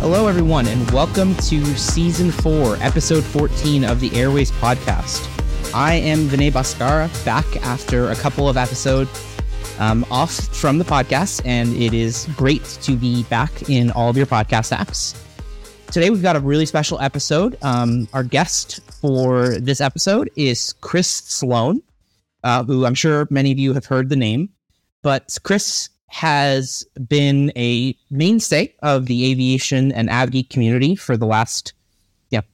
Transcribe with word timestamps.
Hello, 0.00 0.28
everyone, 0.28 0.66
and 0.66 0.90
welcome 0.92 1.34
to 1.34 1.62
season 1.76 2.30
four, 2.30 2.76
episode 2.76 3.22
14 3.22 3.84
of 3.84 4.00
the 4.00 4.10
Airways 4.16 4.50
podcast. 4.50 5.28
I 5.74 5.92
am 5.92 6.20
Vinay 6.20 6.50
Bhaskara, 6.50 7.10
back 7.26 7.44
after 7.58 8.10
a 8.10 8.16
couple 8.16 8.48
of 8.48 8.56
episodes 8.56 9.10
um, 9.78 10.06
off 10.10 10.32
from 10.56 10.78
the 10.78 10.86
podcast, 10.86 11.42
and 11.44 11.76
it 11.76 11.92
is 11.92 12.26
great 12.34 12.64
to 12.80 12.96
be 12.96 13.24
back 13.24 13.68
in 13.68 13.90
all 13.90 14.08
of 14.08 14.16
your 14.16 14.24
podcast 14.24 14.74
apps. 14.74 15.22
Today, 15.92 16.08
we've 16.08 16.22
got 16.22 16.34
a 16.34 16.40
really 16.40 16.64
special 16.64 16.98
episode. 17.00 17.58
Um, 17.60 18.08
our 18.14 18.24
guest 18.24 18.80
for 19.02 19.58
this 19.58 19.82
episode 19.82 20.30
is 20.34 20.72
Chris 20.80 21.08
Sloan, 21.08 21.82
uh, 22.42 22.64
who 22.64 22.86
I'm 22.86 22.94
sure 22.94 23.28
many 23.28 23.52
of 23.52 23.58
you 23.58 23.74
have 23.74 23.84
heard 23.84 24.08
the 24.08 24.16
name, 24.16 24.48
but 25.02 25.36
Chris 25.42 25.90
has 26.10 26.84
been 27.08 27.52
a 27.56 27.96
mainstay 28.10 28.74
of 28.82 29.06
the 29.06 29.30
aviation 29.30 29.92
and 29.92 30.08
avgeek 30.08 30.50
community 30.50 30.96
for 30.96 31.16
the 31.16 31.26
last 31.26 31.72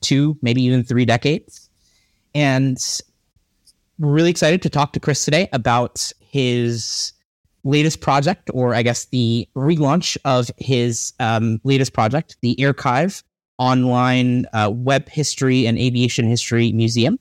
two, 0.03 0.39
maybe 0.43 0.63
even 0.63 0.85
three 0.85 1.07
decades. 1.07 1.69
And 2.35 2.79
we're 3.99 4.13
really 4.13 4.31
excited 4.31 4.61
to 4.63 4.71
talk 4.71 4.93
to 4.93 5.01
Chris 5.01 5.25
today 5.25 5.49
about 5.55 6.13
his 6.21 7.15
latest 7.65 8.03
project, 8.03 8.51
or 8.53 8.75
I 8.75 8.83
guess 8.83 9.07
the 9.07 9.49
relaunch 9.57 10.19
of 10.27 10.51
his 10.59 11.15
um, 11.19 11.59
latest 11.65 11.95
project, 11.95 12.37
the 12.43 12.57
Airchive 12.57 13.23
Online 13.59 14.45
uh, 14.53 14.71
Web 14.73 15.09
History 15.09 15.67
and 15.67 15.79
Aviation 15.79 16.29
History 16.29 16.73
Museum. 16.73 17.19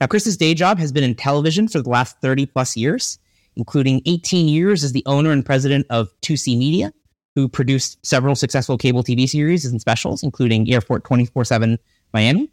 Now, 0.00 0.08
Chris's 0.08 0.36
day 0.36 0.54
job 0.54 0.78
has 0.78 0.90
been 0.90 1.04
in 1.04 1.14
television 1.14 1.68
for 1.68 1.80
the 1.80 1.88
last 1.88 2.20
30 2.20 2.46
plus 2.46 2.76
years 2.76 3.18
including 3.56 4.02
18 4.06 4.48
years 4.48 4.84
as 4.84 4.92
the 4.92 5.02
owner 5.06 5.30
and 5.30 5.44
president 5.44 5.86
of 5.90 6.08
2C 6.22 6.58
Media, 6.58 6.92
who 7.34 7.48
produced 7.48 8.04
several 8.04 8.34
successful 8.34 8.76
cable 8.76 9.02
TV 9.02 9.28
series 9.28 9.64
and 9.64 9.80
specials, 9.80 10.22
including 10.22 10.70
Airport 10.70 11.04
24 11.04 11.44
7 11.44 11.78
Miami. 12.12 12.50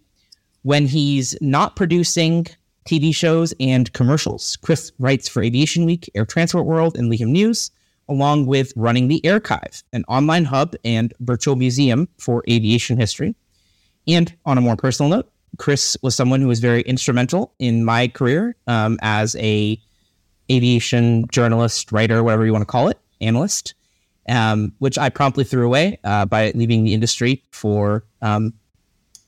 When 0.64 0.86
he's 0.86 1.38
not 1.42 1.76
producing 1.76 2.48
TV 2.86 3.14
shows 3.14 3.54
and 3.60 3.92
commercials, 3.94 4.58
Chris 4.58 4.92
writes 5.00 5.28
for 5.28 5.42
Aviation 5.42 5.86
Week, 5.86 6.10
Air 6.16 6.26
Transport 6.26 6.66
World, 6.66 6.98
and 6.98 7.12
Leeham 7.12 7.30
News, 7.30 7.72
along 8.10 8.46
with 8.46 8.74
running 8.76 9.08
the 9.08 9.22
Airchive, 9.24 9.84
an 9.94 10.04
online 10.08 10.46
hub 10.46 10.76
and 10.84 11.14
virtual 11.20 11.56
museum 11.56 12.08
for 12.18 12.44
aviation 12.50 12.98
history. 12.98 13.36
And 14.08 14.34
on 14.46 14.58
a 14.58 14.62
more 14.62 14.78
personal 14.78 15.10
note, 15.10 15.30
Chris 15.58 15.98
was 16.02 16.16
someone 16.16 16.42
who 16.42 16.48
was 16.48 16.60
very 16.60 16.82
instrumental 16.82 17.54
in 17.60 17.84
my 17.84 18.08
career 18.08 18.56
um, 18.68 18.98
as 19.02 19.36
a 19.38 19.80
aviation 20.52 21.28
journalist, 21.32 21.92
writer, 21.92 22.24
whatever 22.24 22.46
you 22.46 22.52
want 22.52 22.62
to 22.62 22.68
call 22.68 22.88
it, 22.88 23.00
analyst, 23.22 23.74
um, 24.30 24.74
which 24.80 24.98
I 24.98 25.10
promptly 25.10 25.44
threw 25.44 25.66
away 25.66 26.00
uh, 26.04 26.26
by 26.26 26.52
leaving 26.56 26.84
the 26.84 26.94
industry 26.94 27.44
for 27.52 28.04
um, 28.22 28.54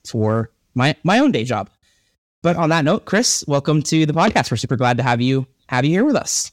for 0.06 0.50
my 0.74 0.96
my 1.04 1.18
own 1.18 1.32
day 1.32 1.44
job. 1.44 1.70
But 2.42 2.56
on 2.56 2.70
that 2.70 2.84
note, 2.84 3.04
Chris, 3.04 3.44
welcome 3.46 3.82
to 3.82 4.06
the 4.06 4.12
podcast. 4.12 4.50
We're 4.50 4.56
super 4.56 4.76
glad 4.76 4.96
to 4.96 5.02
have 5.02 5.20
you 5.20 5.46
have 5.68 5.84
you 5.84 5.90
here 5.90 6.04
with 6.04 6.16
us. 6.16 6.52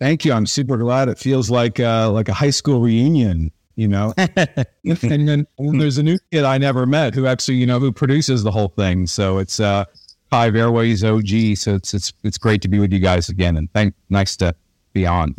Thank 0.00 0.24
you. 0.24 0.32
I'm 0.32 0.46
super 0.46 0.76
glad. 0.76 1.08
It 1.08 1.18
feels 1.18 1.50
like 1.50 1.80
uh, 1.80 2.10
like 2.10 2.28
a 2.28 2.32
high 2.32 2.50
school 2.50 2.80
reunion, 2.80 3.50
you 3.74 3.88
know. 3.88 4.14
and 4.16 5.28
then 5.28 5.46
there's 5.58 5.98
a 5.98 6.02
new 6.02 6.18
kid 6.30 6.44
I 6.44 6.58
never 6.58 6.86
met 6.86 7.14
who 7.14 7.26
actually, 7.26 7.56
you 7.56 7.66
know, 7.66 7.80
who 7.80 7.90
produces 7.90 8.44
the 8.44 8.52
whole 8.52 8.68
thing. 8.68 9.08
So 9.08 9.38
it's 9.38 9.58
uh, 9.58 9.86
Hive 10.30 10.56
Airways 10.56 11.04
OG. 11.04 11.56
So 11.56 11.74
it's 11.74 11.94
it's 11.94 12.12
it's 12.22 12.38
great 12.38 12.62
to 12.62 12.68
be 12.68 12.78
with 12.78 12.92
you 12.92 12.98
guys 12.98 13.28
again, 13.28 13.56
and 13.56 13.72
thank 13.72 13.94
nice 14.10 14.36
to 14.36 14.54
be 14.92 15.06
on. 15.06 15.34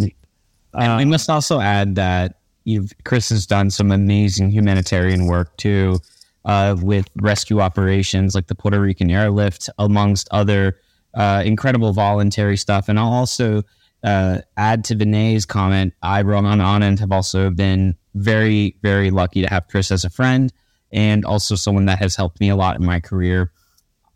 and 0.73 0.98
we 0.98 1.06
must 1.06 1.30
also 1.30 1.59
add 1.59 1.96
that 1.96 2.40
you've 2.64 2.92
Chris 3.04 3.30
has 3.30 3.46
done 3.46 3.70
some 3.70 3.92
amazing 3.92 4.52
humanitarian 4.52 5.28
work 5.28 5.56
too, 5.58 6.00
uh, 6.46 6.75
with 6.81 7.08
rescue 7.22 7.59
operations 7.59 8.36
like 8.36 8.47
the 8.47 8.56
Puerto 8.56 8.80
Rican 8.80 9.09
airlift, 9.09 9.69
amongst 9.78 10.28
other 10.31 10.78
uh, 11.13 11.44
incredible 11.46 11.94
voluntary 11.94 12.58
stuff. 12.58 12.90
And 12.90 13.00
I'll 13.00 13.13
also 13.13 13.63
uh, 14.03 14.40
add 14.58 14.84
to 14.86 14.96
Vinay's 14.96 15.46
comment. 15.46 15.94
I, 16.02 16.22
Rohan 16.22 16.59
Anand, 16.59 17.00
have 17.00 17.12
also 17.12 17.50
been 17.50 17.96
very, 18.16 18.75
very 18.81 19.12
lucky 19.12 19.42
to 19.42 19.50
have 19.50 19.68
Chris 19.68 19.92
as 19.92 20.03
a 20.03 20.09
friend 20.09 20.52
and 20.92 21.25
also 21.25 21.56
someone 21.56 21.86
that 21.86 22.00
has 22.00 22.16
helped 22.16 22.40
me 22.40 22.50
a 22.50 22.56
lot 22.56 22.80
in 22.80 22.86
my 22.86 23.00
career 23.00 23.52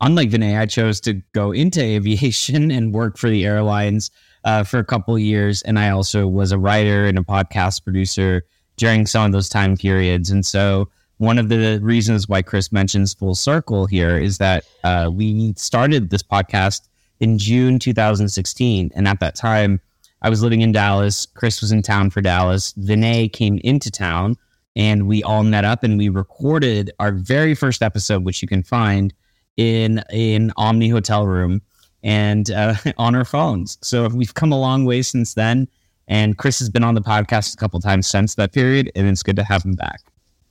unlike 0.04 0.30
Vinay, 0.30 0.60
I 0.60 0.66
chose 0.66 1.00
to 1.02 1.14
go 1.34 1.52
into 1.52 1.82
aviation 1.82 2.70
and 2.72 2.94
work 2.94 3.18
for 3.18 3.30
the 3.30 3.46
airlines 3.46 4.12
uh, 4.44 4.64
for 4.64 4.78
a 4.78 4.84
couple 4.84 5.18
years. 5.18 5.62
And 5.64 5.80
I 5.80 5.90
also 5.90 6.28
was 6.28 6.52
a 6.52 6.60
writer 6.60 7.06
and 7.06 7.18
a 7.18 7.22
podcast 7.22 7.84
producer 7.84 8.44
during 8.76 9.06
some 9.06 9.26
of 9.26 9.32
those 9.32 9.50
time 9.50 9.78
periods. 9.78 10.30
And 10.30 10.46
so, 10.46 10.90
one 11.18 11.38
of 11.38 11.48
the 11.48 11.80
reasons 11.82 12.28
why 12.28 12.42
Chris 12.42 12.72
mentions 12.72 13.14
full 13.14 13.36
circle 13.36 13.86
here 13.86 14.18
is 14.18 14.40
that 14.40 14.66
uh, 14.84 15.10
we 15.14 15.54
started 15.56 16.10
this 16.10 16.24
podcast 16.24 16.82
in 17.22 17.38
June 17.38 17.80
2016. 17.80 18.92
And 18.94 19.08
at 19.08 19.20
that 19.22 19.36
time, 19.36 19.80
I 20.22 20.30
was 20.30 20.44
living 20.44 20.62
in 20.62 20.74
Dallas. 20.74 21.28
Chris 21.28 21.62
was 21.62 21.72
in 21.72 21.82
town 21.82 22.10
for 22.10 22.20
Dallas. 22.20 22.74
Vinay 22.74 23.32
came 23.32 23.60
into 23.64 23.90
town 23.90 24.36
and 24.76 25.08
we 25.08 25.24
all 25.24 25.44
met 25.44 25.64
up 25.64 25.84
and 25.84 25.98
we 25.98 26.10
recorded 26.10 26.92
our 27.00 27.14
very 27.14 27.54
first 27.56 27.82
episode, 27.82 28.26
which 28.26 28.42
you 28.42 28.48
can 28.48 28.64
find 28.64 29.14
in 29.58 30.00
an 30.10 30.52
Omni 30.58 30.90
hotel 30.90 31.26
room 31.26 31.62
and 32.04 32.50
uh, 32.52 32.76
on 32.98 33.16
our 33.16 33.26
phones. 33.26 33.78
So 33.82 34.08
we've 34.08 34.34
come 34.34 34.52
a 34.52 34.60
long 34.60 34.86
way 34.86 35.02
since 35.02 35.34
then. 35.34 35.68
And 36.08 36.38
Chris 36.38 36.60
has 36.60 36.70
been 36.70 36.84
on 36.84 36.96
the 36.96 37.02
podcast 37.02 37.54
a 37.54 37.58
couple 37.58 37.80
times 37.80 38.08
since 38.08 38.36
that 38.36 38.52
period, 38.52 38.92
and 38.94 39.08
it's 39.08 39.24
good 39.24 39.38
to 39.38 39.44
have 39.44 39.64
him 39.64 39.74
back. 39.74 40.02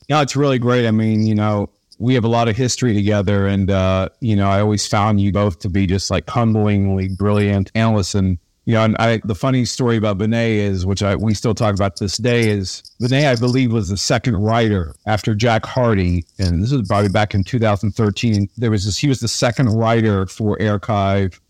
Yeah, 0.09 0.23
it's 0.23 0.35
really 0.35 0.59
great. 0.59 0.87
I 0.87 0.91
mean, 0.91 1.27
you 1.27 1.35
know, 1.35 1.69
we 1.99 2.15
have 2.15 2.25
a 2.25 2.29
lot 2.29 2.49
of 2.49 2.57
history 2.57 2.95
together, 2.95 3.47
and 3.47 3.71
uh, 3.71 4.09
you 4.21 4.35
know, 4.35 4.49
I 4.49 4.61
always 4.61 4.87
found 4.87 5.21
you 5.21 5.31
both 5.31 5.59
to 5.61 5.69
be 5.69 5.87
just 5.87 6.11
like 6.11 6.25
humblingly 6.27 7.17
brilliant 7.17 7.71
analysts 7.75 8.15
and 8.15 8.39
you 8.65 8.75
know, 8.75 8.85
and 8.85 8.97
I, 8.99 9.21
the 9.25 9.35
funny 9.35 9.65
story 9.65 9.97
about 9.97 10.19
Vinay 10.19 10.59
is, 10.59 10.87
which 10.87 11.03
I, 11.03 11.17
we 11.17 11.35
still 11.35 11.55
talk 11.55 11.75
about 11.75 11.97
this 11.99 12.17
day, 12.17 12.49
is 12.49 12.83
Vinay, 13.01 13.29
I 13.29 13.35
believe, 13.35 13.73
was 13.73 13.89
the 13.89 13.97
second 13.97 14.37
writer 14.37 14.95
after 15.05 15.35
Jack 15.35 15.67
Harty. 15.67 16.25
And 16.39 16.63
this 16.63 16.71
was 16.71 16.87
probably 16.87 17.09
back 17.09 17.35
in 17.35 17.43
2013. 17.43 18.49
There 18.57 18.71
was 18.71 18.85
this, 18.85 18.99
he 18.99 19.09
was 19.09 19.19
the 19.19 19.27
second 19.27 19.71
writer 19.71 20.27
for 20.27 20.57
Airchive, 20.59 21.41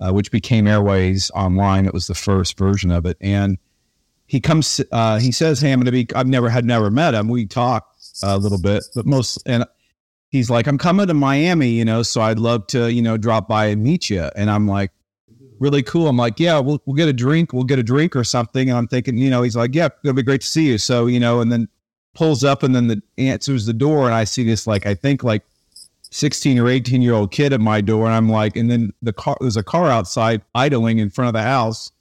uh, 0.00 0.12
which 0.12 0.30
became 0.30 0.66
Airways 0.66 1.30
Online. 1.34 1.86
It 1.86 1.94
was 1.94 2.06
the 2.06 2.14
first 2.14 2.58
version 2.58 2.90
of 2.90 3.06
it. 3.06 3.16
And 3.22 3.56
he 4.26 4.38
comes, 4.38 4.82
uh, 4.92 5.18
he 5.18 5.32
says, 5.32 5.60
Hey, 5.62 5.72
I'm 5.72 5.80
going 5.80 5.86
to 5.86 5.92
be, 5.92 6.06
I've 6.14 6.28
never 6.28 6.50
had, 6.50 6.66
never 6.66 6.90
met 6.90 7.14
him. 7.14 7.28
We 7.28 7.46
talk 7.46 7.90
a 8.22 8.36
little 8.36 8.60
bit, 8.60 8.84
but 8.94 9.06
most, 9.06 9.42
and 9.46 9.64
he's 10.28 10.50
like, 10.50 10.66
I'm 10.66 10.78
coming 10.78 11.06
to 11.06 11.14
Miami, 11.14 11.70
you 11.70 11.86
know, 11.86 12.02
so 12.02 12.20
I'd 12.20 12.38
love 12.38 12.66
to, 12.68 12.92
you 12.92 13.00
know, 13.00 13.16
drop 13.16 13.48
by 13.48 13.66
and 13.66 13.82
meet 13.82 14.10
you. 14.10 14.28
And 14.36 14.50
I'm 14.50 14.68
like, 14.68 14.92
really 15.60 15.82
cool. 15.82 16.08
I'm 16.08 16.16
like, 16.16 16.40
yeah, 16.40 16.58
we'll, 16.58 16.82
we'll 16.86 16.96
get 16.96 17.08
a 17.08 17.12
drink. 17.12 17.52
We'll 17.52 17.64
get 17.64 17.78
a 17.78 17.82
drink 17.82 18.16
or 18.16 18.24
something. 18.24 18.68
And 18.68 18.76
I'm 18.76 18.88
thinking, 18.88 19.16
you 19.16 19.30
know, 19.30 19.42
he's 19.42 19.54
like, 19.54 19.74
yeah, 19.74 19.90
it'll 20.02 20.14
be 20.16 20.22
great 20.22 20.40
to 20.40 20.46
see 20.46 20.66
you. 20.66 20.78
So, 20.78 21.06
you 21.06 21.20
know, 21.20 21.40
and 21.40 21.52
then 21.52 21.68
pulls 22.14 22.42
up 22.42 22.64
and 22.64 22.74
then 22.74 22.88
the 22.88 23.00
answers 23.18 23.66
the 23.66 23.72
door. 23.72 24.06
And 24.06 24.14
I 24.14 24.24
see 24.24 24.42
this, 24.42 24.66
like, 24.66 24.86
I 24.86 24.94
think 24.94 25.22
like 25.22 25.44
16 26.10 26.58
or 26.58 26.68
18 26.68 27.02
year 27.02 27.12
old 27.12 27.30
kid 27.30 27.52
at 27.52 27.60
my 27.60 27.80
door. 27.80 28.06
And 28.06 28.14
I'm 28.14 28.28
like, 28.28 28.56
and 28.56 28.70
then 28.70 28.92
the 29.02 29.12
car, 29.12 29.36
there's 29.40 29.58
a 29.58 29.62
car 29.62 29.86
outside 29.86 30.42
idling 30.54 30.98
in 30.98 31.10
front 31.10 31.28
of 31.28 31.34
the 31.34 31.42
house. 31.42 31.92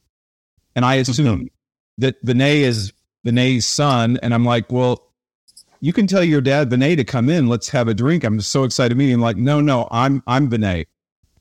And 0.75 0.85
I 0.85 0.97
mm-hmm. 0.97 1.11
assume 1.11 1.49
that 1.97 2.23
Vinay 2.25 2.61
is 2.61 2.93
Vinay's 3.25 3.67
son. 3.67 4.17
And 4.23 4.33
I'm 4.33 4.45
like, 4.45 4.71
well, 4.71 5.05
you 5.81 5.91
can 5.91 6.07
tell 6.07 6.23
your 6.23 6.41
dad 6.41 6.69
Vinay 6.69 6.95
to 6.95 7.03
come 7.03 7.29
in. 7.29 7.47
Let's 7.47 7.69
have 7.69 7.89
a 7.89 7.93
drink. 7.93 8.23
I'm 8.23 8.39
so 8.39 8.63
excited 8.63 8.89
to 8.89 8.95
meet 8.95 9.11
him. 9.11 9.19
Like, 9.21 9.37
no, 9.37 9.59
no, 9.59 9.87
I'm 9.91 10.23
I'm 10.27 10.49
Vinay 10.49 10.85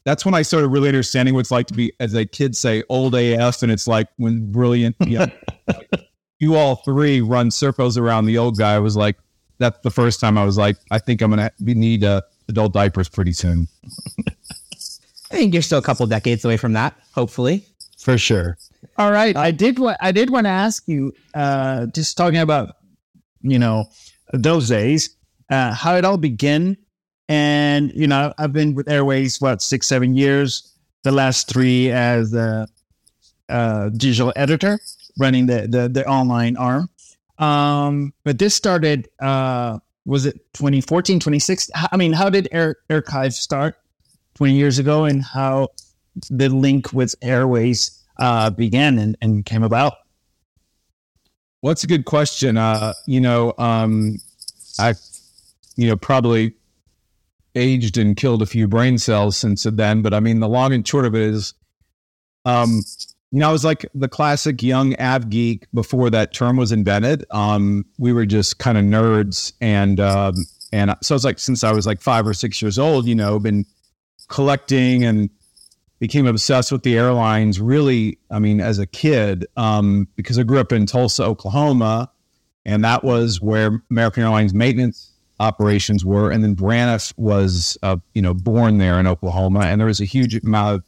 that's 0.08 0.24
when 0.24 0.32
I 0.32 0.40
started 0.40 0.68
really 0.68 0.88
understanding 0.88 1.34
what 1.34 1.40
it's 1.40 1.50
like 1.50 1.66
to 1.66 1.74
be, 1.74 1.92
as 2.00 2.14
a 2.14 2.24
kid 2.24 2.56
say, 2.56 2.82
old 2.88 3.14
AF. 3.14 3.62
And 3.62 3.70
it's 3.70 3.86
like 3.86 4.08
when 4.16 4.50
brilliant, 4.50 4.96
you, 5.00 5.18
know, 5.18 5.26
you 6.38 6.56
all 6.56 6.76
three 6.76 7.20
run 7.20 7.50
circles 7.50 7.98
around 7.98 8.24
the 8.24 8.38
old 8.38 8.56
guy. 8.56 8.74
I 8.74 8.78
was 8.78 8.96
like, 8.96 9.18
that's 9.58 9.78
the 9.80 9.90
first 9.90 10.18
time 10.18 10.38
I 10.38 10.44
was 10.44 10.56
like, 10.56 10.78
I 10.90 10.98
think 10.98 11.20
I'm 11.20 11.30
going 11.30 11.46
to 11.46 11.52
need 11.74 12.04
uh, 12.04 12.22
adult 12.48 12.72
diapers 12.72 13.10
pretty 13.10 13.32
soon. 13.32 13.68
I 15.30 15.34
think 15.36 15.52
you're 15.52 15.62
still 15.62 15.78
a 15.78 15.82
couple 15.82 16.06
decades 16.06 16.42
away 16.42 16.56
from 16.56 16.72
that, 16.72 16.96
hopefully. 17.14 17.66
For 17.98 18.16
sure. 18.16 18.56
All 18.96 19.12
right. 19.12 19.36
I 19.36 19.50
did 19.50 19.78
what 19.78 19.98
I 20.00 20.10
did 20.10 20.30
want 20.30 20.46
to 20.46 20.50
ask 20.50 20.88
you, 20.88 21.12
uh, 21.34 21.84
just 21.86 22.16
talking 22.16 22.38
about, 22.38 22.76
you 23.42 23.58
know, 23.58 23.84
those 24.32 24.68
days, 24.68 25.16
uh, 25.50 25.74
how 25.74 25.96
it 25.96 26.06
all 26.06 26.16
began 26.16 26.78
and, 27.28 27.92
you 27.94 28.06
know, 28.06 28.32
I've 28.38 28.52
been 28.52 28.74
with 28.74 28.88
Airways, 28.88 29.40
what, 29.40 29.60
six, 29.60 29.86
seven 29.86 30.16
years, 30.16 30.74
the 31.02 31.12
last 31.12 31.48
three 31.48 31.90
as 31.90 32.32
a, 32.34 32.66
a 33.48 33.90
digital 33.96 34.32
editor 34.34 34.78
running 35.18 35.46
the, 35.46 35.66
the, 35.68 35.88
the 35.88 36.06
online 36.06 36.56
arm. 36.56 36.88
Um, 37.38 38.12
but 38.24 38.38
this 38.38 38.54
started, 38.54 39.08
uh, 39.20 39.78
was 40.06 40.26
it 40.26 40.34
2014, 40.54 41.20
2016? 41.20 41.72
I 41.92 41.96
mean, 41.96 42.12
how 42.12 42.30
did 42.30 42.48
Air, 42.50 42.76
Airchive 42.88 43.32
start 43.32 43.76
20 44.34 44.54
years 44.54 44.78
ago 44.78 45.04
and 45.04 45.22
how 45.22 45.68
the 46.30 46.48
link 46.48 46.92
with 46.92 47.14
Airways 47.22 48.02
uh, 48.18 48.50
began 48.50 48.98
and, 48.98 49.16
and 49.20 49.44
came 49.44 49.62
about? 49.62 49.94
Well, 51.60 51.72
that's 51.72 51.84
a 51.84 51.88
good 51.88 52.04
question. 52.04 52.56
Uh, 52.56 52.94
you 53.06 53.20
know, 53.20 53.52
um, 53.58 54.18
I, 54.78 54.94
you 55.76 55.88
know, 55.88 55.96
probably 55.96 56.54
aged 57.58 57.98
and 57.98 58.16
killed 58.16 58.42
a 58.42 58.46
few 58.46 58.68
brain 58.68 58.98
cells 58.98 59.36
since 59.36 59.64
then. 59.64 60.02
But 60.02 60.14
I 60.14 60.20
mean, 60.20 60.40
the 60.40 60.48
long 60.48 60.72
and 60.72 60.86
short 60.86 61.04
of 61.04 61.14
it 61.14 61.22
is, 61.22 61.54
um, 62.44 62.82
you 63.30 63.40
know, 63.40 63.48
I 63.48 63.52
was 63.52 63.64
like 63.64 63.86
the 63.94 64.08
classic 64.08 64.62
young 64.62 64.98
av 65.00 65.28
geek 65.28 65.66
before 65.74 66.08
that 66.10 66.32
term 66.32 66.56
was 66.56 66.72
invented. 66.72 67.24
Um, 67.30 67.84
we 67.98 68.12
were 68.12 68.24
just 68.24 68.58
kind 68.58 68.78
of 68.78 68.84
nerds, 68.84 69.52
and 69.60 70.00
um, 70.00 70.34
and 70.72 70.94
so 71.02 71.14
it's 71.14 71.24
like 71.24 71.38
since 71.38 71.62
I 71.62 71.72
was 71.72 71.86
like 71.86 72.00
five 72.00 72.26
or 72.26 72.34
six 72.34 72.62
years 72.62 72.78
old, 72.78 73.06
you 73.06 73.14
know, 73.14 73.38
been 73.38 73.66
collecting 74.28 75.04
and 75.04 75.28
became 75.98 76.26
obsessed 76.26 76.72
with 76.72 76.84
the 76.84 76.96
airlines. 76.96 77.60
Really, 77.60 78.18
I 78.30 78.38
mean, 78.38 78.60
as 78.60 78.78
a 78.78 78.86
kid, 78.86 79.46
um, 79.56 80.08
because 80.16 80.38
I 80.38 80.42
grew 80.42 80.58
up 80.58 80.72
in 80.72 80.86
Tulsa, 80.86 81.24
Oklahoma, 81.24 82.10
and 82.64 82.82
that 82.84 83.04
was 83.04 83.42
where 83.42 83.82
American 83.90 84.22
Airlines 84.22 84.54
maintenance 84.54 85.07
operations 85.40 86.04
were, 86.04 86.30
and 86.30 86.42
then 86.42 86.56
Braniff 86.56 87.12
was, 87.16 87.78
uh, 87.82 87.96
you 88.14 88.22
know, 88.22 88.34
born 88.34 88.78
there 88.78 88.98
in 88.98 89.06
Oklahoma, 89.06 89.60
and 89.60 89.80
there 89.80 89.86
was 89.86 90.00
a 90.00 90.04
huge 90.04 90.34
amount 90.34 90.76
of 90.76 90.84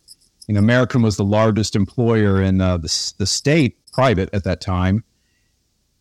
you 0.51 0.55
know, 0.55 0.59
American 0.59 1.03
was 1.03 1.17
the 1.17 1.25
largest 1.25 1.77
employer 1.77 2.43
in 2.43 2.61
uh, 2.61 2.77
the, 2.77 3.13
the 3.19 3.27
state, 3.27 3.77
private 3.93 4.29
at 4.33 4.43
that 4.43 4.61
time. 4.61 5.05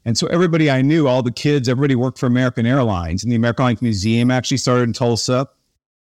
And 0.06 0.18
so 0.18 0.26
everybody 0.26 0.72
I 0.72 0.82
knew, 0.82 1.08
all 1.08 1.22
the 1.22 1.32
kids, 1.32 1.70
everybody 1.70 1.94
worked 1.94 2.18
for 2.18 2.26
American 2.26 2.66
Airlines. 2.66 3.22
And 3.22 3.32
the 3.32 3.36
American 3.36 3.62
Airlines 3.64 3.84
Museum 3.84 4.32
actually 4.32 4.58
started 4.58 4.84
in 4.84 4.94
Tulsa. 4.94 5.48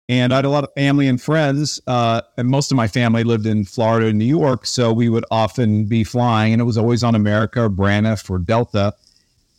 And 0.09 0.33
I 0.33 0.37
had 0.37 0.45
a 0.45 0.49
lot 0.49 0.63
of 0.63 0.73
family 0.75 1.09
and 1.09 1.21
friends. 1.21 1.81
Uh, 1.89 2.21
and 2.37 2.49
most 2.49 2.71
of 2.71 2.77
my 2.77 2.87
family 2.87 3.25
lived 3.25 3.47
in 3.47 3.65
Florida 3.65 4.07
and 4.07 4.19
New 4.19 4.25
York. 4.25 4.65
So 4.65 4.93
we 4.93 5.09
would 5.09 5.25
often 5.33 5.87
be 5.87 6.05
flying, 6.05 6.53
and 6.53 6.63
it 6.63 6.67
was 6.67 6.79
always 6.79 7.03
on 7.03 7.17
America 7.17 7.65
or 7.65 7.69
Braniff 7.69 8.31
or 8.31 8.39
Delta. 8.39 8.95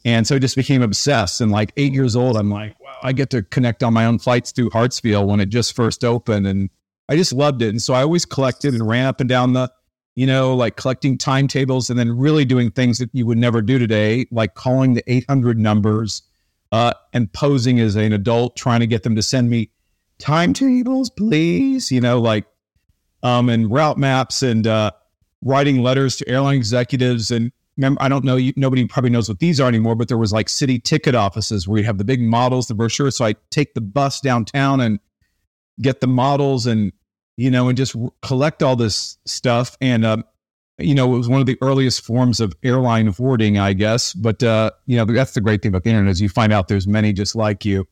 And 0.08 0.26
so 0.26 0.38
I 0.38 0.40
just 0.40 0.56
became 0.56 0.82
obsessed. 0.82 1.42
And 1.42 1.52
like 1.52 1.74
eight 1.76 1.92
years 1.92 2.16
old, 2.16 2.38
I'm 2.38 2.50
like, 2.50 2.80
wow, 2.80 2.96
I 3.04 3.12
get 3.12 3.30
to 3.32 3.44
connect 3.44 3.84
on 3.84 3.94
my 3.94 4.06
own 4.06 4.20
flights 4.20 4.54
through 4.54 4.70
Hartsfield 4.70 5.28
when 5.28 5.42
it 5.42 5.50
just 5.50 5.76
first 5.76 6.06
opened. 6.06 6.48
And 6.48 6.70
I 7.10 7.18
just 7.18 7.34
loved 7.34 7.62
it. 7.62 7.68
And 7.68 7.82
so 7.82 7.94
I 7.94 8.04
always 8.04 8.24
collected 8.24 8.74
and 8.74 8.88
ran 8.88 9.06
up 9.06 9.20
and 9.20 9.28
down 9.28 9.52
the, 9.52 9.70
you 10.16 10.26
know, 10.26 10.56
like 10.56 10.78
collecting 10.78 11.18
timetables 11.18 11.90
and 11.90 12.00
then 12.00 12.18
really 12.18 12.46
doing 12.46 12.72
things 12.72 13.00
that 13.00 13.10
you 13.12 13.26
would 13.26 13.38
never 13.38 13.62
do 13.62 13.78
today, 13.78 14.26
like 14.32 14.54
calling 14.54 14.94
the 14.94 15.04
800 15.12 15.60
numbers 15.60 16.22
uh, 16.72 16.94
and 17.12 17.34
posing 17.34 17.78
as 17.82 17.98
an 17.98 18.14
adult, 18.14 18.56
trying 18.56 18.80
to 18.80 18.88
get 18.88 19.04
them 19.04 19.18
to 19.18 19.22
send 19.22 19.50
me 19.50 19.72
timetables, 20.20 21.10
please, 21.10 21.92
you 21.92 22.00
know, 22.00 22.22
like, 22.22 22.46
um, 23.24 23.50
and 23.50 23.70
route 23.70 23.98
maps 23.98 24.42
and 24.42 24.68
uh, 24.68 24.92
writing 25.42 25.84
letters 25.84 26.16
to 26.16 26.30
airline 26.30 26.56
executives. 26.56 27.30
And 27.30 27.52
I 28.00 28.10
don't 28.10 28.24
know, 28.24 28.36
you, 28.36 28.54
nobody 28.56 28.86
probably 28.86 29.12
knows 29.12 29.30
what 29.30 29.40
these 29.40 29.60
are 29.60 29.68
anymore, 29.68 29.96
but 29.96 30.08
there 30.08 30.18
was 30.18 30.34
like 30.34 30.50
city 30.50 30.80
ticket 30.80 31.16
offices 31.16 31.68
where 31.68 31.80
you 31.80 31.86
have 31.86 31.98
the 31.98 32.04
big 32.04 32.22
models, 32.22 32.68
the 32.68 32.74
brochure. 32.74 33.12
So 33.12 33.26
I 33.26 33.36
take 33.52 33.74
the 33.74 33.82
bus 33.82 34.20
downtown 34.20 34.82
and 34.82 35.00
get 35.80 36.02
the 36.02 36.08
models 36.08 36.66
and 36.66 36.92
you 37.38 37.52
know, 37.52 37.70
and 37.70 37.78
just 37.78 37.96
collect 38.22 38.62
all 38.64 38.76
this 38.76 39.18
stuff. 39.26 39.78
And, 39.80 40.04
uh, 40.04 40.18
you 40.80 40.96
know, 40.96 41.14
it 41.14 41.18
was 41.18 41.30
one 41.30 41.40
of 41.40 41.46
the 41.46 41.58
earliest 41.62 42.04
forms 42.04 42.40
of 42.40 42.54
airline 42.64 43.08
hoarding, 43.08 43.58
I 43.58 43.74
guess. 43.74 44.14
But, 44.14 44.44
uh, 44.44 44.72
you 44.88 44.98
know, 44.98 45.06
that's 45.06 45.34
the 45.34 45.42
great 45.42 45.62
thing 45.62 45.70
about 45.70 45.84
the 45.84 45.92
internet 45.92 46.12
is 46.12 46.20
you 46.20 46.30
find 46.30 46.52
out 46.52 46.68
there's 46.68 46.88
many 46.88 47.14
just 47.14 47.36
like 47.36 47.64
you. 47.64 47.88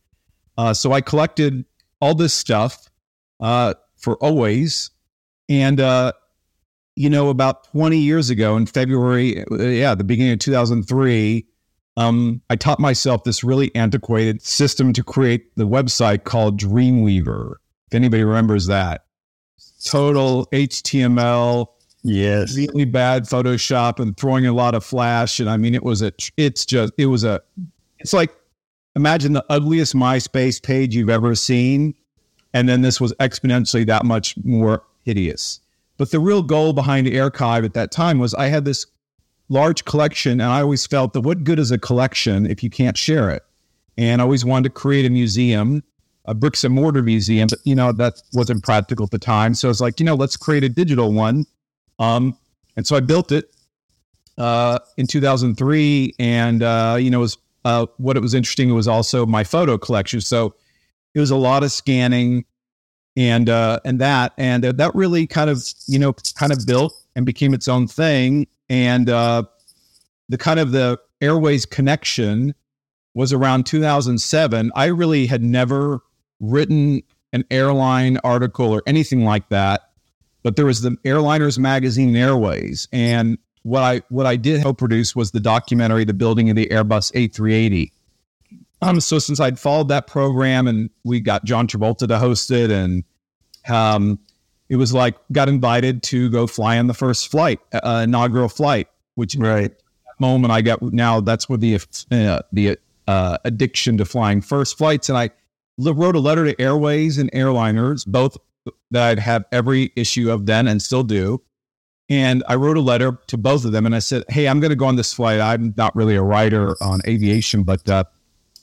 Uh, 0.57 0.73
so 0.73 0.91
I 0.91 1.01
collected 1.01 1.63
all 2.01 2.15
this 2.15 2.33
stuff 2.33 2.89
uh, 3.39 3.75
for 3.97 4.17
always. 4.17 4.89
And, 5.47 5.79
uh, 5.79 6.13
you 6.95 7.09
know, 7.09 7.30
about 7.30 7.65
20 7.71 7.97
years 7.97 8.30
ago 8.30 8.56
in 8.57 8.65
February, 8.65 9.44
yeah, 9.51 9.95
the 9.95 10.03
beginning 10.03 10.33
of 10.33 10.39
2003, 10.39 11.45
um, 11.97 12.42
I 12.50 12.56
taught 12.56 12.80
myself 12.80 13.24
this 13.24 13.44
really 13.44 13.74
antiquated 13.75 14.42
system 14.42 14.94
to 14.94 15.03
create 15.03 15.56
the 15.56 15.68
website 15.68 16.24
called 16.24 16.59
Dreamweaver. 16.59 17.56
If 17.88 17.94
anybody 17.94 18.24
remembers 18.24 18.68
that 18.68 19.06
total 19.86 20.47
HTML. 20.47 21.68
Yes. 22.03 22.56
Really 22.56 22.86
bad 22.86 23.24
Photoshop 23.24 24.00
and 24.00 24.15
throwing 24.18 24.45
a 24.45 24.53
lot 24.53 24.75
of 24.75 24.83
flash. 24.83 25.39
And 25.39 25.50
I 25.50 25.57
mean, 25.57 25.74
it 25.74 25.83
was 25.83 26.01
a, 26.01 26.12
it's 26.38 26.65
just, 26.65 26.94
it 26.98 27.06
was 27.07 27.24
a, 27.24 27.41
it's 28.00 28.13
like, 28.13 28.36
imagine 28.95 29.33
the 29.33 29.45
ugliest 29.50 29.95
MySpace 29.95 30.62
page 30.62 30.95
you've 30.95 31.09
ever 31.09 31.36
seen. 31.36 31.95
And 32.53 32.69
then 32.69 32.81
this 32.81 33.01
was 33.01 33.13
exponentially 33.13 33.86
that 33.88 34.06
much 34.06 34.36
more 34.44 34.83
hideous. 35.03 35.62
But 35.97 36.12
the 36.12 36.19
real 36.19 36.44
goal 36.44 36.74
behind 36.74 37.07
Airchive 37.07 37.65
at 37.65 37.74
that 37.74 37.92
time 37.92 38.19
was 38.19 38.33
I 38.33 38.47
had 38.47 38.65
this 38.65 38.86
large 39.50 39.86
collection, 39.86 40.33
and 40.33 40.44
I 40.44 40.62
always 40.62 40.86
felt 40.86 41.13
that 41.13 41.21
what 41.21 41.44
good 41.44 41.59
is 41.59 41.71
a 41.71 41.77
collection 41.77 42.45
if 42.45 42.63
you 42.63 42.69
can't 42.69 42.97
share 42.97 43.30
it? 43.30 43.44
And 43.97 44.21
I 44.21 44.24
always 44.24 44.44
wanted 44.44 44.63
to 44.63 44.69
create 44.71 45.06
a 45.06 45.09
museum 45.09 45.83
a 46.25 46.33
bricks 46.33 46.63
and 46.63 46.74
mortar 46.74 47.01
museum, 47.01 47.47
but 47.50 47.59
you 47.63 47.75
know 47.75 47.92
that 47.92 48.21
wasn't 48.33 48.63
practical 48.63 49.06
at 49.06 49.12
the 49.12 49.19
time. 49.19 49.53
So 49.53 49.69
it's 49.69 49.80
like, 49.80 50.00
you 50.00 50.06
know, 50.06 50.15
let's 50.15 50.36
create 50.36 50.63
a 50.63 50.69
digital 50.69 51.13
one. 51.13 51.45
Um, 52.00 52.38
and 52.75 52.86
so 52.86 52.95
I 52.95 53.00
built 53.00 53.31
it 53.31 53.56
uh, 54.38 54.80
in 54.98 55.07
2003, 55.07 56.15
and 56.19 56.63
uh, 56.63 56.98
you 57.00 57.09
know, 57.09 57.19
was 57.19 57.38
uh, 57.63 57.86
what 57.98 58.18
it 58.18 58.19
was 58.19 58.33
interesting 58.33 58.69
it 58.69 58.74
was 58.74 58.88
also 58.88 59.25
my 59.25 59.44
photo 59.44 59.77
collection. 59.77 60.21
So 60.21 60.56
it 61.13 61.19
was 61.19 61.31
a 61.31 61.36
lot 61.36 61.63
of 61.63 61.71
scanning 61.71 62.45
and 63.17 63.50
uh, 63.50 63.79
and 63.85 64.00
that 64.00 64.33
and 64.38 64.63
that 64.63 64.94
really 64.94 65.27
kind 65.27 65.50
of 65.50 65.63
you 65.88 66.00
know 66.00 66.13
kind 66.35 66.51
of 66.51 66.65
built 66.65 66.94
and 67.15 67.25
became 67.25 67.53
its 67.53 67.67
own 67.67 67.88
thing. 67.88 68.47
And 68.69 69.09
uh, 69.09 69.44
the 70.29 70.38
kind 70.38 70.59
of 70.59 70.71
the 70.71 71.00
airways 71.21 71.65
connection 71.65 72.53
was 73.13 73.31
around 73.31 73.65
2007. 73.65 74.71
I 74.75 74.85
really 74.85 75.27
had 75.27 75.44
never 75.44 76.01
written 76.39 77.01
an 77.31 77.45
airline 77.50 78.17
article 78.23 78.71
or 78.71 78.83
anything 78.85 79.23
like 79.23 79.50
that, 79.50 79.89
but 80.44 80.56
there 80.56 80.65
was 80.65 80.81
the 80.81 80.91
Airliners 81.06 81.57
Magazine 81.57 82.15
Airways, 82.15 82.88
and 82.91 83.38
what 83.63 83.81
I 83.81 84.01
what 84.09 84.25
I 84.25 84.35
did 84.35 84.62
help 84.62 84.77
produce 84.77 85.15
was 85.15 85.31
the 85.31 85.39
documentary 85.39 86.06
"The 86.06 86.13
Building 86.13 86.50
of 86.50 86.56
the 86.56 86.67
Airbus 86.67 87.12
A380." 87.13 87.91
Um, 88.81 89.00
so 89.00 89.19
since 89.19 89.39
I'd 89.39 89.60
followed 89.60 89.88
that 89.89 90.07
program, 90.07 90.68
and 90.68 90.89
we 91.04 91.19
got 91.19 91.45
John 91.45 91.68
Travolta 91.68 92.07
to 92.07 92.19
host 92.19 92.51
it, 92.51 92.72
and 92.72 93.04
um, 93.69 94.19
it 94.69 94.75
was 94.75 94.94
like 94.94 95.16
got 95.31 95.50
invited 95.50 96.04
to 96.04 96.30
go 96.30 96.48
fly 96.48 96.77
on 96.77 96.88
the 96.88 96.94
first 96.94 97.30
flight, 97.31 97.60
uh, 97.74 98.01
inaugural 98.03 98.50
flight, 98.50 98.88
which 99.15 99.36
right 99.36 99.72
moment 100.20 100.51
I 100.51 100.62
got 100.62 100.82
now 100.82 101.20
that's 101.20 101.50
where 101.50 101.58
the 101.58 101.75
uh, 102.12 102.39
the 102.51 102.77
uh, 103.08 103.38
addiction 103.44 103.98
to 103.98 104.05
flying 104.05 104.41
first 104.41 104.77
flights, 104.77 105.10
and 105.10 105.17
I 105.17 105.29
wrote 105.77 106.15
a 106.15 106.20
letter 106.20 106.46
to 106.46 106.62
Airways 106.62 107.17
and 107.17 107.32
airliners, 107.32 108.05
both 108.05 108.38
that 108.91 109.10
I'd 109.10 109.20
have 109.20 109.46
every 109.51 109.91
issue 109.96 110.32
of 110.32 110.46
then 110.46 110.67
and 110.67 110.82
still 110.82 111.03
do. 111.03 111.41
And 112.08 112.44
I 112.48 112.55
wrote 112.55 112.77
a 112.77 112.82
letter 112.82 113.20
to 113.27 113.38
both 113.38 113.65
of 113.65 113.72
them 113.72 113.86
and 113.86 113.96
I 113.96 114.00
said, 114.00 114.24
Hey, 114.29 114.48
I'm 114.48 114.60
going 114.60 114.70
to 114.70 114.75
go 114.75 114.86
on 114.86 114.96
this 114.96 115.13
flight. 115.13 115.39
I'm 115.39 115.74
not 115.75 115.96
really 115.96 116.15
a 116.15 116.22
writer 116.22 116.75
on 116.82 117.01
aviation, 117.08 117.63
but, 117.63 117.88
uh, 117.89 118.03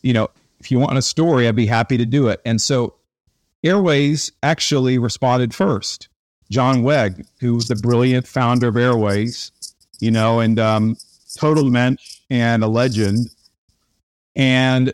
you 0.02 0.12
know, 0.12 0.28
if 0.61 0.71
you 0.71 0.78
want 0.78 0.99
a 0.99 1.02
story, 1.02 1.49
I'd 1.49 1.56
be 1.56 1.66
happy 1.66 1.97
to 1.97 2.06
do 2.06 2.28
it. 2.28 2.40
And 2.44 2.61
so 2.61 2.94
Airways 3.64 4.32
actually 4.42 4.99
responded 4.99 5.54
first. 5.54 6.09
John 6.50 6.82
Wegg, 6.82 7.25
who 7.40 7.54
was 7.54 7.68
the 7.68 7.76
brilliant 7.76 8.26
founder 8.26 8.68
of 8.68 8.76
Airways, 8.76 9.50
you 10.00 10.11
know, 10.11 10.40
and 10.40 10.59
um, 10.59 10.97
total 11.37 11.64
mensch 11.64 12.21
and 12.30 12.62
a 12.62 12.68
legend. 12.68 13.28
And 14.37 14.92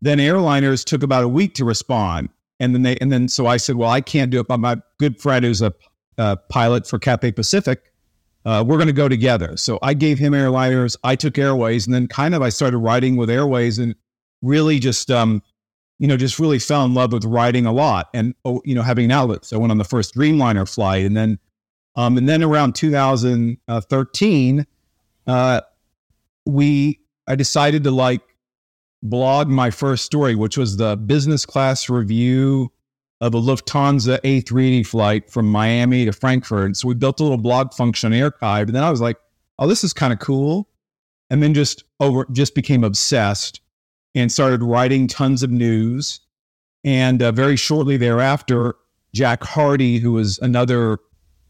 then 0.00 0.18
airliners 0.18 0.84
took 0.84 1.02
about 1.02 1.24
a 1.24 1.28
week 1.28 1.54
to 1.54 1.64
respond. 1.64 2.28
And 2.60 2.74
then 2.74 2.82
they, 2.82 2.96
and 2.96 3.10
then 3.10 3.28
so 3.28 3.46
I 3.46 3.56
said, 3.56 3.76
well, 3.76 3.90
I 3.90 4.00
can't 4.00 4.30
do 4.30 4.40
it. 4.40 4.48
But 4.48 4.58
my 4.58 4.76
good 4.98 5.20
friend 5.20 5.44
who's 5.44 5.62
a, 5.62 5.72
a 6.16 6.36
pilot 6.36 6.86
for 6.86 6.98
Cathay 6.98 7.32
Pacific, 7.32 7.92
uh, 8.44 8.64
we're 8.66 8.76
going 8.76 8.88
to 8.88 8.92
go 8.92 9.08
together. 9.08 9.56
So 9.56 9.78
I 9.82 9.94
gave 9.94 10.18
him 10.18 10.32
airliners, 10.32 10.96
I 11.04 11.16
took 11.16 11.38
Airways, 11.38 11.86
and 11.86 11.94
then 11.94 12.06
kind 12.06 12.34
of 12.34 12.42
I 12.42 12.48
started 12.48 12.78
writing 12.78 13.16
with 13.16 13.30
Airways 13.30 13.78
and 13.78 13.94
really 14.42 14.78
just, 14.78 15.10
um, 15.10 15.42
you 15.98 16.06
know, 16.06 16.16
just 16.16 16.38
really 16.38 16.58
fell 16.58 16.84
in 16.84 16.94
love 16.94 17.12
with 17.12 17.24
writing 17.24 17.66
a 17.66 17.72
lot 17.72 18.08
and, 18.14 18.34
oh, 18.44 18.62
you 18.64 18.74
know, 18.74 18.82
having 18.82 19.06
an 19.06 19.10
outlet. 19.10 19.44
So 19.44 19.56
I 19.56 19.60
went 19.60 19.72
on 19.72 19.78
the 19.78 19.84
first 19.84 20.14
Dreamliner 20.14 20.72
flight. 20.72 21.04
And 21.04 21.16
then, 21.16 21.38
um, 21.96 22.16
and 22.16 22.28
then 22.28 22.42
around 22.42 22.74
2013, 22.74 24.66
uh, 25.26 25.60
we, 26.46 27.00
I 27.26 27.34
decided 27.34 27.84
to 27.84 27.90
like 27.90 28.20
blog 29.02 29.48
my 29.48 29.70
first 29.70 30.04
story, 30.04 30.34
which 30.34 30.56
was 30.56 30.76
the 30.76 30.96
business 30.96 31.44
class 31.44 31.88
review 31.88 32.72
of 33.20 33.34
a 33.34 33.40
Lufthansa 33.40 34.20
A380 34.20 34.86
flight 34.86 35.30
from 35.30 35.50
Miami 35.50 36.04
to 36.04 36.12
Frankfurt. 36.12 36.76
So 36.76 36.88
we 36.88 36.94
built 36.94 37.18
a 37.20 37.24
little 37.24 37.38
blog 37.38 37.72
function 37.74 38.14
archive. 38.14 38.68
And 38.68 38.76
then 38.76 38.84
I 38.84 38.90
was 38.90 39.00
like, 39.00 39.16
oh, 39.58 39.66
this 39.66 39.82
is 39.82 39.92
kind 39.92 40.12
of 40.12 40.20
cool. 40.20 40.68
And 41.30 41.42
then 41.42 41.52
just 41.52 41.84
over, 42.00 42.26
just 42.32 42.54
became 42.54 42.84
obsessed 42.84 43.60
and 44.14 44.30
started 44.30 44.62
writing 44.62 45.06
tons 45.06 45.42
of 45.42 45.50
news. 45.50 46.20
And 46.84 47.22
uh, 47.22 47.32
very 47.32 47.56
shortly 47.56 47.96
thereafter, 47.96 48.76
Jack 49.14 49.42
Harty, 49.44 49.98
who 49.98 50.12
was 50.12 50.38
another, 50.38 50.98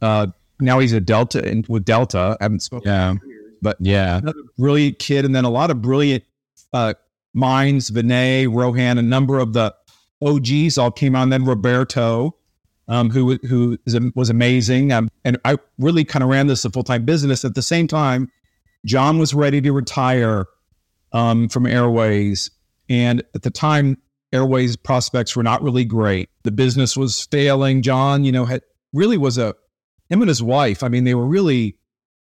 uh, 0.00 0.28
now 0.60 0.78
he's 0.78 0.92
a 0.92 1.00
Delta 1.00 1.44
and 1.44 1.66
with 1.68 1.84
Delta, 1.84 2.36
I 2.40 2.44
haven't 2.44 2.60
spoken. 2.60 2.88
Yeah. 2.88 3.14
But 3.60 3.76
yeah, 3.80 4.18
another 4.18 4.42
brilliant 4.56 4.98
kid, 4.98 5.24
and 5.24 5.34
then 5.34 5.44
a 5.44 5.50
lot 5.50 5.70
of 5.70 5.82
brilliant 5.82 6.24
uh, 6.72 6.94
minds, 7.34 7.90
Vinay, 7.90 8.52
Rohan, 8.52 8.98
a 8.98 9.02
number 9.02 9.38
of 9.38 9.52
the 9.52 9.74
OGs 10.22 10.78
all 10.78 10.90
came 10.90 11.16
on. 11.16 11.30
Then 11.30 11.44
Roberto, 11.44 12.36
um, 12.88 13.10
who 13.10 13.36
who 13.48 13.78
is, 13.86 13.98
was 14.14 14.30
amazing, 14.30 14.92
um, 14.92 15.10
and 15.24 15.38
I 15.44 15.56
really 15.78 16.04
kind 16.04 16.22
of 16.22 16.28
ran 16.28 16.46
this 16.46 16.64
a 16.64 16.70
full 16.70 16.84
time 16.84 17.04
business. 17.04 17.44
At 17.44 17.54
the 17.54 17.62
same 17.62 17.86
time, 17.86 18.30
John 18.84 19.18
was 19.18 19.34
ready 19.34 19.60
to 19.60 19.72
retire 19.72 20.46
um, 21.12 21.48
from 21.48 21.66
Airways, 21.66 22.50
and 22.88 23.22
at 23.34 23.42
the 23.42 23.50
time, 23.50 23.98
Airways 24.32 24.76
prospects 24.76 25.34
were 25.34 25.42
not 25.42 25.62
really 25.62 25.84
great. 25.84 26.28
The 26.42 26.50
business 26.50 26.96
was 26.96 27.26
failing. 27.26 27.82
John, 27.82 28.24
you 28.24 28.32
know, 28.32 28.44
had 28.44 28.62
really 28.92 29.16
was 29.16 29.38
a 29.38 29.54
him 30.10 30.22
and 30.22 30.28
his 30.28 30.42
wife. 30.42 30.82
I 30.82 30.88
mean, 30.88 31.04
they 31.04 31.14
were 31.14 31.26
really 31.26 31.76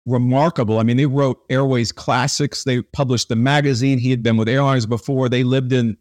remarkable. 0.05 0.79
I 0.79 0.83
mean, 0.83 0.97
they 0.97 1.05
wrote 1.05 1.41
Airways 1.49 1.91
classics. 1.91 2.63
They 2.63 2.81
published 2.81 3.29
the 3.29 3.35
magazine. 3.35 3.99
He 3.99 4.11
had 4.11 4.23
been 4.23 4.37
with 4.37 4.49
airlines 4.49 4.85
before. 4.85 5.29
They 5.29 5.43
lived 5.43 5.71
in 5.73 5.97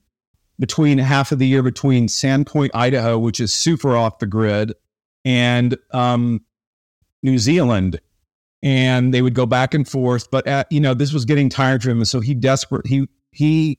between 0.59 0.99
half 0.99 1.31
of 1.31 1.39
the 1.39 1.47
year 1.47 1.63
between 1.63 2.09
Sandpoint, 2.09 2.71
Idaho, 2.75 3.19
which 3.19 3.39
is 3.39 3.53
super 3.53 3.97
off 3.97 4.19
the 4.19 4.27
grid, 4.27 4.75
and 5.25 5.77
um, 5.93 6.45
New 7.23 7.39
Zealand. 7.39 8.01
And 8.63 9.15
they 9.15 9.23
would 9.23 9.35
go 9.35 9.47
back 9.47 9.73
and 9.73 9.89
forth, 9.89 10.31
but 10.31 10.47
at, 10.47 10.71
you 10.73 10.81
know 10.81 10.93
this 10.93 11.13
was 11.13 11.25
getting 11.25 11.49
tired 11.49 11.83
for 11.83 11.91
him. 11.91 12.05
So 12.05 12.21
he 12.21 12.35
desperate 12.35 12.87
he 12.87 13.09
he 13.31 13.79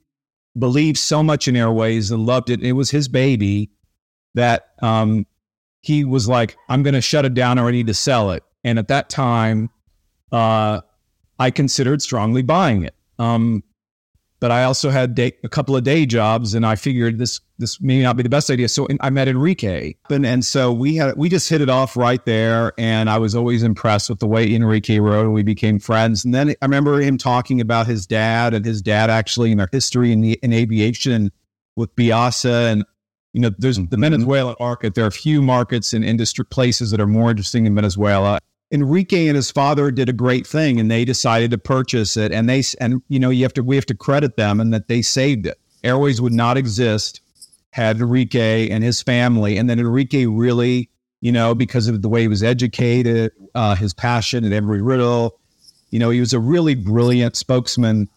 believed 0.57 0.98
so 0.98 1.21
much 1.21 1.48
in 1.48 1.55
Airways 1.55 2.12
and 2.12 2.25
loved 2.25 2.50
it. 2.50 2.62
It 2.63 2.74
was 2.74 2.89
his 2.89 3.07
baby 3.07 3.71
that 4.36 4.69
um, 4.81 5.25
he 5.81 6.05
was 6.05 6.29
like, 6.29 6.55
"I'm 6.69 6.83
going 6.83 6.93
to 6.93 7.01
shut 7.01 7.25
it 7.25 7.33
down, 7.33 7.59
or 7.59 7.67
I 7.67 7.71
need 7.71 7.88
to 7.88 7.93
sell 7.93 8.31
it." 8.31 8.43
And 8.63 8.79
at 8.79 8.88
that 8.88 9.09
time, 9.09 9.69
uh, 10.31 10.81
I 11.39 11.51
considered 11.51 12.01
strongly 12.01 12.41
buying 12.41 12.83
it. 12.83 12.95
Um, 13.17 13.63
but 14.39 14.51
I 14.51 14.63
also 14.63 14.89
had 14.89 15.15
day, 15.15 15.34
a 15.43 15.50
couple 15.50 15.75
of 15.75 15.84
day 15.84 16.05
jobs, 16.05 16.53
and 16.53 16.65
I 16.65 16.75
figured 16.75 17.17
this 17.17 17.39
this 17.58 17.81
may 17.81 18.01
not 18.01 18.15
be 18.15 18.24
the 18.24 18.29
best 18.29 18.50
idea. 18.50 18.69
So 18.69 18.88
I 19.01 19.10
met 19.10 19.27
Enrique, 19.27 19.96
and, 20.10 20.25
and 20.25 20.46
so 20.46 20.72
we 20.72 20.96
had 20.96 21.17
we 21.17 21.27
just 21.27 21.50
hit 21.50 21.62
it 21.62 21.69
off 21.69 21.98
right 21.98 22.24
there. 22.25 22.74
And 22.77 23.10
I 23.10 23.17
was 23.17 23.36
always 23.36 23.63
impressed 23.63 24.10
with 24.10 24.19
the 24.19 24.27
way 24.27 24.53
Enrique 24.53 25.00
wrote, 25.00 25.25
and 25.25 25.34
we 25.34 25.43
became 25.43 25.79
friends. 25.79 26.24
And 26.24 26.34
then 26.34 26.50
I 26.62 26.65
remember 26.65 27.01
him 27.01 27.17
talking 27.17 27.60
about 27.60 27.88
his 27.88 28.08
dad 28.08 28.53
and 28.53 28.65
his 28.65 28.81
dad 28.81 29.10
actually 29.10 29.51
in 29.51 29.58
their 29.58 29.69
history 29.72 30.12
in 30.12 30.22
the 30.22 30.39
in 30.41 30.53
aviation 30.53 31.31
with 31.75 31.93
Viasa 31.96 32.72
and 32.72 32.86
you 33.34 33.41
know, 33.41 33.51
there's 33.58 33.77
the 33.77 33.84
mm-hmm. 33.84 34.01
Venezuelan 34.01 34.55
market. 34.60 34.96
There 34.96 35.03
are 35.03 35.08
a 35.08 35.12
few 35.12 35.41
markets 35.41 35.93
and 35.93 36.03
industry 36.03 36.46
places 36.46 36.91
that 36.91 37.00
are 37.00 37.08
more 37.08 37.29
interesting 37.29 37.65
in 37.67 37.75
Venezuela. 37.75 38.39
Enrique 38.71 39.27
and 39.27 39.35
his 39.35 39.49
father 39.49 39.89
did 39.89 40.09
a 40.09 40.13
great 40.13 40.45
thing 40.45 40.79
and 40.79 40.91
they 40.91 41.03
decided 41.03 41.49
to 41.51 41.57
purchase 41.57 42.15
it 42.15 42.31
and 42.31 42.47
they 42.47 42.63
and 42.79 43.01
you 43.09 43.19
know 43.19 43.29
you 43.29 43.43
have 43.43 43.53
to 43.53 43.63
we 43.63 43.75
have 43.75 43.85
to 43.85 43.95
credit 43.95 44.38
them 44.38 44.59
and 44.59 44.73
that 44.73 44.88
they 44.88 45.01
saved 45.01 45.47
it. 45.47 45.59
Airways 45.83 46.21
would 46.21 46.33
not 46.33 46.57
exist 46.57 47.21
had 47.71 47.97
Enrique 47.97 48.69
and 48.69 48.83
his 48.83 49.01
family 49.01 49.57
and 49.57 49.69
then 49.69 49.79
Enrique 49.79 50.25
really 50.25 50.89
you 51.21 51.31
know 51.31 51.55
because 51.55 51.88
of 51.88 52.01
the 52.01 52.09
way 52.09 52.21
he 52.21 52.27
was 52.27 52.43
educated, 52.43 53.31
uh, 53.55 53.75
his 53.75 53.93
passion 53.93 54.45
at 54.45 54.51
Embry-Riddle, 54.51 55.39
you 55.89 55.97
know 55.97 56.11
he 56.11 56.19
was 56.19 56.33
a 56.33 56.39
really 56.39 56.75
brilliant 56.75 57.35
spokesman 57.35 58.07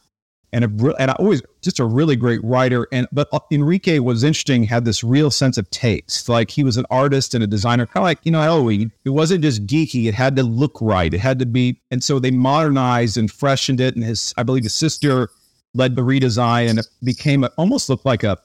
and 0.52 0.64
a 0.64 0.94
and 0.98 1.10
I 1.10 1.14
always 1.14 1.42
just 1.62 1.80
a 1.80 1.84
really 1.84 2.16
great 2.16 2.42
writer. 2.44 2.86
And 2.92 3.08
but 3.10 3.28
uh, 3.32 3.40
Enrique 3.50 3.98
was 3.98 4.22
interesting, 4.22 4.64
had 4.64 4.84
this 4.84 5.02
real 5.02 5.30
sense 5.30 5.56
of 5.56 5.68
taste. 5.70 6.28
Like 6.28 6.50
he 6.50 6.62
was 6.62 6.76
an 6.76 6.84
artist 6.90 7.34
and 7.34 7.42
a 7.42 7.46
designer, 7.46 7.86
kind 7.86 8.02
of 8.02 8.04
like 8.04 8.18
you 8.24 8.32
know 8.32 8.40
Halloween. 8.40 8.92
It 9.04 9.10
wasn't 9.10 9.42
just 9.42 9.66
geeky; 9.66 10.06
it 10.06 10.14
had 10.14 10.36
to 10.36 10.42
look 10.42 10.78
right. 10.80 11.12
It 11.12 11.20
had 11.20 11.38
to 11.38 11.46
be, 11.46 11.80
and 11.90 12.04
so 12.04 12.18
they 12.18 12.30
modernized 12.30 13.16
and 13.16 13.30
freshened 13.30 13.80
it. 13.80 13.94
And 13.94 14.04
his, 14.04 14.34
I 14.36 14.42
believe, 14.42 14.64
his 14.64 14.74
sister 14.74 15.30
led 15.74 15.96
the 15.96 16.02
redesign, 16.02 16.68
and 16.68 16.78
it 16.80 16.86
became 17.02 17.44
a, 17.44 17.48
almost 17.56 17.88
looked 17.88 18.04
like 18.04 18.22
a 18.22 18.38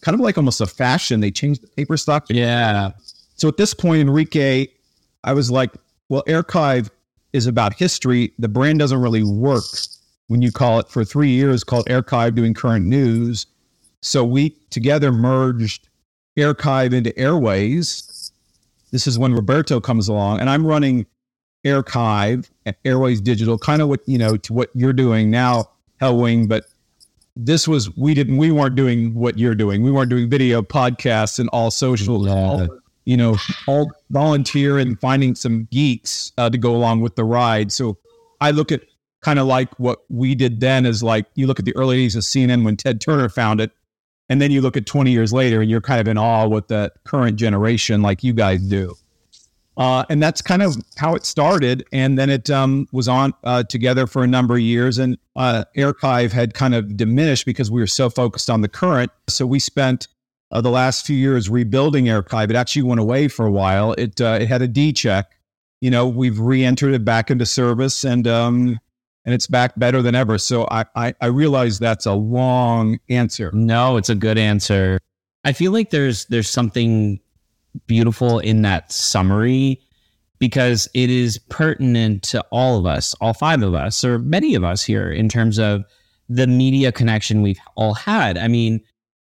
kind 0.00 0.14
of 0.14 0.20
like 0.20 0.36
almost 0.36 0.60
a 0.60 0.66
fashion. 0.66 1.20
They 1.20 1.30
changed 1.30 1.62
the 1.62 1.68
paper 1.68 1.96
stock. 1.96 2.26
Yeah. 2.28 2.90
So 3.36 3.48
at 3.48 3.56
this 3.56 3.72
point, 3.72 4.00
Enrique, 4.00 4.66
I 5.24 5.32
was 5.32 5.50
like, 5.50 5.70
well, 6.08 6.24
Airchive 6.26 6.90
is 7.32 7.46
about 7.46 7.74
history. 7.74 8.32
The 8.38 8.48
brand 8.48 8.80
doesn't 8.80 9.00
really 9.00 9.22
work 9.22 9.64
when 10.28 10.42
you 10.42 10.52
call 10.52 10.78
it 10.78 10.88
for 10.88 11.04
three 11.04 11.30
years 11.30 11.64
called 11.64 11.86
Airchive 11.86 12.34
doing 12.34 12.54
current 12.54 12.86
news. 12.86 13.46
So 14.00 14.24
we 14.24 14.50
together 14.70 15.12
merged 15.12 15.88
Airchive 16.38 16.92
into 16.92 17.16
Airways. 17.18 18.32
This 18.90 19.06
is 19.06 19.18
when 19.18 19.34
Roberto 19.34 19.80
comes 19.80 20.08
along, 20.08 20.40
and 20.40 20.50
I'm 20.50 20.66
running 20.66 21.06
Airchive 21.64 22.50
at 22.66 22.76
Airways 22.84 23.20
Digital, 23.20 23.58
kind 23.58 23.80
of 23.82 23.88
what 23.88 24.00
you 24.06 24.18
know 24.18 24.36
to 24.38 24.52
what 24.52 24.70
you're 24.74 24.92
doing 24.92 25.30
now, 25.30 25.70
Helwing. 26.00 26.48
But 26.48 26.64
this 27.36 27.66
was 27.66 27.94
we 27.96 28.14
didn't 28.14 28.36
we 28.36 28.50
weren't 28.50 28.74
doing 28.74 29.14
what 29.14 29.38
you're 29.38 29.54
doing. 29.54 29.82
We 29.82 29.90
weren't 29.90 30.10
doing 30.10 30.28
video 30.28 30.62
podcasts 30.62 31.38
and 31.38 31.48
all 31.50 31.70
social. 31.70 32.26
Yeah. 32.26 32.32
All, 32.32 32.68
you 33.04 33.16
know, 33.16 33.36
all 33.66 33.90
volunteer 34.10 34.78
and 34.78 34.98
finding 35.00 35.34
some 35.34 35.66
geeks 35.72 36.32
uh, 36.38 36.48
to 36.50 36.58
go 36.58 36.74
along 36.74 37.00
with 37.00 37.16
the 37.16 37.24
ride. 37.24 37.72
So 37.72 37.98
I 38.40 38.52
look 38.52 38.70
at 38.70 38.82
kind 39.22 39.38
of 39.38 39.46
like 39.46 39.68
what 39.78 40.00
we 40.08 40.34
did 40.34 40.60
then 40.60 40.84
is 40.84 41.02
like 41.02 41.26
you 41.34 41.46
look 41.46 41.58
at 41.58 41.64
the 41.64 41.74
early 41.76 41.96
days 41.96 42.16
of 42.16 42.22
CNN 42.22 42.64
when 42.64 42.76
Ted 42.76 43.00
Turner 43.00 43.28
found 43.28 43.60
it, 43.60 43.70
and 44.28 44.40
then 44.40 44.50
you 44.50 44.60
look 44.60 44.76
at 44.76 44.86
20 44.86 45.10
years 45.10 45.32
later 45.32 45.60
and 45.60 45.70
you're 45.70 45.80
kind 45.80 46.00
of 46.00 46.08
in 46.08 46.18
awe 46.18 46.46
with 46.46 46.68
the 46.68 46.92
current 47.04 47.36
generation 47.36 48.02
like 48.02 48.22
you 48.22 48.32
guys 48.32 48.60
do. 48.62 48.94
Uh, 49.76 50.04
and 50.10 50.22
that's 50.22 50.42
kind 50.42 50.62
of 50.62 50.76
how 50.96 51.14
it 51.14 51.24
started. 51.24 51.84
And 51.92 52.18
then 52.18 52.28
it 52.28 52.50
um, 52.50 52.86
was 52.92 53.08
on 53.08 53.32
uh, 53.42 53.62
together 53.62 54.06
for 54.06 54.22
a 54.22 54.26
number 54.26 54.54
of 54.54 54.60
years. 54.60 54.98
And 54.98 55.16
uh, 55.34 55.64
Airchive 55.76 56.30
had 56.30 56.54
kind 56.54 56.74
of 56.74 56.96
diminished 56.96 57.46
because 57.46 57.70
we 57.70 57.80
were 57.80 57.86
so 57.86 58.10
focused 58.10 58.50
on 58.50 58.60
the 58.60 58.68
current. 58.68 59.10
So 59.28 59.46
we 59.46 59.58
spent 59.58 60.08
uh, 60.50 60.60
the 60.60 60.70
last 60.70 61.06
few 61.06 61.16
years 61.16 61.48
rebuilding 61.48 62.04
Airchive. 62.04 62.50
It 62.50 62.56
actually 62.56 62.82
went 62.82 63.00
away 63.00 63.28
for 63.28 63.46
a 63.46 63.50
while. 63.50 63.92
It 63.94 64.20
uh, 64.20 64.38
it 64.40 64.48
had 64.48 64.60
a 64.60 64.68
D 64.68 64.92
check. 64.92 65.38
You 65.80 65.90
know, 65.90 66.06
we've 66.06 66.38
re-entered 66.38 66.94
it 66.94 67.04
back 67.04 67.30
into 67.30 67.46
service, 67.46 68.04
and 68.04 68.28
um, 68.28 68.78
and 69.24 69.34
it's 69.34 69.46
back 69.46 69.72
better 69.76 70.02
than 70.02 70.14
ever. 70.14 70.38
So 70.38 70.66
I, 70.70 70.84
I, 70.94 71.14
I 71.20 71.26
realize 71.26 71.78
that's 71.78 72.06
a 72.06 72.12
long 72.12 72.98
answer. 73.08 73.50
No, 73.52 73.96
it's 73.96 74.08
a 74.08 74.14
good 74.14 74.38
answer. 74.38 74.98
I 75.44 75.52
feel 75.52 75.72
like 75.72 75.90
there's 75.90 76.26
there's 76.26 76.50
something 76.50 77.20
beautiful 77.86 78.38
in 78.38 78.62
that 78.62 78.92
summary 78.92 79.80
because 80.38 80.88
it 80.94 81.08
is 81.08 81.38
pertinent 81.48 82.22
to 82.24 82.44
all 82.50 82.78
of 82.78 82.86
us, 82.86 83.14
all 83.20 83.32
five 83.32 83.62
of 83.62 83.74
us, 83.74 84.04
or 84.04 84.18
many 84.18 84.54
of 84.54 84.64
us 84.64 84.82
here 84.82 85.10
in 85.10 85.28
terms 85.28 85.58
of 85.58 85.84
the 86.28 86.46
media 86.46 86.90
connection 86.90 87.42
we've 87.42 87.60
all 87.76 87.94
had. 87.94 88.36
I 88.36 88.48
mean, 88.48 88.80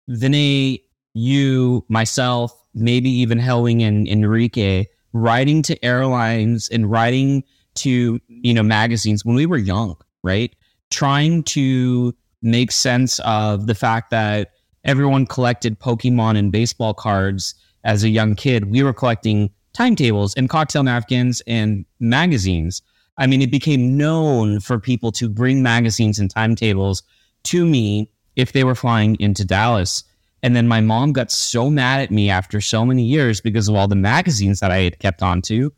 Vinay, 0.09 0.81
you, 1.13 1.85
myself, 1.89 2.51
maybe 2.73 3.09
even 3.09 3.37
Helwing 3.37 3.81
and 3.83 4.07
Enrique, 4.07 4.85
writing 5.13 5.61
to 5.63 5.85
airlines 5.85 6.69
and 6.69 6.89
writing 6.89 7.43
to, 7.75 8.19
you 8.27 8.53
know, 8.53 8.63
magazines 8.63 9.25
when 9.25 9.35
we 9.35 9.45
were 9.45 9.57
young, 9.57 9.95
right? 10.23 10.55
Trying 10.89 11.43
to 11.43 12.13
make 12.41 12.71
sense 12.71 13.19
of 13.19 13.67
the 13.67 13.75
fact 13.75 14.09
that 14.11 14.51
everyone 14.83 15.25
collected 15.25 15.79
Pokemon 15.79 16.37
and 16.37 16.51
baseball 16.51 16.93
cards 16.93 17.55
as 17.83 18.03
a 18.03 18.09
young 18.09 18.35
kid. 18.35 18.71
We 18.71 18.83
were 18.83 18.93
collecting 18.93 19.49
timetables 19.73 20.33
and 20.35 20.49
cocktail 20.49 20.83
napkins 20.83 21.41
and 21.47 21.85
magazines. 21.99 22.81
I 23.17 23.27
mean, 23.27 23.41
it 23.41 23.51
became 23.51 23.97
known 23.97 24.59
for 24.59 24.79
people 24.79 25.11
to 25.13 25.29
bring 25.29 25.61
magazines 25.61 26.19
and 26.19 26.29
timetables 26.29 27.03
to 27.43 27.65
me 27.65 28.09
if 28.35 28.53
they 28.53 28.63
were 28.63 28.75
flying 28.75 29.15
into 29.19 29.45
Dallas. 29.45 30.03
And 30.43 30.55
then 30.55 30.67
my 30.67 30.81
mom 30.81 31.13
got 31.13 31.31
so 31.31 31.69
mad 31.69 32.01
at 32.01 32.11
me 32.11 32.29
after 32.29 32.61
so 32.61 32.85
many 32.85 33.03
years 33.03 33.41
because 33.41 33.67
of 33.67 33.75
all 33.75 33.87
the 33.87 33.95
magazines 33.95 34.59
that 34.59 34.71
I 34.71 34.79
had 34.79 34.99
kept 34.99 35.21
onto. 35.21 35.69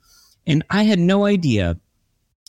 And 0.48 0.64
I 0.70 0.84
had 0.84 1.00
no 1.00 1.26
idea 1.26 1.78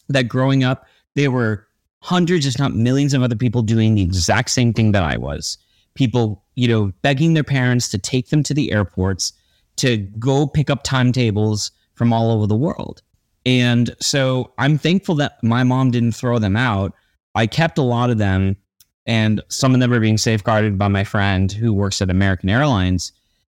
that 0.08 0.28
growing 0.28 0.64
up, 0.64 0.86
there 1.14 1.30
were 1.30 1.66
hundreds, 2.00 2.46
if 2.46 2.58
not 2.58 2.74
millions, 2.74 3.14
of 3.14 3.22
other 3.22 3.36
people 3.36 3.62
doing 3.62 3.94
the 3.94 4.02
exact 4.02 4.50
same 4.50 4.72
thing 4.72 4.92
that 4.92 5.02
I 5.02 5.16
was. 5.16 5.56
People, 5.94 6.44
you 6.54 6.68
know, 6.68 6.92
begging 7.02 7.34
their 7.34 7.44
parents 7.44 7.88
to 7.90 7.98
take 7.98 8.28
them 8.28 8.42
to 8.42 8.54
the 8.54 8.72
airports 8.72 9.32
to 9.76 9.96
go 10.18 10.46
pick 10.46 10.70
up 10.70 10.82
timetables 10.82 11.70
from 11.94 12.12
all 12.12 12.30
over 12.30 12.46
the 12.46 12.56
world. 12.56 13.02
And 13.46 13.94
so 14.00 14.52
I'm 14.58 14.78
thankful 14.78 15.14
that 15.16 15.42
my 15.42 15.64
mom 15.64 15.90
didn't 15.90 16.12
throw 16.12 16.38
them 16.38 16.56
out. 16.56 16.94
I 17.34 17.46
kept 17.46 17.78
a 17.78 17.82
lot 17.82 18.10
of 18.10 18.18
them, 18.18 18.56
and 19.06 19.42
some 19.48 19.74
of 19.74 19.80
them 19.80 19.92
are 19.92 20.00
being 20.00 20.18
safeguarded 20.18 20.78
by 20.78 20.88
my 20.88 21.04
friend 21.04 21.50
who 21.50 21.72
works 21.72 22.00
at 22.00 22.10
American 22.10 22.48
Airlines. 22.48 23.12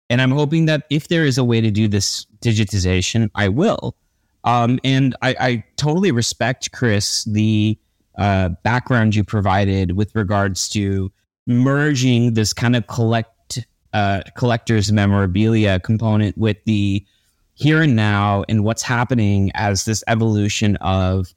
And 0.09 0.21
I'm 0.21 0.31
hoping 0.31 0.65
that 0.65 0.83
if 0.89 1.07
there 1.07 1.25
is 1.25 1.37
a 1.37 1.43
way 1.43 1.61
to 1.61 1.71
do 1.71 1.87
this 1.87 2.25
digitization, 2.41 3.29
I 3.35 3.47
will. 3.49 3.95
Um, 4.43 4.79
and 4.83 5.15
I, 5.21 5.35
I, 5.39 5.63
totally 5.77 6.11
respect, 6.11 6.71
Chris, 6.71 7.23
the 7.25 7.77
uh, 8.17 8.49
background 8.63 9.15
you 9.15 9.23
provided 9.23 9.91
with 9.95 10.15
regards 10.15 10.67
to 10.69 11.11
merging 11.45 12.33
this 12.33 12.51
kind 12.53 12.75
of 12.75 12.87
collect 12.87 13.65
uh, 13.93 14.21
collector's 14.35 14.91
memorabilia 14.91 15.79
component 15.79 16.37
with 16.37 16.57
the 16.65 17.05
here 17.53 17.81
and 17.81 17.95
now 17.95 18.43
and 18.49 18.63
what's 18.63 18.81
happening 18.81 19.51
as 19.53 19.85
this 19.85 20.03
evolution 20.07 20.77
of 20.77 21.33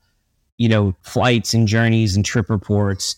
you 0.56 0.68
know 0.68 0.94
flights 1.02 1.52
and 1.52 1.66
journeys 1.66 2.14
and 2.14 2.24
trip 2.24 2.48
reports 2.48 3.16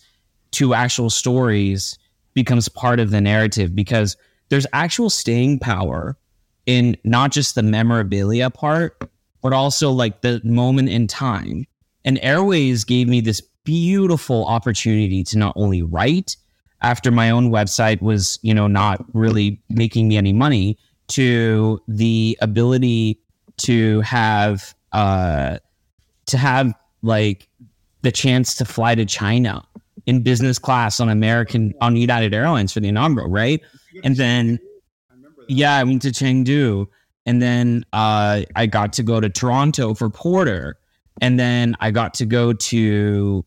to 0.52 0.74
actual 0.74 1.10
stories 1.10 1.98
becomes 2.34 2.68
part 2.68 2.98
of 2.98 3.10
the 3.10 3.20
narrative 3.20 3.74
because 3.74 4.16
there's 4.48 4.66
actual 4.72 5.10
staying 5.10 5.58
power 5.58 6.16
in 6.66 6.96
not 7.04 7.32
just 7.32 7.54
the 7.54 7.62
memorabilia 7.62 8.50
part, 8.50 9.10
but 9.46 9.52
also 9.52 9.92
like 9.92 10.22
the 10.22 10.40
moment 10.42 10.88
in 10.88 11.06
time. 11.06 11.64
And 12.04 12.18
Airways 12.20 12.82
gave 12.82 13.08
me 13.08 13.20
this 13.20 13.40
beautiful 13.62 14.44
opportunity 14.44 15.22
to 15.22 15.38
not 15.38 15.52
only 15.54 15.82
write 15.82 16.36
after 16.82 17.12
my 17.12 17.30
own 17.30 17.52
website 17.52 18.02
was, 18.02 18.40
you 18.42 18.52
know, 18.52 18.66
not 18.66 19.04
really 19.12 19.62
making 19.68 20.08
me 20.08 20.16
any 20.16 20.32
money, 20.32 20.76
to 21.08 21.80
the 21.86 22.36
ability 22.40 23.20
to 23.58 24.00
have 24.00 24.74
uh 24.90 25.58
to 26.26 26.36
have 26.36 26.74
like 27.02 27.48
the 28.02 28.10
chance 28.10 28.56
to 28.56 28.64
fly 28.64 28.96
to 28.96 29.04
China 29.04 29.62
in 30.06 30.24
business 30.24 30.58
class 30.58 30.98
on 30.98 31.08
American 31.08 31.72
on 31.80 31.94
United 31.94 32.34
Airlines 32.34 32.72
for 32.72 32.80
the 32.80 32.88
inaugural, 32.88 33.30
right? 33.30 33.60
And 34.02 34.16
then 34.16 34.58
yeah, 35.46 35.76
I 35.76 35.84
went 35.84 36.02
to 36.02 36.08
Chengdu 36.08 36.88
and 37.26 37.42
then 37.42 37.84
uh, 37.92 38.42
I 38.54 38.66
got 38.66 38.92
to 38.94 39.02
go 39.02 39.20
to 39.20 39.28
Toronto 39.28 39.94
for 39.94 40.08
Porter 40.08 40.76
and 41.20 41.38
then 41.38 41.76
I 41.80 41.90
got 41.90 42.14
to 42.14 42.26
go 42.26 42.52
to 42.52 43.44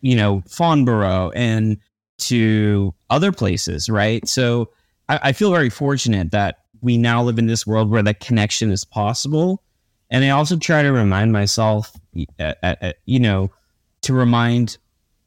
you 0.00 0.16
know 0.16 0.42
Farnborough 0.48 1.32
and 1.34 1.78
to 2.18 2.94
other 3.10 3.32
places, 3.32 3.90
right? 3.90 4.26
So 4.26 4.70
I, 5.08 5.20
I 5.24 5.32
feel 5.32 5.50
very 5.50 5.70
fortunate 5.70 6.30
that 6.30 6.60
we 6.80 6.96
now 6.96 7.22
live 7.22 7.38
in 7.38 7.46
this 7.46 7.66
world 7.66 7.90
where 7.90 8.02
that 8.02 8.20
connection 8.20 8.70
is 8.70 8.84
possible. 8.84 9.62
And 10.10 10.24
I 10.24 10.30
also 10.30 10.56
try 10.56 10.82
to 10.82 10.92
remind 10.92 11.32
myself, 11.32 11.92
you 12.14 13.18
know, 13.18 13.50
to 14.02 14.14
remind 14.14 14.78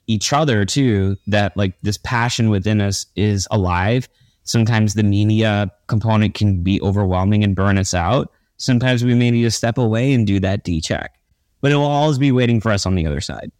each 0.07 0.33
other 0.33 0.65
too 0.65 1.17
that 1.27 1.55
like 1.57 1.73
this 1.81 1.97
passion 1.97 2.49
within 2.49 2.81
us 2.81 3.05
is 3.15 3.47
alive. 3.51 4.07
Sometimes 4.49 4.95
the 4.95 5.03
media 5.03 5.71
component 5.85 6.33
can 6.33 6.63
be 6.63 6.81
overwhelming 6.81 7.43
and 7.43 7.55
burn 7.55 7.77
us 7.77 7.93
out. 7.93 8.31
Sometimes 8.57 9.05
we 9.05 9.13
may 9.13 9.29
need 9.29 9.43
to 9.43 9.51
step 9.51 9.77
away 9.77 10.11
and 10.11 10.25
do 10.25 10.39
that 10.39 10.63
D 10.63 10.81
check, 10.81 11.13
but 11.61 11.71
it 11.71 11.75
will 11.75 11.85
always 11.85 12.17
be 12.17 12.31
waiting 12.31 12.59
for 12.59 12.71
us 12.71 12.87
on 12.87 12.95
the 12.95 13.05
other 13.05 13.21
side. 13.21 13.51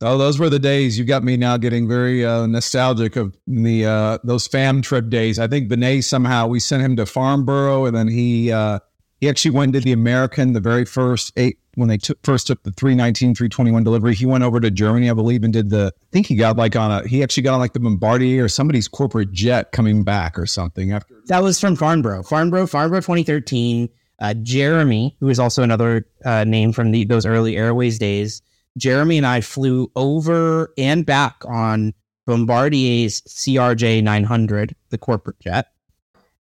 Oh, 0.00 0.16
those 0.16 0.38
were 0.38 0.48
the 0.48 0.58
days. 0.58 0.98
You 0.98 1.04
got 1.04 1.22
me 1.24 1.36
now 1.36 1.58
getting 1.58 1.86
very 1.86 2.24
uh, 2.24 2.46
nostalgic 2.46 3.16
of 3.16 3.36
the 3.46 3.84
uh, 3.84 4.18
those 4.24 4.46
fam 4.46 4.80
trip 4.80 5.10
days. 5.10 5.38
I 5.38 5.46
think 5.46 5.70
Vinay 5.70 6.02
somehow 6.02 6.46
we 6.46 6.58
sent 6.58 6.82
him 6.82 6.96
to 6.96 7.04
Farnborough, 7.04 7.84
and 7.84 7.94
then 7.94 8.08
he 8.08 8.50
uh, 8.50 8.78
he 9.20 9.28
actually 9.28 9.50
went 9.50 9.74
to 9.74 9.80
the 9.80 9.92
American 9.92 10.54
the 10.54 10.60
very 10.60 10.86
first 10.86 11.34
eight 11.36 11.58
when 11.74 11.88
they 11.88 11.98
took 11.98 12.18
first 12.22 12.46
took 12.46 12.62
the 12.62 12.72
319 12.72 13.34
321 13.34 13.84
delivery. 13.84 14.14
He 14.14 14.26
went 14.26 14.44
over 14.44 14.60
to 14.60 14.70
Germany, 14.70 15.10
I 15.10 15.14
believe, 15.14 15.44
and 15.44 15.52
did 15.52 15.70
the. 15.70 15.92
I 15.94 16.06
think 16.12 16.26
he 16.26 16.36
got 16.36 16.56
like 16.56 16.76
on 16.76 16.90
a 16.90 17.06
he 17.06 17.22
actually 17.22 17.44
got 17.44 17.54
on 17.54 17.60
like 17.60 17.72
the 17.72 17.80
Bombardier 17.80 18.44
or 18.44 18.48
somebody's 18.48 18.88
corporate 18.88 19.32
jet 19.32 19.72
coming 19.72 20.04
back 20.04 20.38
or 20.38 20.46
something 20.46 20.92
after. 20.92 21.14
That 21.26 21.42
was 21.42 21.60
from 21.60 21.76
Farnborough, 21.76 22.22
Farnborough, 22.22 22.66
Farnborough, 22.66 23.00
2013. 23.00 23.88
Uh, 24.18 24.34
Jeremy, 24.34 25.16
who 25.18 25.30
is 25.30 25.40
also 25.40 25.64
another 25.64 26.06
uh, 26.24 26.44
name 26.44 26.72
from 26.72 26.92
the, 26.92 27.02
those 27.02 27.26
early 27.26 27.56
Airways 27.56 27.98
days 27.98 28.40
Jeremy 28.78 29.18
and 29.18 29.26
I 29.26 29.40
flew 29.40 29.90
over 29.96 30.72
and 30.78 31.04
back 31.04 31.42
on 31.46 31.92
Bombardier's 32.26 33.20
CRJ 33.22 34.02
900, 34.02 34.74
the 34.90 34.98
corporate 34.98 35.40
jet, 35.40 35.68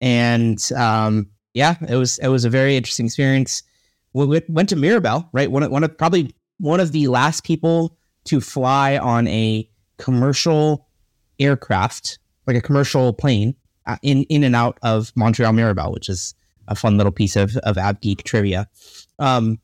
and 0.00 0.61
um, 0.73 1.30
yeah, 1.54 1.76
it 1.88 1.97
was 1.97 2.18
it 2.18 2.28
was 2.28 2.45
a 2.45 2.50
very 2.50 2.76
interesting 2.76 3.06
experience. 3.06 3.62
We 4.16 4.40
went 4.49 4.70
to 4.70 4.76
Mirabel, 4.76 5.28
right? 5.32 5.50
One 5.50 5.62
of, 5.62 5.70
one 5.70 5.85
of 5.85 5.96
probably 5.99 6.35
one 6.58 6.80
of 6.80 6.92
the 6.92 7.08
last 7.08 7.44
people 7.44 7.99
to 8.25 8.40
fly 8.40 8.97
on 8.97 9.28
a 9.28 9.69
commercial 9.99 10.86
aircraft, 11.38 12.19
like 12.47 12.56
a 12.56 12.62
commercial 12.62 13.12
plane, 13.12 13.54
uh, 13.86 13.97
in 14.02 14.23
in 14.25 14.43
and 14.43 14.56
out 14.56 14.78
of 14.82 15.12
Montreal 15.17 15.52
Mirabel, 15.52 15.93
which 15.93 16.08
is 16.08 16.34
a 16.67 16.75
fun 16.75 16.97
little 16.97 17.12
piece 17.12 17.36
of 17.36 17.56
of 17.58 17.76
Av 17.76 18.00
Geek 18.00 18.25
trivia. 18.25 18.69
Um, 19.19 19.58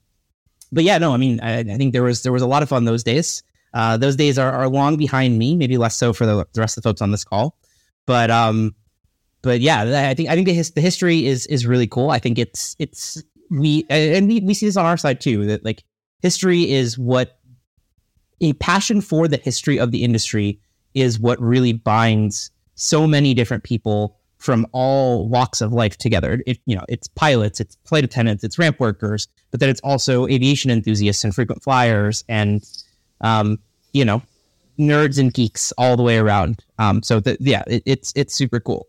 but 0.70 0.84
yeah, 0.84 0.98
no, 0.98 1.14
I 1.14 1.16
mean, 1.16 1.40
I, 1.40 1.60
I, 1.60 1.76
think 1.76 1.94
there 1.94 2.02
was 2.02 2.22
there 2.22 2.32
was 2.32 2.42
a 2.42 2.46
lot 2.46 2.62
of 2.62 2.68
fun 2.68 2.84
those 2.84 3.02
days. 3.02 3.42
Uh, 3.72 3.96
those 3.96 4.16
days 4.16 4.38
are, 4.38 4.52
are 4.52 4.68
long 4.68 4.98
behind 4.98 5.38
me, 5.38 5.56
maybe 5.56 5.78
less 5.78 5.96
so 5.96 6.12
for 6.12 6.26
the, 6.26 6.46
the 6.52 6.60
rest 6.60 6.76
of 6.76 6.82
the 6.82 6.88
folks 6.88 7.00
on 7.00 7.10
this 7.10 7.24
call. 7.24 7.56
But 8.04 8.30
um, 8.30 8.74
but 9.40 9.60
yeah, 9.60 10.08
I 10.10 10.14
think 10.14 10.28
I 10.28 10.34
think 10.34 10.46
the, 10.46 10.54
his, 10.54 10.70
the 10.72 10.80
history 10.80 11.26
is 11.26 11.46
is 11.46 11.66
really 11.66 11.86
cool. 11.86 12.10
I 12.10 12.18
think 12.18 12.38
it's 12.38 12.76
it's 12.78 13.22
we 13.52 13.86
and 13.90 14.28
we, 14.28 14.40
we 14.40 14.54
see 14.54 14.66
this 14.66 14.76
on 14.76 14.86
our 14.86 14.96
side 14.96 15.20
too 15.20 15.46
that 15.46 15.64
like 15.64 15.84
history 16.20 16.70
is 16.70 16.98
what 16.98 17.38
a 18.40 18.52
passion 18.54 19.00
for 19.00 19.28
the 19.28 19.36
history 19.36 19.78
of 19.78 19.90
the 19.90 20.02
industry 20.02 20.58
is 20.94 21.20
what 21.20 21.40
really 21.40 21.72
binds 21.72 22.50
so 22.74 23.06
many 23.06 23.34
different 23.34 23.62
people 23.62 24.16
from 24.38 24.66
all 24.72 25.28
walks 25.28 25.60
of 25.60 25.72
life 25.72 25.96
together. 25.96 26.42
It, 26.46 26.58
you 26.66 26.74
know, 26.74 26.84
it's 26.88 27.06
pilots, 27.06 27.60
it's 27.60 27.76
flight 27.84 28.02
attendants, 28.02 28.42
it's 28.42 28.58
ramp 28.58 28.80
workers, 28.80 29.28
but 29.52 29.60
then 29.60 29.68
it's 29.68 29.80
also 29.82 30.26
aviation 30.26 30.70
enthusiasts 30.70 31.22
and 31.22 31.32
frequent 31.32 31.62
flyers 31.62 32.24
and, 32.28 32.68
um, 33.20 33.60
you 33.92 34.04
know, 34.04 34.20
nerds 34.78 35.18
and 35.18 35.32
geeks 35.32 35.72
all 35.78 35.96
the 35.96 36.02
way 36.02 36.18
around. 36.18 36.64
Um, 36.78 37.02
so 37.04 37.20
the, 37.20 37.36
yeah, 37.38 37.62
it, 37.68 37.84
it's 37.86 38.12
it's 38.16 38.34
super 38.34 38.58
cool. 38.58 38.88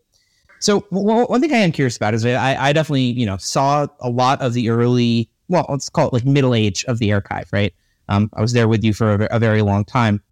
So 0.63 0.87
well, 0.91 1.25
one 1.27 1.41
thing 1.41 1.51
I 1.51 1.57
am 1.57 1.73
curious 1.73 1.97
about 1.97 2.13
is 2.13 2.25
I, 2.25 2.55
I 2.55 2.71
definitely 2.71 3.01
you 3.01 3.25
know 3.25 3.35
saw 3.35 3.85
a 3.99 4.09
lot 4.09 4.41
of 4.41 4.53
the 4.53 4.69
early 4.69 5.29
well 5.49 5.65
let's 5.67 5.89
call 5.89 6.07
it 6.07 6.13
like 6.13 6.23
middle 6.23 6.55
age 6.55 6.85
of 6.85 6.99
the 6.99 7.11
archive 7.11 7.49
right. 7.51 7.73
Um, 8.07 8.29
I 8.33 8.41
was 8.41 8.53
there 8.53 8.69
with 8.69 8.81
you 8.81 8.93
for 8.93 9.13
a, 9.13 9.27
a 9.35 9.39
very 9.39 9.61
long 9.61 9.83
time. 9.83 10.23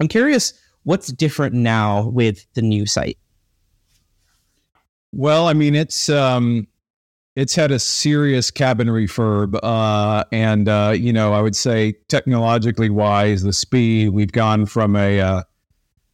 I'm 0.00 0.08
curious 0.08 0.52
what's 0.82 1.12
different 1.12 1.54
now 1.54 2.08
with 2.08 2.44
the 2.54 2.62
new 2.62 2.86
site. 2.86 3.18
Well, 5.12 5.46
I 5.46 5.52
mean, 5.52 5.76
it's 5.76 6.08
um, 6.08 6.66
it's 7.36 7.54
had 7.54 7.70
a 7.70 7.78
serious 7.78 8.50
cabin 8.50 8.88
refurb, 8.88 9.60
uh, 9.62 10.24
and 10.32 10.68
uh, 10.68 10.92
you 10.96 11.12
know, 11.12 11.34
I 11.34 11.40
would 11.40 11.54
say 11.54 11.94
technologically 12.08 12.90
wise, 12.90 13.44
the 13.44 13.52
speed 13.52 14.08
we've 14.08 14.32
gone 14.32 14.66
from 14.66 14.96
a 14.96 15.20
uh, 15.20 15.42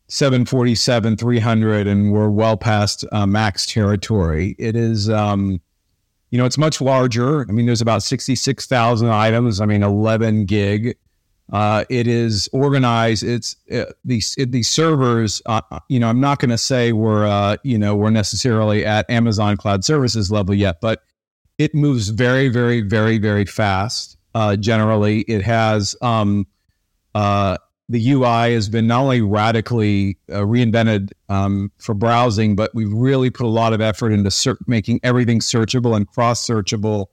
747 0.08 1.16
300, 1.16 1.86
and 1.86 2.12
we're 2.12 2.28
well 2.28 2.56
past 2.56 3.04
uh, 3.12 3.26
max 3.26 3.66
territory. 3.66 4.54
It 4.58 4.76
is, 4.76 5.08
um, 5.08 5.60
you 6.30 6.38
know, 6.38 6.44
it's 6.44 6.58
much 6.58 6.80
larger. 6.80 7.42
I 7.48 7.52
mean, 7.52 7.66
there's 7.66 7.80
about 7.80 8.02
66,000 8.02 9.08
items. 9.08 9.60
I 9.60 9.66
mean, 9.66 9.82
11 9.82 10.46
gig. 10.46 10.96
Uh, 11.52 11.84
it 11.90 12.06
is 12.06 12.48
organized. 12.52 13.22
It's 13.22 13.56
uh, 13.70 13.84
these 14.04 14.34
these 14.36 14.68
servers. 14.68 15.42
Uh, 15.44 15.60
you 15.88 16.00
know, 16.00 16.08
I'm 16.08 16.20
not 16.20 16.38
going 16.38 16.50
to 16.50 16.58
say 16.58 16.92
we're 16.92 17.26
uh, 17.26 17.56
you 17.62 17.78
know 17.78 17.94
we're 17.94 18.10
necessarily 18.10 18.84
at 18.86 19.08
Amazon 19.10 19.58
Cloud 19.58 19.84
Services 19.84 20.30
level 20.30 20.54
yet, 20.54 20.80
but 20.80 21.02
it 21.58 21.74
moves 21.74 22.08
very, 22.08 22.48
very, 22.48 22.80
very, 22.80 23.18
very 23.18 23.44
fast. 23.44 24.16
Uh, 24.34 24.56
generally, 24.56 25.20
it 25.22 25.42
has 25.42 25.94
um, 26.02 26.46
uh, 27.14 27.56
the 27.88 28.12
UI 28.12 28.54
has 28.54 28.68
been 28.68 28.86
not 28.86 29.02
only 29.02 29.20
radically 29.20 30.18
reinvented 30.28 31.12
um, 31.28 31.70
for 31.78 31.94
browsing, 31.94 32.56
but 32.56 32.74
we've 32.74 32.92
really 32.92 33.30
put 33.30 33.44
a 33.44 33.48
lot 33.48 33.72
of 33.72 33.80
effort 33.80 34.12
into 34.12 34.30
ser- 34.30 34.58
making 34.66 35.00
everything 35.02 35.40
searchable 35.40 35.94
and 35.94 36.08
cross 36.08 36.46
searchable 36.46 37.08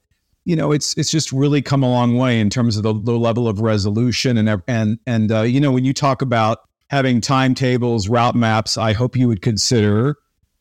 you 0.46 0.56
know, 0.56 0.72
it's 0.72 0.98
it's 0.98 1.12
just 1.12 1.32
really 1.32 1.62
come 1.62 1.84
a 1.84 1.90
long 1.90 2.18
way 2.18 2.40
in 2.40 2.50
terms 2.50 2.78
of 2.78 2.84
the, 2.84 2.94
the 2.94 3.18
level 3.18 3.48
of 3.48 3.62
resolution 3.62 4.38
and 4.38 4.62
and 4.68 5.00
and 5.06 5.32
uh, 5.32 5.42
you 5.42 5.60
know 5.60 5.72
when 5.72 5.86
you 5.86 5.94
talk 5.94 6.22
about 6.22 6.60
having 6.90 7.22
timetables, 7.22 8.10
route 8.10 8.36
maps, 8.36 8.78
I 8.78 8.94
hope 8.94 9.16
you 9.16 9.28
would 9.28 9.42
consider 9.42 10.18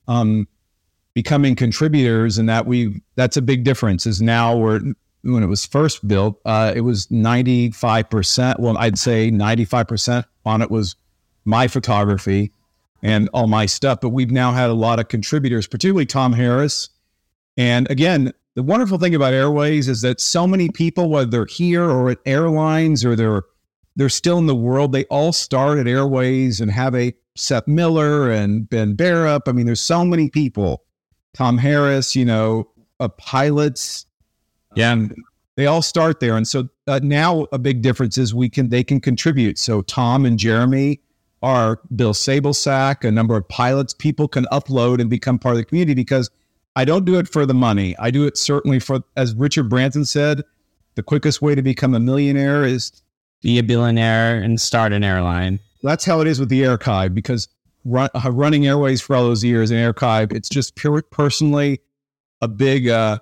um, 0.06 0.46
becoming 1.14 1.56
contributors, 1.56 2.36
and 2.36 2.48
that 2.48 2.66
we 2.66 3.02
that's 3.16 3.36
a 3.36 3.42
big 3.42 3.64
difference. 3.64 4.06
Is 4.06 4.20
now 4.20 4.56
we're 4.56 4.80
when 5.22 5.42
it 5.42 5.46
was 5.46 5.66
first 5.66 6.06
built, 6.06 6.40
uh, 6.44 6.72
it 6.74 6.80
was 6.82 7.10
ninety 7.10 7.70
five 7.70 8.08
percent. 8.10 8.60
Well, 8.60 8.76
I'd 8.78 8.98
say 8.98 9.30
ninety 9.30 9.64
five 9.64 9.88
percent 9.88 10.26
on 10.44 10.62
it 10.62 10.70
was 10.70 10.96
my 11.44 11.68
photography 11.68 12.52
and 13.02 13.28
all 13.32 13.46
my 13.46 13.66
stuff, 13.66 14.00
but 14.00 14.10
we've 14.10 14.30
now 14.30 14.52
had 14.52 14.70
a 14.70 14.74
lot 14.74 14.98
of 14.98 15.08
contributors, 15.08 15.66
particularly 15.66 16.06
Tom 16.06 16.32
Harris. 16.32 16.90
And 17.56 17.90
again, 17.90 18.32
the 18.54 18.62
wonderful 18.62 18.98
thing 18.98 19.14
about 19.14 19.32
airways 19.32 19.88
is 19.88 20.02
that 20.02 20.20
so 20.20 20.46
many 20.46 20.68
people, 20.68 21.08
whether 21.08 21.30
they're 21.30 21.46
here 21.46 21.84
or 21.84 22.10
at 22.10 22.18
airlines 22.26 23.04
or 23.04 23.16
they're 23.16 23.42
they're 23.96 24.08
still 24.08 24.38
in 24.38 24.46
the 24.46 24.54
world, 24.54 24.92
they 24.92 25.04
all 25.06 25.32
start 25.32 25.78
at 25.78 25.86
airways 25.86 26.60
and 26.60 26.70
have 26.70 26.94
a 26.94 27.12
Seth 27.36 27.66
Miller 27.66 28.30
and 28.30 28.68
Ben 28.68 28.94
Barup. 28.94 29.48
I 29.48 29.52
mean, 29.52 29.66
there's 29.66 29.80
so 29.80 30.04
many 30.04 30.30
people. 30.30 30.84
Tom 31.34 31.58
Harris, 31.58 32.14
you 32.16 32.24
know, 32.24 32.70
uh, 32.98 33.08
pilots. 33.08 34.06
Yeah. 34.74 34.92
And 34.92 35.14
they 35.56 35.66
all 35.66 35.82
start 35.82 36.20
there. 36.20 36.36
And 36.36 36.46
so 36.46 36.68
uh, 36.86 37.00
now 37.02 37.46
a 37.52 37.58
big 37.58 37.82
difference 37.82 38.16
is 38.16 38.34
we 38.34 38.48
can 38.48 38.68
they 38.68 38.84
can 38.84 39.00
contribute. 39.00 39.58
So 39.58 39.82
Tom 39.82 40.24
and 40.24 40.38
Jeremy 40.38 41.00
are 41.42 41.80
Bill 41.94 42.12
Sablesack, 42.12 43.06
a 43.06 43.10
number 43.10 43.36
of 43.36 43.48
pilots, 43.48 43.94
people 43.94 44.28
can 44.28 44.44
upload 44.46 45.00
and 45.00 45.08
become 45.08 45.38
part 45.38 45.54
of 45.54 45.58
the 45.58 45.64
community 45.64 45.94
because 45.94 46.30
I 46.76 46.84
don't 46.84 47.04
do 47.04 47.18
it 47.18 47.28
for 47.28 47.46
the 47.46 47.54
money. 47.54 47.96
I 47.98 48.10
do 48.10 48.26
it 48.26 48.36
certainly 48.36 48.78
for, 48.78 49.00
as 49.16 49.34
Richard 49.34 49.68
Branson 49.68 50.04
said, 50.04 50.44
the 50.94 51.02
quickest 51.02 51.40
way 51.40 51.54
to 51.54 51.62
become 51.62 51.94
a 51.94 52.00
millionaire 52.00 52.64
is 52.64 52.92
be 53.42 53.58
a 53.58 53.62
billionaire 53.62 54.36
and 54.36 54.60
start 54.60 54.92
an 54.92 55.02
airline. 55.02 55.60
That's 55.82 56.04
how 56.04 56.20
it 56.20 56.26
is 56.26 56.38
with 56.38 56.50
the 56.50 56.66
archive 56.66 57.14
because 57.14 57.48
run, 57.84 58.10
uh, 58.14 58.30
running 58.30 58.66
Airways 58.66 59.00
for 59.00 59.16
all 59.16 59.24
those 59.24 59.42
years 59.42 59.70
in 59.70 59.82
archive. 59.82 60.30
It's 60.32 60.48
just 60.48 60.74
pure 60.74 61.02
personally 61.02 61.80
a 62.42 62.48
big 62.48 62.88
uh, 62.88 63.18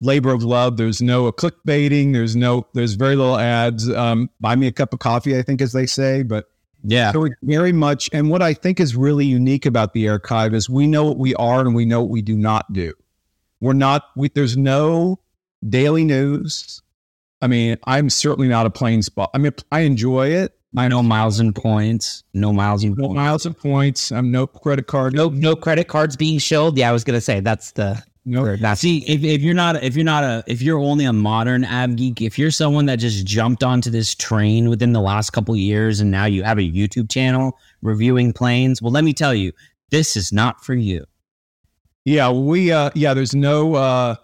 labor 0.00 0.32
of 0.32 0.42
love. 0.42 0.76
There's 0.76 1.00
no 1.02 1.30
clickbaiting. 1.32 2.12
There's 2.12 2.36
no. 2.36 2.66
There's 2.74 2.94
very 2.94 3.16
little 3.16 3.38
ads. 3.38 3.88
Um, 3.90 4.30
buy 4.40 4.56
me 4.56 4.66
a 4.66 4.72
cup 4.72 4.92
of 4.92 4.98
coffee, 5.00 5.38
I 5.38 5.42
think, 5.42 5.60
as 5.62 5.72
they 5.72 5.86
say. 5.86 6.22
But 6.22 6.46
Yeah. 6.82 7.12
so 7.12 7.28
very 7.42 7.72
much. 7.72 8.10
And 8.12 8.28
what 8.30 8.42
I 8.42 8.54
think 8.54 8.80
is 8.80 8.94
really 8.96 9.24
unique 9.26 9.66
about 9.66 9.92
the 9.94 10.08
archive 10.08 10.52
is 10.54 10.68
we 10.68 10.86
know 10.86 11.04
what 11.04 11.18
we 11.18 11.34
are 11.36 11.60
and 11.60 11.74
we 11.74 11.84
know 11.84 12.00
what 12.02 12.10
we 12.10 12.22
do 12.22 12.36
not 12.36 12.72
do. 12.72 12.92
We're 13.60 13.72
not. 13.72 14.04
We, 14.16 14.28
there's 14.28 14.56
no 14.56 15.20
daily 15.68 16.04
news. 16.04 16.82
I 17.40 17.46
mean, 17.46 17.76
I'm 17.84 18.10
certainly 18.10 18.48
not 18.48 18.66
a 18.66 18.70
plane 18.70 19.02
spot. 19.02 19.30
I 19.34 19.38
mean, 19.38 19.52
I 19.72 19.80
enjoy 19.80 20.28
it. 20.28 20.56
I 20.76 20.88
know 20.88 21.02
miles 21.02 21.38
and 21.40 21.54
points. 21.54 22.24
No 22.34 22.52
miles 22.52 22.82
and 22.84 22.96
No 22.96 23.04
points. 23.06 23.16
miles 23.16 23.46
and 23.46 23.56
points. 23.56 24.10
I'm 24.12 24.30
no 24.30 24.46
credit 24.46 24.86
card. 24.86 25.14
No, 25.14 25.28
no 25.28 25.54
credit 25.54 25.86
cards 25.88 26.16
being 26.16 26.38
shilled. 26.38 26.76
Yeah, 26.76 26.88
I 26.88 26.92
was 26.92 27.04
gonna 27.04 27.20
say 27.20 27.40
that's 27.40 27.70
the 27.72 28.02
no. 28.24 28.56
that's 28.56 28.80
See, 28.80 29.04
if, 29.06 29.22
if 29.22 29.42
you're 29.42 29.54
not 29.54 29.82
if 29.82 29.96
you're 29.96 30.04
not 30.04 30.24
a 30.24 30.44
if 30.46 30.62
you're 30.62 30.78
only 30.78 31.04
a 31.04 31.12
modern 31.12 31.64
av 31.64 31.96
geek, 31.96 32.22
if 32.22 32.38
you're 32.38 32.50
someone 32.50 32.86
that 32.86 32.96
just 32.96 33.26
jumped 33.26 33.62
onto 33.62 33.90
this 33.90 34.14
train 34.14 34.68
within 34.68 34.92
the 34.92 35.00
last 35.00 35.30
couple 35.30 35.54
years 35.56 36.00
and 36.00 36.10
now 36.10 36.24
you 36.24 36.42
have 36.42 36.58
a 36.58 36.62
YouTube 36.62 37.10
channel 37.10 37.58
reviewing 37.82 38.32
planes, 38.32 38.80
well, 38.80 38.92
let 38.92 39.04
me 39.04 39.12
tell 39.12 39.34
you, 39.34 39.52
this 39.90 40.16
is 40.16 40.32
not 40.32 40.64
for 40.64 40.74
you. 40.74 41.04
Yeah, 42.04 42.30
we. 42.30 42.70
Uh, 42.72 42.90
yeah, 42.94 43.14
there's 43.14 43.34
no. 43.34 43.74
Uh, 43.74 44.16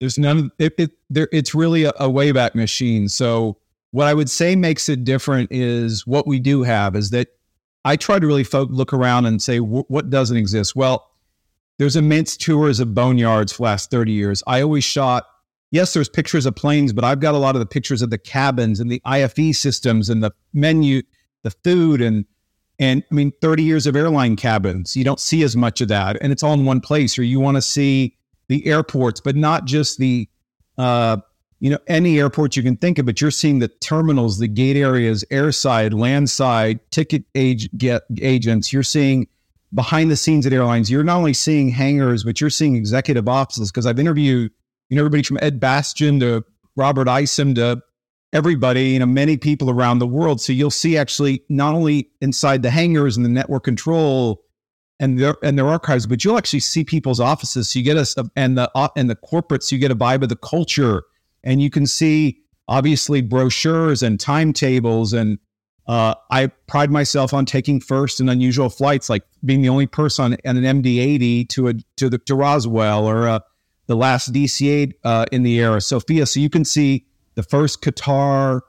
there's 0.00 0.18
none. 0.18 0.50
It, 0.58 0.74
it 0.78 0.90
there. 1.10 1.28
It's 1.32 1.54
really 1.54 1.84
a, 1.84 1.90
a 1.90 2.08
wayback 2.08 2.54
machine. 2.54 3.08
So 3.08 3.58
what 3.90 4.06
I 4.06 4.14
would 4.14 4.30
say 4.30 4.56
makes 4.56 4.88
it 4.88 5.04
different 5.04 5.50
is 5.52 6.06
what 6.06 6.26
we 6.26 6.38
do 6.38 6.62
have 6.62 6.96
is 6.96 7.10
that 7.10 7.28
I 7.84 7.96
try 7.96 8.18
to 8.18 8.26
really 8.26 8.44
look 8.52 8.92
around 8.92 9.26
and 9.26 9.42
say 9.42 9.58
wh- 9.58 9.90
what 9.90 10.10
doesn't 10.10 10.36
exist. 10.36 10.76
Well, 10.76 11.07
there's 11.78 11.96
immense 11.96 12.36
tours 12.36 12.80
of 12.80 12.88
boneyards 12.88 13.52
for 13.52 13.58
the 13.58 13.62
last 13.64 13.90
30 13.90 14.12
years. 14.12 14.42
I 14.46 14.60
always 14.60 14.84
shot. 14.84 15.26
Yes, 15.70 15.92
there's 15.92 16.08
pictures 16.08 16.44
of 16.44 16.56
planes, 16.56 16.92
but 16.92 17.04
I've 17.04 17.20
got 17.20 17.34
a 17.34 17.38
lot 17.38 17.54
of 17.54 17.60
the 17.60 17.66
pictures 17.66 18.02
of 18.02 18.10
the 18.10 18.18
cabins 18.18 18.80
and 18.80 18.90
the 18.90 19.00
IFE 19.04 19.54
systems 19.54 20.08
and 20.08 20.22
the 20.22 20.32
menu, 20.52 21.02
the 21.42 21.50
food, 21.50 22.00
and 22.00 22.24
and 22.80 23.02
I 23.10 23.14
mean, 23.14 23.32
30 23.40 23.64
years 23.64 23.86
of 23.86 23.96
airline 23.96 24.36
cabins. 24.36 24.96
You 24.96 25.04
don't 25.04 25.18
see 25.18 25.42
as 25.42 25.56
much 25.56 25.80
of 25.80 25.88
that, 25.88 26.16
and 26.20 26.32
it's 26.32 26.42
all 26.42 26.54
in 26.54 26.64
one 26.64 26.80
place. 26.80 27.18
Or 27.18 27.24
you 27.24 27.40
want 27.40 27.56
to 27.56 27.62
see 27.62 28.16
the 28.48 28.64
airports, 28.66 29.20
but 29.20 29.34
not 29.34 29.64
just 29.64 29.98
the, 29.98 30.28
uh, 30.78 31.18
you 31.58 31.70
know, 31.70 31.78
any 31.88 32.20
airport 32.20 32.56
you 32.56 32.62
can 32.62 32.76
think 32.76 32.98
of. 32.98 33.06
But 33.06 33.20
you're 33.20 33.32
seeing 33.32 33.58
the 33.58 33.68
terminals, 33.68 34.38
the 34.38 34.46
gate 34.48 34.76
areas, 34.76 35.24
airside, 35.30 35.92
landside, 35.92 36.78
ticket 36.92 37.24
age, 37.34 37.68
get, 37.76 38.02
agents. 38.20 38.72
You're 38.72 38.84
seeing 38.84 39.26
behind 39.74 40.10
the 40.10 40.16
scenes 40.16 40.46
at 40.46 40.52
airlines. 40.52 40.90
You're 40.90 41.04
not 41.04 41.16
only 41.16 41.34
seeing 41.34 41.68
hangars, 41.68 42.24
but 42.24 42.40
you're 42.40 42.50
seeing 42.50 42.76
executive 42.76 43.28
offices. 43.28 43.70
Because 43.70 43.86
I've 43.86 43.98
interviewed, 43.98 44.50
you 44.88 44.96
know, 44.96 45.02
everybody 45.02 45.22
from 45.22 45.38
Ed 45.40 45.60
Bastian 45.60 46.20
to 46.20 46.44
Robert 46.76 47.08
Isom 47.08 47.54
to 47.56 47.82
everybody, 48.32 48.90
you 48.90 48.98
know, 48.98 49.06
many 49.06 49.36
people 49.36 49.70
around 49.70 49.98
the 49.98 50.06
world. 50.06 50.40
So 50.40 50.52
you'll 50.52 50.70
see 50.70 50.96
actually 50.96 51.42
not 51.48 51.74
only 51.74 52.10
inside 52.20 52.62
the 52.62 52.70
hangars 52.70 53.16
and 53.16 53.24
the 53.24 53.30
network 53.30 53.64
control 53.64 54.42
and 55.00 55.18
their 55.18 55.36
and 55.42 55.58
their 55.58 55.66
archives, 55.66 56.06
but 56.06 56.24
you'll 56.24 56.38
actually 56.38 56.60
see 56.60 56.84
people's 56.84 57.20
offices. 57.20 57.70
So 57.70 57.78
you 57.78 57.84
get 57.84 57.96
us 57.96 58.16
and 58.36 58.58
the 58.58 58.70
and 58.96 59.08
the 59.08 59.16
corporates. 59.16 59.70
You 59.70 59.78
get 59.78 59.90
a 59.90 59.96
vibe 59.96 60.22
of 60.22 60.28
the 60.28 60.36
culture, 60.36 61.04
and 61.44 61.62
you 61.62 61.70
can 61.70 61.86
see 61.86 62.40
obviously 62.66 63.22
brochures 63.22 64.02
and 64.02 64.18
timetables. 64.18 65.12
And 65.12 65.38
uh, 65.88 66.14
I 66.30 66.48
pride 66.66 66.90
myself 66.90 67.32
on 67.32 67.46
taking 67.46 67.80
first 67.80 68.20
and 68.20 68.28
unusual 68.28 68.68
flights, 68.68 69.08
like 69.08 69.24
being 69.44 69.62
the 69.62 69.70
only 69.70 69.86
person 69.86 70.36
on, 70.44 70.56
an 70.56 70.82
MD-80 70.82 71.48
to 71.48 71.68
a 71.68 71.74
to 71.96 72.10
the 72.10 72.18
to 72.18 72.34
Roswell 72.34 73.08
or 73.08 73.26
uh, 73.26 73.40
the 73.86 73.96
last 73.96 74.32
DC-8 74.32 74.92
uh, 75.02 75.24
in 75.32 75.44
the 75.44 75.58
era, 75.58 75.80
Sophia. 75.80 76.26
So 76.26 76.40
you 76.40 76.50
can 76.50 76.66
see 76.66 77.06
the 77.36 77.42
first 77.42 77.80
Qatar 77.80 78.60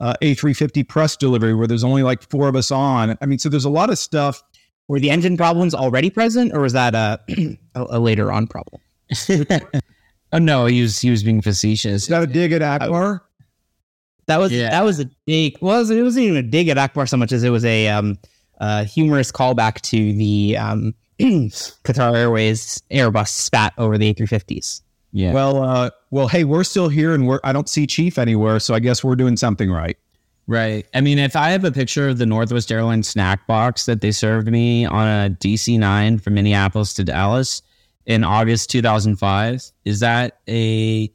uh, 0.00 0.14
A350 0.20 0.88
press 0.88 1.16
delivery 1.16 1.54
where 1.54 1.68
there's 1.68 1.84
only 1.84 2.02
like 2.02 2.28
four 2.28 2.48
of 2.48 2.56
us 2.56 2.72
on. 2.72 3.16
I 3.20 3.26
mean, 3.26 3.38
so 3.38 3.48
there's 3.48 3.64
a 3.64 3.70
lot 3.70 3.88
of 3.88 3.98
stuff. 3.98 4.42
were 4.88 4.98
the 4.98 5.10
engine 5.10 5.36
problems 5.36 5.74
already 5.76 6.10
present, 6.10 6.52
or 6.52 6.60
was 6.60 6.72
that 6.72 6.96
a 6.96 7.20
a, 7.76 7.86
a 7.90 8.00
later 8.00 8.32
on 8.32 8.48
problem? 8.48 8.82
oh 10.32 10.38
no, 10.38 10.66
he 10.66 10.82
was 10.82 10.98
he 10.98 11.10
was 11.10 11.22
being 11.22 11.40
facetious. 11.40 12.02
Is 12.02 12.08
that 12.08 12.24
a 12.24 12.26
dig 12.26 12.50
at 12.50 12.62
Akbar? 12.62 13.22
That 14.26 14.38
was 14.40 14.52
Yeah. 14.52 14.70
that 14.70 14.84
was 14.84 15.00
a 15.00 15.04
dig. 15.26 15.56
Well, 15.60 15.74
it 15.76 15.78
wasn't, 15.80 16.00
it 16.00 16.02
wasn't 16.02 16.24
even 16.24 16.36
a 16.38 16.42
dig 16.42 16.68
at 16.68 16.78
Akbar 16.78 17.06
so 17.06 17.16
much 17.16 17.32
as 17.32 17.44
it 17.44 17.50
was 17.50 17.64
a 17.64 17.88
um, 17.88 18.18
uh, 18.60 18.84
humorous 18.84 19.30
callback 19.32 19.80
to 19.82 20.12
the 20.12 20.56
um, 20.56 20.94
Qatar 21.20 22.14
Airways 22.16 22.82
Airbus 22.90 23.28
spat 23.28 23.72
over 23.78 23.98
the 23.98 24.12
A350s. 24.14 24.80
Yeah. 25.12 25.32
Well, 25.32 25.62
uh, 25.62 25.90
well, 26.10 26.26
hey, 26.28 26.42
we're 26.44 26.64
still 26.64 26.88
here, 26.88 27.14
and 27.14 27.26
we're 27.28 27.38
I 27.44 27.52
don't 27.52 27.68
see 27.68 27.86
Chief 27.86 28.18
anywhere, 28.18 28.58
so 28.58 28.74
I 28.74 28.80
guess 28.80 29.04
we're 29.04 29.14
doing 29.16 29.36
something 29.36 29.70
right. 29.70 29.96
Right. 30.46 30.86
I 30.92 31.00
mean, 31.00 31.18
if 31.18 31.36
I 31.36 31.50
have 31.50 31.64
a 31.64 31.72
picture 31.72 32.08
of 32.08 32.18
the 32.18 32.26
Northwest 32.26 32.70
Airlines 32.70 33.08
snack 33.08 33.46
box 33.46 33.86
that 33.86 34.00
they 34.02 34.10
served 34.10 34.48
me 34.48 34.84
on 34.84 35.06
a 35.06 35.30
DC 35.30 35.78
9 35.78 36.18
from 36.18 36.34
Minneapolis 36.34 36.92
to 36.94 37.04
Dallas 37.04 37.62
in 38.06 38.24
August 38.24 38.70
2005, 38.70 39.70
is 39.86 40.00
that 40.00 40.38
a 40.48 41.10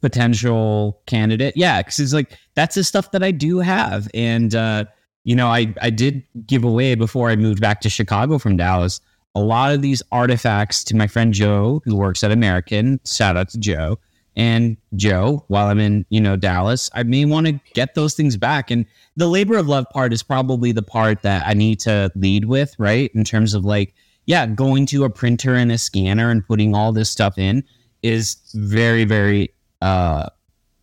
potential 0.00 1.00
candidate? 1.06 1.54
Yeah, 1.56 1.82
because 1.82 1.98
it's 1.98 2.12
like 2.12 2.38
that's 2.54 2.74
the 2.74 2.84
stuff 2.84 3.10
that 3.12 3.22
I 3.22 3.30
do 3.30 3.58
have. 3.58 4.08
And, 4.14 4.54
uh, 4.54 4.84
you 5.24 5.34
know, 5.34 5.48
I, 5.48 5.74
I 5.82 5.90
did 5.90 6.22
give 6.46 6.64
away 6.64 6.94
before 6.94 7.30
I 7.30 7.36
moved 7.36 7.60
back 7.60 7.80
to 7.82 7.90
Chicago 7.90 8.38
from 8.38 8.56
Dallas 8.56 9.00
a 9.36 9.40
lot 9.40 9.74
of 9.74 9.82
these 9.82 10.02
artifacts 10.12 10.82
to 10.82 10.96
my 10.96 11.06
friend 11.06 11.34
Joe, 11.34 11.82
who 11.84 11.94
works 11.94 12.24
at 12.24 12.32
American. 12.32 12.98
Shout 13.04 13.36
out 13.36 13.50
to 13.50 13.58
Joe. 13.58 13.98
And 14.34 14.78
Joe, 14.94 15.44
while 15.48 15.66
I'm 15.66 15.78
in, 15.78 16.06
you 16.08 16.22
know, 16.22 16.36
Dallas, 16.36 16.88
I 16.94 17.02
may 17.02 17.26
want 17.26 17.46
to 17.46 17.60
get 17.74 17.94
those 17.94 18.14
things 18.14 18.38
back. 18.38 18.70
And 18.70 18.86
the 19.14 19.28
labor 19.28 19.58
of 19.58 19.68
love 19.68 19.84
part 19.90 20.14
is 20.14 20.22
probably 20.22 20.72
the 20.72 20.82
part 20.82 21.20
that 21.20 21.46
I 21.46 21.52
need 21.52 21.80
to 21.80 22.10
lead 22.16 22.46
with, 22.46 22.74
right? 22.78 23.10
In 23.14 23.24
terms 23.24 23.52
of 23.52 23.62
like, 23.62 23.92
yeah, 24.24 24.46
going 24.46 24.86
to 24.86 25.04
a 25.04 25.10
printer 25.10 25.54
and 25.54 25.70
a 25.70 25.76
scanner 25.76 26.30
and 26.30 26.46
putting 26.46 26.74
all 26.74 26.92
this 26.92 27.10
stuff 27.10 27.36
in 27.36 27.62
is 28.02 28.38
very, 28.54 29.04
very 29.04 29.52
uh 29.82 30.28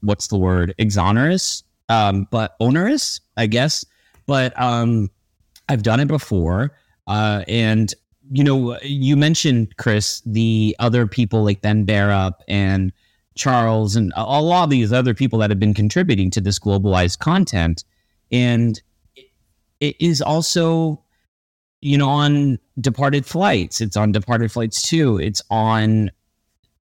what's 0.01 0.27
the 0.27 0.37
word? 0.37 0.75
Exonerous, 0.77 1.63
um, 1.89 2.27
but 2.29 2.55
onerous, 2.59 3.21
I 3.37 3.47
guess. 3.47 3.85
But 4.25 4.59
um 4.59 5.09
I've 5.69 5.83
done 5.83 5.99
it 5.99 6.07
before. 6.07 6.75
Uh 7.07 7.43
and 7.47 7.93
you 8.31 8.43
know, 8.43 8.79
you 8.81 9.17
mentioned 9.17 9.75
Chris, 9.77 10.21
the 10.25 10.75
other 10.79 11.05
people 11.07 11.43
like 11.43 11.61
Ben 11.61 11.83
Barup 11.83 12.41
and 12.47 12.93
Charles 13.35 13.95
and 13.95 14.13
a 14.15 14.41
lot 14.41 14.65
of 14.65 14.69
these 14.69 14.93
other 14.93 15.13
people 15.13 15.39
that 15.39 15.49
have 15.49 15.59
been 15.59 15.73
contributing 15.73 16.29
to 16.31 16.41
this 16.41 16.59
globalized 16.59 17.19
content. 17.19 17.83
And 18.31 18.81
it 19.79 19.95
is 19.99 20.21
also, 20.21 21.03
you 21.81 21.97
know, 21.97 22.09
on 22.09 22.59
departed 22.79 23.25
flights. 23.25 23.81
It's 23.81 23.97
on 23.97 24.11
departed 24.11 24.51
flights 24.51 24.87
too. 24.87 25.17
It's 25.19 25.41
on 25.49 26.11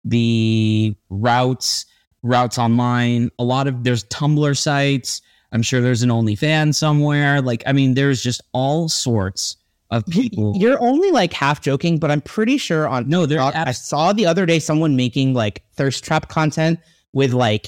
the 0.05 0.95
routes, 1.11 1.87
routes 2.23 2.59
online. 2.59 3.31
A 3.39 3.45
lot 3.45 3.67
of 3.67 3.85
there's 3.85 4.05
Tumblr 4.05 4.57
sites. 4.57 5.23
I'm 5.53 5.63
sure 5.63 5.81
there's 5.81 6.03
an 6.03 6.09
OnlyFans 6.09 6.77
somewhere. 6.77 7.43
Like, 7.43 7.63
I 7.67 7.73
mean, 7.73 7.95
there's 7.95 8.23
just 8.23 8.41
all 8.53 8.89
sorts 8.89 9.57
of 9.93 10.07
people. 10.07 10.55
You're 10.57 10.81
only 10.81 11.11
like 11.11 11.33
half 11.33 11.61
joking, 11.61 11.99
but 11.99 12.11
I'm 12.11 12.23
pretty 12.23 12.57
sure 12.57 12.89
on 12.89 13.09
No, 13.09 13.27
there 13.27 13.41
are 13.41 13.53
I 13.55 13.73
saw 13.73 14.13
the 14.13 14.27
other 14.27 14.47
day 14.47 14.59
someone 14.59 14.97
making 14.97 15.35
like 15.35 15.63
thirst 15.75 16.03
trap 16.03 16.29
content 16.29 16.81
with 17.13 17.33
like 17.35 17.67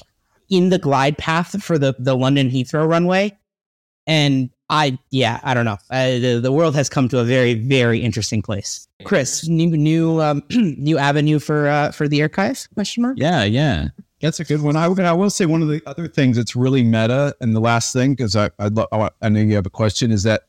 in 0.49 0.69
the 0.69 0.79
glide 0.79 1.17
path 1.17 1.63
for 1.63 1.77
the 1.77 1.95
the 1.99 2.15
London 2.17 2.49
Heathrow 2.49 2.87
runway, 2.87 3.37
and 4.07 4.49
I 4.69 4.97
yeah 5.11 5.39
I 5.43 5.53
don't 5.53 5.65
know 5.65 5.77
uh, 5.91 6.05
the 6.19 6.39
the 6.41 6.51
world 6.51 6.75
has 6.75 6.89
come 6.89 7.07
to 7.09 7.19
a 7.19 7.23
very 7.23 7.53
very 7.53 7.99
interesting 7.99 8.41
place. 8.41 8.87
Chris, 9.03 9.47
new 9.47 9.77
new 9.77 10.19
um, 10.19 10.41
new 10.49 10.97
avenue 10.97 11.37
for 11.37 11.67
uh, 11.67 11.91
for 11.91 12.07
the 12.07 12.23
archive? 12.23 12.67
Question 12.73 13.03
mark. 13.03 13.17
Yeah, 13.19 13.43
yeah. 13.43 13.89
That's 14.25 14.39
a 14.39 14.43
good 14.43 14.61
one. 14.61 14.75
I, 14.75 14.85
I 14.85 15.11
will 15.13 15.29
say 15.29 15.45
one 15.45 15.61
of 15.61 15.67
the 15.69 15.81
other 15.85 16.07
things 16.07 16.37
that's 16.37 16.55
really 16.55 16.83
meta, 16.83 17.35
and 17.41 17.55
the 17.55 17.59
last 17.59 17.93
thing 17.93 18.13
because 18.13 18.35
I 18.35 18.49
I, 18.59 18.67
lo- 18.67 18.87
I 19.21 19.29
know 19.29 19.39
you 19.39 19.55
have 19.55 19.65
a 19.65 19.69
question 19.71 20.11
is 20.11 20.23
that 20.23 20.41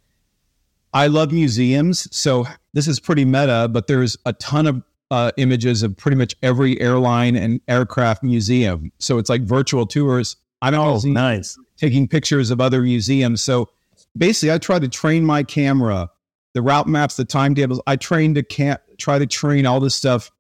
I 0.95 1.09
love 1.09 1.31
museums. 1.33 2.09
So 2.17 2.47
this 2.73 2.89
is 2.89 2.99
pretty 3.01 3.25
meta, 3.25 3.69
but 3.71 3.87
there's 3.87 4.17
a 4.25 4.33
ton 4.35 4.67
of 4.67 4.83
uh, 5.11 5.31
images 5.37 5.83
of 5.83 5.97
pretty 5.97 6.17
much 6.17 6.35
every 6.43 6.81
airline 6.81 7.37
and 7.37 7.61
aircraft 7.69 8.23
museum. 8.23 8.91
So 8.99 9.19
it's 9.19 9.29
like 9.31 9.43
virtual 9.43 9.87
tours. 9.87 10.37
I'm 10.63 10.75
Oh, 10.75 10.81
always 10.83 11.05
nice. 11.05 11.59
taking 11.77 12.09
pictures 12.09 12.51
of 12.51 12.61
other 12.61 12.81
museums. 12.83 13.43
So 13.43 13.69
basically, 14.17 14.53
I 14.53 14.59
try 14.59 14.79
to 14.79 14.89
train 14.89 15.25
my 15.25 15.43
camera, 15.43 16.11
the 16.55 16.63
route 16.63 16.89
maps, 16.89 17.17
the 17.17 17.25
timetables. 17.27 17.81
I 17.87 17.97
train 17.97 18.35
to 18.35 18.43
can't 18.43 18.81
try 18.99 19.19
to 19.19 19.27
train 19.27 19.67
all 19.67 19.81
this 19.81 19.95
stuff 19.95 20.31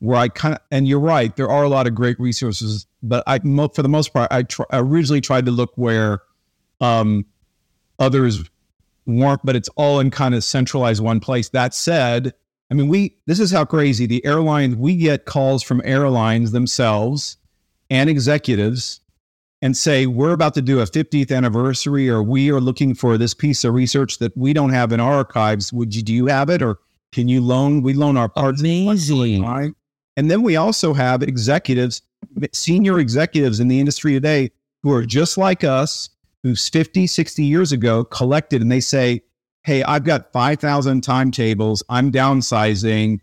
where 0.00 0.18
I 0.18 0.28
kind 0.28 0.54
of. 0.54 0.60
And 0.70 0.86
you're 0.86 1.00
right, 1.00 1.34
there 1.36 1.50
are 1.50 1.64
a 1.64 1.68
lot 1.68 1.86
of 1.86 1.94
great 1.94 2.18
resources, 2.20 2.86
but 3.02 3.24
I 3.26 3.40
mo- 3.42 3.68
for 3.68 3.82
the 3.82 3.88
most 3.88 4.12
part, 4.12 4.28
I, 4.30 4.42
try, 4.42 4.66
I 4.70 4.78
originally 4.78 5.20
tried 5.20 5.46
to 5.46 5.50
look 5.50 5.72
where 5.76 6.22
um, 6.80 7.24
others 7.98 8.44
warrant, 9.06 9.40
but 9.44 9.56
it's 9.56 9.68
all 9.70 10.00
in 10.00 10.10
kind 10.10 10.34
of 10.34 10.44
centralized 10.44 11.02
one 11.02 11.20
place. 11.20 11.48
That 11.50 11.74
said, 11.74 12.34
I 12.70 12.74
mean, 12.74 12.88
we 12.88 13.16
this 13.26 13.40
is 13.40 13.50
how 13.50 13.64
crazy 13.64 14.06
the 14.06 14.24
airlines 14.24 14.76
we 14.76 14.96
get 14.96 15.24
calls 15.24 15.62
from 15.62 15.82
airlines 15.84 16.52
themselves 16.52 17.36
and 17.90 18.10
executives 18.10 19.00
and 19.60 19.76
say 19.76 20.06
we're 20.06 20.32
about 20.32 20.54
to 20.54 20.62
do 20.62 20.80
a 20.80 20.84
50th 20.84 21.34
anniversary 21.34 22.08
or 22.08 22.22
we 22.22 22.50
are 22.50 22.60
looking 22.60 22.94
for 22.94 23.18
this 23.18 23.34
piece 23.34 23.64
of 23.64 23.74
research 23.74 24.18
that 24.18 24.36
we 24.36 24.52
don't 24.52 24.70
have 24.70 24.92
in 24.92 25.00
our 25.00 25.14
archives 25.14 25.72
would 25.72 25.94
you 25.94 26.02
do 26.02 26.12
you 26.12 26.26
have 26.26 26.50
it 26.50 26.62
or 26.62 26.78
can 27.12 27.28
you 27.28 27.40
loan 27.40 27.82
we 27.82 27.94
loan 27.94 28.16
our 28.16 28.28
parts 28.28 28.60
Amazing. 28.60 29.42
And 30.18 30.30
then 30.30 30.42
we 30.42 30.56
also 30.56 30.92
have 30.92 31.22
executives 31.22 32.02
senior 32.52 32.98
executives 32.98 33.60
in 33.60 33.68
the 33.68 33.80
industry 33.80 34.12
today 34.12 34.50
who 34.82 34.92
are 34.92 35.06
just 35.06 35.38
like 35.38 35.64
us 35.64 36.10
who's 36.42 36.68
50 36.68 37.06
60 37.06 37.44
years 37.44 37.72
ago 37.72 38.04
collected 38.04 38.60
and 38.60 38.70
they 38.70 38.80
say 38.80 39.22
hey 39.62 39.82
i've 39.84 40.02
got 40.04 40.32
5000 40.32 41.00
timetables 41.00 41.82
i'm 41.88 42.10
downsizing 42.10 43.18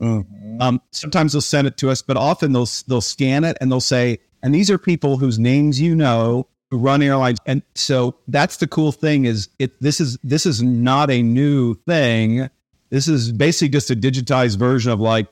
um, 0.61 0.81
sometimes 0.91 1.33
they'll 1.33 1.41
send 1.41 1.67
it 1.67 1.75
to 1.77 1.89
us 1.89 2.01
but 2.01 2.15
often 2.15 2.53
they'll 2.53 2.67
they'll 2.87 3.01
scan 3.01 3.43
it 3.43 3.57
and 3.59 3.69
they'll 3.69 3.81
say 3.81 4.17
and 4.41 4.55
these 4.55 4.71
are 4.71 4.77
people 4.77 5.17
whose 5.17 5.37
names 5.37 5.79
you 5.79 5.93
know 5.93 6.47
who 6.71 6.77
run 6.77 7.01
airlines. 7.01 7.39
And 7.45 7.61
so 7.75 8.15
that's 8.27 8.57
the 8.57 8.67
cool 8.67 8.91
thing 8.91 9.25
is 9.25 9.49
it 9.59 9.79
this 9.81 9.99
is 9.99 10.17
this 10.23 10.45
is 10.45 10.61
not 10.61 11.09
a 11.09 11.21
new 11.21 11.75
thing. 11.87 12.49
This 12.89 13.07
is 13.07 13.31
basically 13.31 13.69
just 13.69 13.89
a 13.89 13.95
digitized 13.95 14.57
version 14.57 14.91
of 14.91 14.99
like, 14.99 15.27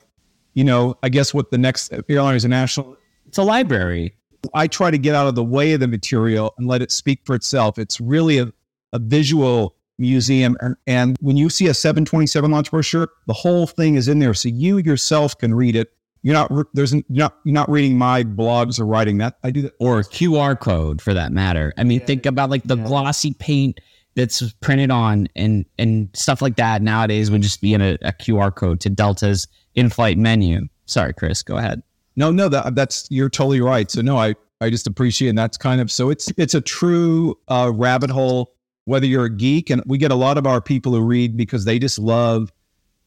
you 0.54 0.64
know, 0.64 0.96
I 1.02 1.08
guess 1.08 1.34
what 1.34 1.50
the 1.50 1.58
next 1.58 1.92
uh, 1.92 2.02
airline 2.08 2.34
international 2.34 2.96
It's 3.26 3.38
a 3.38 3.42
library. 3.42 4.14
I 4.52 4.66
try 4.66 4.90
to 4.90 4.98
get 4.98 5.14
out 5.14 5.26
of 5.26 5.34
the 5.34 5.44
way 5.44 5.72
of 5.72 5.80
the 5.80 5.88
material 5.88 6.54
and 6.58 6.66
let 6.66 6.82
it 6.82 6.90
speak 6.90 7.20
for 7.24 7.34
itself. 7.34 7.78
It's 7.78 8.00
really 8.00 8.38
a, 8.38 8.52
a 8.92 8.98
visual 8.98 9.74
museum. 9.98 10.56
And, 10.60 10.76
and 10.86 11.16
when 11.20 11.36
you 11.36 11.48
see 11.48 11.66
a 11.68 11.74
727 11.74 12.50
launch 12.50 12.70
brochure, 12.70 13.08
the 13.26 13.32
whole 13.32 13.66
thing 13.66 13.94
is 13.94 14.08
in 14.08 14.18
there. 14.18 14.34
So 14.34 14.48
you 14.48 14.78
yourself 14.78 15.36
can 15.38 15.54
read 15.54 15.76
it 15.76 15.94
you're 16.24 16.32
not 16.32 16.50
there's 16.72 16.94
you're 16.94 17.04
not 17.10 17.36
you're 17.44 17.52
not 17.52 17.70
reading 17.70 17.98
my 17.98 18.24
blogs 18.24 18.80
or 18.80 18.86
writing 18.86 19.18
that. 19.18 19.36
I 19.44 19.50
do 19.50 19.60
that. 19.62 19.74
Or 19.78 20.00
QR 20.00 20.58
code 20.58 21.02
for 21.02 21.12
that 21.12 21.32
matter. 21.32 21.74
I 21.76 21.84
mean, 21.84 22.00
yeah. 22.00 22.06
think 22.06 22.26
about 22.26 22.48
like 22.48 22.62
the 22.64 22.78
yeah. 22.78 22.86
glossy 22.86 23.34
paint 23.34 23.78
that's 24.16 24.50
printed 24.54 24.90
on 24.90 25.28
and 25.36 25.66
and 25.78 26.08
stuff 26.14 26.40
like 26.40 26.56
that 26.56 26.80
nowadays 26.80 27.30
would 27.30 27.42
just 27.42 27.60
be 27.60 27.74
in 27.74 27.82
a, 27.82 27.98
a 28.00 28.12
QR 28.12 28.54
code 28.54 28.80
to 28.80 28.90
Delta's 28.90 29.46
in-flight 29.74 30.18
menu. 30.18 30.68
Sorry, 30.86 31.14
Chris, 31.14 31.42
go 31.42 31.56
ahead. 31.56 31.82
No, 32.16 32.30
no, 32.30 32.48
that 32.48 32.74
that's 32.74 33.08
you're 33.10 33.30
totally 33.30 33.60
right. 33.60 33.90
So 33.90 34.00
no, 34.00 34.16
I 34.16 34.34
I 34.60 34.70
just 34.70 34.86
appreciate 34.86 35.30
and 35.30 35.38
that's 35.38 35.56
kind 35.56 35.80
of 35.80 35.90
so 35.90 36.10
it's 36.10 36.32
it's 36.36 36.54
a 36.54 36.60
true 36.60 37.38
uh, 37.48 37.72
rabbit 37.74 38.10
hole. 38.10 38.52
Whether 38.86 39.06
you're 39.06 39.24
a 39.24 39.30
geek 39.30 39.70
and 39.70 39.82
we 39.86 39.96
get 39.96 40.10
a 40.10 40.14
lot 40.14 40.36
of 40.36 40.46
our 40.46 40.60
people 40.60 40.92
who 40.92 41.00
read 41.00 41.36
because 41.36 41.64
they 41.64 41.78
just 41.78 41.98
love 41.98 42.52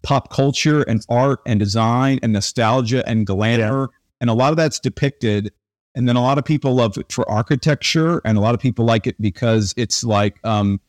pop 0.02 0.32
culture 0.32 0.82
and 0.84 1.06
art 1.10 1.40
and 1.46 1.60
design 1.60 2.20
and 2.24 2.34
nostalgia 2.34 3.08
and 3.08 3.28
glamour. 3.28 3.82
Yeah. 3.82 3.98
And 4.22 4.30
a 4.30 4.34
lot 4.34 4.52
of 4.52 4.58
that's 4.58 4.80
depicted. 4.80 5.52
And 5.96 6.08
then 6.08 6.16
a 6.16 6.22
lot 6.22 6.38
of 6.38 6.46
people 6.46 6.76
love 6.76 6.98
it 6.98 7.12
for 7.12 7.28
architecture, 7.30 8.22
and 8.24 8.38
a 8.38 8.42
lot 8.42 8.54
of 8.54 8.60
people 8.60 8.86
like 8.86 9.08
it 9.08 9.20
because 9.20 9.74
it's 9.78 10.04
like 10.04 10.38
um, 10.44 10.80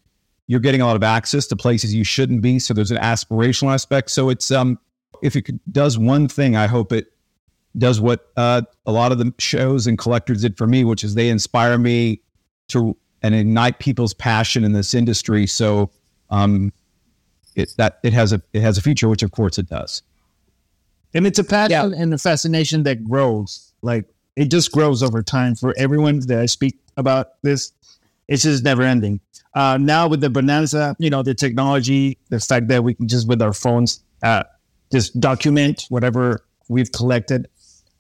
you're 0.48 0.60
getting 0.60 0.82
a 0.82 0.86
lot 0.86 0.96
of 0.96 1.02
access 1.02 1.46
to 1.46 1.56
places 1.56 1.94
you 1.94 2.04
shouldn't 2.04 2.42
be. 2.42 2.58
So 2.58 2.74
there's 2.74 2.90
an 2.90 2.98
aspirational 2.98 3.72
aspect. 3.72 4.10
So 4.10 4.28
it's 4.28 4.50
um, 4.50 4.78
if 5.22 5.37
it 5.37 5.50
does 5.72 5.98
one 5.98 6.28
thing, 6.28 6.57
I 6.57 6.66
hope 6.66 6.92
it 6.92 7.12
does 7.76 8.00
what 8.00 8.28
uh, 8.37 8.62
a 8.87 8.92
lot 8.92 9.12
of 9.12 9.18
the 9.18 9.33
shows 9.38 9.87
and 9.87 9.98
collectors 9.98 10.42
did 10.42 10.57
for 10.57 10.66
me, 10.66 10.85
which 10.85 11.04
is 11.04 11.14
they 11.14 11.28
inspire 11.28 11.78
me 11.78 12.22
to 12.68 12.96
and 13.22 13.35
ignite 13.35 13.78
people's 13.78 14.14
passion 14.14 14.64
in 14.64 14.72
this 14.72 14.94
industry. 14.94 15.46
So 15.46 15.90
um, 16.31 16.72
it 17.54 17.72
that 17.76 17.98
it 18.02 18.12
has 18.12 18.33
a 18.33 18.42
it 18.52 18.62
has 18.62 18.78
a 18.78 18.83
future, 18.83 19.09
which 19.09 19.22
of 19.22 19.33
course 19.33 19.59
it 19.59 19.68
does. 19.68 20.02
And 21.14 21.26
it's 21.26 21.38
a 21.38 21.44
passion 21.44 21.92
yeah. 21.92 22.02
and 22.02 22.12
a 22.12 22.18
fascination 22.18 22.83
that 22.85 23.04
grows. 23.04 23.72
Like 23.83 24.07
it 24.37 24.50
just 24.50 24.72
grows 24.72 25.02
over 25.02 25.22
time 25.22 25.54
for 25.54 25.74
everyone 25.76 26.20
that 26.26 26.38
I 26.38 26.46
speak 26.46 26.78
about 26.96 27.42
this. 27.42 27.72
It's 28.28 28.42
just 28.42 28.62
never 28.62 28.83
ending. 28.83 29.20
Uh, 29.54 29.78
now 29.78 30.07
with 30.07 30.20
the 30.20 30.28
Bonanza, 30.28 30.94
you 30.98 31.09
know, 31.09 31.22
the 31.22 31.35
technology, 31.35 32.18
the 32.28 32.38
fact 32.38 32.68
that 32.68 32.85
we 32.85 32.94
can 32.94 33.09
just 33.09 33.26
with 33.26 33.40
our 33.40 33.54
phones 33.54 34.04
uh, 34.22 34.44
just 34.92 35.18
document 35.20 35.85
whatever 35.88 36.44
we've 36.68 36.92
collected. 36.92 37.48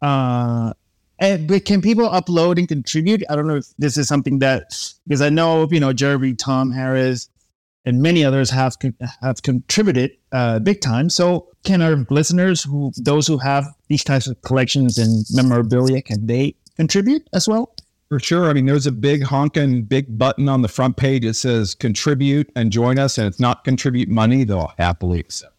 Uh, 0.00 0.72
and, 1.18 1.48
but 1.48 1.64
can 1.64 1.82
people 1.82 2.08
upload 2.08 2.58
and 2.58 2.68
contribute? 2.68 3.24
I 3.28 3.36
don't 3.36 3.46
know 3.46 3.56
if 3.56 3.66
this 3.78 3.96
is 3.96 4.06
something 4.06 4.38
that 4.38 4.64
because 5.06 5.20
I 5.20 5.30
know 5.30 5.66
you 5.70 5.80
know 5.80 5.92
Jeremy, 5.92 6.34
Tom 6.34 6.70
Harris, 6.70 7.28
and 7.84 8.00
many 8.00 8.24
others 8.24 8.50
have 8.50 8.76
have 9.20 9.42
contributed 9.42 10.12
uh, 10.30 10.60
big 10.60 10.80
time. 10.80 11.10
So, 11.10 11.48
can 11.64 11.82
our 11.82 12.06
listeners, 12.10 12.62
who 12.62 12.92
those 12.96 13.26
who 13.26 13.38
have 13.38 13.64
these 13.88 14.04
types 14.04 14.28
of 14.28 14.40
collections 14.42 14.96
and 14.96 15.26
memorabilia, 15.32 16.02
can 16.02 16.26
they 16.26 16.54
contribute 16.76 17.28
as 17.32 17.48
well? 17.48 17.74
For 18.08 18.18
sure. 18.18 18.48
I 18.48 18.54
mean, 18.54 18.64
there's 18.64 18.86
a 18.86 18.92
big 18.92 19.22
honking 19.22 19.82
big 19.82 20.16
button 20.16 20.48
on 20.48 20.62
the 20.62 20.68
front 20.68 20.96
page 20.96 21.24
that 21.24 21.34
says 21.34 21.74
contribute 21.74 22.50
and 22.56 22.70
join 22.70 22.98
us. 22.98 23.18
And 23.18 23.26
it's 23.26 23.40
not 23.40 23.64
contribute 23.64 24.08
money, 24.08 24.44
they'll 24.44 24.72
happily 24.78 25.20
accept. 25.20 25.57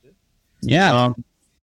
Yeah. 0.61 1.05
Um, 1.05 1.23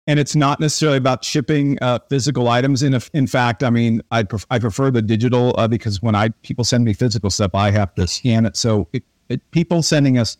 and 0.07 0.19
it's 0.19 0.35
not 0.35 0.59
necessarily 0.59 0.97
about 0.97 1.23
shipping 1.23 1.77
uh, 1.81 1.99
physical 2.09 2.47
items. 2.47 2.83
In, 2.83 2.93
a, 2.95 3.01
in 3.13 3.27
fact, 3.27 3.63
I 3.63 3.69
mean, 3.69 4.01
I, 4.11 4.23
pref- 4.23 4.47
I 4.49 4.59
prefer 4.59 4.91
the 4.91 5.01
digital 5.01 5.53
uh, 5.57 5.67
because 5.67 6.01
when 6.01 6.15
I 6.15 6.29
people 6.41 6.63
send 6.63 6.83
me 6.83 6.93
physical 6.93 7.29
stuff, 7.29 7.53
I 7.53 7.71
have 7.71 7.93
to 7.95 8.07
scan 8.07 8.45
it. 8.45 8.57
So 8.57 8.87
it, 8.93 9.03
it, 9.29 9.51
people 9.51 9.83
sending 9.83 10.17
us, 10.17 10.37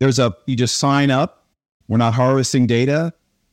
there's 0.00 0.18
a, 0.18 0.34
you 0.46 0.56
just 0.56 0.78
sign 0.78 1.10
up. 1.10 1.46
We're 1.88 1.98
not 1.98 2.14
harvesting 2.14 2.66
data. 2.66 3.12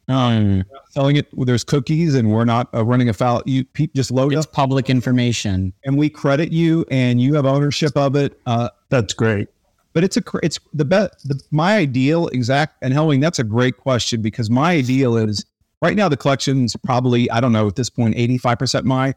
Um, 0.10 0.64
selling 0.92 1.18
it. 1.18 1.28
There's 1.34 1.64
cookies, 1.64 2.16
and 2.16 2.32
we're 2.32 2.46
not 2.46 2.74
uh, 2.74 2.86
running 2.86 3.10
afoul. 3.10 3.44
You 3.46 3.66
pe- 3.66 3.90
just 3.94 4.10
load 4.10 4.34
it's 4.34 4.46
up 4.46 4.54
public 4.54 4.90
information, 4.90 5.74
and 5.84 5.98
we 5.98 6.10
credit 6.10 6.52
you, 6.52 6.86
and 6.90 7.20
you 7.20 7.34
have 7.34 7.46
ownership 7.46 7.98
of 7.98 8.16
it. 8.16 8.40
Uh, 8.46 8.70
that's 8.90 9.14
great. 9.14 9.50
But 9.94 10.04
it's 10.04 10.18
a 10.18 10.24
it's 10.44 10.60
the 10.74 10.86
best. 10.86 11.28
The, 11.28 11.42
my 11.52 11.78
ideal 11.78 12.28
exact 12.28 12.78
and 12.82 12.94
Helwing. 12.94 13.22
That's 13.22 13.40
a 13.40 13.44
great 13.44 13.78
question 13.78 14.22
because 14.22 14.50
my 14.50 14.74
ideal 14.74 15.18
is 15.18 15.46
right 15.82 15.96
now 15.96 16.08
the 16.10 16.18
collection's 16.18 16.76
probably 16.76 17.30
I 17.32 17.40
don't 17.40 17.52
know 17.52 17.68
at 17.68 17.76
this 17.76 17.90
point 17.90 18.16
eighty 18.16 18.38
five 18.38 18.60
percent 18.60 18.86
my. 18.86 19.16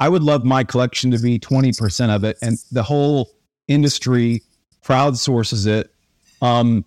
I 0.00 0.08
would 0.08 0.22
love 0.22 0.44
my 0.44 0.64
collection 0.64 1.10
to 1.10 1.18
be 1.18 1.38
twenty 1.38 1.72
percent 1.72 2.12
of 2.12 2.24
it, 2.24 2.38
and 2.40 2.58
the 2.72 2.82
whole 2.82 3.30
industry 3.66 4.42
crowdsources 4.84 5.66
it. 5.66 5.92
Um, 6.40 6.84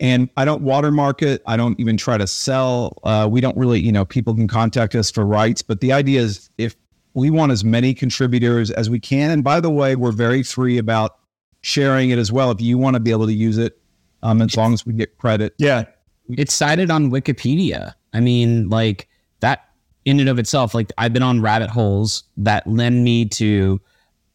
and 0.00 0.28
I 0.36 0.44
don't 0.44 0.62
watermark 0.62 1.22
it. 1.22 1.42
I 1.46 1.56
don't 1.56 1.78
even 1.78 1.96
try 1.96 2.18
to 2.18 2.26
sell. 2.26 2.98
Uh, 3.04 3.28
we 3.30 3.40
don't 3.40 3.56
really, 3.56 3.80
you 3.80 3.92
know, 3.92 4.04
people 4.04 4.34
can 4.34 4.48
contact 4.48 4.96
us 4.96 5.10
for 5.10 5.24
rights. 5.24 5.62
But 5.62 5.80
the 5.80 5.92
idea 5.92 6.20
is 6.20 6.50
if 6.58 6.74
we 7.14 7.30
want 7.30 7.52
as 7.52 7.64
many 7.64 7.94
contributors 7.94 8.70
as 8.70 8.88
we 8.88 8.98
can. 8.98 9.30
And 9.30 9.44
by 9.44 9.60
the 9.60 9.70
way, 9.70 9.96
we're 9.96 10.12
very 10.12 10.42
free 10.42 10.78
about 10.78 11.18
sharing 11.62 12.10
it 12.10 12.18
as 12.18 12.30
well. 12.30 12.50
If 12.50 12.60
you 12.60 12.78
want 12.78 12.94
to 12.94 13.00
be 13.00 13.10
able 13.10 13.26
to 13.26 13.32
use 13.32 13.58
it, 13.58 13.78
um, 14.22 14.42
as 14.42 14.56
long 14.56 14.72
as 14.72 14.86
we 14.86 14.92
get 14.92 15.18
credit. 15.18 15.54
Yeah. 15.58 15.84
It's 16.28 16.54
cited 16.54 16.90
on 16.90 17.10
Wikipedia. 17.10 17.94
I 18.12 18.20
mean, 18.20 18.68
like 18.68 19.08
that 19.40 19.68
in 20.04 20.20
and 20.20 20.28
of 20.28 20.38
itself, 20.38 20.74
like 20.74 20.92
I've 20.98 21.12
been 21.12 21.22
on 21.22 21.40
rabbit 21.40 21.70
holes 21.70 22.24
that 22.36 22.66
lend 22.66 23.04
me 23.04 23.24
to 23.26 23.80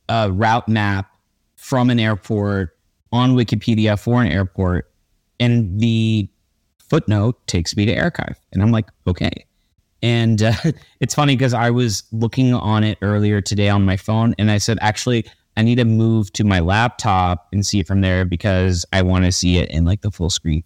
a 0.09 0.31
route 0.31 0.67
map 0.67 1.09
from 1.55 1.89
an 1.89 1.99
airport 1.99 2.77
on 3.11 3.35
Wikipedia 3.35 3.99
for 3.99 4.21
an 4.21 4.31
airport, 4.31 4.91
and 5.39 5.79
the 5.79 6.29
footnote 6.89 7.45
takes 7.47 7.75
me 7.75 7.85
to 7.85 7.97
archive, 7.97 8.39
and 8.51 8.61
I'm 8.61 8.71
like, 8.71 8.87
okay. 9.07 9.45
And 10.01 10.43
uh, 10.43 10.53
it's 10.99 11.15
funny 11.15 11.35
because 11.35 11.53
I 11.53 11.71
was 11.71 12.03
looking 12.11 12.53
on 12.53 12.83
it 12.83 12.97
earlier 13.01 13.41
today 13.41 13.69
on 13.69 13.85
my 13.85 13.97
phone, 13.97 14.35
and 14.37 14.51
I 14.51 14.57
said, 14.57 14.77
actually, 14.81 15.25
I 15.57 15.63
need 15.63 15.75
to 15.75 15.85
move 15.85 16.31
to 16.33 16.43
my 16.43 16.59
laptop 16.59 17.47
and 17.51 17.65
see 17.65 17.79
it 17.79 17.87
from 17.87 18.01
there 18.01 18.23
because 18.23 18.85
I 18.93 19.01
want 19.01 19.25
to 19.25 19.31
see 19.31 19.57
it 19.57 19.69
in 19.71 19.83
like 19.83 20.01
the 20.01 20.11
full 20.11 20.29
screen. 20.29 20.63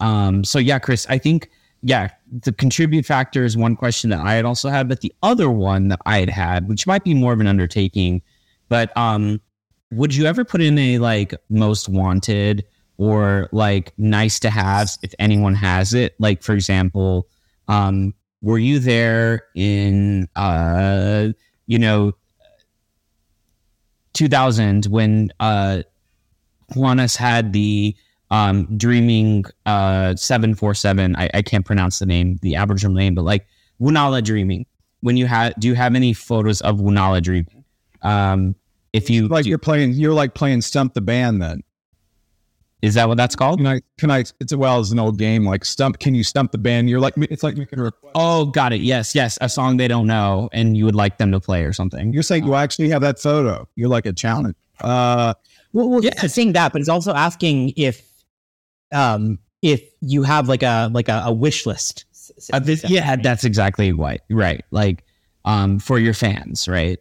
Um, 0.00 0.44
so 0.44 0.58
yeah, 0.58 0.78
Chris, 0.78 1.06
I 1.08 1.18
think 1.18 1.50
yeah, 1.82 2.10
the 2.30 2.52
contribute 2.52 3.04
factor 3.04 3.44
is 3.44 3.56
one 3.56 3.74
question 3.74 4.10
that 4.10 4.20
I 4.20 4.34
had 4.34 4.44
also 4.44 4.68
had, 4.68 4.88
but 4.88 5.00
the 5.00 5.12
other 5.22 5.50
one 5.50 5.88
that 5.88 6.00
I 6.06 6.20
had 6.20 6.30
had, 6.30 6.68
which 6.68 6.86
might 6.86 7.04
be 7.04 7.14
more 7.14 7.32
of 7.32 7.40
an 7.40 7.46
undertaking, 7.46 8.22
but 8.68 8.94
um, 8.96 9.40
would 9.90 10.14
you 10.14 10.26
ever 10.26 10.44
put 10.44 10.60
in 10.60 10.78
a 10.78 10.98
like 10.98 11.34
most 11.50 11.88
wanted 11.88 12.64
or 12.96 13.48
like 13.52 13.92
nice 13.98 14.38
to 14.40 14.50
have 14.50 14.90
if 15.02 15.14
anyone 15.18 15.54
has 15.54 15.94
it? 15.94 16.14
Like 16.18 16.42
for 16.42 16.52
example, 16.54 17.28
um, 17.68 18.14
were 18.42 18.58
you 18.58 18.78
there 18.78 19.44
in 19.54 20.28
uh, 20.36 21.28
you 21.66 21.78
know 21.78 22.12
2000 24.14 24.86
when 24.86 25.30
uh, 25.40 25.82
Qantas 26.72 27.16
had 27.16 27.52
the 27.52 27.94
um, 28.30 28.66
Dreaming 28.76 29.44
uh, 29.66 30.16
747. 30.16 31.14
I, 31.16 31.30
I 31.34 31.42
can't 31.42 31.64
pronounce 31.64 31.98
the 31.98 32.06
name, 32.06 32.38
the 32.42 32.56
Aboriginal 32.56 32.94
name, 32.94 33.14
but 33.14 33.22
like 33.22 33.46
Wunala 33.80 34.24
Dreaming. 34.24 34.66
When 35.00 35.18
you 35.18 35.26
have, 35.26 35.52
do 35.58 35.68
you 35.68 35.74
have 35.74 35.94
any 35.94 36.14
photos 36.14 36.62
of 36.62 36.78
Wunala 36.78 37.22
Dreaming? 37.22 37.64
Um, 38.02 38.54
if 38.94 39.10
you 39.10 39.28
like 39.28 39.44
do, 39.44 39.50
you're 39.50 39.58
playing 39.58 39.92
you're 39.92 40.14
like 40.14 40.34
playing 40.34 40.62
stump 40.62 40.94
the 40.94 41.00
band 41.00 41.42
then 41.42 41.62
Is 42.84 42.94
that 42.94 43.08
what 43.08 43.16
that's 43.16 43.34
called? 43.34 43.60
Can 43.60 43.66
I? 43.66 43.80
Can 43.96 44.10
I? 44.10 44.18
It's 44.40 44.52
a 44.52 44.58
well, 44.58 44.78
it's 44.80 44.90
an 44.92 44.98
old 44.98 45.18
game 45.18 45.44
like 45.46 45.64
stump. 45.64 45.98
Can 46.00 46.14
you 46.14 46.22
stump 46.22 46.52
the 46.52 46.58
band? 46.58 46.90
You're 46.90 47.00
like 47.00 47.14
it's 47.16 47.42
like 47.42 47.56
making 47.56 47.78
a 47.78 47.84
request. 47.84 48.12
Oh, 48.14 48.44
got 48.44 48.74
it. 48.74 48.82
Yes, 48.82 49.14
yes. 49.14 49.38
A 49.40 49.48
song 49.48 49.78
they 49.78 49.88
don't 49.88 50.06
know 50.06 50.50
and 50.52 50.76
you 50.76 50.84
would 50.84 50.94
like 50.94 51.16
them 51.16 51.32
to 51.32 51.40
play 51.40 51.64
or 51.64 51.72
something. 51.72 52.12
You're 52.12 52.22
saying 52.22 52.44
you 52.44 52.54
actually 52.54 52.90
have 52.90 53.00
that 53.00 53.18
photo. 53.18 53.66
You're 53.74 53.88
like 53.88 54.04
a 54.04 54.12
challenge. 54.12 54.54
Uh, 54.82 55.32
Well, 55.72 55.88
well 55.88 56.04
yeah, 56.04 56.10
it's 56.22 56.34
saying 56.34 56.52
that, 56.52 56.72
but 56.72 56.80
it's 56.80 56.90
also 56.90 57.14
asking 57.14 57.72
if, 57.76 58.06
um, 58.92 59.38
if 59.62 59.82
you 60.02 60.22
have 60.22 60.48
like 60.48 60.62
a 60.62 60.90
like 60.92 61.08
a, 61.08 61.22
a 61.26 61.32
wish 61.32 61.64
list. 61.64 62.04
Uh, 62.52 62.58
this- 62.58 62.84
yeah, 62.88 63.16
that's 63.16 63.44
exactly 63.44 63.92
right. 63.92 64.20
Right. 64.30 64.62
Like, 64.70 65.04
um, 65.46 65.78
for 65.78 65.98
your 65.98 66.14
fans, 66.14 66.68
right? 66.68 66.98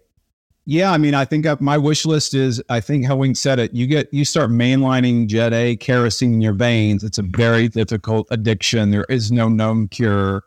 Yeah, 0.66 0.92
I 0.92 0.98
mean, 0.98 1.14
I 1.14 1.26
think 1.26 1.46
my 1.60 1.78
wish 1.78 2.06
list 2.06 2.34
is. 2.34 2.62
I 2.70 2.80
think 2.80 3.06
Helwing 3.06 3.36
said 3.36 3.60
it. 3.60 3.74
You 3.74 3.86
get 3.86 4.14
you 4.14 4.24
start 4.24 4.50
mainlining 4.50 5.28
Jet 5.28 5.52
A 5.52 5.76
kerosene 5.76 6.36
in 6.36 6.42
your 6.42 6.54
veins. 6.54 7.04
It's 7.04 7.18
a 7.18 7.24
very 7.24 7.68
difficult 7.68 8.28
addiction. 8.32 8.92
There 8.92 9.06
is 9.10 9.32
no 9.32 9.50
known 9.50 9.90
cure. 9.90 10.44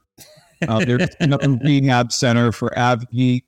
Uh, 0.66 0.84
there's 0.84 1.08
no 1.20 1.36
rehab 1.62 2.12
center 2.12 2.50
for 2.50 2.76
Av 2.78 3.08
Geek 3.10 3.44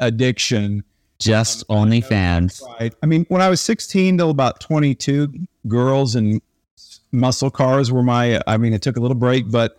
addiction. 0.00 0.82
Just 1.20 1.68
OnlyFans. 1.68 2.62
Right. 2.80 2.94
I 3.02 3.06
mean, 3.06 3.24
when 3.28 3.42
I 3.42 3.50
was 3.50 3.60
16 3.60 4.16
till 4.16 4.30
about 4.30 4.58
22, 4.60 5.32
girls 5.68 6.14
and 6.16 6.40
muscle 7.12 7.50
cars 7.50 7.92
were 7.92 8.02
my. 8.02 8.40
I 8.48 8.56
mean, 8.56 8.72
it 8.72 8.82
took 8.82 8.96
a 8.96 9.00
little 9.00 9.16
break, 9.16 9.48
but 9.48 9.78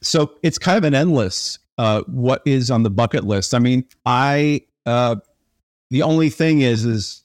so 0.00 0.32
it's 0.42 0.58
kind 0.58 0.78
of 0.78 0.84
an 0.84 0.94
endless. 0.94 1.60
Uh, 1.78 2.02
what 2.06 2.42
is 2.44 2.72
on 2.72 2.82
the 2.82 2.90
bucket 2.90 3.22
list? 3.22 3.54
I 3.54 3.60
mean, 3.60 3.84
I. 4.04 4.62
Uh, 4.84 5.16
the 5.90 6.02
only 6.02 6.30
thing 6.30 6.60
is, 6.60 6.84
is 6.84 7.24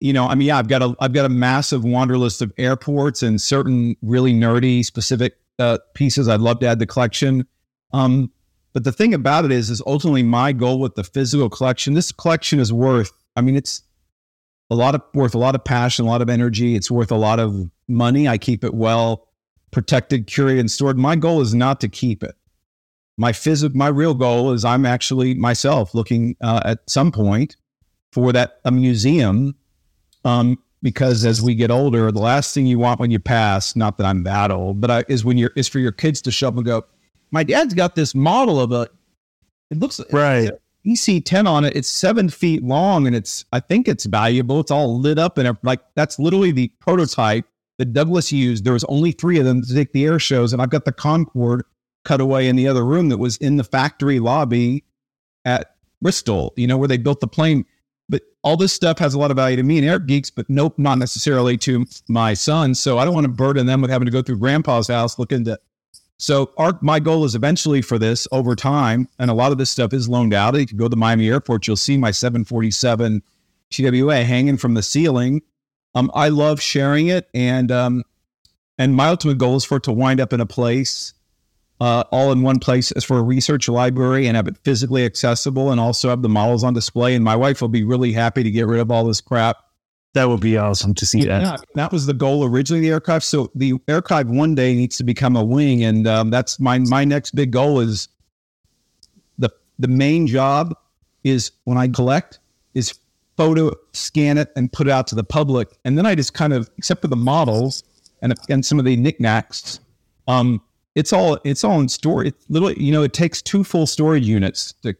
you 0.00 0.12
know, 0.12 0.26
I 0.26 0.34
mean, 0.34 0.48
yeah, 0.48 0.58
I've 0.58 0.68
got 0.68 0.82
a, 0.82 0.96
I've 1.00 1.12
got 1.12 1.26
a 1.26 1.28
massive 1.28 1.84
wander 1.84 2.18
list 2.18 2.42
of 2.42 2.52
airports 2.58 3.22
and 3.22 3.40
certain 3.40 3.96
really 4.02 4.34
nerdy 4.34 4.84
specific 4.84 5.36
uh, 5.60 5.78
pieces 5.94 6.28
I'd 6.28 6.40
love 6.40 6.58
to 6.60 6.66
add 6.66 6.74
to 6.74 6.78
the 6.80 6.86
collection. 6.86 7.46
Um, 7.92 8.32
but 8.72 8.82
the 8.82 8.90
thing 8.90 9.14
about 9.14 9.44
it 9.44 9.52
is, 9.52 9.70
is 9.70 9.80
ultimately 9.86 10.24
my 10.24 10.52
goal 10.52 10.80
with 10.80 10.96
the 10.96 11.04
physical 11.04 11.48
collection. 11.48 11.94
This 11.94 12.10
collection 12.10 12.58
is 12.58 12.72
worth. 12.72 13.12
I 13.36 13.42
mean, 13.42 13.54
it's 13.54 13.82
a 14.70 14.74
lot 14.74 14.96
of 14.96 15.02
worth 15.14 15.36
a 15.36 15.38
lot 15.38 15.54
of 15.54 15.62
passion, 15.64 16.04
a 16.06 16.08
lot 16.08 16.22
of 16.22 16.28
energy. 16.28 16.74
It's 16.74 16.90
worth 16.90 17.12
a 17.12 17.16
lot 17.16 17.38
of 17.38 17.70
money. 17.86 18.26
I 18.26 18.38
keep 18.38 18.64
it 18.64 18.74
well 18.74 19.28
protected, 19.70 20.26
curated, 20.26 20.60
and 20.60 20.70
stored. 20.70 20.98
My 20.98 21.14
goal 21.14 21.40
is 21.42 21.54
not 21.54 21.80
to 21.80 21.88
keep 21.88 22.24
it. 22.24 22.34
My 23.18 23.30
phys- 23.30 23.74
my 23.74 23.88
real 23.88 24.14
goal 24.14 24.52
is 24.52 24.64
I'm 24.64 24.86
actually 24.86 25.34
myself 25.34 25.94
looking 25.94 26.34
uh, 26.40 26.62
at 26.64 26.78
some 26.88 27.12
point 27.12 27.56
for 28.12 28.32
that 28.32 28.60
a 28.64 28.70
museum 28.70 29.54
um, 30.24 30.58
because 30.82 31.24
as 31.24 31.42
we 31.42 31.54
get 31.54 31.70
older 31.70 32.12
the 32.12 32.20
last 32.20 32.54
thing 32.54 32.66
you 32.66 32.78
want 32.78 33.00
when 33.00 33.10
you 33.10 33.18
pass 33.18 33.74
not 33.74 33.98
that 33.98 34.06
i'm 34.06 34.22
that 34.24 34.50
old 34.50 34.80
but 34.80 34.90
I, 34.90 35.04
is 35.08 35.24
when 35.24 35.38
you're 35.38 35.52
is 35.56 35.68
for 35.68 35.78
your 35.78 35.92
kids 35.92 36.20
to 36.22 36.30
show 36.30 36.48
up 36.48 36.56
and 36.56 36.64
go 36.64 36.84
my 37.30 37.42
dad's 37.42 37.74
got 37.74 37.94
this 37.94 38.14
model 38.14 38.60
of 38.60 38.72
a 38.72 38.88
it 39.70 39.78
looks 39.78 40.00
Right. 40.12 40.50
DC-10 40.86 41.48
on 41.48 41.64
it. 41.64 41.76
It's 41.76 41.88
seven 41.88 42.28
feet 42.28 42.62
long 42.62 43.06
and 43.06 43.14
it's 43.16 43.44
i 43.52 43.60
think 43.60 43.88
it's 43.88 44.04
valuable. 44.04 44.60
It's 44.60 44.70
all 44.70 44.98
lit 44.98 45.18
up 45.18 45.38
and 45.38 45.56
like 45.62 45.80
that's 45.94 46.18
literally 46.18 46.50
the 46.52 46.68
prototype 46.80 47.46
that 47.78 47.92
douglas 47.92 48.32
used. 48.32 48.64
There 48.64 48.72
was 48.72 48.84
only 48.84 49.12
three 49.12 49.38
of 49.38 49.44
them 49.44 49.62
to 49.62 49.74
take 49.74 49.92
the 49.92 50.04
air 50.04 50.18
shows 50.18 50.52
and 50.52 50.60
i've 50.60 50.70
got 50.70 50.84
the 50.84 50.92
concorde 50.92 51.64
cut 52.04 52.20
away 52.20 52.48
in 52.48 52.56
the 52.56 52.66
other 52.68 52.84
room 52.84 53.08
that 53.08 53.18
was 53.18 53.36
in 53.38 53.56
the 53.56 53.64
factory 53.64 54.18
lobby 54.18 54.84
at 55.44 55.76
bristol 56.00 56.52
you 56.56 56.66
know 56.66 56.76
where 56.76 56.88
they 56.88 56.96
built 56.96 57.20
the 57.20 57.28
plane 57.28 57.64
all 58.42 58.56
this 58.56 58.72
stuff 58.72 58.98
has 58.98 59.14
a 59.14 59.18
lot 59.18 59.30
of 59.30 59.36
value 59.36 59.56
to 59.56 59.62
me 59.62 59.78
and 59.78 59.86
air 59.86 59.98
geeks, 59.98 60.30
but 60.30 60.48
nope, 60.48 60.78
not 60.78 60.98
necessarily 60.98 61.56
to 61.58 61.86
my 62.08 62.34
son. 62.34 62.74
So 62.74 62.98
I 62.98 63.04
don't 63.04 63.14
want 63.14 63.24
to 63.24 63.32
burden 63.32 63.66
them 63.66 63.80
with 63.80 63.90
having 63.90 64.06
to 64.06 64.12
go 64.12 64.22
through 64.22 64.38
grandpa's 64.38 64.88
house 64.88 65.18
looking 65.18 65.44
to. 65.44 65.58
So 66.18 66.52
our 66.56 66.78
my 66.82 67.00
goal 67.00 67.24
is 67.24 67.34
eventually 67.34 67.82
for 67.82 67.98
this 67.98 68.28
over 68.30 68.54
time, 68.54 69.08
and 69.18 69.30
a 69.30 69.34
lot 69.34 69.52
of 69.52 69.58
this 69.58 69.70
stuff 69.70 69.92
is 69.92 70.08
loaned 70.08 70.34
out. 70.34 70.58
You 70.58 70.66
can 70.66 70.76
go 70.76 70.84
to 70.84 70.88
the 70.88 70.96
Miami 70.96 71.28
airport, 71.28 71.66
you'll 71.66 71.76
see 71.76 71.96
my 71.96 72.10
747 72.10 73.22
TWA 73.70 74.22
hanging 74.24 74.56
from 74.56 74.74
the 74.74 74.82
ceiling. 74.82 75.42
Um, 75.94 76.10
I 76.14 76.28
love 76.28 76.60
sharing 76.60 77.08
it, 77.08 77.28
and 77.34 77.72
um, 77.72 78.04
and 78.78 78.94
my 78.94 79.08
ultimate 79.08 79.38
goal 79.38 79.56
is 79.56 79.64
for 79.64 79.76
it 79.76 79.82
to 79.84 79.92
wind 79.92 80.20
up 80.20 80.32
in 80.32 80.40
a 80.40 80.46
place 80.46 81.12
uh, 81.82 82.04
all 82.12 82.30
in 82.30 82.42
one 82.42 82.60
place 82.60 82.92
as 82.92 83.02
for 83.02 83.18
a 83.18 83.22
research 83.22 83.68
library 83.68 84.28
and 84.28 84.36
have 84.36 84.46
it 84.46 84.56
physically 84.58 85.04
accessible 85.04 85.72
and 85.72 85.80
also 85.80 86.08
have 86.08 86.22
the 86.22 86.28
models 86.28 86.62
on 86.62 86.72
display. 86.72 87.16
And 87.16 87.24
my 87.24 87.34
wife 87.34 87.60
will 87.60 87.68
be 87.68 87.82
really 87.82 88.12
happy 88.12 88.44
to 88.44 88.50
get 88.52 88.68
rid 88.68 88.78
of 88.78 88.92
all 88.92 89.04
this 89.04 89.20
crap. 89.20 89.56
That 90.14 90.28
would 90.28 90.38
be 90.38 90.56
awesome 90.56 90.94
to 90.94 91.04
see 91.04 91.24
that. 91.24 91.64
That 91.74 91.90
was 91.90 92.06
the 92.06 92.14
goal 92.14 92.44
originally. 92.44 92.82
The 92.82 92.92
archive. 92.92 93.24
So 93.24 93.50
the 93.56 93.74
archive 93.88 94.28
one 94.28 94.54
day 94.54 94.76
needs 94.76 94.96
to 94.98 95.04
become 95.04 95.34
a 95.34 95.42
wing, 95.42 95.82
and 95.82 96.06
um, 96.06 96.30
that's 96.30 96.60
my 96.60 96.78
my 96.78 97.04
next 97.04 97.34
big 97.34 97.50
goal 97.50 97.80
is 97.80 98.08
the 99.38 99.50
the 99.80 99.88
main 99.88 100.28
job 100.28 100.76
is 101.24 101.50
when 101.64 101.78
I 101.78 101.88
collect 101.88 102.38
is 102.74 102.96
photo 103.36 103.72
scan 103.92 104.38
it 104.38 104.52
and 104.54 104.70
put 104.70 104.86
it 104.86 104.90
out 104.90 105.08
to 105.08 105.14
the 105.16 105.24
public, 105.24 105.68
and 105.84 105.98
then 105.98 106.06
I 106.06 106.14
just 106.14 106.32
kind 106.32 106.52
of 106.52 106.70
except 106.78 107.00
for 107.00 107.08
the 107.08 107.16
models 107.16 107.82
and 108.20 108.34
and 108.50 108.64
some 108.64 108.78
of 108.78 108.84
the 108.84 108.96
knickknacks, 108.96 109.80
um, 110.28 110.60
it's 110.94 111.12
all 111.12 111.38
it's 111.44 111.64
all 111.64 111.80
in 111.80 111.88
storage. 111.88 112.28
It's 112.28 112.44
literally, 112.48 112.82
you 112.82 112.92
know, 112.92 113.02
it 113.02 113.12
takes 113.12 113.40
two 113.40 113.64
full 113.64 113.86
storage 113.86 114.26
units 114.26 114.72
to. 114.82 114.94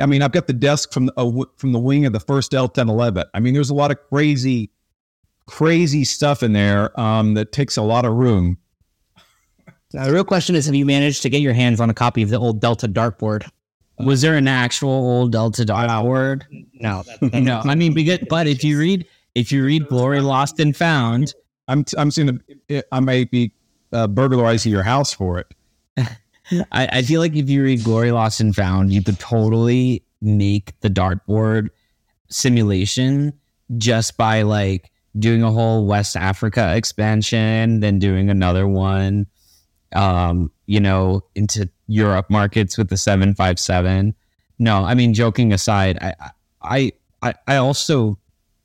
I 0.00 0.04
mean, 0.04 0.20
I've 0.20 0.32
got 0.32 0.46
the 0.46 0.52
desk 0.52 0.92
from 0.92 1.06
the 1.06 1.12
uh, 1.16 1.44
from 1.56 1.72
the 1.72 1.78
wing 1.78 2.04
of 2.04 2.12
the 2.12 2.20
first 2.20 2.52
L1011. 2.52 3.24
I 3.32 3.40
mean, 3.40 3.54
there's 3.54 3.70
a 3.70 3.74
lot 3.74 3.90
of 3.90 3.98
crazy, 4.10 4.70
crazy 5.46 6.04
stuff 6.04 6.42
in 6.42 6.52
there 6.52 6.98
um, 7.00 7.34
that 7.34 7.52
takes 7.52 7.76
a 7.76 7.82
lot 7.82 8.04
of 8.04 8.12
room. 8.12 8.58
Uh, 9.96 10.06
the 10.06 10.12
real 10.12 10.24
question 10.24 10.54
is: 10.54 10.66
Have 10.66 10.74
you 10.74 10.84
managed 10.84 11.22
to 11.22 11.30
get 11.30 11.40
your 11.40 11.54
hands 11.54 11.80
on 11.80 11.88
a 11.88 11.94
copy 11.94 12.22
of 12.22 12.28
the 12.28 12.38
old 12.38 12.60
Delta 12.60 12.86
dartboard? 12.86 13.48
Was 13.98 14.20
there 14.20 14.36
an 14.36 14.46
actual 14.46 14.90
old 14.90 15.32
Delta 15.32 15.64
dartboard? 15.64 16.42
No, 16.74 17.02
no. 17.32 17.62
I 17.64 17.74
mean, 17.74 17.94
but 18.28 18.46
if 18.46 18.62
you 18.62 18.78
read 18.78 19.06
if 19.34 19.50
you 19.50 19.64
read 19.64 19.88
Glory 19.88 20.20
Lost 20.20 20.60
and 20.60 20.76
Found, 20.76 21.34
I'm 21.66 21.84
I'm 21.96 22.10
seeing 22.10 22.40
a, 22.70 22.82
I 22.92 23.00
may 23.00 23.24
be 23.24 23.52
uh, 23.92 24.06
burglarizing 24.06 24.72
your 24.72 24.82
house 24.82 25.12
for 25.12 25.38
it. 25.38 25.54
I, 26.72 26.88
I 26.92 27.02
feel 27.02 27.20
like 27.20 27.36
if 27.36 27.48
you 27.48 27.62
read 27.62 27.84
Glory 27.84 28.12
Lost 28.12 28.40
and 28.40 28.54
Found, 28.54 28.92
you 28.92 29.02
could 29.02 29.18
totally 29.18 30.02
make 30.20 30.78
the 30.80 30.88
dartboard 30.88 31.68
simulation 32.28 33.32
just 33.76 34.16
by 34.16 34.42
like 34.42 34.90
doing 35.18 35.42
a 35.42 35.50
whole 35.50 35.86
West 35.86 36.16
Africa 36.16 36.74
expansion, 36.74 37.80
then 37.80 37.98
doing 37.98 38.30
another 38.30 38.66
one, 38.66 39.26
um, 39.94 40.50
you 40.66 40.80
know, 40.80 41.22
into 41.34 41.68
Europe 41.86 42.30
markets 42.30 42.78
with 42.78 42.88
the 42.88 42.96
seven 42.96 43.34
five 43.34 43.58
seven. 43.58 44.14
No, 44.58 44.84
I 44.84 44.94
mean, 44.94 45.14
joking 45.14 45.52
aside, 45.52 45.98
I 46.00 46.14
I 46.62 46.92
I, 47.22 47.34
I 47.46 47.56
also 47.56 48.18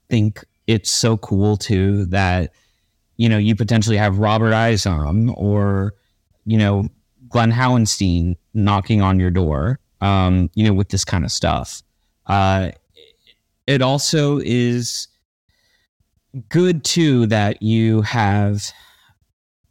think 0.09 0.45
it's 0.67 0.91
so 0.91 1.17
cool 1.17 1.57
too 1.57 2.05
that 2.05 2.53
you 3.17 3.29
know 3.29 3.37
you 3.37 3.55
potentially 3.55 3.97
have 3.97 4.19
Robert 4.19 4.53
Isom 4.53 5.33
or 5.35 5.93
you 6.45 6.57
know 6.57 6.87
Glen 7.29 7.51
Hauenstein 7.51 8.35
knocking 8.53 9.01
on 9.01 9.19
your 9.19 9.31
door, 9.31 9.79
um, 10.01 10.49
you 10.53 10.65
know, 10.65 10.73
with 10.73 10.89
this 10.89 11.03
kind 11.03 11.25
of 11.25 11.31
stuff. 11.31 11.81
Uh, 12.27 12.69
it 13.65 13.81
also 13.81 14.39
is 14.43 15.07
good 16.49 16.83
too 16.83 17.25
that 17.27 17.61
you 17.61 18.01
have 18.01 18.71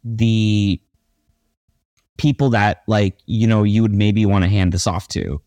the 0.03 0.79
people 2.17 2.49
that 2.49 2.83
like 2.87 3.17
you 3.25 3.47
know 3.47 3.63
you 3.63 3.81
would 3.81 3.93
maybe 3.93 4.25
want 4.25 4.43
to 4.43 4.49
hand 4.49 4.71
this 4.71 4.87
off 4.87 5.07
to 5.07 5.41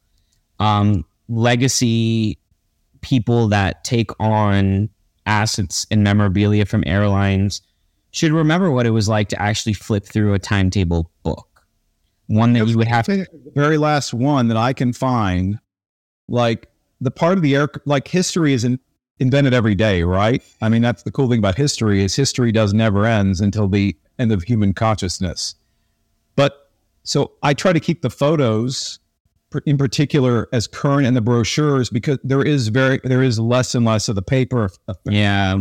um 0.59 1.05
legacy 1.29 2.39
people 3.01 3.49
that 3.49 3.85
take 3.85 4.11
on 4.21 4.89
assets 5.27 5.87
and 5.91 6.03
memorabilia 6.03 6.67
from 6.67 6.83
airlines 6.87 7.63
should 8.17 8.33
remember 8.33 8.71
what 8.71 8.87
it 8.87 8.91
was 8.91 9.09
like 9.09 9.29
to 9.29 9.41
actually 9.41 9.75
flip 9.75 10.05
through 10.05 10.35
a 10.35 10.39
timetable 10.39 11.11
book 11.23 11.57
one 12.29 12.53
that 12.55 12.67
you 12.67 12.77
would 12.77 12.89
have 12.89 13.07
the 13.07 13.27
very 13.55 13.79
last 13.79 14.13
one 14.13 14.49
that 14.49 14.57
I 14.57 14.73
can 14.73 14.93
find, 14.93 15.59
like 16.29 16.69
the 17.01 17.11
part 17.11 17.37
of 17.37 17.43
the 17.43 17.55
air, 17.55 17.69
like 17.85 18.09
history 18.09 18.53
isn't 18.53 18.81
invented 19.19 19.55
every 19.55 19.75
day, 19.75 20.03
right? 20.03 20.43
I 20.61 20.69
mean, 20.69 20.83
that's 20.83 21.03
the 21.03 21.11
cool 21.11 21.29
thing 21.29 21.39
about 21.39 21.57
history 21.57 22.03
is 22.03 22.15
history 22.15 22.53
does 22.53 22.75
never 22.75 23.07
ends 23.07 23.41
until 23.41 23.69
the 23.69 23.97
end 24.19 24.33
of 24.33 24.43
human 24.43 24.73
consciousness. 24.75 25.55
But 26.35 26.71
so 27.03 27.33
I 27.43 27.55
try 27.55 27.73
to 27.73 27.81
keep 27.81 28.03
the 28.03 28.11
photos 28.11 28.99
in 29.65 29.79
particular 29.79 30.49
as 30.53 30.67
current 30.67 31.07
in 31.07 31.15
the 31.15 31.21
brochures 31.21 31.89
because 31.89 32.19
there 32.25 32.43
is 32.43 32.69
very 32.69 33.01
there 33.05 33.23
is 33.23 33.39
less 33.39 33.75
and 33.75 33.87
less 33.87 34.09
of 34.09 34.17
the 34.17 34.23
paper. 34.23 34.69
yeah 35.05 35.59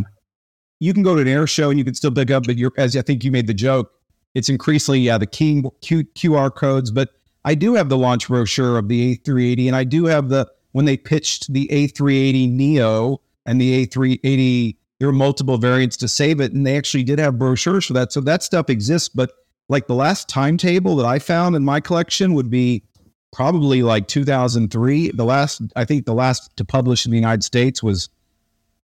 You 0.80 0.94
can 0.94 1.04
go 1.04 1.16
to 1.16 1.22
an 1.22 1.28
air 1.28 1.48
show 1.48 1.70
and 1.70 1.80
you 1.80 1.86
can 1.86 1.94
still 1.94 2.12
pick 2.12 2.32
up, 2.32 2.44
but 2.46 2.58
you're 2.58 2.72
as 2.78 2.96
I 2.96 3.02
think 3.02 3.24
you 3.24 3.32
made 3.32 3.48
the 3.48 3.54
joke, 3.54 3.92
it's 4.34 4.50
increasingly 4.50 5.00
yeah 5.00 5.18
the 5.18 5.26
key 5.26 5.64
Q, 5.82 6.04
QR 6.16 6.54
codes. 6.54 6.92
But 6.92 7.10
I 7.46 7.56
do 7.56 7.76
have 7.76 7.90
the 7.90 7.98
launch 7.98 8.28
brochure 8.28 8.78
of 8.78 8.88
the 8.88 9.18
A380, 9.18 9.68
and 9.68 9.76
I 9.76 9.84
do 9.84 10.06
have 10.06 10.30
the 10.30 10.50
when 10.74 10.86
they 10.86 10.98
pitched 10.98 11.54
the 11.54 11.68
A380 11.72 12.52
Neo 12.52 13.22
and 13.46 13.62
the 13.62 13.86
A380. 13.86 14.76
There 15.00 15.06
there 15.06 15.10
were 15.10 15.14
multiple 15.14 15.58
variants 15.58 15.98
to 15.98 16.08
save 16.08 16.40
it, 16.40 16.54
and 16.54 16.66
they 16.66 16.78
actually 16.78 17.04
did 17.04 17.20
have 17.20 17.38
brochures 17.38 17.86
for 17.86 17.94
that. 17.94 18.12
So 18.12 18.22
that 18.22 18.44
stuff 18.44 18.70
exists. 18.70 19.10
But 19.10 19.32
like 19.70 19.88
the 19.88 19.96
last 19.96 20.28
timetable 20.30 20.96
that 20.96 21.06
I 21.06 21.20
found 21.20 21.56
in 21.56 21.64
my 21.64 21.80
collection 21.80 22.34
would 22.34 22.50
be 22.50 22.84
probably 23.32 23.84
like 23.84 24.08
2003. 24.08 25.12
The 25.12 25.26
last, 25.26 25.62
I 25.76 25.86
think, 25.86 26.06
the 26.06 26.14
last 26.14 26.56
to 26.58 26.66
publish 26.66 27.06
in 27.06 27.12
the 27.12 27.18
United 27.18 27.44
States 27.44 27.84
was 27.84 28.10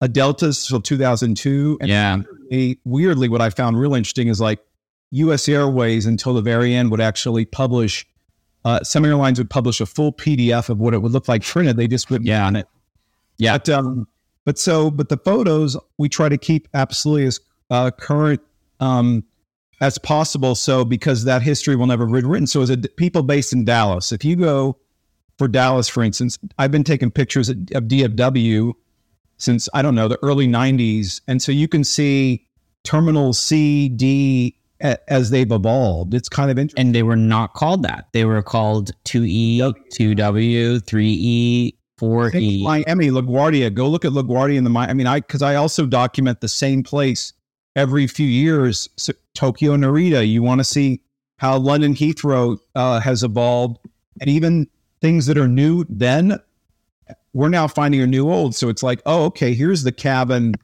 a 0.01 0.09
Deltas 0.09 0.66
till 0.66 0.80
2002. 0.80 1.78
And 1.80 1.88
Yeah. 1.88 2.16
weirdly, 2.51 2.80
weirdly, 2.84 3.28
what 3.28 3.40
I 3.40 3.51
found 3.51 3.78
real 3.78 3.94
interesting 3.94 4.28
is 4.28 4.40
like 4.40 4.61
U.S. 5.11 5.49
Airways 5.49 6.07
until 6.07 6.34
the 6.34 6.42
very 6.42 6.74
end 6.74 6.90
would 6.90 7.01
actually 7.01 7.44
publish. 7.44 8.07
Uh, 8.64 8.82
some 8.82 9.05
airlines 9.05 9.38
would 9.38 9.49
publish 9.51 9.80
a 9.80 9.86
full 9.86 10.12
PDF 10.12 10.68
of 10.68 10.78
what 10.78 10.92
it 10.94 10.99
would 11.03 11.12
look 11.12 11.28
like 11.28 11.42
printed. 11.44 11.76
They 11.76 11.88
just 11.88 12.11
wouldn't 12.11 12.28
Yeah. 12.28 12.46
on 12.46 12.57
it. 12.57 12.66
Yeah. 13.38 13.55
But, 13.59 13.68
um, 13.70 14.09
but 14.44 14.59
so, 14.59 14.90
but 14.90 15.09
the 15.09 15.16
photos 15.16 15.76
we 15.96 16.09
try 16.09 16.28
to 16.28 16.38
keep 16.38 16.68
absolutely 16.74 17.26
as 17.26 17.40
uh, 17.70 17.90
current 17.90 18.40
um, 18.80 19.24
as 19.80 19.99
possible. 19.99 20.55
So 20.55 20.84
because 20.84 21.24
that 21.24 21.42
history 21.42 21.76
will 21.76 21.86
never 21.86 22.07
be 22.07 22.12
written. 22.24 22.46
So 22.46 22.62
as 22.62 22.70
a 22.70 22.76
d- 22.76 22.88
people 22.96 23.22
based 23.22 23.53
in 23.53 23.64
Dallas, 23.64 24.11
if 24.12 24.24
you 24.24 24.36
go 24.36 24.76
for 25.38 25.49
Dallas, 25.49 25.88
for 25.88 26.03
instance, 26.03 26.38
I've 26.59 26.70
been 26.72 26.84
taking 26.84 27.11
pictures 27.11 27.49
of 27.49 27.57
DFW 27.57 28.72
since 29.39 29.68
I 29.72 29.82
don't 29.82 29.95
know 29.95 30.09
the 30.09 30.18
early 30.22 30.47
'90s, 30.47 31.20
and 31.26 31.41
so 31.41 31.53
you 31.53 31.68
can 31.68 31.84
see 31.84 32.47
Terminal 32.84 33.32
C, 33.32 33.89
D 33.89 34.59
a- 34.82 35.12
as 35.12 35.30
they've 35.30 35.51
evolved. 35.51 36.14
It's 36.14 36.28
kind 36.28 36.51
of 36.51 36.59
interesting. 36.59 36.86
And 36.86 36.95
they 36.95 37.03
were 37.03 37.16
not 37.16 37.55
called 37.55 37.82
that. 37.82 38.09
They 38.12 38.24
were 38.24 38.43
called 38.43 38.91
2E, 39.05 39.59
2W, 39.93 40.80
3E, 40.80 41.74
4E. 42.01 42.62
Miami, 42.62 43.09
LaGuardia. 43.09 43.72
Go 43.74 43.89
look 43.89 44.05
at 44.05 44.12
LaGuardia 44.12 44.57
in 44.57 44.64
the 44.64 44.70
Miami. 44.70 44.91
I 44.91 44.95
mean, 44.95 45.07
I 45.07 45.20
because 45.20 45.43
I 45.43 45.57
also 45.57 45.86
document 45.86 46.41
the 46.41 46.49
same 46.49 46.82
place 46.82 47.32
every 47.76 48.07
few 48.07 48.26
years. 48.26 48.89
So, 48.97 49.12
Tokyo 49.34 49.76
Narita. 49.76 50.26
You 50.28 50.43
want 50.43 50.61
to 50.61 50.64
see 50.64 51.01
how 51.39 51.57
London 51.59 51.95
Heathrow 51.95 52.59
uh, 52.74 53.01
has 53.01 53.22
evolved, 53.22 53.78
and 54.20 54.30
even 54.30 54.68
things 55.01 55.26
that 55.26 55.39
are 55.39 55.49
new. 55.49 55.84
Then 55.89 56.39
we're 57.39 57.49
now 57.49 57.68
finding 57.68 58.01
a 58.01 58.07
new 58.07 58.28
old. 58.28 58.57
So 58.57 58.68
it's 58.68 58.82
like, 58.82 59.01
oh, 59.07 59.26
okay, 59.26 59.55
here's 59.55 59.84
the 59.84 59.93
cabin 59.93 60.55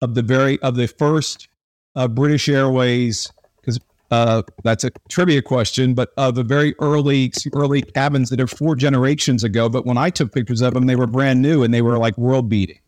of 0.00 0.14
the 0.14 0.22
very 0.22 0.60
of 0.62 0.76
the 0.76 0.86
first 0.86 1.48
uh, 1.96 2.06
British 2.06 2.48
Airways 2.48 3.32
because 3.56 3.80
uh, 4.12 4.42
that's 4.62 4.84
a 4.84 4.90
trivia 5.08 5.42
question, 5.42 5.94
but 5.94 6.12
uh, 6.16 6.30
the 6.30 6.44
very 6.44 6.76
early 6.78 7.32
early 7.54 7.82
cabins 7.82 8.30
that 8.30 8.40
are 8.40 8.46
four 8.46 8.76
generations 8.76 9.42
ago. 9.42 9.68
But 9.68 9.84
when 9.84 9.98
I 9.98 10.10
took 10.10 10.32
pictures 10.32 10.60
of 10.60 10.74
them, 10.74 10.86
they 10.86 10.94
were 10.94 11.08
brand 11.08 11.42
new 11.42 11.64
and 11.64 11.74
they 11.74 11.82
were 11.82 11.98
like 11.98 12.16
world 12.16 12.48
beating. 12.48 12.78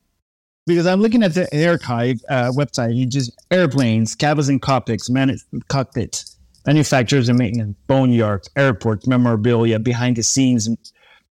because 0.66 0.86
I'm 0.86 1.00
looking 1.00 1.24
at 1.24 1.34
the 1.34 1.48
Airchive 1.52 2.20
uh, 2.28 2.52
website. 2.52 2.94
You 2.94 3.04
just 3.04 3.32
airplanes, 3.50 4.14
cabins 4.14 4.48
and 4.48 4.62
cockpits, 4.62 5.10
man, 5.10 5.36
cockpits, 5.66 6.36
manufacturers 6.66 7.28
and 7.28 7.36
maintenance, 7.36 7.76
boneyards, 7.88 8.48
airports, 8.54 9.08
memorabilia, 9.08 9.80
behind 9.80 10.16
the 10.16 10.22
scenes, 10.22 10.68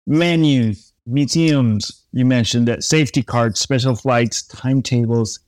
menus, 0.09 0.93
museums. 1.07 2.05
You 2.13 2.25
mentioned 2.25 2.69
that 2.69 2.85
safety 2.85 3.23
cards, 3.23 3.61
special 3.61 3.95
flights, 3.95 4.43
timetables. 4.43 5.41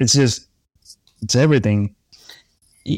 It's 0.00 0.12
just, 0.12 0.46
it's 1.22 1.34
everything. 1.34 1.94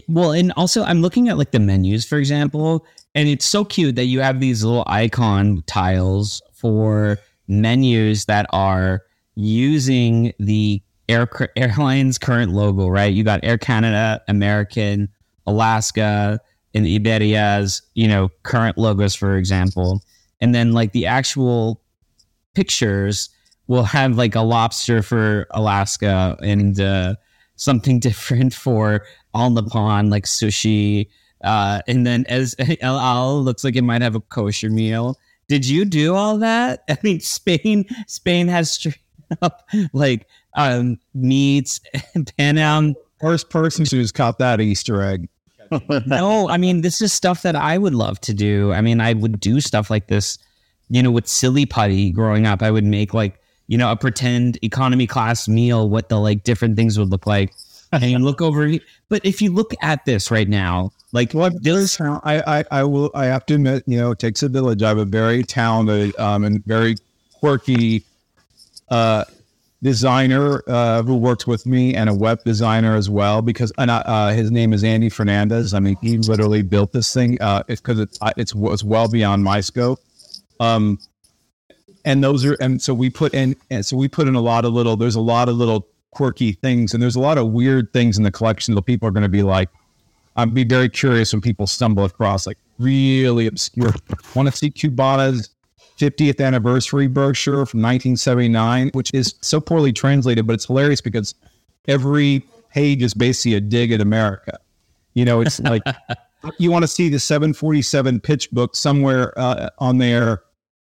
Well, 0.09 0.33
and 0.33 0.53
also 0.57 0.83
I'm 0.83 1.01
looking 1.01 1.29
at 1.29 1.39
like 1.39 1.53
the 1.53 1.61
menus, 1.61 2.05
for 2.05 2.19
example, 2.19 2.85
and 3.15 3.29
it's 3.29 3.47
so 3.47 3.65
cute 3.65 3.97
that 3.97 4.05
you 4.05 4.21
have 4.21 4.41
these 4.41 4.63
little 4.63 4.85
icon 4.87 5.63
tiles 5.67 6.43
for 6.53 7.19
menus 7.47 8.27
that 8.27 8.47
are 8.51 9.03
using 9.35 10.33
the 10.39 10.83
air 11.09 11.29
airline's 11.57 12.19
current 12.19 12.53
logo, 12.53 12.89
right? 12.89 13.13
You 13.13 13.25
got 13.25 13.41
Air 13.43 13.57
Canada, 13.57 14.21
American, 14.29 15.09
Alaska, 15.47 16.41
and 16.75 16.87
Iberia's, 16.87 17.81
you 17.95 18.07
know, 18.07 18.29
current 18.43 18.77
logos, 18.77 19.15
for 19.15 19.37
example. 19.37 20.03
And 20.41 20.55
then 20.55 20.73
like 20.73 20.93
the 20.93 21.07
actual 21.07 21.83
pictures 22.55 23.31
will 23.67 23.85
have 23.85 24.17
like 24.17 24.35
a 24.35 24.41
lobster 24.41 25.03
for 25.03 25.47
Alaska 25.51 26.37
and 26.43 26.81
uh, 26.81 27.15
something 27.57 28.01
different 28.09 28.55
for 28.55 29.05
on 29.35 29.55
the 29.55 29.63
pond, 29.63 30.11
like 30.11 30.25
sushi. 30.25 31.09
Uh, 31.45 31.81
and 31.87 32.07
then 32.07 32.25
as 32.29 32.57
El 32.81 32.99
Al 32.99 33.43
looks 33.43 33.63
like 33.63 33.77
it 33.77 33.83
might 33.83 34.03
have 34.03 34.15
a 34.15 34.21
kosher 34.21 34.71
meal. 34.71 35.17
Did 35.49 35.67
you 35.67 35.85
do 35.85 36.15
all 36.15 36.39
that? 36.39 36.85
I 36.89 36.99
mean, 37.03 37.21
Spain, 37.21 37.87
Spain 38.07 38.49
has 38.49 38.73
straight 38.73 38.99
up 39.43 39.69
like 39.93 40.27
um, 40.55 40.99
meats, 41.15 41.81
and 42.15 42.31
Pan 42.37 42.59
Am. 42.59 42.95
First 43.21 43.51
person 43.51 43.85
who's 43.91 44.13
caught 44.13 44.39
that 44.39 44.61
Easter 44.61 45.03
egg. 45.03 45.29
No, 46.07 46.49
I 46.49 46.57
mean, 46.57 46.81
this 46.81 47.01
is 47.01 47.13
stuff 47.13 47.43
that 47.43 47.57
I 47.57 47.79
would 47.79 47.95
love 47.95 48.21
to 48.23 48.35
do. 48.35 48.73
I 48.73 48.81
mean, 48.81 49.01
I 49.01 49.13
would 49.13 49.41
do 49.41 49.61
stuff 49.61 49.91
like 49.91 50.07
this, 50.07 50.39
you 50.89 51.03
know, 51.03 51.11
with 51.11 51.27
silly 51.27 51.67
putty 51.67 52.11
growing 52.11 52.47
up. 52.47 52.63
I 52.63 52.71
would 52.71 52.85
make 52.85 53.15
like, 53.15 53.41
you 53.67 53.77
know, 53.77 53.91
a 53.91 53.97
pretend 53.97 54.59
economy 54.63 55.07
class 55.07 55.49
meal, 55.49 55.89
what 55.89 56.09
the 56.09 56.19
like 56.19 56.45
different 56.45 56.77
things 56.77 56.99
would 56.99 57.11
look 57.11 57.27
like. 57.27 57.53
And 57.91 58.05
you 58.05 58.19
look 58.19 58.43
over, 58.43 58.71
but 59.09 59.25
if 59.25 59.41
you 59.41 59.51
look 59.53 59.73
at 59.81 60.05
this 60.05 60.31
right 60.31 60.49
now, 60.49 60.93
like 61.13 61.33
Well, 61.33 61.51
this, 61.51 61.99
I, 62.01 62.43
I, 62.47 62.65
I 62.71 62.85
will. 62.85 63.11
I 63.15 63.27
have 63.27 63.47
to 63.47 63.55
admit, 63.55 63.85
you 63.87 63.97
know, 63.97 64.11
it 64.11 64.19
takes 64.19 64.43
a 64.43 64.49
village. 64.49 64.83
I 64.83 64.89
have 64.89 64.99
a 64.99 65.07
very 65.07 65.43
talented 65.43 66.19
um, 66.19 66.45
and 66.45 66.63
very 66.67 66.97
quirky 67.33 68.05
uh, 68.91 69.25
designer 69.83 70.63
uh, 70.67 71.03
who 71.03 71.17
works 71.17 71.47
with 71.47 71.67
me, 71.67 71.95
and 71.95 72.11
a 72.11 72.15
web 72.15 72.43
designer 72.45 72.97
as 72.97 73.09
well. 73.09 73.43
Because 73.43 73.73
and 73.79 73.91
I, 73.91 73.99
uh, 73.99 74.33
his 74.33 74.51
name 74.51 74.73
is 74.73 74.85
Andy 74.85 75.09
Fernandez. 75.09 75.75
I 75.75 75.81
mean, 75.81 75.97
he 76.03 76.19
literally 76.19 76.63
built 76.63 76.93
this 76.93 77.13
thing. 77.13 77.41
Uh, 77.41 77.63
it's 77.69 77.81
because 77.81 78.01
it's 78.01 78.19
it's 78.37 78.55
was 78.55 78.85
well 78.85 79.09
beyond 79.09 79.45
my 79.45 79.61
scope. 79.61 80.01
Um, 80.61 80.99
and 82.05 82.23
those 82.25 82.45
are 82.45 82.55
and 82.61 82.81
so 82.81 82.95
we 82.95 83.11
put 83.11 83.35
in 83.35 83.55
and 83.71 83.85
so 83.85 83.97
we 83.97 84.09
put 84.09 84.29
in 84.29 84.35
a 84.35 84.41
lot 84.41 84.65
of 84.65 84.73
little. 84.73 84.97
There's 84.97 85.15
a 85.15 85.21
lot 85.21 85.49
of 85.49 85.57
little 85.57 85.87
quirky 86.11 86.53
things, 86.53 86.95
and 86.95 87.03
there's 87.03 87.17
a 87.17 87.21
lot 87.21 87.39
of 87.39 87.49
weird 87.49 87.93
things 87.93 88.19
in 88.19 88.25
the 88.25 88.31
collection 88.31 88.75
that 88.75 88.83
people 88.83 89.09
are 89.09 89.13
going 89.13 89.23
to 89.23 89.29
be 89.29 89.43
like. 89.43 89.69
I'd 90.37 90.55
be 90.55 90.65
very 90.65 90.89
curious 90.89 91.33
when 91.33 91.41
people 91.41 91.67
stumble 91.67 92.05
across 92.05 92.47
like 92.47 92.59
really 92.79 93.47
obscure. 93.47 93.93
Want 94.35 94.49
to 94.49 94.57
see 94.57 94.71
Cubana's 94.71 95.51
50th 95.99 96.45
anniversary 96.45 97.07
brochure 97.07 97.67
from 97.67 97.81
1979, 97.81 98.91
which 98.93 99.13
is 99.13 99.35
so 99.41 99.61
poorly 99.61 99.93
translated, 99.93 100.47
but 100.47 100.55
it's 100.55 100.67
hilarious 100.67 101.01
because 101.01 101.35
every 101.89 102.45
page 102.71 103.03
is 103.03 103.15
basically 103.15 103.55
a 103.55 103.61
dig 103.61 103.93
at 103.93 104.01
America. 104.01 104.59
You 105.15 105.25
know, 105.25 105.41
it's 105.41 105.61
like 105.61 105.83
you 106.59 106.71
want 106.71 106.85
to 106.85 106.89
see 106.89 107.09
the 107.09 107.19
747 107.19 108.21
pitch 108.21 108.51
book 108.51 108.77
somewhere 108.77 109.37
uh, 109.39 109.71
on 109.79 109.99
there 109.99 110.43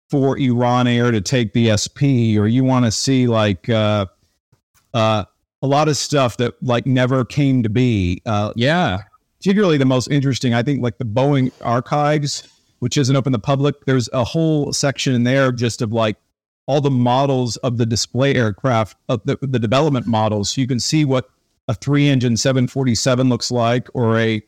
for 0.10 0.38
Iran 0.38 0.88
Air 0.88 1.12
to 1.12 1.22
take 1.22 1.53
the 1.53 1.76
SP, 1.78 2.38
or 2.38 2.47
you 2.47 2.64
want 2.64 2.86
to 2.86 2.91
see 2.91 3.28
like 3.28 3.70
uh, 3.70 4.05
uh, 4.93 5.26
a 5.62 5.68
lot 5.68 5.88
of 5.88 5.97
stuff 5.97 6.38
that 6.38 6.62
like 6.64 6.86
never 6.86 7.26
came 7.26 7.64
to 7.64 7.70
be. 7.70 8.22
Uh, 8.26 8.53
yeah, 8.55 8.99
particularly 9.39 9.78
the 9.78 9.86
most 9.86 10.07
interesting, 10.10 10.53
I 10.53 10.64
think, 10.64 10.82
like 10.82 10.97
the 10.97 11.05
Boeing 11.05 11.51
archives, 11.62 12.47
which 12.80 12.97
isn't 12.97 13.15
open 13.15 13.34
to 13.34 13.39
public. 13.39 13.86
There's 13.86 14.09
a 14.13 14.23
whole 14.23 14.73
section 14.73 15.13
in 15.13 15.23
there 15.23 15.51
just 15.51 15.82
of 15.82 15.91
like 15.91 16.17
all 16.65 16.82
the 16.82 16.91
models 16.91 17.57
of 17.57 17.77
the 17.77 17.86
display 17.86 18.36
aircraft, 18.36 18.95
of 19.09 19.21
the, 19.25 19.38
the 19.41 19.59
development 19.59 20.05
models. 20.05 20.51
So 20.51 20.61
you 20.61 20.67
can 20.67 20.80
see 20.80 21.03
what 21.03 21.30
a 21.67 21.73
three 21.73 22.07
engine 22.07 22.38
747 22.38 23.30
looks 23.30 23.51
like, 23.51 23.88
or 23.93 24.19
a 24.19 24.43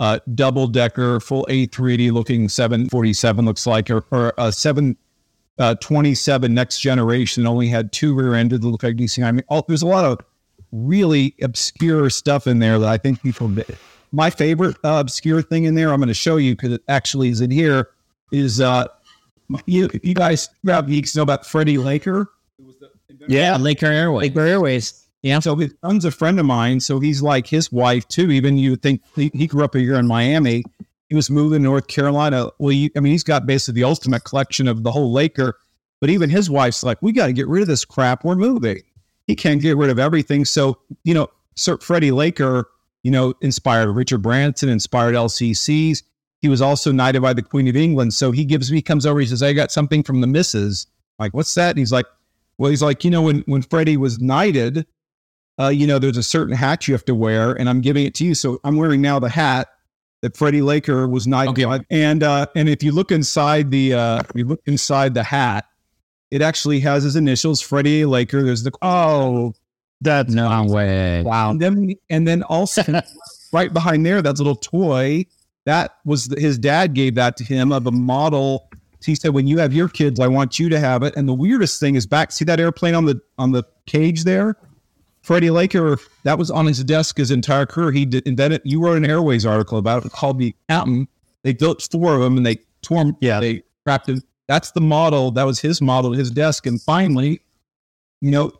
uh, 0.00 0.18
double 0.34 0.66
decker 0.66 1.20
full 1.20 1.46
A380 1.48 2.10
looking 2.10 2.48
747 2.48 3.44
looks 3.44 3.66
like, 3.66 3.90
or, 3.90 4.04
or 4.10 4.32
a 4.38 4.50
727 4.50 6.54
next 6.54 6.80
generation 6.80 7.46
only 7.46 7.68
had 7.68 7.92
two 7.92 8.14
rear 8.14 8.34
ended 8.34 8.64
look 8.64 8.82
like 8.82 8.96
DC. 8.96 9.22
I 9.22 9.30
mean, 9.30 9.44
all, 9.48 9.64
there's 9.68 9.82
a 9.82 9.86
lot 9.86 10.04
of 10.04 10.18
really 10.72 11.34
obscure 11.42 12.10
stuff 12.10 12.46
in 12.46 12.58
there 12.58 12.78
that 12.78 12.88
I 12.88 12.96
think 12.96 13.22
people 13.22 13.48
my 14.12 14.30
favorite 14.30 14.76
uh, 14.84 14.98
obscure 15.00 15.42
thing 15.42 15.64
in 15.64 15.74
there, 15.74 15.92
I'm 15.92 16.00
going 16.00 16.08
to 16.08 16.14
show 16.14 16.36
you 16.36 16.56
because 16.56 16.72
it 16.72 16.82
actually 16.88 17.28
is 17.28 17.40
in 17.40 17.50
here, 17.50 17.90
is 18.32 18.60
uh, 18.60 18.86
you, 19.66 19.88
you 20.02 20.14
guys, 20.14 20.48
grab 20.64 20.88
geeks 20.88 21.14
know 21.14 21.22
about 21.22 21.46
Freddie 21.46 21.78
Laker. 21.78 22.30
yeah, 23.28 23.56
Laker 23.56 23.86
Airways. 23.86 24.28
Laker 24.28 24.46
Airways. 24.46 25.06
Yeah. 25.22 25.38
So 25.40 25.54
his 25.56 25.74
son's 25.84 26.04
a 26.04 26.10
friend 26.10 26.40
of 26.40 26.46
mine. 26.46 26.80
So 26.80 26.98
he's 26.98 27.22
like 27.22 27.46
his 27.46 27.70
wife 27.70 28.08
too. 28.08 28.30
Even 28.30 28.56
you 28.56 28.70
would 28.70 28.82
think 28.82 29.02
he, 29.14 29.30
he 29.34 29.46
grew 29.46 29.64
up 29.64 29.74
here 29.74 29.96
in 29.96 30.06
Miami. 30.06 30.64
He 31.08 31.14
was 31.14 31.28
moving 31.28 31.58
to 31.58 31.64
North 31.64 31.88
Carolina. 31.88 32.48
Well, 32.58 32.72
you, 32.72 32.88
I 32.96 33.00
mean, 33.00 33.12
he's 33.12 33.24
got 33.24 33.44
basically 33.44 33.80
the 33.80 33.84
ultimate 33.84 34.24
collection 34.24 34.68
of 34.68 34.82
the 34.82 34.92
whole 34.92 35.12
Laker. 35.12 35.58
But 36.00 36.08
even 36.08 36.30
his 36.30 36.48
wife's 36.48 36.82
like, 36.82 37.02
we 37.02 37.12
got 37.12 37.26
to 37.26 37.32
get 37.32 37.48
rid 37.48 37.60
of 37.62 37.68
this 37.68 37.84
crap. 37.84 38.24
We're 38.24 38.36
moving. 38.36 38.80
He 39.26 39.36
can't 39.36 39.60
get 39.60 39.76
rid 39.76 39.90
of 39.90 39.98
everything. 39.98 40.44
So, 40.44 40.78
you 41.04 41.12
know, 41.12 41.28
Sir 41.56 41.76
Freddie 41.78 42.12
Laker, 42.12 42.68
you 43.02 43.10
know, 43.10 43.34
inspired 43.40 43.90
Richard 43.92 44.22
Branson, 44.22 44.68
inspired 44.68 45.14
LCCs. 45.14 46.02
He 46.42 46.48
was 46.48 46.62
also 46.62 46.92
knighted 46.92 47.22
by 47.22 47.32
the 47.32 47.42
Queen 47.42 47.68
of 47.68 47.76
England. 47.76 48.14
So 48.14 48.32
he 48.32 48.44
gives 48.44 48.70
me, 48.70 48.78
he 48.78 48.82
comes 48.82 49.06
over, 49.06 49.20
he 49.20 49.26
says, 49.26 49.42
I 49.42 49.52
got 49.52 49.70
something 49.70 50.02
from 50.02 50.20
the 50.20 50.26
missus. 50.26 50.86
Like, 51.18 51.34
what's 51.34 51.54
that? 51.54 51.70
And 51.70 51.78
he's 51.78 51.92
like, 51.92 52.06
well, 52.58 52.70
he's 52.70 52.82
like, 52.82 53.04
you 53.04 53.10
know, 53.10 53.22
when, 53.22 53.40
when 53.46 53.62
Freddie 53.62 53.96
was 53.96 54.20
knighted, 54.20 54.86
uh, 55.58 55.68
you 55.68 55.86
know, 55.86 55.98
there's 55.98 56.16
a 56.16 56.22
certain 56.22 56.54
hat 56.54 56.88
you 56.88 56.94
have 56.94 57.04
to 57.04 57.14
wear, 57.14 57.52
and 57.52 57.68
I'm 57.68 57.82
giving 57.82 58.06
it 58.06 58.14
to 58.16 58.24
you. 58.24 58.34
So 58.34 58.60
I'm 58.64 58.76
wearing 58.76 59.02
now 59.02 59.18
the 59.18 59.28
hat 59.28 59.68
that 60.22 60.36
Freddie 60.36 60.62
Laker 60.62 61.06
was 61.06 61.26
knighted. 61.26 61.64
Okay. 61.64 61.84
And 61.90 62.22
uh, 62.22 62.46
and 62.54 62.68
if 62.68 62.82
you 62.82 62.92
look 62.92 63.10
inside 63.10 63.70
the 63.70 63.94
uh, 63.94 64.20
if 64.20 64.30
you 64.34 64.44
look 64.46 64.62
inside 64.66 65.12
the 65.12 65.22
hat, 65.22 65.66
it 66.30 66.40
actually 66.40 66.80
has 66.80 67.02
his 67.02 67.16
initials, 67.16 67.60
Freddie 67.60 68.04
Laker. 68.06 68.42
There's 68.42 68.62
the 68.62 68.72
Oh, 68.80 69.52
that's 70.00 70.32
No 70.32 70.64
way. 70.64 71.22
Wow. 71.22 71.50
and 71.50 71.60
then 71.60 71.94
and 72.08 72.26
then 72.26 72.42
also 72.44 72.82
right 73.52 73.72
behind 73.72 74.04
there, 74.06 74.22
that 74.22 74.38
little 74.38 74.56
toy 74.56 75.26
that 75.66 75.96
was 76.04 76.28
the, 76.28 76.40
his 76.40 76.58
dad 76.58 76.94
gave 76.94 77.14
that 77.16 77.36
to 77.36 77.44
him 77.44 77.72
of 77.72 77.86
a 77.86 77.90
model. 77.92 78.68
He 79.04 79.14
said, 79.14 79.32
"When 79.34 79.46
you 79.46 79.58
have 79.58 79.72
your 79.72 79.88
kids, 79.88 80.20
I 80.20 80.26
want 80.26 80.58
you 80.58 80.68
to 80.68 80.78
have 80.80 81.02
it." 81.02 81.14
And 81.16 81.28
the 81.28 81.34
weirdest 81.34 81.80
thing 81.80 81.94
is 81.94 82.06
back. 82.06 82.32
See 82.32 82.44
that 82.46 82.60
airplane 82.60 82.94
on 82.94 83.04
the 83.04 83.20
on 83.38 83.52
the 83.52 83.64
cage 83.86 84.24
there? 84.24 84.56
Freddie 85.22 85.50
Laker, 85.50 85.98
that 86.24 86.38
was 86.38 86.50
on 86.50 86.66
his 86.66 86.82
desk 86.82 87.18
his 87.18 87.30
entire 87.30 87.66
career. 87.66 87.92
He 87.92 88.06
did 88.06 88.26
invented. 88.26 88.62
You 88.64 88.82
wrote 88.82 88.96
an 88.96 89.04
Airways 89.04 89.44
article 89.44 89.76
about 89.78 90.04
it 90.04 90.12
called 90.12 90.38
the 90.38 90.54
Mountain. 90.68 91.08
They 91.42 91.52
built 91.52 91.86
four 91.90 92.14
of 92.14 92.20
them 92.20 92.36
and 92.38 92.46
they 92.46 92.58
tore 92.82 93.04
them. 93.04 93.16
Yeah. 93.20 93.38
they 93.40 93.62
wrapped 93.84 94.08
it. 94.08 94.22
That's 94.48 94.70
the 94.72 94.80
model. 94.80 95.30
That 95.30 95.44
was 95.44 95.60
his 95.60 95.80
model, 95.82 96.12
his 96.12 96.30
desk. 96.30 96.66
And 96.66 96.80
finally, 96.80 97.40
you 98.20 98.30
know, 98.30 98.52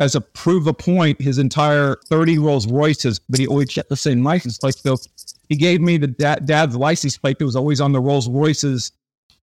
as 0.00 0.14
a 0.14 0.20
prove 0.20 0.66
a 0.66 0.74
point, 0.74 1.20
his 1.20 1.38
entire 1.38 1.96
30 2.08 2.38
Rolls 2.38 2.66
Royces, 2.66 3.20
but 3.28 3.38
he 3.38 3.46
always 3.46 3.68
kept 3.68 3.88
the 3.90 3.96
same 3.96 4.24
license 4.24 4.58
plate. 4.58 4.74
So 4.76 4.96
he 5.48 5.56
gave 5.56 5.80
me 5.80 5.98
the 5.98 6.06
dad, 6.08 6.46
dad's 6.46 6.74
license 6.74 7.16
plate 7.18 7.38
that 7.38 7.44
was 7.44 7.54
always 7.54 7.80
on 7.80 7.92
the 7.92 8.00
Rolls 8.00 8.28
Royces, 8.28 8.92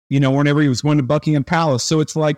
you 0.08 0.18
know, 0.20 0.30
whenever 0.32 0.60
he 0.60 0.68
was 0.68 0.82
going 0.82 0.96
to 0.98 1.04
Buckingham 1.04 1.44
Palace. 1.44 1.84
So 1.84 2.00
it's 2.00 2.16
like 2.16 2.36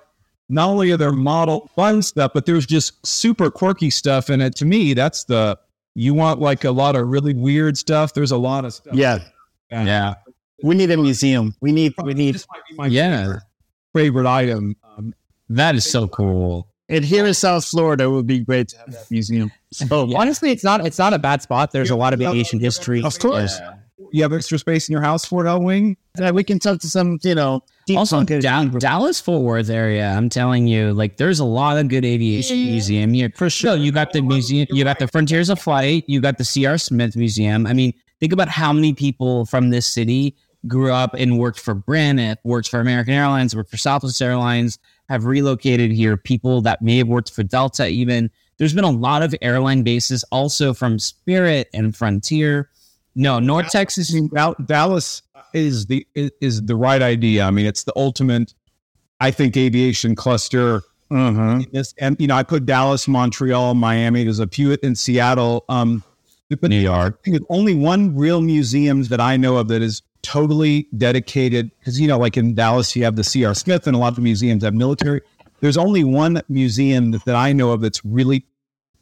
not 0.50 0.68
only 0.68 0.90
are 0.92 0.96
there 0.98 1.10
model 1.12 1.70
fun 1.74 2.02
stuff, 2.02 2.32
but 2.34 2.44
there's 2.46 2.66
just 2.66 3.04
super 3.06 3.50
quirky 3.50 3.88
stuff. 3.90 4.28
And 4.28 4.42
it, 4.42 4.54
to 4.56 4.66
me, 4.66 4.92
that's 4.94 5.24
the, 5.24 5.58
you 5.94 6.12
want 6.14 6.38
like 6.40 6.64
a 6.64 6.70
lot 6.70 6.96
of 6.96 7.08
really 7.08 7.32
weird 7.34 7.78
stuff. 7.78 8.12
There's 8.14 8.30
a 8.32 8.36
lot 8.36 8.64
of 8.64 8.74
stuff. 8.74 8.94
yeah. 8.94 9.18
Yeah. 9.70 10.14
We 10.62 10.74
need 10.74 10.90
a 10.90 10.96
museum. 10.98 11.56
We 11.62 11.72
need 11.72 11.94
we 12.04 12.12
need 12.14 12.34
This 12.34 12.46
might 12.52 12.60
be 12.68 12.76
my 12.76 12.86
Yeah. 12.88 13.38
favorite 13.94 14.26
item. 14.26 14.76
Um, 14.96 15.14
That 15.48 15.74
is 15.74 15.90
so 15.90 16.06
cool. 16.08 16.68
And 16.88 17.04
here 17.04 17.24
in 17.26 17.34
South 17.34 17.64
Florida 17.64 18.04
it 18.04 18.10
would 18.10 18.26
be 18.26 18.40
great 18.40 18.68
to 18.68 18.78
have 18.78 18.92
that 18.92 19.10
museum. 19.10 19.50
So 19.72 20.14
Honestly, 20.16 20.50
it's 20.50 20.64
not 20.64 20.84
it's 20.86 20.98
not 20.98 21.14
a 21.14 21.18
bad 21.18 21.42
spot. 21.42 21.70
There's 21.72 21.90
a 21.90 21.96
lot 21.96 22.12
of 22.12 22.20
aviation 22.20 22.60
history. 22.60 23.02
of 23.02 23.18
course. 23.18 23.60
you 24.12 24.22
have 24.22 24.32
extra 24.32 24.58
space 24.58 24.88
in 24.88 24.92
your 24.92 25.00
house 25.02 25.24
for 25.24 25.44
it, 25.44 25.48
Helwing? 25.48 25.96
Uh, 26.20 26.32
we 26.34 26.44
can 26.44 26.58
talk 26.58 26.80
to 26.80 26.88
some, 26.88 27.18
you 27.22 27.34
know, 27.34 27.62
deep 27.86 27.96
Also, 27.98 28.18
pocket- 28.18 28.42
down 28.42 28.68
Dallas 28.78 29.18
Fort 29.20 29.42
Worth 29.42 29.70
area. 29.70 30.06
I'm 30.10 30.28
telling 30.28 30.66
you, 30.66 30.92
like, 30.92 31.16
there's 31.16 31.38
a 31.40 31.44
lot 31.46 31.78
of 31.78 31.88
good 31.88 32.04
aviation 32.04 32.58
museum 32.64 33.14
here 33.14 33.32
for 33.34 33.48
sure. 33.48 33.74
You 33.76 33.90
got 33.92 34.12
the 34.12 34.20
museum, 34.20 34.66
you 34.70 34.84
got 34.84 34.98
the 34.98 35.08
Frontiers 35.08 35.48
of 35.48 35.58
Flight, 35.58 36.04
you 36.08 36.20
got 36.20 36.36
the 36.36 36.44
C.R. 36.44 36.76
Smith 36.76 37.16
Museum. 37.16 37.66
I 37.66 37.72
mean, 37.72 37.94
think 38.20 38.34
about 38.34 38.48
how 38.48 38.72
many 38.74 38.92
people 38.92 39.46
from 39.46 39.70
this 39.70 39.86
city 39.86 40.36
grew 40.66 40.92
up 40.92 41.14
and 41.14 41.38
worked 41.38 41.60
for 41.60 41.74
Braniff, 41.74 42.36
worked 42.44 42.68
for 42.68 42.80
American 42.80 43.14
Airlines, 43.14 43.54
worked 43.54 43.70
for 43.70 43.76
Southwest 43.76 44.20
Airlines, 44.22 44.78
have 45.08 45.24
relocated 45.24 45.90
here. 45.90 46.16
People 46.16 46.60
that 46.62 46.82
may 46.82 46.98
have 46.98 47.08
worked 47.08 47.30
for 47.30 47.42
Delta, 47.42 47.88
even. 47.88 48.30
There's 48.58 48.74
been 48.74 48.84
a 48.84 48.90
lot 48.90 49.22
of 49.22 49.34
airline 49.42 49.82
bases 49.82 50.24
also 50.30 50.72
from 50.72 50.98
Spirit 50.98 51.68
and 51.74 51.96
Frontier. 51.96 52.70
No, 53.14 53.38
North 53.38 53.70
Texas. 53.70 54.14
Dal- 54.32 54.56
Dallas 54.64 55.22
is 55.52 55.86
the 55.86 56.06
is, 56.14 56.62
the 56.62 56.76
right 56.76 57.02
idea. 57.02 57.44
I 57.44 57.50
mean, 57.50 57.66
it's 57.66 57.84
the 57.84 57.92
ultimate, 57.96 58.54
I 59.20 59.30
think, 59.30 59.56
aviation 59.56 60.14
cluster. 60.14 60.82
This, 61.72 61.92
and 61.98 62.16
you 62.18 62.26
know, 62.26 62.36
I 62.36 62.42
put 62.42 62.64
Dallas, 62.64 63.06
Montreal, 63.06 63.74
Miami. 63.74 64.24
There's 64.24 64.38
a 64.38 64.46
few 64.46 64.78
in 64.82 64.94
Seattle. 64.94 65.64
Um, 65.68 66.02
but 66.60 66.70
New 66.70 66.80
York. 66.80 67.18
I 67.20 67.22
think 67.24 67.36
there's 67.38 67.46
only 67.48 67.74
one 67.74 68.14
real 68.16 68.40
museum 68.40 69.02
that 69.04 69.20
I 69.20 69.36
know 69.36 69.56
of 69.56 69.68
that 69.68 69.82
is 69.82 70.02
totally 70.22 70.88
dedicated 70.96 71.70
because 71.78 72.00
you 72.00 72.08
know, 72.08 72.18
like 72.18 72.36
in 72.36 72.54
Dallas, 72.54 72.94
you 72.96 73.04
have 73.04 73.16
the 73.16 73.24
C.R. 73.24 73.54
Smith, 73.54 73.86
and 73.86 73.94
a 73.94 73.98
lot 73.98 74.08
of 74.08 74.16
the 74.16 74.22
museums 74.22 74.64
have 74.64 74.74
military. 74.74 75.20
There's 75.60 75.76
only 75.76 76.04
one 76.04 76.42
museum 76.48 77.12
that, 77.12 77.24
that 77.24 77.36
I 77.36 77.52
know 77.52 77.70
of 77.70 77.80
that's 77.80 78.04
really 78.04 78.44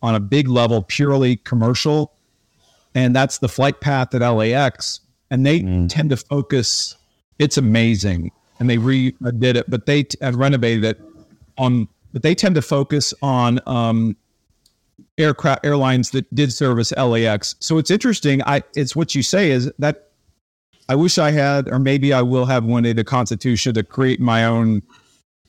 on 0.03 0.15
a 0.15 0.21
big 0.21 0.49
level, 0.49 0.83
purely 0.83 1.37
commercial, 1.37 2.13
and 2.95 3.15
that's 3.15 3.39
the 3.39 3.49
flight 3.49 3.81
path 3.81 4.15
at 4.15 4.27
LAX. 4.27 5.01
And 5.31 5.47
they 5.47 5.61
tend 5.87 6.11
to 6.11 6.17
focus. 6.17 6.97
It's 7.39 7.57
amazing, 7.57 8.33
and 8.59 8.69
they 8.69 8.77
redid 8.77 9.55
it, 9.55 9.71
but 9.71 9.87
they 9.87 10.05
t- 10.05 10.19
renovated 10.21 10.85
it 10.85 11.01
on. 11.57 11.89
But 12.13 12.23
they 12.23 12.35
tend 12.35 12.57
to 12.57 12.63
focus 12.63 13.15
on 13.23 13.61
um, 13.67 14.17
aircraft 15.17 15.65
airlines 15.65 16.11
that 16.11 16.33
did 16.35 16.53
service 16.53 16.93
LAX. 16.93 17.55
So 17.61 17.79
it's 17.79 17.91
interesting. 17.91 18.43
I 18.45 18.63
it's 18.75 18.97
what 18.97 19.15
you 19.15 19.23
say 19.23 19.51
is 19.51 19.71
that 19.79 20.10
I 20.91 20.97
wish 20.97 21.19
I 21.19 21.31
had, 21.31 21.69
or 21.69 21.79
maybe 21.79 22.13
I 22.13 22.21
will 22.21 22.47
have 22.47 22.65
one 22.65 22.83
day 22.83 22.93
the 22.93 23.05
Constitution 23.05 23.75
to 23.75 23.85
create 23.85 24.19
my 24.19 24.45
own. 24.45 24.83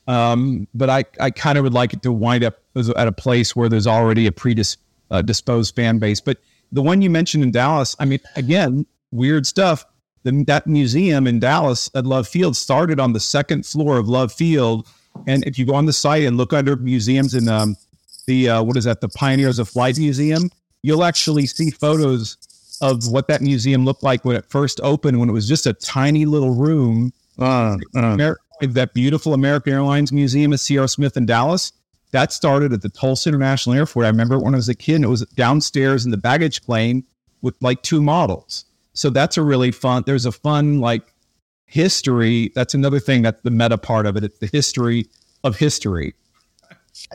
Um, 0.08 0.68
but 0.76 0.88
I, 0.88 1.04
I 1.20 1.32
kind 1.32 1.58
of 1.58 1.64
would 1.64 1.74
like 1.74 1.94
it 1.94 2.04
to 2.04 2.12
wind 2.12 2.44
up 2.44 2.60
at 2.76 3.08
a 3.08 3.12
place 3.12 3.56
where 3.56 3.68
there's 3.68 3.88
already 3.88 4.28
a 4.28 4.32
predisposed 4.32 5.00
uh, 5.10 5.76
fan 5.76 5.98
base. 5.98 6.22
But 6.22 6.38
the 6.72 6.84
one 6.84 7.02
you 7.02 7.10
mentioned 7.10 7.44
in 7.44 7.50
Dallas, 7.50 7.96
I 8.00 8.06
mean, 8.06 8.20
again, 8.36 8.86
weird 9.10 9.48
stuff. 9.48 9.84
The, 10.22 10.44
that 10.46 10.68
museum 10.68 11.26
in 11.26 11.40
Dallas 11.40 11.90
at 11.96 12.06
Love 12.06 12.28
Field 12.28 12.56
started 12.56 13.00
on 13.00 13.14
the 13.14 13.20
second 13.20 13.66
floor 13.66 13.98
of 13.98 14.08
Love 14.08 14.32
Field. 14.32 14.88
And 15.26 15.44
if 15.48 15.58
you 15.58 15.66
go 15.66 15.74
on 15.74 15.88
the 15.88 15.94
site 15.94 16.22
and 16.22 16.38
look 16.38 16.54
under 16.54 16.76
museums 16.76 17.34
in 17.34 17.50
um, 17.50 17.76
the 18.28 18.48
uh, 18.48 18.62
what 18.62 18.78
is 18.78 18.84
that 18.84 19.02
the 19.02 19.10
pioneers 19.10 19.58
of 19.58 19.68
flight 19.68 19.98
museum 19.98 20.52
you'll 20.84 21.04
actually 21.04 21.46
see 21.46 21.72
photos 21.72 22.38
of 22.82 23.08
what 23.08 23.28
that 23.28 23.42
museum 23.42 23.86
looked 23.86 24.04
like 24.04 24.26
when 24.26 24.36
it 24.36 24.46
first 24.50 24.80
opened 24.84 25.20
when 25.20 25.30
it 25.30 25.34
was 25.34 25.48
just 25.48 25.66
a 25.66 25.74
tiny 25.74 26.26
little 26.26 26.52
room. 26.52 27.14
Uh, 27.40 27.78
uh, 27.96 28.34
that 28.62 28.94
beautiful 28.94 29.34
american 29.34 29.74
airlines 29.74 30.12
museum 30.12 30.54
at 30.54 30.60
cr 30.60 30.86
smith 30.86 31.18
in 31.18 31.26
dallas 31.26 31.72
that 32.12 32.32
started 32.32 32.74
at 32.74 32.82
the 32.82 32.90
tulsa 32.90 33.30
international 33.30 33.76
airport. 33.76 34.06
I 34.06 34.10
remember 34.10 34.38
when 34.38 34.54
i 34.54 34.58
was 34.58 34.70
a 34.70 34.76
kid 34.76 34.96
and 34.96 35.06
it 35.06 35.08
was 35.08 35.26
downstairs 35.36 36.06
in 36.06 36.12
the 36.12 36.18
baggage 36.18 36.64
claim 36.64 37.06
with 37.42 37.56
like 37.62 37.82
two 37.82 38.02
models. 38.02 38.66
So 38.94 39.10
that's 39.10 39.38
a 39.38 39.42
really 39.42 39.72
fun 39.72 40.04
there's 40.06 40.26
a 40.26 40.32
fun 40.32 40.80
like 40.80 41.04
history. 41.66 42.52
That's 42.54 42.74
another 42.74 43.00
thing 43.00 43.22
that's 43.22 43.42
the 43.42 43.52
meta 43.52 43.78
part 43.78 44.06
of 44.06 44.18
it 44.18 44.24
it's 44.24 44.40
the 44.40 44.48
history 44.48 45.08
of 45.44 45.58
history. 45.58 46.14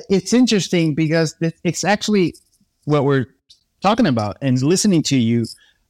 It's 0.09 0.33
interesting 0.33 0.95
because 0.95 1.37
it's 1.63 1.85
actually 1.85 2.35
what 2.85 3.05
we're 3.05 3.27
talking 3.81 4.07
about 4.07 4.37
and 4.43 4.61
listening 4.63 5.03
to 5.05 5.17
you. 5.17 5.47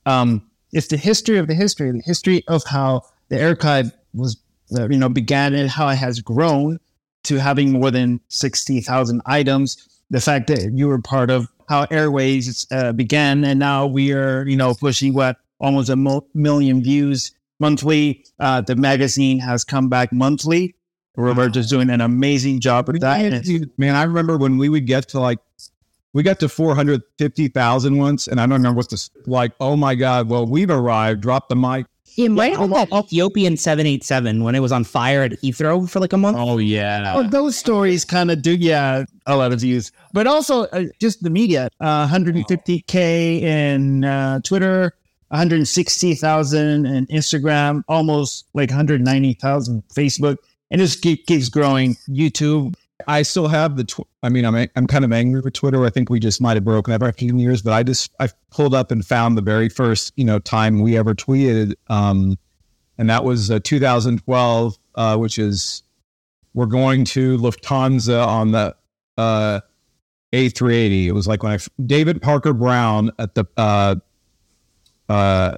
Um, 0.07 0.43
it's 0.73 0.89
the 0.89 0.97
history 0.97 1.39
of 1.39 1.47
the 1.47 1.55
history, 1.55 1.91
the 1.93 2.03
history 2.05 2.45
of 2.49 2.63
how 2.65 3.03
the 3.29 3.37
Airchive 3.37 3.93
was, 4.15 4.37
uh, 4.77 4.89
you 4.89 4.99
know, 4.99 5.09
began 5.09 5.55
and 5.55 5.71
how 5.71 5.89
it 5.89 5.97
has 5.97 6.21
grown 6.21 6.79
to 7.25 7.37
having 7.41 7.73
more 7.73 7.91
than 7.91 8.21
60,000 8.29 9.21
items. 9.27 9.89
The 10.11 10.21
fact 10.21 10.47
that 10.49 10.73
you 10.75 10.87
were 10.89 11.01
part 11.01 11.31
of 11.31 11.49
how 11.69 11.87
Airways 11.91 12.67
uh, 12.71 12.93
began 12.93 13.45
and 13.45 13.59
now 13.59 13.87
we 13.87 14.13
are, 14.13 14.47
you 14.47 14.57
know, 14.57 14.75
pushing 14.75 15.15
what 15.15 15.37
almost 15.61 15.89
a 15.89 15.97
mo- 15.97 16.27
million 16.35 16.83
views 16.83 17.33
monthly. 17.59 18.25
Uh, 18.39 18.61
the 18.61 18.77
magazine 18.77 19.39
has 19.41 19.65
come 19.65 19.89
back 19.89 20.13
monthly. 20.13 20.75
Roberto's 21.17 21.69
doing 21.71 21.89
an 21.91 22.01
amazing 22.03 22.61
job 22.61 22.87
with 22.89 23.01
that. 23.01 23.19
and 23.25 23.35
it's- 23.35 23.47
Dude, 23.47 23.71
man, 23.79 23.95
I 23.97 24.03
remember 24.03 24.37
when 24.37 24.59
we 24.59 24.69
would 24.69 24.87
get 24.87 25.09
to 25.09 25.21
like, 25.21 25.39
we 26.17 26.23
got 26.23 26.41
to 26.41 26.49
450,000 26.49 27.99
once, 27.99 28.27
and 28.27 28.41
I 28.41 28.45
don't 28.45 28.55
remember 28.55 28.79
what 28.79 28.89
this, 28.89 29.11
like, 29.27 29.53
oh 29.61 29.77
my 29.77 29.95
God, 29.95 30.31
well, 30.31 30.47
we've 30.47 30.71
arrived, 30.71 31.21
drop 31.21 31.51
the 31.51 31.57
mic. 31.57 31.85
It 32.17 32.31
might 32.31 32.57
have 32.57 32.71
that 32.71 32.91
Ethiopian 32.91 33.59
787 33.59 34.43
when 34.43 34.55
it 34.55 34.61
was 34.61 34.73
on 34.73 34.85
fire 34.85 35.25
at 35.25 35.33
Heathrow 35.33 35.87
for 35.87 36.01
like 36.01 36.15
a 36.15 36.17
month. 36.17 36.39
Oh 36.41 36.57
yeah. 36.57 37.13
Oh, 37.15 37.29
those 37.29 37.55
stories 37.55 38.07
kind 38.07 38.31
of 38.31 38.41
do, 38.41 38.57
yeah, 38.57 39.05
a 39.27 39.37
lot 39.37 39.53
of 39.53 39.61
views. 39.61 39.93
But 40.15 40.27
also 40.27 40.63
uh, 40.69 40.85
just 40.99 41.23
the 41.23 41.29
media, 41.29 41.69
uh, 41.81 42.09
150K 42.09 43.43
in 43.43 44.05
uh, 44.05 44.41
Twitter, 44.41 44.95
160,000 45.29 46.87
in 46.87 47.07
Instagram, 47.09 47.83
almost 47.89 48.47
like 48.55 48.71
190,000 48.71 49.83
Facebook. 49.95 50.39
And 50.71 50.81
this 50.81 50.97
keep, 50.97 51.27
keeps 51.27 51.51
growing. 51.51 51.97
YouTube. 52.09 52.75
I 53.07 53.23
still 53.23 53.49
have 53.49 53.77
the, 53.77 53.85
tw- 53.85 54.09
I 54.23 54.29
mean, 54.29 54.45
I'm, 54.45 54.69
I'm 54.75 54.87
kind 54.87 55.05
of 55.05 55.13
angry 55.13 55.41
with 55.41 55.53
Twitter. 55.53 55.85
I 55.85 55.91
think 55.91 56.09
we 56.09 56.19
just 56.19 56.41
might 56.41 56.57
have 56.57 56.65
broken 56.65 56.95
a 56.95 57.13
few 57.13 57.37
years, 57.37 57.63
but 57.63 57.73
I 57.73 57.83
just, 57.83 58.13
I 58.21 58.29
pulled 58.51 58.75
up 58.75 58.91
and 58.91 59.05
found 59.05 59.37
the 59.37 59.43
very 59.43 59.69
first, 59.69 60.13
you 60.17 60.25
know, 60.25 60.39
time 60.39 60.81
we 60.81 60.97
ever 60.97 61.15
tweeted. 61.15 61.75
Um, 61.89 62.39
and 62.99 63.11
that 63.11 63.25
was 63.25 63.51
uh, 63.51 63.61
2012, 63.63 64.79
uh, 64.95 65.17
which 65.19 65.39
is, 65.39 65.83
we're 66.55 66.67
going 66.67 67.05
to 67.05 67.37
Lufthansa 67.37 68.27
on 68.27 68.53
the 68.53 68.75
uh, 69.19 69.61
A380. 70.33 71.07
It 71.07 71.13
was 71.13 71.29
like 71.29 71.43
when 71.43 71.53
I, 71.53 71.59
David 71.85 72.23
Parker 72.23 72.55
Brown 72.55 73.11
at 73.19 73.35
the, 73.35 73.45
uh, 73.59 73.97
uh, 75.11 75.57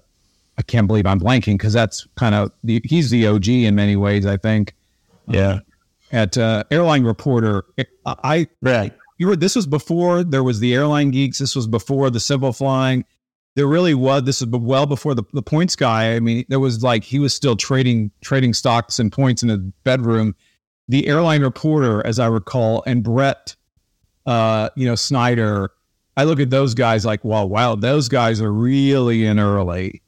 I 0.59 0.62
can't 0.62 0.89
believe 0.89 1.07
I'm 1.07 1.20
blanking 1.20 1.55
because 1.55 1.72
that's 1.72 2.09
kind 2.16 2.34
of 2.34 2.51
the, 2.64 2.82
he's 2.84 3.11
the 3.11 3.28
OG 3.28 3.47
in 3.47 3.76
many 3.76 3.95
ways, 3.95 4.26
I 4.26 4.36
think. 4.36 4.74
Yeah. 5.28 5.61
At 6.11 6.38
uh, 6.38 6.64
Airline 6.70 7.04
Reporter, 7.04 7.64
I 8.06 8.48
Right. 8.62 8.94
you 9.18 9.26
were 9.26 9.36
this 9.36 9.54
was 9.56 9.66
before 9.66 10.24
there 10.24 10.42
was 10.42 10.61
the 10.61 10.74
airline 10.74 11.11
geeks. 11.11 11.38
This 11.38 11.54
was 11.54 11.66
before 11.66 12.11
the 12.11 12.20
Simple 12.20 12.52
Flying. 12.52 13.04
There 13.56 13.66
really 13.66 13.94
was. 13.94 14.22
This 14.22 14.40
was 14.40 14.48
well 14.48 14.86
before 14.86 15.14
the, 15.14 15.24
the 15.32 15.42
points 15.42 15.74
guy. 15.76 16.14
I 16.14 16.20
mean, 16.20 16.44
there 16.48 16.61
was 16.61 16.82
like 16.82 17.04
he 17.04 17.18
was 17.18 17.34
still 17.34 17.56
trading 17.56 18.11
trading 18.22 18.54
stocks 18.54 18.98
and 18.98 19.12
points 19.12 19.42
in 19.42 19.50
a 19.50 19.59
bedroom. 19.59 20.34
The 20.88 21.06
airline 21.09 21.42
reporter, 21.42 22.06
as 22.06 22.18
I 22.18 22.26
recall, 22.28 22.82
and 22.86 23.02
Brett, 23.02 23.54
uh, 24.26 24.70
you 24.76 24.86
know, 24.86 24.94
Snyder. 24.94 25.70
I 26.16 26.24
look 26.24 26.40
at 26.40 26.50
those 26.50 26.74
guys 26.74 27.04
like, 27.04 27.24
well, 27.24 27.48
wow, 27.48 27.74
those 27.76 28.09
guys 28.09 28.40
are 28.40 28.52
really 28.52 29.24
in 29.24 29.38
early. 29.38 30.02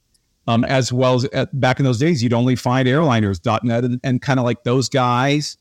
Um, 0.47 0.65
as 0.65 0.91
well 0.91 1.15
as 1.15 1.25
at, 1.25 1.57
back 1.57 1.79
in 1.79 1.85
those 1.85 1.99
days, 1.99 2.21
you'd 2.23 2.33
only 2.33 2.55
find 2.55 2.87
airliners.net 2.87 3.83
and, 3.83 3.99
and 4.03 4.21
kind 4.21 4.39
of 4.39 4.43
like 4.43 4.63
those 4.63 4.89
guys. 4.89 5.55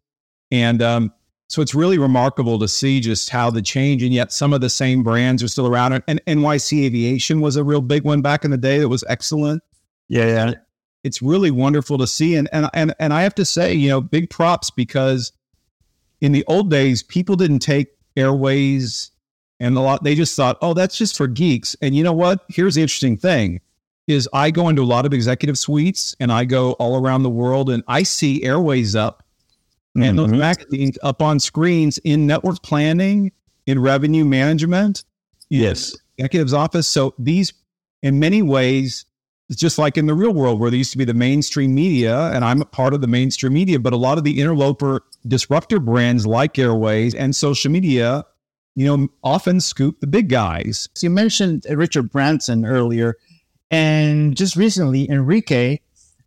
And 0.51 0.83
um, 0.83 1.13
so 1.49 1.63
it's 1.63 1.75
really 1.75 1.99
remarkable 1.99 2.59
to 2.59 2.69
see 2.69 3.01
just 3.01 3.31
how 3.31 3.51
the 3.51 3.63
change, 3.63 4.03
and 4.03 4.13
yet 4.13 4.33
some 4.33 4.53
of 4.53 4.61
the 4.61 4.71
same 4.71 5.03
brands 5.03 5.43
are 5.43 5.49
still 5.49 5.67
around. 5.67 6.03
And 6.07 6.25
NYC 6.27 6.85
Aviation 6.85 7.41
was 7.41 7.57
a 7.57 7.65
real 7.65 7.81
big 7.81 8.05
one 8.05 8.23
back 8.23 8.45
in 8.45 8.51
the 8.51 8.59
day 8.59 8.79
that 8.79 8.89
was 8.89 9.05
excellent. 9.09 9.63
Yeah, 10.09 10.27
yeah. 10.27 10.55
It's 11.03 11.23
really 11.23 11.51
wonderful 11.51 11.99
to 11.99 12.07
see. 12.07 12.35
And 12.35 12.49
and 12.53 12.69
and 12.75 12.95
and 12.99 13.13
I 13.13 13.23
have 13.23 13.35
to 13.37 13.45
say, 13.45 13.75
you 13.75 13.89
know, 13.89 14.01
big 14.01 14.31
props 14.31 14.71
because 14.71 15.33
in 16.21 16.33
the 16.33 16.45
old 16.47 16.71
days, 16.71 17.03
people 17.03 17.37
didn't 17.37 17.61
take 17.61 17.89
airways 18.17 19.11
and 19.61 19.77
a 19.77 19.81
lot 19.81 20.03
they 20.03 20.15
just 20.15 20.35
thought, 20.35 20.59
oh, 20.63 20.75
that's 20.75 20.97
just 20.97 21.17
for 21.17 21.27
geeks. 21.27 21.77
And 21.83 21.95
you 21.95 22.03
know 22.03 22.13
what? 22.13 22.45
Here's 22.49 22.75
the 22.75 22.83
interesting 22.83 23.17
thing 23.17 23.61
is 24.07 24.29
I 24.33 24.51
go 24.51 24.69
into 24.69 24.83
a 24.83 24.85
lot 24.85 25.07
of 25.07 25.13
executive 25.13 25.59
suites 25.59 26.17
and 26.19 26.33
I 26.33 26.45
go 26.45 26.73
all 26.73 27.01
around 27.01 27.23
the 27.23 27.31
world 27.31 27.71
and 27.71 27.85
I 27.87 28.03
see 28.03 28.43
airways 28.43 28.97
up 28.97 29.23
mm-hmm. 29.97 30.03
and 30.03 30.19
those 30.19 30.31
magazines 30.31 30.99
up 31.03 31.23
on 31.23 31.41
screens 31.41 31.99
in 31.99 32.27
network 32.27 32.63
planning, 32.63 33.33
in 33.67 33.79
revenue 33.79 34.25
management. 34.25 35.05
Yes. 35.49 35.97
Executive's 36.19 36.55
office. 36.55 36.89
So 36.89 37.15
these, 37.19 37.53
in 38.03 38.19
many 38.19 38.43
ways, 38.43 39.05
it's 39.49 39.61
just 39.61 39.79
like 39.79 39.97
in 39.97 40.07
the 40.07 40.15
real 40.15 40.33
world 40.33 40.61
where 40.61 40.71
there 40.71 40.79
used 40.79 40.93
to 40.93 40.99
be 40.99 41.05
the 41.05 41.15
mainstream 41.15 41.75
media, 41.75 42.31
and 42.33 42.45
I'm 42.45 42.63
a 42.63 42.65
part 42.65 42.95
of 42.95 43.01
the 43.01 43.09
mainstream 43.09 43.53
media, 43.53 43.81
but 43.81 43.93
a 43.93 43.97
lot 43.97 44.17
of 44.17 44.23
the 44.23 44.41
interloper 44.41 45.03
disruptor 45.27 45.81
brands 45.81 46.27
like 46.27 46.59
Airways 46.59 47.15
and 47.15 47.35
social 47.35 47.71
media, 47.71 48.25
you 48.77 48.87
know, 48.87 49.09
often 49.25 49.61
scoop 49.61 49.99
the 50.01 50.07
big 50.07 50.29
guys. 50.29 50.89
So 50.95 51.07
you 51.07 51.11
mentioned 51.11 51.67
Richard 51.69 52.13
Branson 52.13 52.65
earlier. 52.65 53.17
And 53.73 54.37
just 54.37 54.57
recently, 54.57 55.11
Enrique 55.11 55.79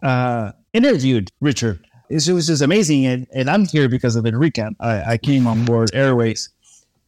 uh, 0.02 0.52
interviewed 0.74 1.32
Richard. 1.40 1.86
It 2.10 2.28
was 2.30 2.48
just 2.48 2.62
amazing. 2.62 3.06
And, 3.06 3.28
and 3.34 3.50
I'm 3.50 3.66
here 3.66 3.90
because 3.90 4.16
of 4.16 4.26
Enrique. 4.26 4.70
I, 4.80 5.14
I 5.14 5.18
came 5.18 5.48
on 5.48 5.66
board 5.66 5.92
Airways 5.94 6.50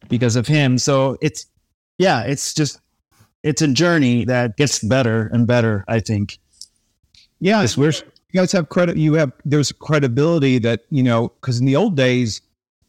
because 0.08 0.36
of 0.36 0.46
him. 0.46 0.78
So 0.78 1.16
it's, 1.20 1.46
yeah, 1.98 2.22
it's 2.22 2.54
just, 2.54 2.80
it's 3.42 3.62
a 3.62 3.68
journey 3.68 4.24
that 4.24 4.56
gets 4.56 4.80
better 4.80 5.28
and 5.32 5.46
better, 5.46 5.84
I 5.88 6.00
think. 6.00 6.38
Yeah. 7.40 7.66
We're, 7.76 7.92
you 7.92 8.02
guys 8.40 8.52
have 8.52 8.68
credit. 8.68 8.96
You 8.96 9.14
have, 9.14 9.32
there's 9.44 9.72
credibility 9.72 10.58
that, 10.58 10.84
you 10.90 11.02
know, 11.02 11.28
because 11.40 11.60
in 11.60 11.66
the 11.66 11.76
old 11.76 11.96
days, 11.96 12.40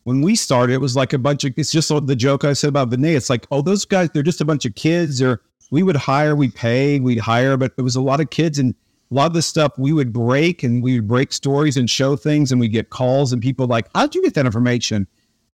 when 0.03 0.21
we 0.21 0.35
started, 0.35 0.73
it 0.73 0.81
was 0.81 0.95
like 0.95 1.13
a 1.13 1.19
bunch 1.19 1.43
of, 1.43 1.53
it's 1.57 1.71
just 1.71 1.89
the 1.89 2.15
joke 2.15 2.43
I 2.43 2.53
said 2.53 2.69
about 2.69 2.89
Vinay. 2.89 3.15
It's 3.15 3.29
like, 3.29 3.45
oh, 3.51 3.61
those 3.61 3.85
guys, 3.85 4.09
they're 4.13 4.23
just 4.23 4.41
a 4.41 4.45
bunch 4.45 4.65
of 4.65 4.75
kids 4.75 5.21
or, 5.21 5.41
we 5.69 5.83
would 5.83 5.97
hire, 5.97 6.33
we 6.33 6.47
pay, 6.47 6.97
we'd 7.01 7.19
hire, 7.19 7.57
but 7.57 7.73
it 7.77 7.81
was 7.81 7.97
a 7.97 8.01
lot 8.01 8.21
of 8.21 8.29
kids 8.29 8.57
and 8.57 8.73
a 9.09 9.13
lot 9.13 9.27
of 9.27 9.33
the 9.33 9.41
stuff 9.41 9.71
we 9.77 9.93
would 9.93 10.11
break 10.11 10.63
and 10.63 10.83
we 10.83 10.95
would 10.99 11.07
break 11.07 11.31
stories 11.31 11.77
and 11.77 11.89
show 11.89 12.15
things 12.15 12.51
and 12.51 12.59
we'd 12.59 12.69
get 12.69 12.89
calls 12.89 13.31
and 13.31 13.41
people 13.41 13.67
like, 13.67 13.87
how'd 13.95 14.13
you 14.15 14.21
get 14.21 14.33
that 14.33 14.45
information? 14.45 15.07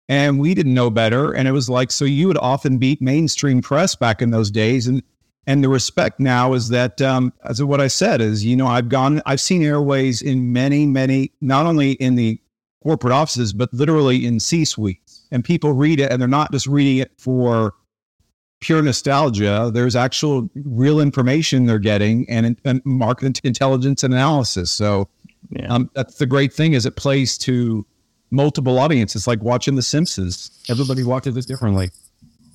And 0.07 0.39
we 0.39 0.53
didn't 0.53 0.73
know 0.73 0.89
better. 0.89 1.33
And 1.33 1.47
it 1.47 1.51
was 1.51 1.69
like, 1.69 1.91
so 1.91 2.05
you 2.05 2.27
would 2.27 2.37
often 2.37 2.77
beat 2.77 3.01
mainstream 3.01 3.61
press 3.61 3.95
back 3.95 4.21
in 4.21 4.31
those 4.31 4.51
days. 4.51 4.87
And 4.87 5.03
and 5.47 5.63
the 5.63 5.69
respect 5.69 6.19
now 6.19 6.53
is 6.53 6.69
that, 6.69 7.01
um, 7.01 7.33
as 7.43 7.63
what 7.63 7.81
I 7.81 7.87
said, 7.87 8.21
is 8.21 8.45
you 8.45 8.55
know 8.55 8.67
I've 8.67 8.87
gone, 8.87 9.19
I've 9.25 9.41
seen 9.41 9.63
Airways 9.63 10.21
in 10.21 10.53
many, 10.53 10.85
many, 10.85 11.31
not 11.41 11.65
only 11.65 11.93
in 11.93 12.13
the 12.13 12.39
corporate 12.83 13.13
offices, 13.13 13.51
but 13.51 13.73
literally 13.73 14.27
in 14.27 14.39
C 14.39 14.63
suites. 14.63 15.25
And 15.31 15.43
people 15.43 15.73
read 15.73 15.99
it, 15.99 16.11
and 16.11 16.21
they're 16.21 16.27
not 16.27 16.51
just 16.51 16.67
reading 16.67 16.97
it 16.97 17.13
for 17.17 17.73
pure 18.59 18.81
nostalgia. 18.81 19.71
There's 19.73 19.95
actual 19.95 20.49
real 20.55 20.99
information 20.99 21.65
they're 21.65 21.79
getting 21.79 22.29
and, 22.29 22.59
and 22.65 22.81
market 22.85 23.39
intelligence 23.43 24.03
and 24.03 24.13
analysis. 24.13 24.71
So 24.71 25.07
yeah. 25.49 25.73
um, 25.73 25.89
that's 25.93 26.15
the 26.15 26.25
great 26.25 26.53
thing 26.53 26.73
is 26.73 26.85
it 26.85 26.95
plays 26.95 27.37
to 27.39 27.85
multiple 28.31 28.77
audiences, 28.79 29.27
like 29.27 29.41
watching 29.41 29.75
The 29.75 29.81
Simpsons. 29.81 30.51
Everybody 30.69 31.03
watches 31.03 31.35
it 31.37 31.47
differently. 31.47 31.91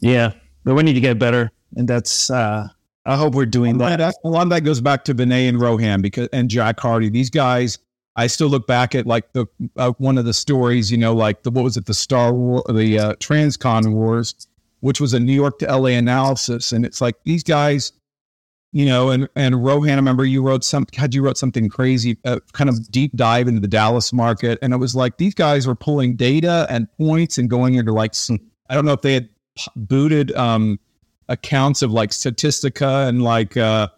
Yeah, 0.01 0.33
but 0.65 0.75
we 0.75 0.83
need 0.83 0.95
to 0.95 1.01
get 1.01 1.19
better, 1.19 1.51
and 1.77 1.89
that's. 1.89 2.31
Uh, 2.31 2.69
I 3.07 3.17
hope 3.17 3.35
we're 3.35 3.47
doing 3.47 3.79
that. 3.79 3.99
that. 3.99 4.15
A 4.25 4.29
lot 4.29 4.43
of 4.43 4.51
that 4.51 4.63
goes 4.63 4.81
back 4.81 5.05
to 5.05 5.15
Vinay 5.15 5.49
and 5.49 5.61
Rohan 5.61 6.01
because 6.01 6.29
and 6.33 6.49
Jack 6.49 6.81
Harty. 6.81 7.11
These 7.11 7.31
guys, 7.31 7.79
I 8.17 8.27
still 8.27 8.49
look 8.49 8.67
back 8.67 8.95
at 8.95 9.07
like 9.07 9.33
the 9.33 9.47
uh, 9.77 9.93
one 9.99 10.19
of 10.19 10.25
the 10.25 10.35
stories, 10.35 10.91
you 10.91 10.99
know, 10.99 11.15
like 11.15 11.43
the 11.43 11.51
what 11.51 11.65
was 11.65 11.77
it, 11.77 11.87
the 11.87 11.95
Star 11.95 12.33
War, 12.33 12.63
the 12.69 12.99
uh, 12.99 13.15
Transcon 13.15 13.93
Wars 13.93 14.47
which 14.85 15.01
was 15.01 15.15
a 15.15 15.19
New 15.19 15.33
York 15.33 15.59
to 15.59 15.67
LA 15.67 15.97
analysis. 15.97 16.71
And 16.71 16.85
it's 16.85 17.01
like 17.01 17.17
these 17.25 17.43
guys, 17.43 17.91
you 18.71 18.85
know, 18.85 19.09
and 19.09 19.27
and 19.35 19.65
Rohan, 19.65 19.93
I 19.93 19.95
remember 19.95 20.27
you 20.27 20.43
wrote 20.43 20.63
some, 20.63 20.85
had 20.95 21.15
you 21.15 21.23
wrote 21.23 21.39
something 21.39 21.71
crazy, 21.71 22.19
uh, 22.27 22.41
kind 22.53 22.69
of 22.69 22.91
deep 22.91 23.17
dive 23.17 23.49
into 23.49 23.61
the 23.61 23.69
Dallas 23.69 24.13
market, 24.13 24.59
and 24.61 24.75
it 24.75 24.77
was 24.77 24.95
like 24.95 25.17
these 25.17 25.33
guys 25.33 25.67
were 25.67 25.75
pulling 25.75 26.17
data 26.17 26.67
and 26.69 26.87
points 26.99 27.39
and 27.39 27.49
going 27.49 27.77
into 27.77 27.93
like 27.93 28.15
some, 28.15 28.39
I 28.69 28.75
don't 28.75 28.85
know 28.85 28.93
if 28.93 29.01
they 29.01 29.15
had 29.15 29.31
booted 29.75 30.33
um, 30.33 30.79
accounts 31.31 31.81
of 31.81 31.91
like 31.91 32.11
Statistica 32.11 33.09
and 33.09 33.23
like 33.23 33.57
uh, 33.57 33.89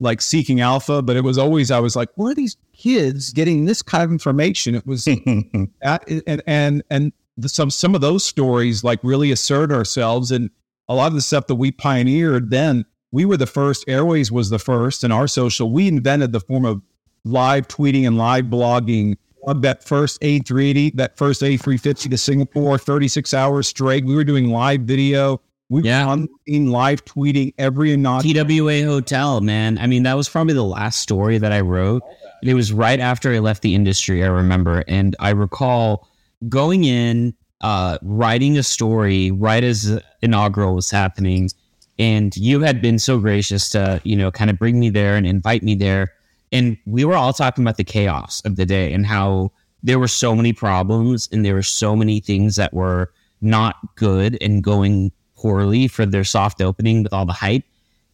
like 0.00 0.22
Seeking 0.22 0.62
Alpha, 0.62 1.02
but 1.02 1.16
it 1.16 1.22
was 1.22 1.36
always 1.36 1.70
I 1.70 1.80
was 1.80 1.96
like, 1.96 2.08
where 2.14 2.30
are 2.30 2.34
these 2.34 2.56
kids 2.72 3.30
getting 3.30 3.66
this 3.66 3.82
kind 3.82 4.02
of 4.02 4.10
information? 4.10 4.74
It 4.74 4.86
was 4.86 5.06
at, 5.82 6.08
and 6.26 6.42
and 6.46 6.82
and 6.88 7.12
the, 7.36 7.48
some 7.48 7.70
some 7.70 7.94
of 7.94 8.00
those 8.00 8.24
stories 8.24 8.84
like 8.84 9.00
really 9.02 9.32
assert 9.32 9.72
ourselves 9.72 10.30
and 10.30 10.50
a 10.88 10.94
lot 10.94 11.08
of 11.08 11.14
the 11.14 11.22
stuff 11.22 11.46
that 11.46 11.54
we 11.54 11.72
pioneered 11.72 12.50
then 12.50 12.84
we 13.12 13.24
were 13.24 13.36
the 13.36 13.46
first 13.46 13.84
airways 13.88 14.30
was 14.30 14.50
the 14.50 14.58
first 14.58 15.04
and 15.04 15.12
our 15.12 15.26
social 15.26 15.70
we 15.70 15.88
invented 15.88 16.32
the 16.32 16.40
form 16.40 16.64
of 16.64 16.82
live 17.24 17.68
tweeting 17.68 18.06
and 18.06 18.18
live 18.18 18.46
blogging. 18.46 19.16
That 19.46 19.84
first 19.84 20.20
a380 20.22 20.96
that 20.96 21.18
first 21.18 21.42
a350 21.42 22.10
to 22.10 22.16
singapore 22.16 22.78
36 22.78 23.34
hours 23.34 23.68
straight. 23.68 24.06
We 24.06 24.14
were 24.14 24.24
doing 24.24 24.48
live 24.48 24.82
video. 24.82 25.42
We 25.68 25.82
yeah. 25.82 26.14
were 26.14 26.26
in 26.46 26.70
live 26.70 27.04
tweeting 27.04 27.52
every 27.58 27.94
not 27.96 28.22
twa 28.22 28.82
hotel 28.84 29.42
man. 29.42 29.76
I 29.78 29.86
mean 29.86 30.02
that 30.04 30.14
was 30.14 30.30
probably 30.30 30.54
the 30.54 30.64
last 30.64 31.00
story 31.00 31.36
that 31.38 31.52
i 31.52 31.60
wrote 31.60 32.02
it 32.42 32.54
was 32.54 32.72
right 32.72 33.00
after 33.00 33.32
i 33.32 33.38
left 33.38 33.60
the 33.62 33.74
industry 33.74 34.24
i 34.24 34.28
remember. 34.28 34.82
And 34.88 35.14
i 35.20 35.30
recall 35.30 36.08
going 36.48 36.84
in, 36.84 37.34
uh, 37.60 37.98
writing 38.02 38.58
a 38.58 38.62
story 38.62 39.30
right 39.30 39.64
as 39.64 40.00
inaugural 40.22 40.74
was 40.74 40.90
happening, 40.90 41.50
and 41.98 42.36
you 42.36 42.60
had 42.60 42.82
been 42.82 42.98
so 42.98 43.18
gracious 43.18 43.68
to 43.70 44.00
you 44.04 44.16
know 44.16 44.30
kind 44.30 44.50
of 44.50 44.58
bring 44.58 44.78
me 44.78 44.90
there 44.90 45.16
and 45.16 45.26
invite 45.26 45.62
me 45.62 45.74
there, 45.74 46.12
and 46.52 46.76
we 46.86 47.04
were 47.04 47.16
all 47.16 47.32
talking 47.32 47.64
about 47.64 47.76
the 47.76 47.84
chaos 47.84 48.42
of 48.44 48.56
the 48.56 48.66
day 48.66 48.92
and 48.92 49.06
how 49.06 49.50
there 49.84 49.98
were 49.98 50.08
so 50.08 50.34
many 50.34 50.52
problems 50.52 51.28
and 51.30 51.44
there 51.44 51.54
were 51.54 51.62
so 51.62 51.94
many 51.94 52.18
things 52.18 52.56
that 52.56 52.72
were 52.72 53.12
not 53.42 53.76
good 53.96 54.38
and 54.40 54.64
going 54.64 55.12
poorly 55.36 55.86
for 55.86 56.06
their 56.06 56.24
soft 56.24 56.62
opening 56.62 57.02
with 57.02 57.12
all 57.12 57.26
the 57.26 57.32
hype. 57.34 57.64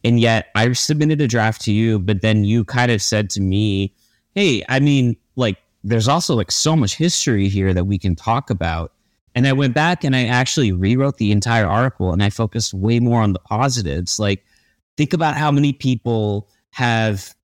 And 0.02 0.18
yet 0.18 0.48
I 0.56 0.72
submitted 0.72 1.20
a 1.20 1.28
draft 1.28 1.62
to 1.62 1.72
you, 1.72 2.00
but 2.00 2.22
then 2.22 2.44
you 2.44 2.64
kind 2.64 2.90
of 2.90 3.00
said 3.00 3.30
to 3.30 3.40
me, 3.40 3.94
Hey, 4.34 4.64
I 4.68 4.80
mean, 4.80 5.16
like 5.36 5.58
there's 5.82 6.08
also 6.08 6.34
like 6.34 6.50
so 6.50 6.76
much 6.76 6.96
history 6.96 7.48
here 7.48 7.72
that 7.72 7.84
we 7.84 7.98
can 7.98 8.14
talk 8.14 8.50
about. 8.50 8.92
And 9.34 9.46
I 9.46 9.52
went 9.52 9.74
back 9.74 10.04
and 10.04 10.14
I 10.14 10.26
actually 10.26 10.72
rewrote 10.72 11.18
the 11.18 11.32
entire 11.32 11.66
article 11.66 12.12
and 12.12 12.22
I 12.22 12.30
focused 12.30 12.74
way 12.74 12.98
more 13.00 13.22
on 13.22 13.32
the 13.32 13.38
positives. 13.38 14.18
Like, 14.18 14.44
think 14.96 15.12
about 15.12 15.36
how 15.36 15.50
many 15.50 15.72
people 15.72 16.48
have 16.70 17.34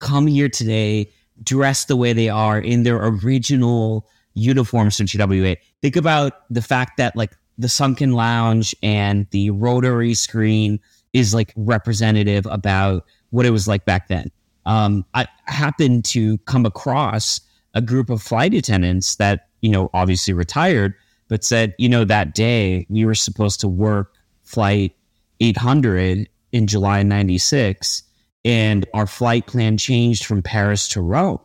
come 0.00 0.26
here 0.26 0.48
today 0.48 1.10
dressed 1.42 1.88
the 1.88 1.96
way 1.96 2.12
they 2.12 2.28
are 2.28 2.58
in 2.58 2.84
their 2.84 3.04
original 3.04 4.08
uniforms 4.34 4.96
from 4.96 5.06
TWA. 5.06 5.56
Think 5.82 5.96
about 5.96 6.50
the 6.50 6.62
fact 6.62 6.96
that 6.98 7.16
like 7.16 7.32
the 7.58 7.68
sunken 7.68 8.12
lounge 8.12 8.74
and 8.82 9.26
the 9.30 9.50
rotary 9.50 10.14
screen 10.14 10.80
is 11.12 11.34
like 11.34 11.52
representative 11.56 12.46
about 12.46 13.04
what 13.30 13.46
it 13.46 13.50
was 13.50 13.68
like 13.68 13.84
back 13.84 14.08
then. 14.08 14.30
Um, 14.66 15.04
I 15.14 15.26
happened 15.46 16.04
to 16.06 16.38
come 16.38 16.66
across 16.66 17.40
a 17.74 17.82
group 17.82 18.10
of 18.10 18.22
flight 18.22 18.54
attendants 18.54 19.16
that, 19.16 19.48
you 19.60 19.70
know, 19.70 19.90
obviously 19.94 20.32
retired, 20.32 20.94
but 21.28 21.44
said, 21.44 21.74
you 21.78 21.88
know, 21.88 22.04
that 22.04 22.34
day 22.34 22.86
we 22.88 23.04
were 23.04 23.14
supposed 23.14 23.60
to 23.60 23.68
work 23.68 24.14
flight 24.42 24.94
800 25.40 26.28
in 26.52 26.66
July 26.66 27.02
96 27.02 28.02
and 28.44 28.86
our 28.94 29.06
flight 29.06 29.46
plan 29.46 29.76
changed 29.76 30.24
from 30.24 30.42
Paris 30.42 30.86
to 30.88 31.00
Rome. 31.00 31.40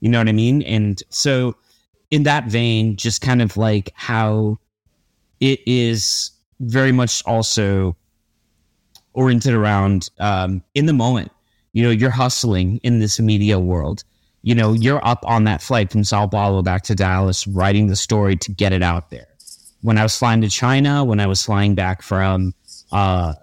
You 0.00 0.10
know 0.10 0.18
what 0.18 0.28
I 0.28 0.32
mean? 0.32 0.62
And 0.62 1.02
so 1.10 1.56
in 2.10 2.24
that 2.24 2.46
vein, 2.46 2.96
just 2.96 3.20
kind 3.22 3.40
of 3.40 3.56
like 3.56 3.92
how 3.94 4.58
it 5.40 5.60
is 5.66 6.30
very 6.60 6.92
much 6.92 7.22
also 7.24 7.96
oriented 9.14 9.54
around 9.54 10.10
um, 10.18 10.62
in 10.74 10.86
the 10.86 10.92
moment. 10.92 11.30
You 11.72 11.84
know, 11.84 11.90
you're 11.90 12.10
hustling 12.10 12.78
in 12.82 12.98
this 12.98 13.20
media 13.20 13.58
world. 13.58 14.02
You 14.42 14.54
know, 14.54 14.72
you're 14.72 15.04
up 15.06 15.24
on 15.24 15.44
that 15.44 15.60
flight 15.60 15.92
from 15.92 16.04
Sao 16.04 16.26
Paulo 16.26 16.62
back 16.62 16.82
to 16.84 16.94
Dallas, 16.94 17.46
writing 17.46 17.88
the 17.88 17.96
story 17.96 18.36
to 18.36 18.52
get 18.52 18.72
it 18.72 18.82
out 18.82 19.10
there. 19.10 19.26
When 19.82 19.98
I 19.98 20.02
was 20.02 20.16
flying 20.16 20.40
to 20.42 20.48
China, 20.48 21.04
when 21.04 21.20
I 21.20 21.26
was 21.26 21.44
flying 21.44 21.74
back 21.74 22.02
from 22.02 22.54
uh, 22.92 23.34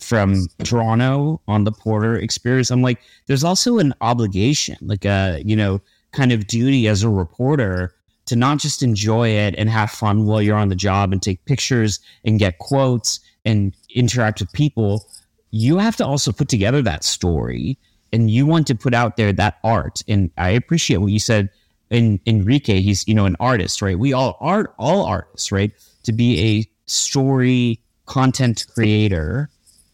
from 0.00 0.46
Toronto 0.64 1.40
on 1.46 1.64
the 1.64 1.72
Porter 1.72 2.16
experience, 2.16 2.70
I'm 2.70 2.82
like, 2.82 3.00
there's 3.26 3.44
also 3.44 3.78
an 3.78 3.94
obligation, 4.00 4.76
like 4.80 5.04
a 5.04 5.42
you 5.44 5.54
know, 5.54 5.80
kind 6.12 6.32
of 6.32 6.46
duty 6.46 6.88
as 6.88 7.02
a 7.02 7.08
reporter 7.08 7.94
to 8.26 8.36
not 8.36 8.58
just 8.58 8.82
enjoy 8.82 9.28
it 9.28 9.54
and 9.56 9.68
have 9.68 9.90
fun 9.90 10.26
while 10.26 10.40
you're 10.40 10.56
on 10.56 10.68
the 10.68 10.76
job 10.76 11.12
and 11.12 11.22
take 11.22 11.44
pictures 11.44 12.00
and 12.24 12.38
get 12.38 12.58
quotes 12.58 13.20
and 13.44 13.74
interact 13.94 14.40
with 14.40 14.52
people, 14.52 15.04
you 15.50 15.78
have 15.78 15.96
to 15.96 16.06
also 16.06 16.32
put 16.32 16.48
together 16.48 16.82
that 16.82 17.04
story 17.04 17.78
and 18.12 18.30
you 18.30 18.46
want 18.46 18.66
to 18.68 18.74
put 18.74 18.94
out 18.94 19.16
there 19.16 19.32
that 19.32 19.58
art. 19.64 20.02
And 20.06 20.30
I 20.36 20.50
appreciate 20.50 20.98
what 20.98 21.12
you 21.12 21.18
said 21.18 21.48
in 21.90 22.20
Enrique. 22.26 22.80
He's, 22.80 23.06
you 23.08 23.14
know, 23.14 23.26
an 23.26 23.36
artist, 23.40 23.82
right? 23.82 23.98
We 23.98 24.12
all 24.12 24.36
are 24.40 24.74
all 24.78 25.04
artists, 25.04 25.50
right? 25.50 25.72
To 26.04 26.12
be 26.12 26.40
a 26.40 26.70
story 26.90 27.80
content 28.06 28.66
creator, 28.74 29.48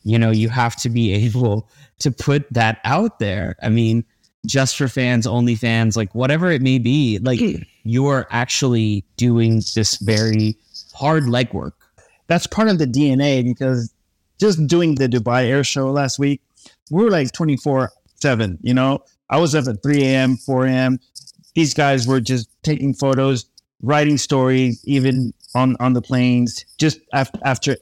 you 0.05 0.19
know, 0.19 0.31
you 0.31 0.49
have 0.49 0.77
to 0.77 0.91
be 0.91 1.13
able 1.13 1.69
to 2.01 2.11
put 2.11 2.53
that 2.53 2.81
out 2.85 3.19
there. 3.19 3.57
I 3.63 3.69
mean, 3.69 4.05
just 4.47 4.77
for 4.77 4.89
fans, 4.89 5.27
only 5.27 5.55
fans, 5.55 5.97
like 5.97 6.15
whatever 6.15 6.51
it 6.51 6.63
may 6.63 6.79
be, 6.79 7.19
like 7.19 7.41
mm. 7.41 7.65
you're 7.85 8.27
actually 8.31 9.05
doing 9.17 9.63
this 9.75 9.97
very 9.97 10.57
hard 10.95 11.25
legwork. 11.25 11.73
That's 12.29 12.47
part 12.47 12.69
of 12.69 12.79
the 12.79 12.87
DNA 12.87 13.45
because 13.45 13.93
just 14.39 14.67
doing 14.67 14.95
the 14.95 15.09
Dubai 15.09 15.47
Air 15.47 15.65
Show 15.65 15.91
last 15.91 16.19
week, 16.19 16.41
we 16.91 17.03
were 17.03 17.11
like 17.11 17.33
24 17.33 17.91
7. 18.21 18.59
You 18.63 18.75
know, 18.75 19.01
I 19.31 19.39
was 19.39 19.55
up 19.55 19.67
at 19.67 19.83
3 19.83 20.03
a.m., 20.03 20.37
4 20.37 20.67
a.m. 20.67 20.99
These 21.55 21.75
guys 21.75 22.07
were 22.07 22.21
just 22.21 22.49
taking 22.63 22.95
photos, 22.95 23.47
writing 23.83 24.19
stories, 24.19 24.83
even 24.85 25.33
on, 25.55 25.77
on 25.81 25.93
the 25.93 26.03
planes, 26.03 26.65
just 26.79 27.01
after, 27.13 27.39
after 27.45 27.77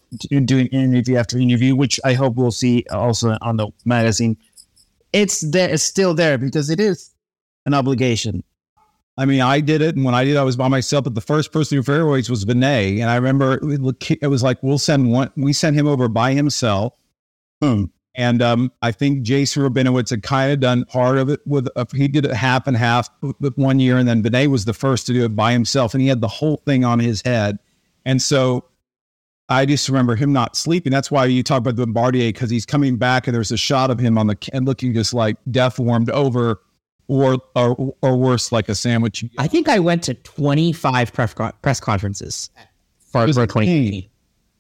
doing 0.44 0.66
interview 0.68 1.16
after 1.16 1.38
interview, 1.38 1.74
which 1.74 2.00
I 2.04 2.14
hope 2.14 2.36
we'll 2.36 2.50
see 2.50 2.84
also 2.90 3.36
on 3.40 3.56
the 3.56 3.68
magazine. 3.84 4.36
It's 5.12 5.40
there, 5.40 5.70
it's 5.70 5.82
still 5.82 6.14
there 6.14 6.38
because 6.38 6.70
it 6.70 6.80
is 6.80 7.12
an 7.64 7.74
obligation. 7.74 8.42
I 9.18 9.24
mean, 9.24 9.40
I 9.40 9.60
did 9.60 9.80
it, 9.80 9.96
and 9.96 10.04
when 10.04 10.14
I 10.14 10.24
did, 10.24 10.36
I 10.36 10.42
was 10.42 10.56
by 10.56 10.68
myself. 10.68 11.04
But 11.04 11.14
the 11.14 11.22
first 11.22 11.52
person 11.52 11.82
for 11.82 11.94
Airways 11.94 12.28
was 12.28 12.44
Vinay, 12.44 13.00
and 13.00 13.08
I 13.08 13.16
remember 13.16 13.58
it 13.62 14.28
was 14.28 14.42
like 14.42 14.62
we'll 14.62 14.78
send 14.78 15.10
one. 15.10 15.30
We 15.36 15.54
sent 15.54 15.74
him 15.74 15.86
over 15.86 16.06
by 16.08 16.34
himself, 16.34 16.92
Hmm. 17.62 17.84
And 18.16 18.40
um, 18.40 18.72
I 18.80 18.92
think 18.92 19.22
Jason 19.22 19.62
Rabinowitz 19.62 20.08
had 20.08 20.22
kind 20.22 20.50
of 20.50 20.60
done 20.60 20.86
part 20.86 21.18
of 21.18 21.28
it 21.28 21.40
with. 21.46 21.68
Uh, 21.76 21.84
he 21.94 22.08
did 22.08 22.24
it 22.24 22.32
half 22.32 22.66
and 22.66 22.76
half 22.76 23.10
with 23.40 23.56
one 23.56 23.78
year, 23.78 23.98
and 23.98 24.08
then 24.08 24.22
Vinay 24.22 24.46
was 24.46 24.64
the 24.64 24.72
first 24.72 25.06
to 25.06 25.12
do 25.12 25.24
it 25.26 25.36
by 25.36 25.52
himself, 25.52 25.92
and 25.92 26.00
he 26.00 26.08
had 26.08 26.22
the 26.22 26.28
whole 26.28 26.56
thing 26.64 26.84
on 26.84 26.98
his 26.98 27.20
head. 27.22 27.58
And 28.06 28.22
so 28.22 28.64
I 29.50 29.66
just 29.66 29.86
remember 29.90 30.16
him 30.16 30.32
not 30.32 30.56
sleeping. 30.56 30.90
That's 30.90 31.10
why 31.10 31.26
you 31.26 31.42
talk 31.42 31.58
about 31.58 31.76
the 31.76 31.84
Bombardier 31.84 32.28
because 32.28 32.48
he's 32.48 32.64
coming 32.64 32.96
back, 32.96 33.26
and 33.26 33.34
there's 33.34 33.52
a 33.52 33.56
shot 33.58 33.90
of 33.90 33.98
him 33.98 34.16
on 34.16 34.28
the 34.28 34.50
and 34.54 34.64
looking 34.64 34.94
just 34.94 35.12
like 35.12 35.36
death 35.50 35.78
warmed 35.78 36.08
over 36.10 36.62
or 37.08 37.38
or 37.54 37.94
or 38.00 38.16
worse, 38.16 38.50
like 38.50 38.70
a 38.70 38.74
sandwich. 38.74 39.26
I 39.36 39.46
think 39.46 39.68
I 39.68 39.78
went 39.78 40.02
to 40.04 40.14
25 40.14 41.12
press, 41.12 41.34
press 41.60 41.80
conferences 41.80 42.50
for, 42.98 43.26
for 43.26 43.46
2018. 43.46 44.08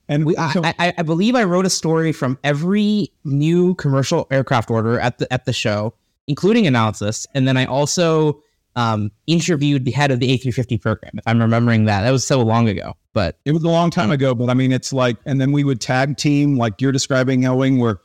And 0.08 0.24
We, 0.24 0.36
I, 0.36 0.52
so- 0.52 0.62
I, 0.64 0.94
I 0.96 1.02
believe 1.02 1.34
I 1.34 1.44
wrote 1.44 1.66
a 1.66 1.70
story 1.70 2.12
from 2.12 2.38
every 2.44 3.12
new 3.24 3.74
commercial 3.74 4.26
aircraft 4.30 4.70
order 4.70 5.00
at 5.00 5.18
the 5.18 5.32
at 5.32 5.44
the 5.44 5.52
show, 5.52 5.94
including 6.26 6.66
analysis, 6.66 7.26
and 7.34 7.46
then 7.48 7.56
I 7.56 7.64
also 7.64 8.40
um, 8.76 9.10
interviewed 9.26 9.84
the 9.84 9.90
head 9.90 10.10
of 10.10 10.20
the 10.20 10.38
A350 10.38 10.80
program. 10.80 11.12
If 11.14 11.26
I'm 11.26 11.40
remembering 11.40 11.86
that, 11.86 12.02
that 12.02 12.10
was 12.10 12.24
so 12.26 12.42
long 12.42 12.68
ago. 12.68 12.94
But 13.14 13.38
It 13.46 13.52
was 13.52 13.64
a 13.64 13.70
long 13.70 13.90
time 13.90 14.10
ago, 14.10 14.34
but 14.34 14.50
I 14.50 14.54
mean, 14.54 14.70
it's 14.70 14.92
like, 14.92 15.16
and 15.24 15.40
then 15.40 15.50
we 15.50 15.64
would 15.64 15.80
tag 15.80 16.18
team, 16.18 16.58
like 16.58 16.82
you're 16.82 16.92
describing, 16.92 17.40
Helwing, 17.40 17.80
where 17.80 18.00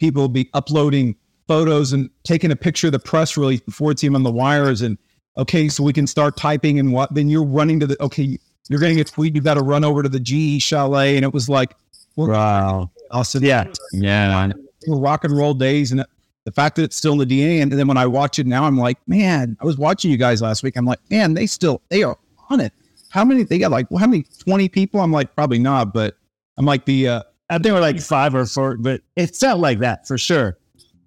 people 0.00 0.22
would 0.22 0.32
be 0.32 0.48
uploading 0.54 1.14
photos 1.46 1.92
and 1.92 2.08
taking 2.24 2.50
a 2.50 2.56
picture 2.56 2.86
of 2.88 2.94
the 2.94 2.98
press 2.98 3.36
release 3.36 3.60
before 3.60 3.90
it's 3.90 4.02
even 4.02 4.16
on 4.16 4.22
the 4.22 4.32
wires. 4.32 4.80
And 4.80 4.96
okay, 5.36 5.68
so 5.68 5.84
we 5.84 5.92
can 5.92 6.06
start 6.06 6.38
typing 6.38 6.78
and 6.78 6.94
what? 6.94 7.12
Then 7.14 7.28
you're 7.28 7.44
running 7.44 7.78
to 7.80 7.86
the, 7.86 8.02
okay, 8.02 8.38
you're 8.68 8.80
getting 8.80 9.00
a 9.00 9.04
tweet, 9.04 9.34
You've 9.34 9.44
got 9.44 9.54
to 9.54 9.62
run 9.62 9.84
over 9.84 10.02
to 10.02 10.08
the 10.08 10.20
GE 10.20 10.62
chalet. 10.62 11.16
And 11.16 11.24
it 11.24 11.32
was 11.32 11.48
like, 11.48 11.74
well, 12.16 12.28
Wow. 12.28 12.90
Austin, 13.10 13.42
Yeah. 13.42 13.66
Yeah. 13.92 14.52
rock 14.88 15.24
and 15.24 15.36
roll 15.36 15.54
days. 15.54 15.92
And 15.92 16.04
the 16.44 16.52
fact 16.52 16.76
that 16.76 16.82
it's 16.82 16.96
still 16.96 17.12
in 17.20 17.26
the 17.26 17.26
DNA. 17.26 17.62
And 17.62 17.72
then 17.72 17.86
when 17.88 17.96
I 17.96 18.06
watch 18.06 18.38
it 18.38 18.46
now, 18.46 18.64
I'm 18.64 18.76
like, 18.78 18.98
man, 19.06 19.56
I 19.60 19.64
was 19.64 19.78
watching 19.78 20.10
you 20.10 20.16
guys 20.16 20.42
last 20.42 20.62
week. 20.62 20.76
I'm 20.76 20.84
like, 20.86 20.98
man, 21.10 21.34
they 21.34 21.46
still, 21.46 21.80
they 21.88 22.02
are 22.02 22.16
on 22.50 22.60
it. 22.60 22.72
How 23.10 23.24
many, 23.24 23.44
they 23.44 23.58
got 23.58 23.70
like, 23.70 23.90
well, 23.90 23.98
how 24.00 24.06
many, 24.06 24.24
20 24.40 24.68
people? 24.68 25.00
I'm 25.00 25.12
like, 25.12 25.34
probably 25.34 25.58
not, 25.58 25.92
but 25.94 26.16
I'm 26.58 26.66
like 26.66 26.84
the, 26.84 27.08
uh, 27.08 27.22
I 27.50 27.58
think 27.58 27.74
we're 27.74 27.80
like 27.80 28.00
five 28.00 28.34
or 28.34 28.44
four, 28.46 28.76
but 28.76 29.02
it 29.16 29.36
felt 29.36 29.60
like 29.60 29.78
that 29.80 30.06
for 30.08 30.18
sure. 30.18 30.56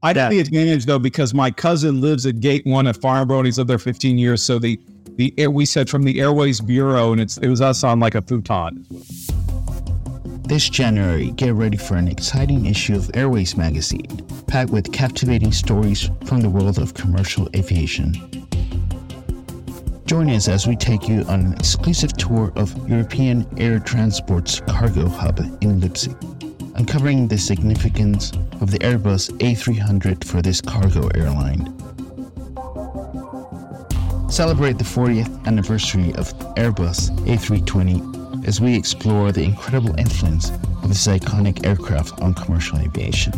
I 0.04 0.14
have 0.14 0.30
the 0.30 0.40
advantage 0.40 0.86
though 0.86 1.00
because 1.00 1.34
my 1.34 1.50
cousin 1.52 2.00
lives 2.02 2.26
at 2.28 2.40
Gate 2.40 2.66
One 2.66 2.86
at 2.88 2.96
Farnborough. 2.98 3.40
and 3.40 3.48
He's 3.48 3.58
lived 3.58 3.70
there 3.72 3.80
15 3.80 4.18
years. 4.18 4.44
So 4.44 4.60
the 4.60 4.80
the 5.16 5.34
air 5.38 5.50
we 5.50 5.66
said 5.66 5.90
from 5.90 6.04
the 6.04 6.20
Airways 6.20 6.60
Bureau, 6.60 7.12
and 7.12 7.22
it's 7.22 7.38
it 7.38 7.48
was 7.48 7.62
us 7.62 7.84
on 7.84 8.00
like 8.00 8.16
a 8.16 8.22
futon. 8.22 8.86
This 10.48 10.70
January, 10.70 11.32
get 11.32 11.54
ready 11.54 11.78
for 11.78 11.96
an 11.96 12.08
exciting 12.08 12.68
issue 12.68 12.96
of 12.96 13.12
Airways 13.14 13.58
magazine, 13.58 14.26
packed 14.48 14.72
with 14.72 14.94
captivating 14.94 15.52
stories 15.52 16.10
from 16.26 16.42
the 16.42 16.50
world 16.50 16.78
of 16.78 16.94
commercial 16.94 17.50
aviation. 17.56 18.14
Join 20.06 20.30
us 20.30 20.48
as 20.48 20.66
we 20.66 20.78
take 20.78 21.10
you 21.10 21.24
on 21.24 21.42
an 21.42 21.54
exclusive 21.54 22.14
tour 22.14 22.54
of 22.56 22.74
European 22.88 23.46
Air 23.60 23.80
Transport's 23.80 24.62
cargo 24.62 25.10
hub 25.10 25.40
in 25.60 25.82
Leipzig, 25.82 26.16
uncovering 26.76 27.28
the 27.28 27.38
significance 27.38 28.32
of 28.62 28.72
the 28.72 28.80
Airbus 28.80 29.32
A300 29.40 30.24
for 30.24 30.42
this 30.42 30.62
cargo 30.62 31.10
airline. 31.10 31.76
Celebrate 34.30 34.78
the 34.78 34.84
40th 34.84 35.48
anniversary 35.48 36.14
of 36.16 36.34
Airbus 36.56 37.10
A320 37.26 38.46
as 38.46 38.60
we 38.60 38.76
explore 38.76 39.32
the 39.32 39.44
incredible 39.44 39.98
influence 39.98 40.50
of 40.50 40.90
this 40.90 41.08
iconic 41.08 41.66
aircraft 41.66 42.22
on 42.22 42.34
commercial 42.34 42.78
aviation. 42.78 43.32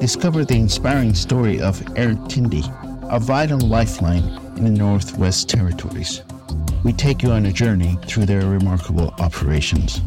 Discover 0.00 0.44
the 0.44 0.56
inspiring 0.56 1.14
story 1.14 1.60
of 1.60 1.80
Air 1.96 2.14
Tindi, 2.28 2.64
a 3.10 3.20
vital 3.20 3.60
lifeline 3.60 4.24
in 4.56 4.64
the 4.64 4.70
Northwest 4.70 5.48
Territories. 5.48 6.22
We 6.84 6.92
take 6.92 7.22
you 7.22 7.30
on 7.30 7.46
a 7.46 7.52
journey 7.52 7.96
through 8.06 8.26
their 8.26 8.44
remarkable 8.44 9.14
operations. 9.18 10.00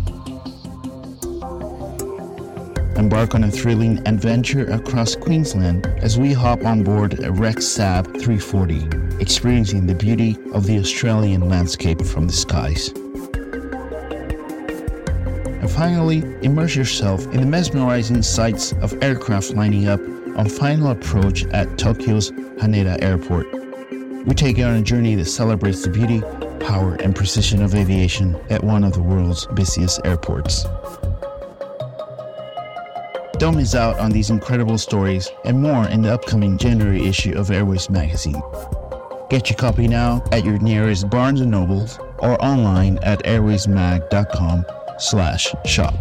Embark 2.98 3.34
on 3.36 3.46
a 3.46 3.52
thrilling 3.52 4.06
adventure 4.08 4.66
across 4.72 5.16
Queensland 5.16 5.86
as 6.02 6.20
we 6.20 6.34
hop 6.34 6.66
on 6.66 6.84
board 6.84 7.24
a 7.24 7.32
Rex 7.32 7.66
Saab 7.66 8.06
340, 8.22 9.22
experiencing 9.22 9.88
the 9.88 9.96
beauty 9.96 10.38
of 10.54 10.66
the 10.66 10.78
Australian 10.78 11.48
landscape 11.48 12.02
from 12.02 12.28
the 12.28 12.34
skies. 12.34 12.90
And 15.62 15.72
finally, 15.72 16.20
immerse 16.42 16.76
yourself 16.76 17.24
in 17.28 17.40
the 17.40 17.46
mesmerizing 17.46 18.22
sights 18.24 18.74
of 18.82 18.94
aircraft 19.02 19.52
lining 19.52 19.88
up 19.88 20.02
on 20.38 20.50
final 20.50 20.92
approach 20.92 21.46
at 21.46 21.78
Tokyo's 21.78 22.32
Haneda 22.60 23.02
Airport. 23.02 23.48
We 24.26 24.36
take 24.36 24.58
you 24.58 24.66
on 24.66 24.76
a 24.76 24.82
journey 24.82 25.16
that 25.16 25.26
celebrates 25.26 25.84
the 25.84 25.90
beauty, 25.90 26.22
power, 26.60 26.96
and 26.96 27.16
precision 27.16 27.62
of 27.62 27.74
aviation 27.74 28.36
at 28.50 28.64
one 28.64 28.84
of 28.84 28.94
the 28.94 29.02
world's 29.02 29.48
busiest 29.48 30.00
airports. 30.06 30.66
Don't 33.42 33.56
miss 33.56 33.74
out 33.74 33.98
on 33.98 34.12
these 34.12 34.30
incredible 34.30 34.78
stories 34.78 35.28
and 35.46 35.60
more 35.60 35.88
in 35.88 36.04
the 36.04 36.14
upcoming 36.14 36.60
January 36.60 37.08
issue 37.08 37.36
of 37.36 37.50
Airways 37.50 37.90
magazine. 37.90 38.40
Get 39.32 39.50
your 39.50 39.58
copy 39.58 39.88
now 39.88 40.24
at 40.32 40.46
your 40.46 40.60
nearest 40.60 41.10
Barnes 41.10 41.42
& 41.42 41.46
Nobles 41.48 41.98
or 42.20 42.40
online 42.46 43.00
at 43.00 43.24
airwaysmag.com 43.24 44.64
slash 45.00 45.56
shop. 45.66 45.96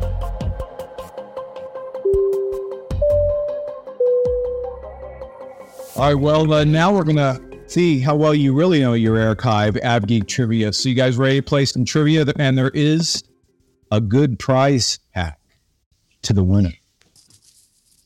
All 5.96 6.08
right, 6.08 6.14
well 6.14 6.52
uh, 6.52 6.64
now 6.64 6.94
we're 6.94 7.04
gonna 7.04 7.40
see 7.68 8.00
how 8.00 8.16
well 8.16 8.34
you 8.34 8.52
really 8.52 8.80
know 8.80 8.92
your 8.92 9.16
Airchive 9.16 9.80
AvGeek 9.82 10.28
trivia. 10.28 10.74
So 10.74 10.90
you 10.90 10.94
guys 10.94 11.16
ready 11.16 11.40
to 11.40 11.42
play 11.42 11.64
some 11.64 11.86
trivia? 11.86 12.26
And 12.38 12.58
there 12.58 12.70
is 12.74 13.24
a 13.90 14.02
good 14.02 14.38
prize 14.38 14.98
hack 15.12 15.40
to 16.20 16.34
the 16.34 16.44
winner. 16.44 16.74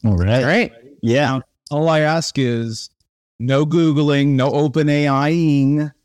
All 0.04 0.16
right. 0.16 0.42
all 0.42 0.48
right, 0.48 0.72
Yeah. 1.02 1.40
All 1.70 1.88
I 1.88 2.00
ask 2.00 2.38
is 2.38 2.90
no 3.38 3.64
Googling, 3.64 4.28
no 4.28 4.50
open 4.52 4.88
AIing. 4.88 5.90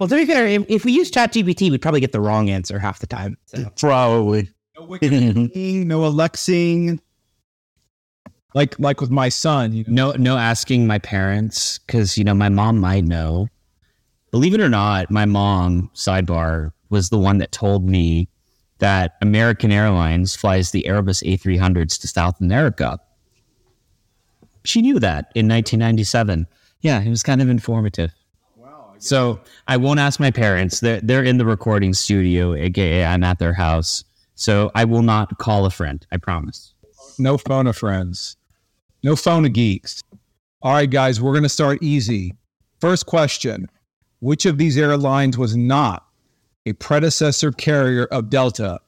Well, 0.00 0.08
to 0.08 0.14
be 0.14 0.26
fair, 0.26 0.46
if, 0.46 0.64
if 0.68 0.84
we 0.84 0.92
use 0.92 1.10
ChatGPT, 1.10 1.70
we'd 1.70 1.82
probably 1.82 2.00
get 2.00 2.12
the 2.12 2.20
wrong 2.20 2.50
answer 2.50 2.78
half 2.78 3.00
the 3.00 3.06
time. 3.06 3.36
So. 3.46 3.68
Probably. 3.76 4.48
no 4.76 4.86
Wikipedia, 4.86 5.84
no 5.86 6.04
Alexing. 6.06 7.00
Like 8.54 8.78
like 8.78 9.00
with 9.00 9.10
my 9.10 9.28
son, 9.28 9.72
you 9.72 9.84
know. 9.86 10.12
No, 10.12 10.16
no 10.16 10.36
asking 10.36 10.86
my 10.86 10.98
parents 10.98 11.78
because 11.78 12.16
you 12.16 12.24
know 12.24 12.34
my 12.34 12.48
mom 12.48 12.78
might 12.78 13.04
know. 13.04 13.48
Believe 14.30 14.54
it 14.54 14.60
or 14.60 14.68
not, 14.68 15.10
my 15.10 15.26
mom 15.26 15.90
sidebar 15.94 16.72
was 16.90 17.10
the 17.10 17.18
one 17.18 17.38
that 17.38 17.52
told 17.52 17.88
me 17.88 18.28
that 18.78 19.16
American 19.22 19.72
Airlines 19.72 20.36
flies 20.36 20.70
the 20.70 20.84
Airbus 20.88 21.22
A300s 21.24 22.00
to 22.00 22.08
South 22.08 22.40
America. 22.40 22.98
She 24.64 24.82
knew 24.82 24.98
that 25.00 25.32
in 25.34 25.48
1997. 25.48 26.46
Yeah, 26.80 27.00
it 27.00 27.08
was 27.08 27.22
kind 27.22 27.42
of 27.42 27.48
informative. 27.48 28.12
So 28.98 29.40
I 29.68 29.76
won't 29.76 30.00
ask 30.00 30.18
my 30.20 30.30
parents. 30.30 30.80
They're 30.80 31.00
they're 31.00 31.22
in 31.22 31.38
the 31.38 31.46
recording 31.46 31.94
studio, 31.94 32.54
aka 32.54 33.04
I'm 33.04 33.22
at 33.24 33.38
their 33.38 33.52
house. 33.52 34.04
So 34.34 34.70
I 34.74 34.84
will 34.84 35.02
not 35.02 35.38
call 35.38 35.66
a 35.66 35.70
friend. 35.70 36.04
I 36.12 36.16
promise. 36.16 36.74
No 37.18 37.38
phone 37.38 37.66
of 37.66 37.76
friends. 37.76 38.36
No 39.02 39.16
phone 39.16 39.44
of 39.44 39.52
geeks. 39.52 40.02
All 40.62 40.72
right, 40.72 40.90
guys, 40.90 41.20
we're 41.20 41.34
gonna 41.34 41.48
start 41.48 41.82
easy. 41.82 42.34
First 42.80 43.06
question. 43.06 43.68
Which 44.20 44.46
of 44.46 44.58
these 44.58 44.76
airlines 44.76 45.38
was 45.38 45.56
not 45.56 46.07
a 46.68 46.74
predecessor 46.74 47.52
carrier 47.52 48.04
of 48.06 48.30
Delta? 48.30 48.80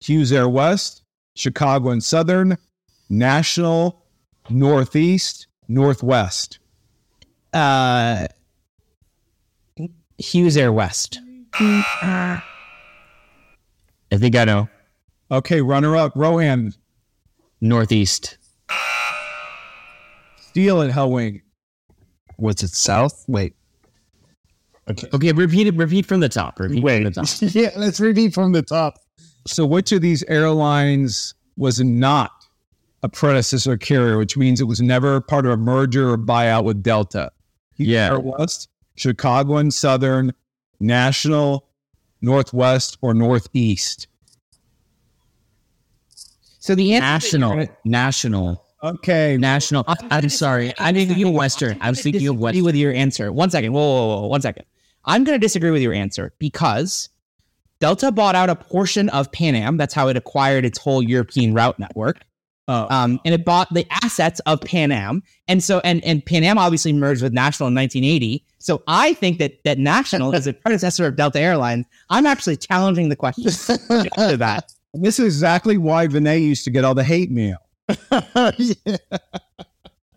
Hughes 0.00 0.32
Air 0.32 0.48
West, 0.48 1.02
Chicago 1.34 1.90
and 1.90 2.02
Southern, 2.02 2.56
National, 3.08 4.04
Northeast, 4.50 5.46
Northwest. 5.68 6.58
Uh, 7.52 8.26
Hughes 10.18 10.56
Air 10.56 10.72
West. 10.72 11.18
I 11.54 12.42
think 14.12 14.36
I 14.36 14.44
know. 14.44 14.68
Okay, 15.30 15.60
runner 15.60 15.96
up, 15.96 16.12
Rohan. 16.14 16.74
Northeast. 17.60 18.38
Steele 20.40 20.82
at 20.82 20.90
Helwing. 20.90 21.42
Was 22.38 22.62
it 22.62 22.70
south? 22.70 23.24
Wait. 23.26 23.54
Okay, 24.90 25.08
Okay. 25.14 25.32
repeat 25.32 25.66
it. 25.66 25.74
Repeat 25.76 26.04
from 26.06 26.20
the 26.20 26.28
top. 26.28 26.60
Repeat 26.60 26.82
Wait. 26.82 27.04
from 27.04 27.12
the 27.12 27.20
top. 27.22 27.28
yeah, 27.54 27.70
let's 27.76 28.00
repeat 28.00 28.34
from 28.34 28.52
the 28.52 28.62
top. 28.62 28.98
So, 29.46 29.64
which 29.66 29.92
of 29.92 30.00
these 30.02 30.22
airlines 30.24 31.34
was 31.56 31.80
not 31.80 32.30
a 33.02 33.08
predecessor 33.08 33.76
carrier, 33.76 34.18
which 34.18 34.36
means 34.36 34.60
it 34.60 34.64
was 34.64 34.80
never 34.80 35.20
part 35.20 35.46
of 35.46 35.52
a 35.52 35.56
merger 35.56 36.10
or 36.10 36.18
buyout 36.18 36.64
with 36.64 36.82
Delta? 36.82 37.30
Yeah. 37.76 38.08
Air 38.12 38.20
West, 38.20 38.68
Chicago 38.96 39.56
and 39.56 39.72
Southern, 39.72 40.32
National, 40.80 41.66
Northwest, 42.20 42.98
or 43.00 43.14
Northeast? 43.14 44.06
So 46.58 46.74
the 46.74 46.94
answer 46.94 47.38
National. 47.38 47.66
National. 47.84 48.64
Okay. 48.82 49.36
National. 49.38 49.84
I- 49.86 49.96
I'm 50.10 50.28
sorry. 50.28 50.72
I 50.78 50.92
didn't 50.92 51.14
think 51.14 51.26
of 51.26 51.32
Western. 51.32 51.78
I 51.80 51.90
was 51.90 52.00
thinking 52.02 52.26
of 52.28 52.38
Western. 52.38 52.64
with 52.64 52.74
your 52.76 52.92
answer. 52.92 53.32
One 53.32 53.50
second. 53.50 53.72
Whoa, 53.72 53.80
whoa, 53.80 54.06
whoa, 54.08 54.20
whoa, 54.22 54.26
one 54.28 54.40
second. 54.40 54.64
I'm 55.04 55.24
going 55.24 55.38
to 55.38 55.44
disagree 55.44 55.70
with 55.70 55.82
your 55.82 55.92
answer 55.92 56.32
because 56.38 57.08
Delta 57.80 58.10
bought 58.10 58.34
out 58.34 58.50
a 58.50 58.56
portion 58.56 59.08
of 59.10 59.30
Pan 59.32 59.54
Am. 59.54 59.76
That's 59.76 59.94
how 59.94 60.08
it 60.08 60.16
acquired 60.16 60.64
its 60.64 60.78
whole 60.78 61.02
European 61.02 61.54
route 61.54 61.78
network. 61.78 62.20
Oh. 62.66 62.86
Um, 62.88 63.20
and 63.26 63.34
it 63.34 63.44
bought 63.44 63.72
the 63.74 63.86
assets 64.02 64.40
of 64.46 64.60
Pan 64.62 64.90
Am. 64.90 65.22
And 65.48 65.62
so, 65.62 65.80
and, 65.80 66.02
and 66.02 66.24
Pan 66.24 66.44
Am 66.44 66.56
obviously 66.56 66.94
merged 66.94 67.22
with 67.22 67.34
National 67.34 67.66
in 67.68 67.74
1980. 67.74 68.42
So 68.58 68.82
I 68.86 69.12
think 69.12 69.38
that, 69.38 69.62
that 69.64 69.78
National 69.78 70.34
is 70.34 70.46
a 70.46 70.54
predecessor 70.54 71.06
of 71.06 71.16
Delta 71.16 71.40
Airlines. 71.40 71.84
I'm 72.08 72.24
actually 72.24 72.56
challenging 72.56 73.10
the 73.10 73.16
question 73.16 73.44
to 73.50 74.36
that. 74.38 74.72
this 74.94 75.18
is 75.18 75.26
exactly 75.26 75.76
why 75.76 76.06
Vinay 76.06 76.40
used 76.40 76.64
to 76.64 76.70
get 76.70 76.84
all 76.84 76.94
the 76.94 77.04
hate 77.04 77.30
mail. 77.30 77.58
Yeah. 78.58 78.96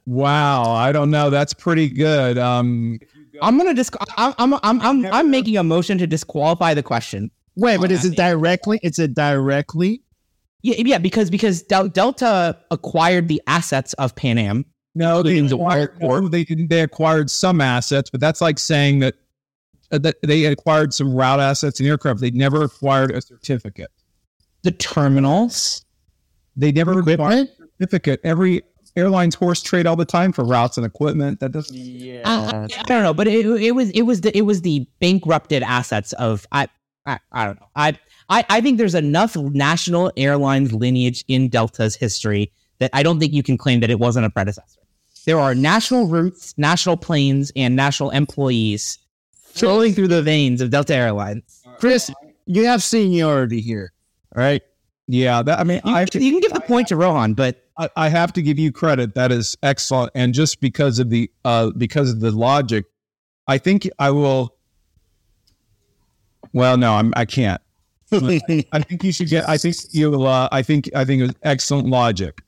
Wow. 0.07 0.71
I 0.71 0.93
don't 0.93 1.11
know. 1.11 1.29
That's 1.29 1.53
pretty 1.53 1.89
good. 1.89 2.37
Um, 2.37 2.97
I'm 3.41 3.57
gonna 3.57 3.73
dis- 3.73 3.91
I'm, 4.17 4.33
I'm, 4.37 4.53
I'm, 4.63 4.81
I'm, 4.81 5.05
I'm 5.07 5.31
making 5.31 5.57
a 5.57 5.63
motion 5.63 5.97
to 5.99 6.07
disqualify 6.07 6.73
the 6.73 6.83
question. 6.83 7.31
Wait, 7.55 7.79
but 7.79 7.91
is 7.91 8.05
it 8.05 8.15
directly? 8.15 8.79
It's 8.83 8.99
a 8.99 9.07
directly. 9.07 10.01
Yeah, 10.63 10.75
yeah, 10.77 10.97
because 10.97 11.29
because 11.29 11.61
Del- 11.63 11.89
Delta 11.89 12.57
acquired 12.71 13.27
the 13.27 13.41
assets 13.47 13.93
of 13.93 14.15
Pan 14.15 14.37
Am. 14.37 14.65
No, 14.95 15.21
they 15.21 15.37
acquired, 15.39 15.91
airport. 15.91 16.23
no, 16.23 16.29
they 16.29 16.43
didn't. 16.43 16.69
They 16.69 16.81
acquired 16.81 17.29
some 17.29 17.61
assets, 17.61 18.09
but 18.09 18.19
that's 18.19 18.41
like 18.41 18.57
saying 18.59 18.99
that 18.99 19.15
uh, 19.91 19.99
that 19.99 20.15
they 20.23 20.45
acquired 20.45 20.93
some 20.93 21.13
route 21.13 21.39
assets 21.39 21.79
and 21.79 21.87
aircraft. 21.87 22.19
They 22.19 22.31
never 22.31 22.63
acquired 22.63 23.11
a 23.11 23.21
certificate. 23.21 23.91
The 24.63 24.71
terminals. 24.71 25.85
They 26.55 26.71
never 26.71 26.99
acquired 26.99 27.19
Equipment? 27.19 27.49
a 27.59 27.63
certificate. 27.79 28.19
Every 28.23 28.63
airline's 28.97 29.35
horse 29.35 29.61
trade 29.61 29.85
all 29.85 29.95
the 29.95 30.05
time 30.05 30.33
for 30.33 30.43
routes 30.43 30.75
and 30.77 30.85
equipment. 30.85 31.39
That 31.39 31.51
doesn't. 31.51 31.75
I, 32.25 32.67
I 32.79 32.83
don't 32.83 33.03
know, 33.03 33.13
but 33.13 33.27
it, 33.27 33.45
it 33.45 33.71
was 33.71 33.89
it 33.91 34.01
was 34.01 34.21
the 34.21 34.35
it 34.37 34.41
was 34.41 34.61
the 34.61 34.85
bankrupted 34.99 35.63
assets 35.63 36.13
of 36.13 36.45
I 36.51 36.67
I, 37.05 37.19
I 37.31 37.45
don't 37.45 37.59
know. 37.59 37.67
I, 37.75 37.97
I 38.29 38.43
I 38.49 38.61
think 38.61 38.77
there's 38.77 38.95
enough 38.95 39.35
national 39.37 40.11
airlines 40.17 40.73
lineage 40.73 41.23
in 41.27 41.47
Delta's 41.47 41.95
history 41.95 42.51
that 42.79 42.89
I 42.93 43.03
don't 43.03 43.19
think 43.19 43.33
you 43.33 43.43
can 43.43 43.57
claim 43.57 43.79
that 43.79 43.89
it 43.89 43.99
wasn't 43.99 44.25
a 44.25 44.29
predecessor. 44.29 44.81
There 45.25 45.39
are 45.39 45.53
national 45.53 46.07
routes, 46.07 46.53
national 46.57 46.97
planes, 46.97 47.51
and 47.55 47.75
national 47.75 48.11
employees 48.11 48.97
flowing 49.31 49.93
through 49.93 50.07
the 50.07 50.21
veins 50.21 50.61
of 50.61 50.69
Delta 50.69 50.95
Airlines. 50.95 51.63
Chris, 51.79 52.09
you 52.45 52.65
have 52.65 52.81
seniority 52.81 53.59
here. 53.59 53.91
All 54.35 54.41
right. 54.41 54.61
Yeah, 55.07 55.41
that, 55.41 55.59
I 55.59 55.63
mean, 55.63 55.81
You, 55.85 55.95
I, 55.95 56.01
you 56.01 56.31
can 56.31 56.39
give 56.41 56.53
the 56.53 56.59
point 56.59 56.89
to 56.89 56.97
Rohan, 56.97 57.33
but 57.33 57.63
I 57.77 57.89
I 57.95 58.09
have 58.09 58.33
to 58.33 58.41
give 58.41 58.59
you 58.59 58.71
credit. 58.71 59.15
That 59.15 59.31
is 59.31 59.57
excellent, 59.63 60.11
and 60.15 60.33
just 60.33 60.59
because 60.59 60.99
of 60.99 61.09
the 61.09 61.31
uh 61.45 61.71
because 61.77 62.11
of 62.11 62.19
the 62.19 62.31
logic, 62.31 62.85
I 63.47 63.57
think 63.57 63.89
I 63.99 64.11
will. 64.11 64.53
Well, 66.53 66.77
no, 66.77 66.93
I'm 66.93 67.13
I 67.15 67.25
can't. 67.25 67.61
I 68.11 68.39
think 68.81 69.03
you 69.03 69.11
should 69.13 69.29
get. 69.29 69.47
I 69.47 69.57
think 69.57 69.75
you. 69.91 70.23
Uh, 70.23 70.49
I 70.51 70.61
think. 70.61 70.89
I 70.95 71.05
think 71.05 71.21
it 71.21 71.27
was 71.27 71.35
excellent 71.43 71.87
logic. 71.87 72.41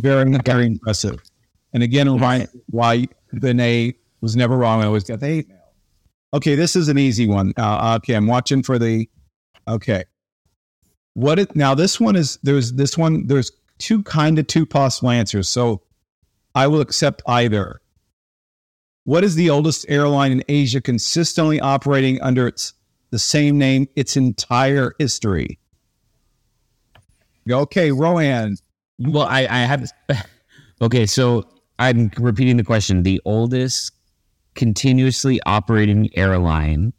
Very, 0.00 0.30
very 0.44 0.66
impressive. 0.66 1.20
And 1.72 1.82
again, 1.82 2.12
remind 2.12 2.48
why 2.70 3.06
Vinay 3.34 3.94
was 4.20 4.36
never 4.36 4.56
wrong. 4.56 4.82
I 4.82 4.86
always 4.86 5.04
got 5.04 5.20
the 5.20 5.26
hate 5.26 5.48
mail. 5.48 5.58
Okay, 6.34 6.54
this 6.54 6.76
is 6.76 6.88
an 6.88 6.98
easy 6.98 7.26
one. 7.26 7.52
Uh, 7.56 7.98
okay, 7.98 8.14
I'm 8.14 8.26
watching 8.26 8.62
for 8.62 8.78
the. 8.78 9.08
Okay, 9.68 10.04
what 11.16 11.38
it 11.38 11.56
now? 11.56 11.74
This 11.74 11.98
one 11.98 12.14
is 12.14 12.38
there's 12.42 12.74
this 12.74 12.98
one. 12.98 13.26
There's 13.26 13.50
two 13.78 14.02
kind 14.02 14.38
of 14.38 14.46
two 14.46 14.66
possible 14.66 15.08
answers. 15.08 15.48
So 15.48 15.80
I 16.54 16.66
will 16.66 16.82
accept 16.82 17.22
either. 17.26 17.80
What 19.04 19.24
is 19.24 19.34
the 19.34 19.48
oldest 19.48 19.86
airline 19.88 20.30
in 20.30 20.44
Asia 20.46 20.82
consistently 20.82 21.58
operating 21.58 22.20
under 22.20 22.46
its 22.46 22.74
the 23.12 23.18
same 23.18 23.56
name 23.56 23.88
its 23.96 24.18
entire 24.18 24.92
history? 24.98 25.58
Okay, 27.50 27.92
Rohan. 27.92 28.56
Well, 28.98 29.26
I, 29.26 29.40
I 29.40 29.58
have. 29.60 29.90
Okay, 30.82 31.06
so 31.06 31.48
I'm 31.78 32.10
repeating 32.18 32.58
the 32.58 32.62
question. 32.62 33.02
The 33.02 33.18
oldest 33.24 33.92
continuously 34.54 35.40
operating 35.46 36.10
airline 36.14 36.92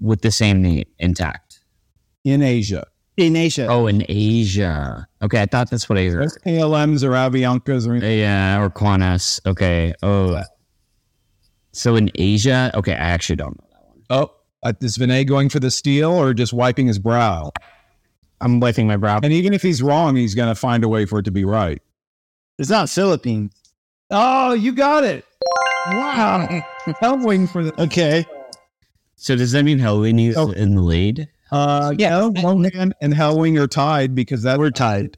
with 0.00 0.22
the 0.22 0.32
same 0.32 0.60
name 0.60 0.86
intact. 0.98 1.60
in 2.24 2.42
Asia. 2.42 2.88
In 3.16 3.36
Asia. 3.36 3.66
Oh, 3.68 3.86
in 3.86 4.04
Asia. 4.08 5.06
Okay, 5.22 5.40
I 5.42 5.46
thought 5.46 5.70
that's 5.70 5.88
what 5.88 5.98
I 5.98 6.06
heard. 6.06 6.22
There's 6.22 6.38
KLMs 6.38 7.04
or 7.04 7.12
Aviancas 7.14 7.86
or 7.86 7.96
Yeah, 7.96 8.60
or 8.60 8.70
Qantas. 8.70 9.40
Okay. 9.46 9.94
Oh, 10.02 10.42
so 11.72 11.96
in 11.96 12.10
Asia. 12.16 12.70
Okay, 12.74 12.92
I 12.92 12.96
actually 12.96 13.36
don't 13.36 13.56
know 13.60 13.66
that 13.70 13.84
one. 13.88 14.02
oh, 14.10 14.34
uh, 14.64 14.72
is 14.80 14.98
Vinay 14.98 15.26
going 15.26 15.48
for 15.48 15.60
the 15.60 15.70
steal 15.70 16.10
or 16.10 16.34
just 16.34 16.52
wiping 16.52 16.86
his 16.88 16.98
brow? 16.98 17.52
I'm 18.40 18.58
wiping 18.60 18.86
my 18.88 18.96
brow. 18.96 19.20
And 19.22 19.32
even 19.32 19.52
if 19.54 19.62
he's 19.62 19.80
wrong, 19.82 20.16
he's 20.16 20.34
going 20.34 20.48
to 20.48 20.54
find 20.54 20.82
a 20.84 20.88
way 20.88 21.06
for 21.06 21.20
it 21.20 21.24
to 21.24 21.30
be 21.30 21.44
right. 21.44 21.80
It's 22.58 22.70
not 22.70 22.88
Philippines. 22.90 23.52
Oh, 24.10 24.52
you 24.54 24.72
got 24.72 25.02
it! 25.04 25.24
Wow, 25.86 26.62
I'm 27.02 27.22
waiting 27.22 27.46
for 27.46 27.62
the. 27.64 27.80
Okay. 27.82 28.24
So 29.16 29.34
does 29.36 29.52
that 29.52 29.62
mean 29.64 29.78
Helwing 29.78 30.20
is 30.28 30.36
Oh. 30.36 30.50
in 30.50 30.74
the 30.74 30.82
lead? 30.82 31.28
Uh, 31.54 31.94
yeah, 31.98 32.18
Rohan 32.18 32.92
and 33.00 33.14
Helwing 33.14 33.60
are 33.60 33.66
tied 33.68 34.14
because 34.14 34.42
that 34.42 34.58
We're 34.58 34.70
tied. 34.70 35.16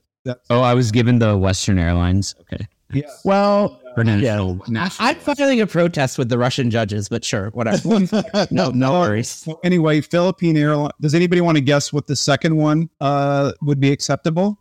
Oh, 0.50 0.60
I 0.60 0.74
was 0.74 0.90
given 0.90 1.18
the 1.18 1.36
Western 1.38 1.78
Airlines. 1.78 2.34
Okay. 2.40 2.66
Yeah. 2.92 3.08
Well, 3.24 3.80
Or 3.96 4.04
national. 4.04 4.60
I, 4.66 4.70
national. 4.70 5.08
I'm 5.08 5.16
filing 5.16 5.60
a 5.60 5.66
protest 5.66 6.18
with 6.18 6.28
the 6.28 6.36
Russian 6.36 6.70
judges, 6.70 7.08
but 7.08 7.24
sure, 7.24 7.50
whatever. 7.50 7.88
no, 8.50 8.70
no 8.70 8.92
worries. 8.92 9.30
So 9.30 9.58
anyway, 9.64 10.00
Philippine 10.00 10.56
Airline. 10.56 10.90
Does 11.00 11.14
anybody 11.14 11.40
want 11.40 11.56
to 11.56 11.62
guess 11.62 11.92
what 11.92 12.06
the 12.06 12.16
second 12.16 12.56
one 12.56 12.90
uh, 13.00 13.52
would 13.62 13.80
be 13.80 13.90
acceptable? 13.90 14.58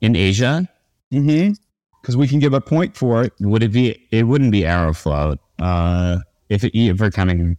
in 0.00 0.16
Asia, 0.16 0.66
Mm-hmm. 1.12 1.52
Because 2.00 2.16
we 2.16 2.26
can 2.26 2.38
give 2.38 2.54
a 2.54 2.60
point 2.62 2.96
for 2.96 3.22
it. 3.24 3.32
would 3.40 3.62
it 3.62 3.72
be? 3.72 4.00
It 4.10 4.22
wouldn't 4.22 4.52
be 4.52 4.62
Aeroflot. 4.62 5.36
Uh, 5.58 6.18
if 6.48 6.64
it, 6.64 6.74
if 6.74 6.98
we're 6.98 7.10
counting. 7.10 7.58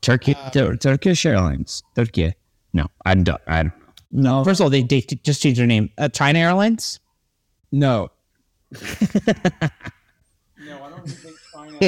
Turkey, 0.00 0.34
Tur- 0.52 0.76
Turkish 0.76 1.26
Airlines. 1.26 1.82
Turkey. 1.94 2.32
No, 2.72 2.86
I 3.04 3.14
don't. 3.14 3.40
I 3.46 3.62
don't. 3.64 3.72
No. 4.12 4.44
First 4.44 4.60
of 4.60 4.64
all, 4.64 4.70
they, 4.70 4.82
they 4.82 5.00
just 5.00 5.42
changed 5.42 5.60
their 5.60 5.66
name. 5.66 5.90
Uh, 5.98 6.08
China 6.08 6.38
Airlines. 6.38 7.00
No. 7.72 8.08
No, 10.66 10.82
I 10.84 10.90
don't 10.90 11.08
think 11.08 11.36
China. 11.52 11.78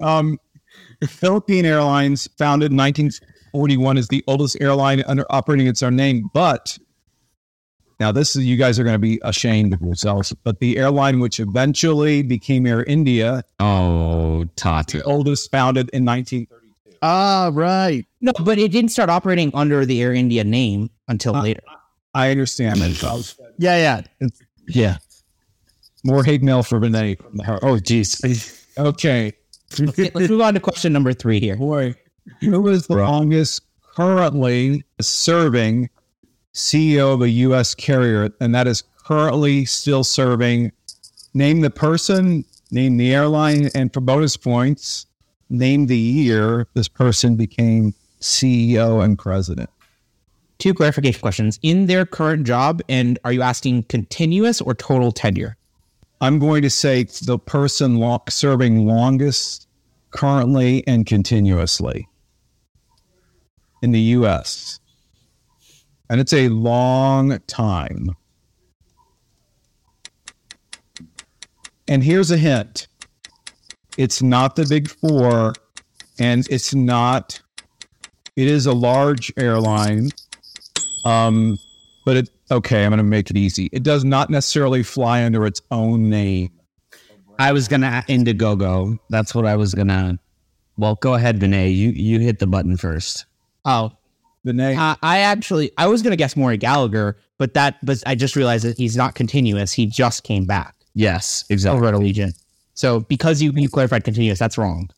um, 0.02 0.38
Philippine 1.06 1.64
Airlines, 1.64 2.28
founded 2.36 2.72
in 2.72 2.76
1941, 2.76 3.98
is 3.98 4.08
the 4.08 4.24
oldest 4.26 4.56
airline 4.60 5.04
under 5.06 5.24
operating 5.30 5.68
its 5.68 5.82
own 5.82 5.94
name. 5.94 6.28
But 6.34 6.76
now, 8.00 8.10
this 8.10 8.34
is 8.34 8.44
you 8.46 8.56
guys 8.56 8.78
are 8.78 8.84
going 8.84 8.94
to 8.94 8.98
be 8.98 9.20
ashamed 9.22 9.74
of 9.74 9.80
yourselves. 9.82 10.32
But 10.42 10.58
the 10.58 10.78
airline 10.78 11.20
which 11.20 11.38
eventually 11.38 12.22
became 12.22 12.66
Air 12.66 12.82
India, 12.84 13.44
Oh, 13.60 14.46
Tata. 14.56 14.98
the 14.98 15.04
oldest, 15.04 15.50
founded 15.50 15.90
in 15.92 16.04
1932. 16.06 16.96
Ah, 17.02 17.50
right. 17.52 18.04
No, 18.22 18.32
but 18.44 18.58
it 18.58 18.72
didn't 18.72 18.90
start 18.90 19.10
operating 19.10 19.50
under 19.54 19.84
the 19.86 20.00
Air 20.02 20.14
India 20.14 20.42
name 20.44 20.90
until 21.08 21.36
Uh, 21.36 21.42
later. 21.42 21.60
I 22.14 22.30
understand 22.30 22.80
that. 22.80 23.34
Yeah, 23.58 23.76
yeah. 23.76 23.98
It's- 24.20 24.40
Yeah. 24.68 24.96
More 26.02 26.24
hate 26.24 26.42
mail 26.42 26.62
for 26.62 26.80
Vinay 26.80 27.18
from 27.20 27.36
the 27.36 27.44
heart. 27.44 27.60
Oh, 27.62 27.74
jeez. 27.76 28.24
Okay. 28.78 29.32
Okay, 29.78 30.10
let's 30.14 30.28
move 30.30 30.40
on 30.40 30.54
to 30.54 30.60
question 30.60 30.92
number 30.92 31.12
three 31.12 31.38
here. 31.38 31.56
Boy, 31.56 31.94
who 32.40 32.66
is 32.68 32.86
the 32.88 32.96
longest 32.96 33.60
currently 33.94 34.82
serving 35.00 35.88
CEO 36.54 37.14
of 37.14 37.22
a 37.22 37.28
U.S. 37.28 37.74
carrier, 37.74 38.30
and 38.40 38.54
that 38.54 38.66
is 38.66 38.82
currently 39.04 39.64
still 39.64 40.04
serving? 40.04 40.72
Name 41.32 41.60
the 41.60 41.70
person, 41.70 42.44
name 42.70 42.96
the 42.96 43.14
airline, 43.14 43.70
and 43.74 43.92
for 43.92 44.00
bonus 44.00 44.36
points, 44.36 45.06
name 45.48 45.86
the 45.86 45.96
year 45.96 46.66
this 46.74 46.88
person 46.88 47.36
became 47.36 47.94
CEO 48.20 49.02
and 49.02 49.18
president. 49.18 49.70
Two 50.58 50.74
clarification 50.74 51.20
questions. 51.20 51.58
In 51.62 51.86
their 51.86 52.04
current 52.04 52.46
job, 52.46 52.82
and 52.88 53.18
are 53.24 53.32
you 53.32 53.42
asking 53.42 53.84
continuous 53.84 54.60
or 54.60 54.74
total 54.74 55.12
tenure? 55.12 55.56
I'm 56.20 56.38
going 56.38 56.62
to 56.62 56.70
say 56.70 57.04
the 57.04 57.38
person 57.38 57.98
serving 58.28 58.86
longest 58.86 59.66
currently 60.10 60.86
and 60.86 61.06
continuously 61.06 62.06
in 63.82 63.92
the 63.92 64.00
U.S. 64.00 64.79
And 66.10 66.20
it's 66.20 66.32
a 66.32 66.48
long 66.48 67.38
time. 67.46 68.10
And 71.88 72.04
here's 72.04 72.30
a 72.30 72.36
hint 72.36 72.88
it's 73.96 74.20
not 74.20 74.56
the 74.56 74.66
big 74.66 74.88
four, 74.88 75.52
and 76.18 76.46
it's 76.50 76.74
not, 76.74 77.40
it 78.36 78.46
is 78.46 78.66
a 78.66 78.72
large 78.72 79.32
airline. 79.36 80.10
Um, 81.04 81.58
but 82.04 82.16
it, 82.16 82.30
okay, 82.50 82.84
I'm 82.84 82.90
going 82.90 82.98
to 82.98 83.04
make 83.04 83.30
it 83.30 83.36
easy. 83.36 83.68
It 83.72 83.82
does 83.82 84.04
not 84.04 84.30
necessarily 84.30 84.82
fly 84.82 85.24
under 85.24 85.46
its 85.46 85.62
own 85.70 86.10
name. 86.10 86.50
I 87.38 87.52
was 87.52 87.68
gonna 87.68 88.04
Indiegogo. 88.06 88.98
That's 89.08 89.34
what 89.34 89.46
I 89.46 89.56
was 89.56 89.72
gonna. 89.72 90.18
Well, 90.76 90.96
go 90.96 91.14
ahead, 91.14 91.40
Vinay. 91.40 91.74
You 91.74 91.88
you 91.88 92.20
hit 92.20 92.38
the 92.38 92.46
button 92.46 92.76
first. 92.76 93.24
Oh, 93.64 93.92
The 94.44 94.52
name. 94.54 94.78
uh, 94.78 94.94
I 95.02 95.18
actually 95.18 95.70
I 95.76 95.86
was 95.86 96.00
gonna 96.02 96.16
guess 96.16 96.36
Maury 96.36 96.56
Gallagher, 96.56 97.18
but 97.38 97.54
that 97.54 97.76
but 97.84 98.02
I 98.06 98.14
just 98.14 98.36
realized 98.36 98.64
that 98.64 98.76
he's 98.78 98.96
not 98.96 99.14
continuous. 99.14 99.72
He 99.72 99.86
just 99.86 100.24
came 100.24 100.46
back 100.46 100.74
Yes, 100.94 101.44
exactly. 101.50 101.76
over 101.76 101.86
at 101.88 101.94
Allegiant. 101.94 102.32
So 102.74 103.00
because 103.00 103.42
you 103.42 103.52
you 103.54 103.68
clarified 103.68 104.04
continuous, 104.04 104.38
that's 104.38 104.56
wrong. 104.56 104.88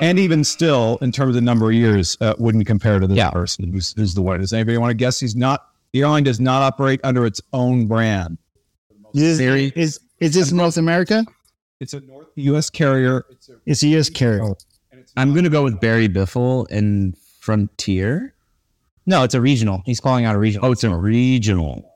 and 0.00 0.18
even 0.18 0.44
still, 0.44 0.98
in 1.00 1.10
terms 1.10 1.30
of 1.30 1.34
the 1.34 1.40
number 1.40 1.66
of 1.68 1.74
years, 1.74 2.16
uh, 2.20 2.34
wouldn't 2.38 2.66
compare 2.66 2.98
to 3.00 3.06
this 3.06 3.16
Yeah. 3.16 3.30
person 3.30 3.72
who's, 3.72 3.94
who's 3.96 4.14
the 4.14 4.22
one. 4.22 4.38
Does 4.40 4.52
anybody 4.52 4.76
want 4.78 4.90
to 4.90 4.94
guess? 4.94 5.18
He's 5.18 5.34
not. 5.34 5.66
The 5.92 6.02
airline 6.02 6.24
does 6.24 6.38
not 6.38 6.60
operate 6.62 7.00
under 7.02 7.24
its 7.26 7.40
own 7.54 7.86
brand. 7.86 8.36
Is, 9.14 9.38
Very- 9.38 9.72
is, 9.74 9.98
is 10.20 10.34
this 10.34 10.52
North 10.52 10.76
America? 10.76 11.24
It's 11.80 11.94
a 11.94 12.00
North 12.00 12.26
U.S. 12.36 12.68
carrier. 12.68 13.24
It's 13.30 13.48
a, 13.48 13.52
It's 13.64 13.82
a 13.82 13.88
U.S. 13.88 14.10
carrier. 14.10 14.54
I'm 15.16 15.34
gonna 15.34 15.48
go 15.48 15.64
with 15.64 15.80
Barry 15.80 16.08
Biffle 16.08 16.66
and 16.70 17.16
Frontier. 17.40 18.34
No, 19.06 19.22
it's 19.22 19.34
a 19.34 19.40
regional. 19.40 19.82
He's 19.86 20.00
calling 20.00 20.24
out 20.24 20.34
a 20.34 20.38
regional. 20.38 20.68
Oh, 20.68 20.72
it's 20.72 20.84
a 20.84 20.94
regional. 20.94 21.90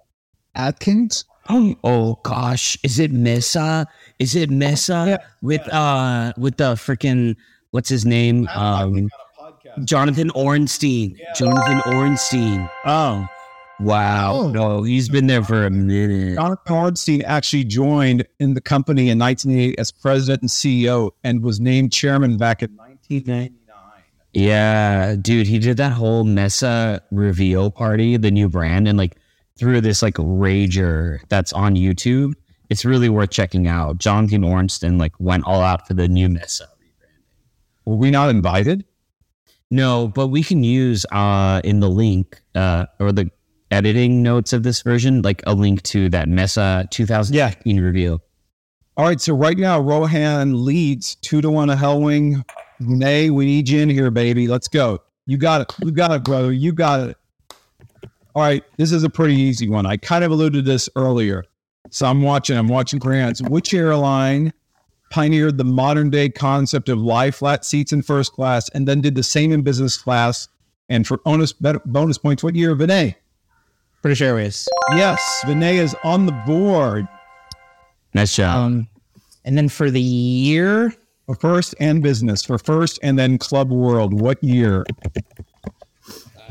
Atkins? 0.54 1.24
Oh, 1.48 1.74
oh 1.82 2.20
gosh, 2.22 2.78
is 2.82 2.98
it 2.98 3.10
Mesa? 3.10 3.86
Is 4.18 4.36
it 4.36 4.50
Mesa 4.50 5.20
with 5.42 5.66
uh 5.72 6.32
with 6.36 6.56
the 6.58 6.74
freaking 6.74 7.36
what's 7.70 7.88
his 7.88 8.04
name? 8.04 8.48
Um, 8.54 9.08
Jonathan 9.84 10.30
Ornstein. 10.30 11.16
Jonathan 11.34 11.80
Ornstein. 11.94 12.68
Oh. 12.84 13.26
Wow. 13.80 14.32
Oh. 14.34 14.48
No, 14.50 14.82
he's 14.82 15.08
been 15.08 15.26
there 15.26 15.42
for 15.42 15.64
a 15.64 15.70
minute. 15.70 16.36
Jonathan 16.36 16.76
Ornstein 16.76 17.22
actually 17.22 17.64
joined 17.64 18.26
in 18.38 18.54
the 18.54 18.60
company 18.60 19.08
in 19.08 19.18
1988 19.18 19.78
as 19.78 19.90
president 19.90 20.42
and 20.42 20.50
CEO 20.50 21.12
and 21.24 21.42
was 21.42 21.60
named 21.60 21.92
chairman 21.92 22.36
back 22.36 22.62
in 22.62 22.70
1999. 22.76 23.56
Yeah, 24.32 25.16
dude, 25.16 25.46
he 25.46 25.58
did 25.58 25.76
that 25.78 25.92
whole 25.92 26.24
Mesa 26.24 27.02
reveal 27.10 27.70
party, 27.70 28.16
the 28.16 28.30
new 28.30 28.48
brand, 28.48 28.86
and 28.86 28.96
like 28.96 29.16
through 29.58 29.80
this 29.80 30.02
like 30.02 30.14
rager 30.14 31.18
that's 31.28 31.52
on 31.52 31.74
YouTube. 31.74 32.34
It's 32.68 32.84
really 32.84 33.08
worth 33.08 33.30
checking 33.30 33.66
out. 33.66 33.98
Jonathan 33.98 34.44
Ornstein 34.44 34.98
like 34.98 35.12
went 35.18 35.44
all 35.46 35.60
out 35.60 35.88
for 35.88 35.94
the 35.94 36.06
new 36.06 36.28
Mesa. 36.28 36.64
Rebranding. 36.64 37.84
Were 37.84 37.96
we 37.96 38.10
not 38.10 38.30
invited? 38.30 38.84
No, 39.72 40.08
but 40.08 40.28
we 40.28 40.42
can 40.42 40.62
use 40.62 41.04
uh 41.10 41.60
in 41.64 41.80
the 41.80 41.88
link 41.90 42.40
uh 42.54 42.86
or 43.00 43.10
the 43.10 43.30
editing 43.72 44.22
notes 44.22 44.52
of 44.52 44.62
this 44.62 44.82
version, 44.82 45.22
like 45.22 45.42
a 45.46 45.54
link 45.54 45.82
to 45.82 46.08
that 46.10 46.28
Mesa 46.28 46.86
2015 46.90 47.80
reveal. 47.80 48.22
All 48.96 49.06
right, 49.06 49.20
so 49.20 49.34
right 49.34 49.56
now 49.56 49.80
Rohan 49.80 50.64
leads 50.64 51.14
two 51.16 51.40
to 51.40 51.50
one 51.50 51.68
to 51.68 51.74
Helwing. 51.74 52.44
Nay, 52.80 53.30
we 53.30 53.46
need 53.46 53.68
you 53.68 53.80
in 53.80 53.88
here, 53.88 54.10
baby. 54.10 54.48
Let's 54.48 54.68
go. 54.68 55.00
You 55.26 55.36
got 55.36 55.60
it. 55.60 55.74
You 55.84 55.92
got 55.92 56.10
it, 56.12 56.24
brother. 56.24 56.52
You 56.52 56.72
got 56.72 57.10
it. 57.10 57.16
All 58.34 58.42
right, 58.42 58.64
this 58.76 58.92
is 58.92 59.04
a 59.04 59.10
pretty 59.10 59.34
easy 59.34 59.68
one. 59.68 59.86
I 59.86 59.96
kind 59.96 60.24
of 60.24 60.30
alluded 60.30 60.64
to 60.64 60.70
this 60.70 60.88
earlier. 60.96 61.44
So 61.90 62.06
I'm 62.06 62.22
watching, 62.22 62.56
I'm 62.56 62.68
watching 62.68 62.98
grants. 62.98 63.42
Which 63.42 63.74
airline 63.74 64.52
pioneered 65.10 65.58
the 65.58 65.64
modern 65.64 66.10
day 66.10 66.28
concept 66.28 66.88
of 66.88 66.98
lie 66.98 67.30
flat 67.30 67.64
seats 67.64 67.92
in 67.92 68.02
first 68.02 68.32
class 68.32 68.68
and 68.70 68.86
then 68.86 69.00
did 69.00 69.14
the 69.14 69.22
same 69.22 69.52
in 69.52 69.62
business 69.62 69.96
class? 69.96 70.48
And 70.88 71.06
for 71.06 71.18
bonus 71.18 71.52
bonus 71.52 72.18
points, 72.18 72.42
what 72.42 72.54
year, 72.54 72.74
Vinay? 72.74 73.14
British 74.02 74.22
Airways. 74.22 74.66
Yes, 74.92 75.42
Vinay 75.44 75.74
is 75.74 75.94
on 76.02 76.26
the 76.26 76.32
board 76.46 77.06
Nice 78.14 78.34
job. 78.34 78.56
Um, 78.56 78.88
and 79.44 79.56
then 79.56 79.68
for 79.68 79.90
the 79.90 80.00
year, 80.00 80.92
for 81.30 81.40
first 81.40 81.76
and 81.78 82.02
business 82.02 82.42
for 82.42 82.58
first 82.58 82.98
and 83.02 83.18
then 83.18 83.38
Club 83.38 83.70
World. 83.70 84.20
What 84.20 84.42
year? 84.42 84.84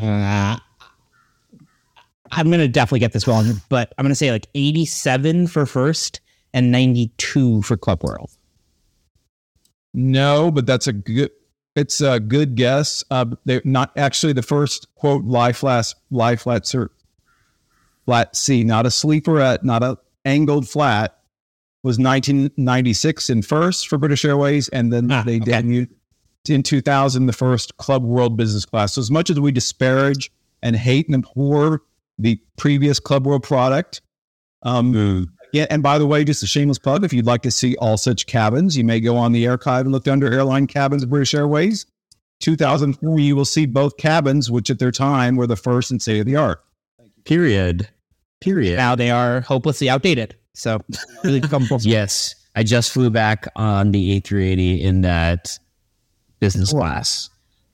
uh, 0.02 0.58
I'm 2.32 2.52
gonna 2.52 2.68
definitely 2.68 3.00
get 3.00 3.12
this 3.12 3.28
wrong, 3.28 3.62
but 3.68 3.94
I'm 3.98 4.06
gonna 4.06 4.16
say 4.16 4.32
like 4.32 4.48
87 4.56 5.48
for 5.48 5.66
first 5.66 6.22
and 6.54 6.72
92 6.72 7.62
for 7.64 7.76
Club 7.76 8.04
World. 8.04 8.32
No, 9.94 10.50
but 10.52 10.66
that's 10.66 10.88
a 10.88 10.94
good. 10.94 11.32
It's 11.76 12.02
a 12.02 12.20
good 12.20 12.56
guess. 12.56 13.04
Uh, 13.12 13.26
they're 13.46 13.62
not 13.66 13.92
actually 13.98 14.34
the 14.34 14.42
first 14.42 14.94
quote 14.96 15.26
lie 15.26 15.52
flat 15.52 15.94
lie 16.10 16.36
flat 16.38 16.64
cert, 16.64 16.90
flat 18.06 18.36
C, 18.36 18.64
not 18.64 18.86
a 18.86 18.90
sleeperette, 18.90 19.64
not 19.64 19.84
a 19.84 19.98
angled 20.24 20.70
flat. 20.70 21.19
Was 21.84 21.98
1996 21.98 23.30
in 23.30 23.42
first 23.42 23.88
for 23.88 23.98
British 23.98 24.26
Airways, 24.26 24.68
and 24.70 24.92
then 24.92 25.12
Ah, 25.12 25.24
they 25.26 25.38
okay. 25.38 25.52
debuted 25.52 25.90
in 26.50 26.64
2000 26.64 27.26
the 27.28 27.34
first 27.34 27.78
Club 27.78 28.04
World 28.04 28.36
Business 28.36 28.66
Class. 28.66 28.94
So 28.96 29.02
as 29.02 29.10
much 29.12 29.30
as 29.30 29.40
we 29.40 29.52
disparage 29.52 30.32
and 30.62 30.76
hate 30.76 31.08
and 31.08 31.16
abhor 31.16 31.82
the 32.18 32.40
previous 32.58 33.00
Club 33.00 33.26
World 33.26 33.44
product, 33.44 34.02
um, 34.64 35.32
yeah, 35.54 35.68
and 35.70 35.82
by 35.82 35.98
the 35.98 36.06
way, 36.06 36.24
just 36.26 36.44
a 36.44 36.48
shameless 36.48 36.78
plug, 36.80 37.04
if 37.06 37.14
you'd 37.14 37.26
like 37.26 37.42
to 37.44 37.52
see 37.52 37.76
all 37.78 37.98
such 37.98 38.26
cabins, 38.26 38.76
you 38.78 38.84
may 38.84 39.00
go 39.00 39.16
on 39.16 39.32
the 39.32 39.46
Airchive 39.46 39.82
and 39.82 39.92
look 39.92 40.08
under 40.08 40.32
airline 40.32 40.68
cabins 40.68 41.04
of 41.04 41.10
British 41.10 41.34
Airways. 41.34 41.86
2004, 42.42 43.20
you 43.20 43.36
will 43.36 43.46
see 43.46 43.66
both 43.66 43.98
cabins, 43.98 44.52
which 44.52 44.70
at 44.70 44.80
their 44.80 44.92
time 44.92 45.36
were 45.36 45.48
the 45.48 45.56
first 45.56 45.92
and 45.92 46.02
state 46.02 46.20
of 46.20 46.26
the 46.26 46.36
art. 46.36 46.62
Period. 47.26 47.90
Period. 48.42 48.78
Now 48.78 48.96
they 48.96 49.12
are 49.12 49.42
hopelessly 49.42 49.90
outdated. 49.90 50.36
So 50.54 50.80
really 51.24 51.42
comfortable. 51.42 51.80
Yes, 51.84 52.36
I 52.56 52.64
just 52.64 52.92
flew 52.92 53.10
back 53.10 53.48
on 53.56 53.92
the 53.92 54.20
A380 54.20 54.82
in 54.82 55.02
that 55.02 55.58
business 56.40 56.72
class. 56.72 57.30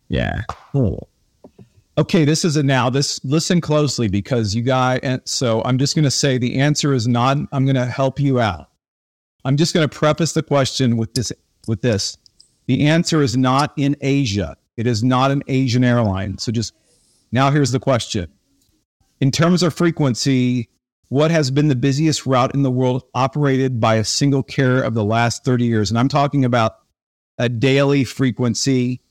Yeah. 0.10 0.42
Cool. 0.48 1.10
Okay, 1.98 2.26
this 2.26 2.44
is 2.44 2.58
a 2.58 2.64
now. 2.64 2.90
This 2.90 3.24
listen 3.24 3.62
closely 3.62 4.10
because 4.10 4.54
you 4.54 4.62
guys. 4.62 5.00
And 5.02 5.22
so 5.26 5.62
I'm 5.64 5.78
just 5.78 5.96
going 5.96 6.04
to 6.04 6.12
say 6.12 6.38
the 6.38 6.60
answer 6.60 6.94
is 6.94 7.08
not. 7.08 7.38
I'm 7.54 7.66
going 7.66 7.76
to 7.76 7.86
help 7.86 8.20
you 8.20 8.40
out. 8.40 8.70
I'm 9.46 9.56
just 9.56 9.74
going 9.74 9.88
to 9.88 9.98
preface 9.98 10.34
the 10.34 10.44
question 10.44 10.98
with 10.98 11.14
this. 11.14 11.32
With 11.68 11.82
this, 11.82 12.18
the 12.68 12.86
answer 12.86 13.22
is 13.22 13.38
not 13.38 13.74
in 13.78 13.96
Asia. 14.02 14.58
It 14.78 14.88
is 14.88 15.04
not 15.04 15.32
an 15.32 15.42
Asian 15.48 15.84
airline. 15.84 16.38
So 16.38 16.52
just 16.52 16.74
now, 17.32 17.50
here's 17.50 17.72
the 17.72 17.80
question: 17.80 18.30
In 19.22 19.32
terms 19.32 19.64
of 19.64 19.74
frequency, 19.74 20.70
what 21.10 21.32
has 21.32 21.52
been 21.52 21.68
the 21.68 21.76
busiest 21.76 22.26
route 22.26 22.54
in 22.54 22.64
the 22.64 22.72
world 22.72 23.04
operated 23.14 23.80
by 23.80 23.96
a 23.96 24.04
single 24.04 24.44
carrier 24.44 24.82
of 24.82 24.94
the 24.94 25.04
last 25.04 25.44
30 25.44 25.66
years? 25.66 25.90
And 25.90 26.00
I'm 26.00 26.08
talking 26.08 26.46
about 26.46 26.78
a 27.38 27.50
daily 27.50 28.04
frequency 28.04 29.02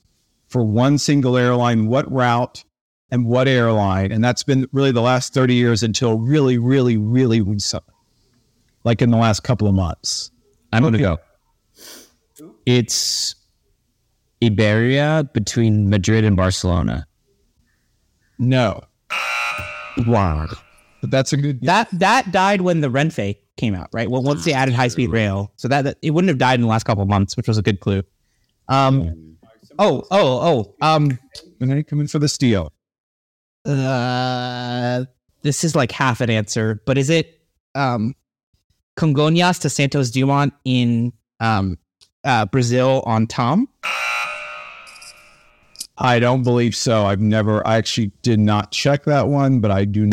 for 0.47 0.63
one 0.63 0.97
single 0.97 1.37
airline. 1.37 1.87
What 1.87 2.11
route? 2.11 2.63
And 3.11 3.25
what 3.27 3.47
airline? 3.47 4.11
And 4.11 4.23
that's 4.23 4.43
been 4.43 4.67
really 4.71 4.91
the 4.91 5.01
last 5.01 5.33
30 5.33 5.53
years 5.53 5.83
until 5.83 6.17
really, 6.17 6.57
really, 6.57 6.97
really 6.97 7.39
recently, 7.39 7.93
like 8.83 9.01
in 9.01 9.11
the 9.11 9.17
last 9.17 9.41
couple 9.41 9.67
of 9.67 9.75
months. 9.75 10.31
I'm 10.73 10.81
going 10.81 10.93
to 10.93 10.99
go. 10.99 11.17
It's 12.65 13.35
Iberia 14.43 15.29
between 15.33 15.89
Madrid 15.89 16.25
and 16.25 16.35
Barcelona. 16.35 17.07
No, 18.39 18.83
Wow. 19.97 20.47
But 21.05 21.11
that's 21.11 21.33
a 21.33 21.37
good. 21.37 21.61
That 21.61 21.87
that 21.93 22.31
died 22.31 22.61
when 22.61 22.81
the 22.81 22.89
Renfe 22.89 23.37
came 23.57 23.75
out, 23.75 23.89
right? 23.93 24.09
Well, 24.09 24.23
once 24.23 24.43
they 24.43 24.53
added 24.53 24.73
high 24.73 24.87
speed 24.87 25.11
rail, 25.11 25.51
so 25.55 25.67
that, 25.67 25.83
that 25.83 25.97
it 26.01 26.11
wouldn't 26.11 26.29
have 26.29 26.37
died 26.37 26.55
in 26.55 26.61
the 26.61 26.67
last 26.67 26.83
couple 26.83 27.03
of 27.03 27.09
months, 27.09 27.37
which 27.37 27.47
was 27.47 27.57
a 27.57 27.61
good 27.61 27.79
clue. 27.79 28.03
Um. 28.67 29.37
Oh, 29.77 30.03
oh, 30.09 30.75
oh. 30.81 30.85
Um. 30.85 31.19
And 31.59 31.69
then 31.69 31.83
come 31.83 32.01
in 32.01 32.07
for 32.07 32.19
the 32.19 32.29
steal. 32.29 32.73
Uh. 33.65 35.05
This 35.43 35.63
is 35.63 35.75
like 35.75 35.91
half 35.91 36.21
an 36.21 36.31
answer, 36.31 36.81
but 36.87 36.97
is 36.97 37.11
it 37.11 37.39
um, 37.75 38.15
Congonhas 38.97 39.59
to 39.61 39.69
Santos 39.69 40.09
Dumont 40.09 40.55
in 40.63 41.13
um, 41.39 41.77
uh, 42.23 42.47
Brazil 42.47 43.03
on 43.05 43.27
TAM? 43.27 43.67
I 45.97 46.19
don't 46.19 46.43
believe 46.43 46.75
so. 46.75 47.05
I've 47.05 47.21
never. 47.21 47.65
I 47.65 47.77
actually 47.77 48.11
did 48.21 48.39
not 48.39 48.71
check 48.71 49.05
that 49.05 49.29
one, 49.29 49.61
but 49.61 49.71
I 49.71 49.85
do. 49.85 50.09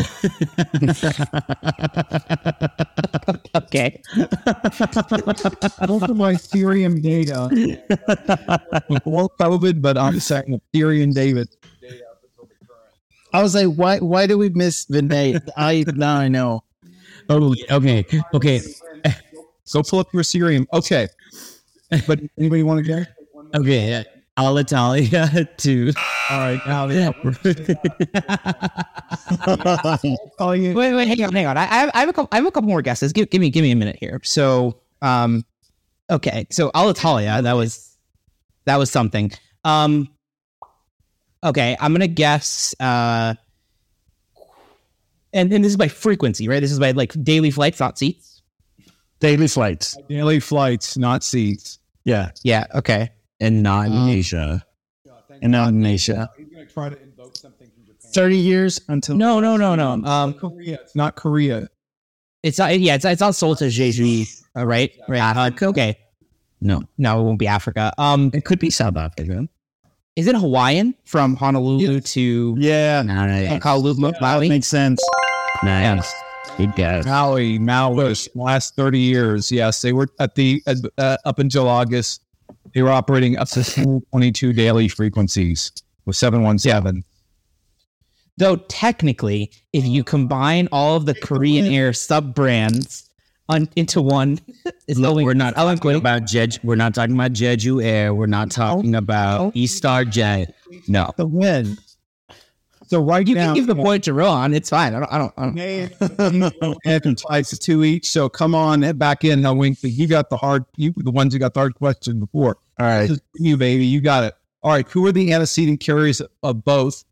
okay. 3.55 4.01
Most 5.87 6.07
of 6.07 6.15
my 6.15 6.35
Cirium 6.35 7.01
data. 7.03 7.49
well, 9.05 9.29
COVID, 9.39 9.81
but 9.81 9.97
I'm 9.97 10.21
saying 10.21 10.61
Cirium 10.73 11.13
David. 11.13 11.49
I 13.33 13.41
was 13.41 13.53
like, 13.53 13.75
why? 13.75 13.99
Why 13.99 14.25
do 14.25 14.37
we 14.37 14.49
miss 14.49 14.85
Vinay? 14.85 15.41
I 15.57 15.83
now 15.95 16.15
I 16.15 16.29
know. 16.29 16.63
Totally. 17.27 17.65
Okay. 17.69 18.05
Okay. 18.33 18.61
Go 19.73 19.83
pull 19.83 19.99
up 19.99 20.13
your 20.13 20.23
Cirium. 20.23 20.65
Okay, 20.71 21.07
but 22.07 22.19
anybody 22.37 22.63
want 22.63 22.85
to 22.85 22.87
go? 22.87 23.03
Okay. 23.59 24.05
Alitalia 24.37 25.47
to. 25.57 25.91
All 26.29 26.39
right, 26.39 26.59
now 26.65 26.87
yeah. 26.89 27.11
Oh, 30.39 30.49
Wait, 30.49 30.73
wait, 30.73 31.07
hang 31.07 31.23
on, 31.23 31.33
hang 31.33 31.45
on. 31.45 31.57
I, 31.57 31.61
I 31.61 31.65
have, 31.65 31.91
I 31.93 31.99
have 31.99 32.09
a 32.09 32.13
couple. 32.13 32.29
I 32.31 32.37
have 32.37 32.45
a 32.45 32.51
couple 32.51 32.69
more 32.69 32.81
guesses. 32.81 33.13
Give, 33.13 33.29
give 33.29 33.41
me, 33.41 33.49
give 33.49 33.61
me 33.63 33.71
a 33.71 33.75
minute 33.75 33.97
here. 33.99 34.19
So, 34.23 34.79
um, 35.01 35.45
okay. 36.09 36.47
So 36.49 36.71
Alitalia, 36.71 37.43
that 37.43 37.53
was, 37.53 37.95
that 38.65 38.77
was 38.77 38.89
something. 38.89 39.31
Um, 39.63 40.09
okay, 41.43 41.77
I'm 41.79 41.93
gonna 41.93 42.07
guess. 42.07 42.73
Uh, 42.79 43.35
and 45.33 45.51
and 45.51 45.63
this 45.63 45.71
is 45.71 45.77
by 45.77 45.87
frequency, 45.87 46.47
right? 46.47 46.59
This 46.59 46.71
is 46.71 46.79
by 46.79 46.91
like 46.91 47.13
daily 47.23 47.51
flights, 47.51 47.79
not 47.79 47.97
seats. 47.97 48.41
Daily 49.19 49.47
flights. 49.47 49.97
daily 50.09 50.39
flights, 50.39 50.97
not 50.97 51.23
seats. 51.23 51.79
Yeah, 52.03 52.31
Yeah. 52.43 52.65
Okay. 52.75 53.09
And 53.43 53.61
not 53.63 53.87
in 53.87 53.93
Um, 53.93 54.09
Asia. 54.09 54.65
and 55.41 55.51
not 55.51 55.69
in 55.69 55.85
Asia. 55.85 56.29
He's 56.37 56.47
going 56.47 56.65
to 56.67 56.73
try 56.73 56.89
to 56.89 57.01
invoke 57.01 57.35
something 57.37 57.67
from 57.73 57.83
Japan. 57.85 58.11
Thirty 58.13 58.37
years 58.37 58.79
until 58.87 59.15
No, 59.17 59.39
no, 59.39 59.57
no, 59.57 59.75
no. 59.75 59.91
Um, 60.07 60.33
Korea. 60.33 60.75
It's 60.81 60.95
not 60.95 61.15
Korea. 61.15 61.67
it's 62.43 62.57
not. 62.59 62.79
Yeah, 62.79 62.95
it's 62.95 63.05
it's 63.05 63.21
not 63.21 63.35
Seoul 63.35 63.55
to 63.57 63.65
Jeju, 63.65 64.43
uh, 64.55 64.65
right? 64.65 64.91
Right. 65.07 65.35
Uh, 65.35 65.51
okay. 65.69 65.97
No. 66.61 66.83
No, 66.97 67.19
it 67.19 67.23
won't 67.23 67.39
be 67.39 67.47
Africa. 67.47 67.91
Um, 67.97 68.31
It 68.33 68.45
could 68.45 68.59
be 68.59 68.69
South 68.69 68.95
Africa. 68.95 69.47
is 70.15 70.27
it 70.27 70.35
Hawaiian 70.35 70.93
from 71.05 71.35
Honolulu 71.35 71.99
to 71.99 72.55
Yeah, 72.57 73.01
No, 73.01 73.25
no, 73.27 73.37
yeah. 73.39 73.59
Honolulu, 73.59 74.13
Maui? 74.21 74.47
makes 74.49 74.67
sense. 74.67 75.01
Nice. 75.63 76.13
Good 76.57 76.75
guess. 76.75 77.05
Maui, 77.05 77.57
Maui, 77.59 78.13
last 78.35 78.75
30 78.75 78.99
years. 78.99 79.51
Yes, 79.51 79.81
they 79.81 79.91
were 79.91 80.07
at 80.19 80.35
the, 80.35 80.61
uh, 80.99 81.17
up 81.25 81.39
until 81.39 81.67
August, 81.67 82.21
they 82.73 82.81
were 82.81 82.91
operating 82.91 83.37
up 83.37 83.47
to 83.49 84.03
22 84.11 84.53
daily 84.53 84.87
frequencies 84.87 85.71
with 86.05 86.15
717. 86.15 87.03
Though 88.37 88.55
technically, 88.55 89.51
if 89.73 89.85
you 89.85 90.03
combine 90.03 90.67
all 90.71 90.95
of 90.95 91.05
the 91.05 91.13
Korean 91.13 91.65
Air 91.65 91.93
sub 91.93 92.33
brands 92.33 93.09
on, 93.47 93.69
into 93.75 94.01
one, 94.01 94.39
it's 94.87 94.97
Look, 94.97 95.11
only 95.11 95.23
we're 95.23 95.35
not 95.35 95.55
Alan 95.55 95.77
talking 95.77 95.95
about 95.95 96.23
Jeju. 96.23 96.63
We're 96.63 96.75
not 96.75 96.95
talking 96.95 97.13
about 97.13 97.33
Jeju 97.33 97.83
Air. 97.83 98.13
We're 98.15 98.25
not 98.25 98.47
oh. 98.47 98.75
talking 98.75 98.95
about 98.95 99.41
oh. 99.41 99.51
Eastar 99.51 100.09
Jet. 100.09 100.55
No. 100.87 101.11
The 101.17 101.27
win. 101.27 101.77
So 102.93 103.01
right 103.01 103.27
You 103.27 103.33
now, 103.33 103.47
can 103.47 103.55
give 103.55 103.65
the 103.65 103.75
point 103.75 104.03
to 104.03 104.13
Rohan. 104.13 104.53
It's 104.53 104.69
fine. 104.69 104.93
I 104.93 104.99
don't. 104.99 105.11
I 105.11 105.17
don't. 105.17 105.33
I 105.35 105.45
don't 106.61 106.77
and 106.85 107.17
twice 107.17 107.57
two 107.57 107.83
each. 107.83 108.07
So 108.07 108.29
come 108.29 108.53
on, 108.53 108.83
head 108.83 108.99
back 108.99 109.23
in, 109.23 109.41
now 109.41 109.55
Wink. 109.55 109.79
You 109.81 110.05
got 110.05 110.29
the 110.29 110.37
hard, 110.37 110.63
you 110.77 110.93
the 110.95 111.09
ones 111.09 111.33
who 111.33 111.39
got 111.39 111.55
the 111.55 111.59
hard 111.61 111.73
question 111.73 112.19
before. 112.19 112.59
All 112.79 112.85
right. 112.85 113.07
This 113.07 113.17
is 113.17 113.21
you, 113.33 113.57
baby. 113.57 113.83
You 113.87 113.99
got 113.99 114.25
it. 114.25 114.35
All 114.61 114.69
right. 114.69 114.87
Who 114.89 115.03
are 115.07 115.11
the 115.11 115.33
antecedent 115.33 115.79
carriers 115.79 116.21
of 116.43 116.63
both? 116.63 117.03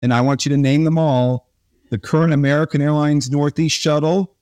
And 0.00 0.14
I 0.14 0.22
want 0.22 0.46
you 0.46 0.50
to 0.50 0.56
name 0.56 0.84
them 0.84 0.96
all 0.96 1.50
the 1.90 1.98
current 1.98 2.32
American 2.32 2.80
Airlines 2.80 3.30
Northeast 3.30 3.78
shuttle 3.78 4.34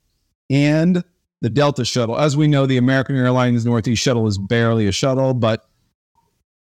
and 0.48 1.02
the 1.40 1.50
Delta 1.50 1.84
shuttle. 1.84 2.16
As 2.16 2.36
we 2.36 2.46
know, 2.46 2.64
the 2.64 2.76
American 2.76 3.16
Airlines 3.16 3.66
Northeast 3.66 4.04
shuttle 4.04 4.28
is 4.28 4.38
barely 4.38 4.86
a 4.86 4.92
shuttle, 4.92 5.34
but 5.34 5.65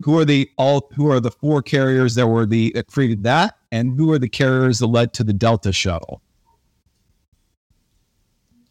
who 0.01 0.17
are 0.17 0.25
the 0.25 0.49
all 0.57 0.89
who 0.95 1.09
are 1.11 1.19
the 1.19 1.31
four 1.31 1.61
carriers 1.61 2.15
that 2.15 2.27
were 2.27 2.45
the 2.45 2.71
that 2.75 2.87
created 2.87 3.23
that 3.23 3.57
and 3.71 3.97
who 3.97 4.11
are 4.11 4.19
the 4.19 4.29
carriers 4.29 4.79
that 4.79 4.87
led 4.87 5.13
to 5.13 5.23
the 5.23 5.33
Delta 5.33 5.71
shuttle? 5.71 6.21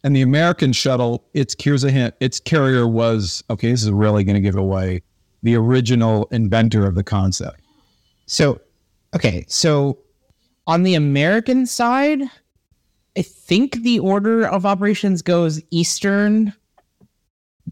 And 0.03 0.15
the 0.15 0.21
American 0.21 0.73
shuttle, 0.73 1.23
its 1.33 1.55
here's 1.57 1.83
a 1.83 1.91
hint, 1.91 2.13
its 2.19 2.39
carrier 2.39 2.87
was 2.87 3.43
okay, 3.49 3.71
this 3.71 3.83
is 3.83 3.91
really 3.91 4.23
going 4.23 4.35
to 4.35 4.41
give 4.41 4.55
away 4.55 5.01
the 5.43 5.55
original 5.55 6.27
inventor 6.31 6.85
of 6.85 6.95
the 6.95 7.03
concept. 7.03 7.59
So, 8.25 8.59
okay. 9.15 9.45
So, 9.47 9.99
on 10.65 10.83
the 10.83 10.95
American 10.95 11.65
side, 11.65 12.21
I 13.17 13.21
think 13.21 13.83
the 13.83 13.99
order 13.99 14.47
of 14.47 14.65
operations 14.65 15.21
goes 15.21 15.61
Eastern, 15.71 16.53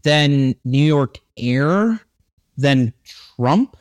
then 0.02 0.54
New 0.64 0.84
York 0.84 1.18
Air, 1.36 2.00
then 2.56 2.92
Trump, 3.36 3.76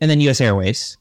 and 0.00 0.10
then 0.10 0.20
U.S. 0.22 0.40
Airways. 0.40 0.96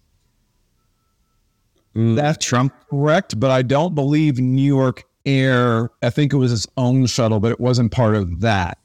That's 1.96 2.44
Trump 2.44 2.74
correct, 2.90 3.40
but 3.40 3.52
I 3.52 3.62
don't 3.62 3.94
believe 3.94 4.40
New 4.40 4.62
York 4.64 5.04
Air. 5.26 5.92
I 6.02 6.10
think 6.10 6.34
it 6.34 6.38
was 6.38 6.52
its 6.52 6.66
own 6.76 7.06
shuttle, 7.06 7.40
but 7.40 7.52
it 7.52 7.60
wasn't 7.60 7.92
part 7.92 8.16
of 8.16 8.40
that 8.42 8.80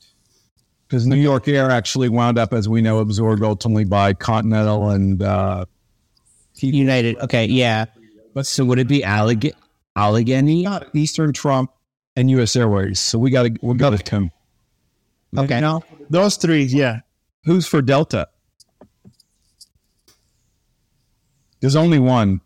because 0.87 1.07
New 1.07 1.17
York 1.17 1.49
Air 1.49 1.71
actually 1.71 2.09
wound 2.11 2.39
up, 2.39 2.53
as 2.53 2.69
we 2.69 2.83
know, 2.83 2.99
absorbed 2.99 3.43
ultimately 3.43 3.85
by 3.85 4.13
Continental 4.13 4.91
and 4.91 5.23
uh, 5.23 5.65
United. 6.57 7.19
Okay, 7.21 7.47
yeah. 7.47 7.87
But 8.35 8.47
so 8.47 8.65
would 8.67 8.79
it 8.79 8.89
be 8.89 9.01
Alleg- 9.01 9.53
Allegheny? 9.97 10.67
Eastern 10.93 11.33
Trump 11.33 11.71
and 12.15 12.31
U.S. 12.33 12.57
Airways. 12.57 12.99
So 13.01 13.19
we 13.19 13.31
got 13.31 13.45
to 13.45 13.57
we 13.63 13.75
got 13.77 13.91
to 13.91 13.99
Tim. 13.99 14.31
Okay. 15.37 15.61
Now, 15.61 15.83
Those 16.11 16.37
three, 16.37 16.65
yeah. 16.65 17.01
Who's 17.45 17.67
for 17.67 17.83
Delta? 17.83 18.29
There's 21.61 21.77
only 21.77 21.99
one. 21.99 22.41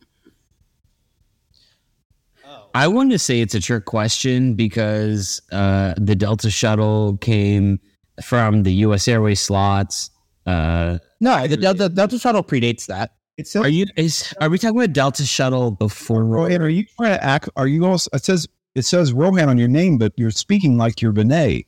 I 2.74 2.88
want 2.88 3.12
to 3.12 3.18
say 3.18 3.40
it's 3.40 3.54
a 3.54 3.60
trick 3.60 3.84
question 3.84 4.54
because 4.54 5.42
uh, 5.52 5.94
the 5.98 6.14
Delta 6.14 6.50
shuttle 6.50 7.18
came 7.18 7.78
from 8.24 8.62
the 8.62 8.72
U.S. 8.74 9.06
Airways 9.08 9.40
slots. 9.40 10.10
Uh, 10.46 10.98
No, 11.20 11.46
the 11.46 11.56
Delta, 11.56 11.88
Delta 11.90 12.18
shuttle 12.18 12.42
predates 12.42 12.86
that. 12.86 13.12
It's 13.36 13.54
are 13.56 13.68
you? 13.68 13.86
Is 13.96 14.34
are 14.40 14.48
we 14.50 14.58
talking 14.58 14.76
about 14.76 14.92
Delta 14.92 15.24
shuttle 15.24 15.70
before? 15.70 16.24
Rohan, 16.24 16.60
are 16.62 16.68
you 16.68 16.84
trying 16.96 17.16
to 17.16 17.24
act? 17.24 17.48
Are 17.56 17.66
you 17.66 17.86
also? 17.86 18.10
It 18.12 18.24
says 18.24 18.46
it 18.74 18.82
says 18.82 19.12
Rohan 19.12 19.48
on 19.48 19.56
your 19.58 19.68
name, 19.68 19.96
but 19.98 20.12
you're 20.16 20.30
speaking 20.30 20.76
like 20.76 21.00
you're 21.00 21.12
Vinay. 21.12 21.64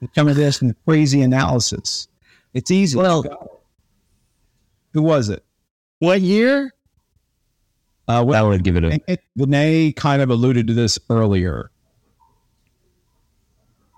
You're 0.00 0.10
coming 0.14 0.34
to 0.34 0.40
this 0.40 0.60
and 0.60 0.74
crazy 0.86 1.22
analysis. 1.22 2.08
It's 2.54 2.70
easy. 2.70 2.96
Well- 2.98 3.24
who 4.92 5.02
was 5.02 5.28
it? 5.28 5.44
What 6.00 6.20
year? 6.20 6.72
Uh, 8.08 8.24
That 8.24 8.26
what, 8.26 8.44
would 8.48 8.64
give 8.64 8.76
it 8.76 8.84
a. 8.84 9.00
it, 9.06 9.20
Vinay 9.38 9.94
kind 9.94 10.20
of 10.20 10.30
alluded 10.30 10.66
to 10.66 10.74
this 10.74 10.98
earlier. 11.08 11.70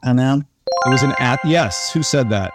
And 0.04 0.16
now 0.18 0.38
It 0.38 0.88
was 0.90 1.02
an 1.02 1.14
at. 1.18 1.40
Yes, 1.44 1.92
who 1.92 2.02
said 2.02 2.28
that? 2.30 2.52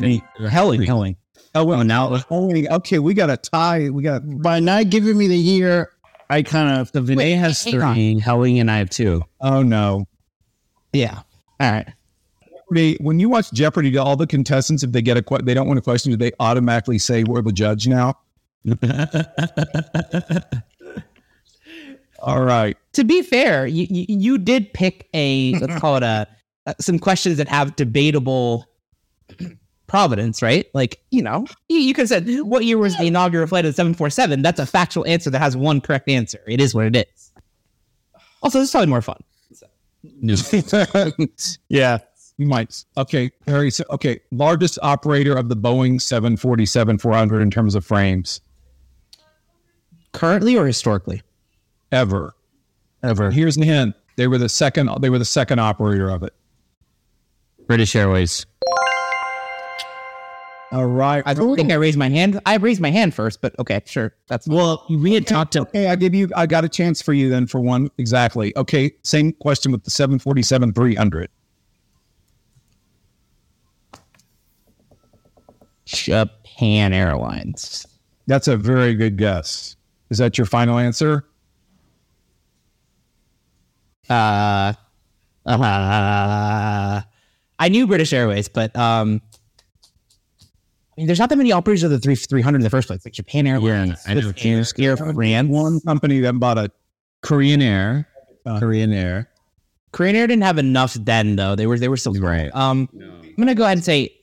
Me. 0.00 0.22
Helwing, 0.38 0.86
Helwing. 0.86 1.16
Oh, 1.54 1.64
well, 1.64 1.80
Oh, 1.80 1.82
now 1.82 2.22
only 2.30 2.68
okay. 2.68 2.98
We 2.98 3.14
got 3.14 3.30
a 3.30 3.36
tie. 3.36 3.90
We 3.90 4.02
got 4.02 4.22
By 4.42 4.60
not 4.60 4.90
giving 4.90 5.16
me 5.16 5.26
the 5.26 5.36
year, 5.36 5.90
I 6.28 6.42
kind 6.42 6.80
of. 6.80 6.88
so 6.88 7.02
Vinay 7.02 7.16
Wait, 7.16 7.32
has 7.34 7.62
three, 7.62 8.20
Helwing 8.20 8.60
and 8.60 8.70
I 8.70 8.78
have 8.78 8.90
two. 8.90 9.22
Oh 9.40 9.62
no. 9.62 10.06
Yeah. 10.92 11.20
All 11.60 11.70
right. 11.72 11.88
Jeopardy- 12.70 12.96
When 13.00 13.18
you 13.18 13.28
watch 13.28 13.52
Jeopardy, 13.52 13.90
do 13.90 14.00
all 14.00 14.16
the 14.16 14.26
contestants, 14.26 14.82
if 14.82 14.92
they 14.92 15.02
get 15.02 15.16
a 15.16 15.22
que- 15.22 15.42
they 15.42 15.54
don't 15.54 15.66
want 15.66 15.78
a 15.78 15.82
question, 15.82 16.10
do 16.12 16.16
they 16.16 16.32
automatically 16.40 16.98
say 16.98 17.24
we're 17.24 17.42
the 17.42 17.52
judge 17.52 17.86
now? 17.86 18.18
All 22.22 22.42
right. 22.42 22.76
To 22.92 23.04
be 23.04 23.22
fair, 23.22 23.66
you, 23.66 23.86
you, 23.88 24.04
you 24.08 24.38
did 24.38 24.72
pick 24.74 25.08
a 25.14 25.54
let's 25.58 25.80
call 25.80 25.96
it 25.96 26.02
a 26.02 26.26
uh, 26.66 26.74
some 26.78 26.98
questions 26.98 27.38
that 27.38 27.48
have 27.48 27.74
debatable 27.76 28.66
providence, 29.86 30.42
right? 30.42 30.66
Like 30.74 31.00
you 31.10 31.22
know, 31.22 31.46
you, 31.70 31.78
you 31.78 31.94
could 31.94 32.02
have 32.02 32.08
said 32.10 32.28
what 32.42 32.66
year 32.66 32.76
was 32.76 32.94
the 32.98 33.06
inaugural 33.06 33.46
flight 33.46 33.64
of 33.64 33.70
the 33.70 33.74
seven 33.74 33.94
four 33.94 34.10
seven. 34.10 34.42
That's 34.42 34.60
a 34.60 34.66
factual 34.66 35.06
answer 35.06 35.30
that 35.30 35.38
has 35.38 35.56
one 35.56 35.80
correct 35.80 36.10
answer. 36.10 36.40
It 36.46 36.60
is 36.60 36.74
what 36.74 36.84
it 36.84 36.96
is. 36.96 37.32
Also, 38.42 38.60
it's 38.60 38.70
probably 38.70 38.88
more 38.88 39.00
fun. 39.00 39.22
yeah, 41.70 41.98
you 42.40 42.46
might. 42.46 42.84
Okay, 42.96 43.30
Harry. 43.46 43.70
So, 43.70 43.84
okay, 43.90 44.20
largest 44.32 44.78
operator 44.82 45.36
of 45.36 45.50
the 45.50 45.56
Boeing 45.56 46.00
747 46.00 46.98
400 46.98 47.42
in 47.42 47.50
terms 47.50 47.74
of 47.74 47.84
frames 47.84 48.40
Currently 50.12 50.56
or 50.56 50.66
historically? 50.66 51.22
ever. 51.92 52.34
Ever. 53.02 53.30
Here's 53.30 53.56
the 53.56 53.66
hint: 53.66 53.94
they 54.16 54.26
were 54.26 54.38
the 54.38 54.48
second. 54.48 54.90
They 55.00 55.10
were 55.10 55.18
the 55.18 55.24
second 55.24 55.58
operator 55.58 56.08
of 56.08 56.22
it. 56.22 56.34
British 57.66 57.94
Airways. 57.94 58.46
All 60.72 60.86
right. 60.86 61.22
I 61.26 61.34
don't 61.34 61.56
think 61.56 61.72
I 61.72 61.74
raised 61.74 61.98
my 61.98 62.08
hand. 62.08 62.40
I 62.46 62.56
raised 62.56 62.80
my 62.80 62.90
hand 62.90 63.12
first, 63.12 63.40
but 63.40 63.58
okay, 63.58 63.82
sure. 63.86 64.14
That's 64.28 64.46
Well, 64.46 64.86
we 64.88 65.14
had 65.14 65.26
talked 65.26 65.52
to 65.54 65.62
Okay, 65.62 65.88
I 65.88 65.96
give 65.96 66.14
you. 66.14 66.30
I 66.36 66.46
got 66.46 66.64
a 66.64 66.68
chance 66.68 67.02
for 67.02 67.12
you 67.12 67.28
then 67.28 67.46
for 67.46 67.60
one 67.60 67.90
exactly. 67.98 68.56
Okay, 68.56 68.92
same 69.02 69.32
question 69.32 69.72
with 69.72 69.84
the 69.84 69.90
747 69.90 70.72
300. 70.72 71.28
Japan 75.90 76.92
Airlines. 76.92 77.86
That's 78.26 78.48
a 78.48 78.56
very 78.56 78.94
good 78.94 79.16
guess. 79.16 79.76
Is 80.10 80.18
that 80.18 80.38
your 80.38 80.44
final 80.46 80.78
answer? 80.78 81.26
Uh, 84.08 84.72
uh, 85.46 87.02
I 87.58 87.68
knew 87.68 87.86
British 87.86 88.12
Airways, 88.12 88.48
but 88.48 88.74
um, 88.76 89.20
I 90.42 90.46
mean, 90.96 91.06
there's 91.06 91.18
not 91.18 91.28
that 91.28 91.36
many 91.36 91.52
operators 91.52 91.82
of 91.82 91.90
the 91.90 91.98
three 91.98 92.16
three 92.16 92.42
hundred 92.42 92.58
in 92.58 92.64
the 92.64 92.70
first 92.70 92.88
place. 92.88 93.04
Like 93.04 93.14
Japan 93.14 93.46
Airlines, 93.46 94.02
I 94.06 94.14
know. 94.14 94.32
Air, 94.38 94.64
Air 94.78 94.96
France. 94.96 95.48
One 95.48 95.80
company 95.80 96.20
that 96.20 96.32
bought 96.40 96.58
a 96.58 96.70
Korean 97.22 97.62
Air. 97.62 98.08
Uh, 98.44 98.58
Korean 98.58 98.92
Air. 98.92 99.28
Korean 99.92 100.16
Air 100.16 100.26
didn't 100.26 100.42
have 100.42 100.58
enough 100.58 100.94
then, 100.94 101.36
though. 101.36 101.54
They 101.54 101.66
were 101.66 101.78
they 101.78 101.88
were 101.88 101.96
still 101.96 102.14
Right. 102.14 102.54
Um, 102.54 102.88
I'm 102.92 103.34
gonna 103.36 103.54
go 103.54 103.64
ahead 103.64 103.78
and 103.78 103.84
say 103.84 104.14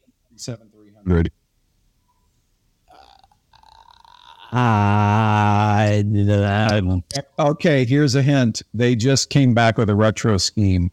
7300. 4.52 7.04
uh, 7.40 7.50
Okay, 7.52 7.86
here's 7.86 8.16
a 8.16 8.22
hint. 8.22 8.62
They 8.74 8.96
just 8.96 9.30
came 9.30 9.54
back 9.54 9.78
with 9.78 9.90
a 9.90 9.96
retro 9.96 10.38
scheme. 10.38 10.92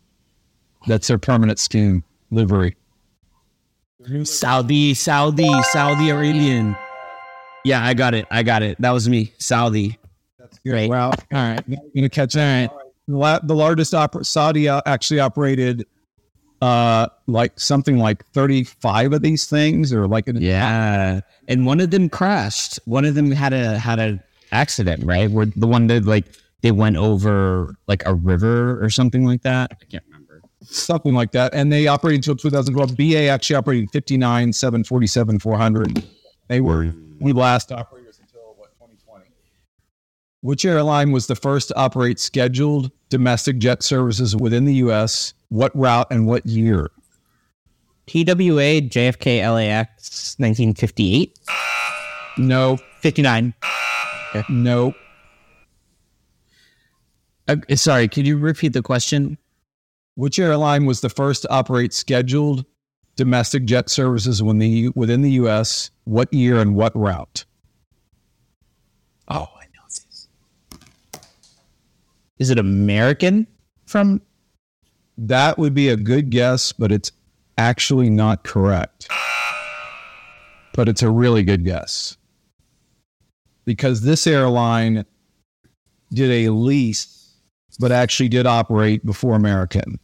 That's 0.86 1.08
their 1.08 1.18
permanent 1.18 1.58
scheme 1.58 2.04
livery. 2.30 2.76
Saudi, 4.24 4.94
Saudi, 4.94 5.62
Saudi 5.64 6.10
Arabian. 6.10 6.76
Yeah, 7.64 7.84
I 7.84 7.94
got 7.94 8.14
it. 8.14 8.26
I 8.30 8.42
got 8.42 8.62
it. 8.62 8.76
That 8.80 8.90
was 8.90 9.08
me. 9.08 9.32
Saudi. 9.38 9.98
That's 10.38 10.58
great. 10.58 10.90
Well, 10.90 11.10
All 11.10 11.16
right. 11.32 11.62
you're 11.66 11.78
gonna 11.96 12.10
catch 12.10 12.34
that. 12.34 12.70
The, 13.08 13.16
la- 13.16 13.38
the 13.42 13.54
largest 13.54 13.94
oper- 13.94 14.26
Saudi 14.26 14.68
uh, 14.68 14.82
actually 14.84 15.20
operated 15.20 15.86
uh 16.64 17.08
like 17.26 17.58
something 17.60 17.98
like 17.98 18.24
35 18.32 19.12
of 19.12 19.22
these 19.22 19.46
things 19.46 19.92
or 19.92 20.06
like 20.06 20.28
an, 20.28 20.40
Yeah. 20.40 21.20
And 21.48 21.66
one 21.66 21.80
of 21.80 21.90
them 21.90 22.08
crashed. 22.08 22.78
One 22.86 23.04
of 23.04 23.14
them 23.14 23.30
had 23.30 23.52
a 23.52 23.78
had 23.78 23.98
an 23.98 24.22
accident, 24.52 25.04
right? 25.04 25.30
Where 25.30 25.46
the 25.46 25.66
one 25.66 25.88
that 25.88 26.04
like 26.04 26.26
they 26.62 26.72
went 26.72 26.96
over 26.96 27.74
like 27.86 28.02
a 28.06 28.14
river 28.14 28.82
or 28.82 28.88
something 28.88 29.24
like 29.26 29.42
that. 29.42 29.72
I 29.72 29.84
can't 29.84 30.04
remember. 30.06 30.40
something 30.62 31.12
like 31.12 31.32
that. 31.32 31.52
And 31.52 31.70
they 31.70 31.86
operated 31.86 32.20
until 32.26 32.36
2012. 32.36 32.96
BA 32.96 33.28
actually 33.28 33.56
operated 33.56 33.90
59, 33.90 34.52
747, 34.52 35.38
400. 35.40 36.04
They 36.48 36.60
were 36.62 36.84
the 37.20 37.32
last 37.34 37.70
operators 37.72 38.18
until 38.20 38.54
what 38.56 38.70
2020. 38.78 39.26
Which 40.40 40.64
airline 40.64 41.12
was 41.12 41.26
the 41.26 41.36
first 41.36 41.68
to 41.68 41.76
operate 41.76 42.18
scheduled 42.18 42.90
domestic 43.10 43.58
jet 43.58 43.82
services 43.82 44.34
within 44.34 44.64
the 44.64 44.74
U.S.? 44.86 45.34
What 45.54 45.70
route 45.76 46.08
and 46.10 46.26
what 46.26 46.44
year? 46.46 46.90
TWA 48.08 48.82
JFK 48.82 49.40
LAX 49.54 50.34
1958 50.36 51.38
No, 52.38 52.76
59. 52.98 53.54
no. 54.48 54.92
Uh, 57.46 57.54
sorry, 57.76 58.08
could 58.08 58.26
you 58.26 58.36
repeat 58.36 58.72
the 58.72 58.82
question? 58.82 59.38
Which 60.16 60.40
airline 60.40 60.86
was 60.86 61.02
the 61.02 61.08
first 61.08 61.42
to 61.42 61.50
operate 61.52 61.94
scheduled 61.94 62.64
domestic 63.14 63.64
jet 63.64 63.88
services 63.88 64.42
when 64.42 64.58
the, 64.58 64.88
within 64.96 65.22
the 65.22 65.30
U.S.? 65.32 65.92
What 66.02 66.34
year 66.34 66.58
and 66.58 66.74
what 66.74 66.96
route? 66.96 67.44
Oh, 69.28 69.46
I 69.56 69.66
know 69.66 69.84
this. 69.86 70.26
Is 72.40 72.50
it 72.50 72.58
American 72.58 73.46
from 73.86 74.20
That 75.16 75.58
would 75.58 75.74
be 75.74 75.88
a 75.88 75.96
good 75.96 76.30
guess, 76.30 76.72
but 76.72 76.90
it's 76.90 77.12
actually 77.56 78.10
not 78.10 78.44
correct. 78.44 79.08
But 80.74 80.88
it's 80.88 81.02
a 81.02 81.10
really 81.10 81.44
good 81.44 81.64
guess. 81.64 82.16
Because 83.64 84.00
this 84.02 84.26
airline 84.26 85.04
did 86.12 86.30
a 86.30 86.50
lease, 86.50 87.32
but 87.78 87.92
actually 87.92 88.28
did 88.28 88.46
operate 88.46 89.06
before 89.06 89.34
American. 89.34 89.98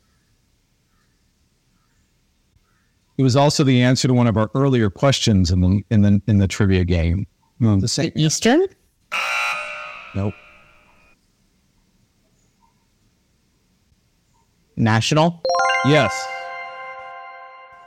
It 3.18 3.22
was 3.22 3.36
also 3.36 3.64
the 3.64 3.82
answer 3.82 4.08
to 4.08 4.14
one 4.14 4.26
of 4.26 4.36
our 4.38 4.50
earlier 4.54 4.88
questions 4.88 5.50
in 5.50 5.60
the 5.60 5.82
in 5.90 6.02
the 6.02 6.22
in 6.26 6.38
the 6.38 6.48
trivia 6.48 6.84
game. 6.84 7.26
Hmm. 7.58 7.78
The 7.80 7.88
same. 7.88 8.12
Eastern? 8.14 8.66
Nope. 10.14 10.34
National? 14.80 15.42
Yes. 15.84 16.26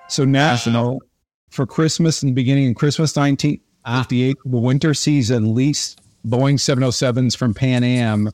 So 0.08 0.26
national 0.26 1.02
for 1.50 1.66
Christmas 1.66 2.24
and 2.24 2.36
beginning 2.36 2.66
in 2.66 2.74
Christmas 2.74 3.16
1958, 3.16 4.38
the 4.46 4.58
winter 4.58 4.94
season 4.94 5.56
leased 5.56 6.02
Boeing 6.26 6.56
707s 6.56 7.36
from 7.36 7.54
Pan 7.54 7.84
Am. 7.84 8.30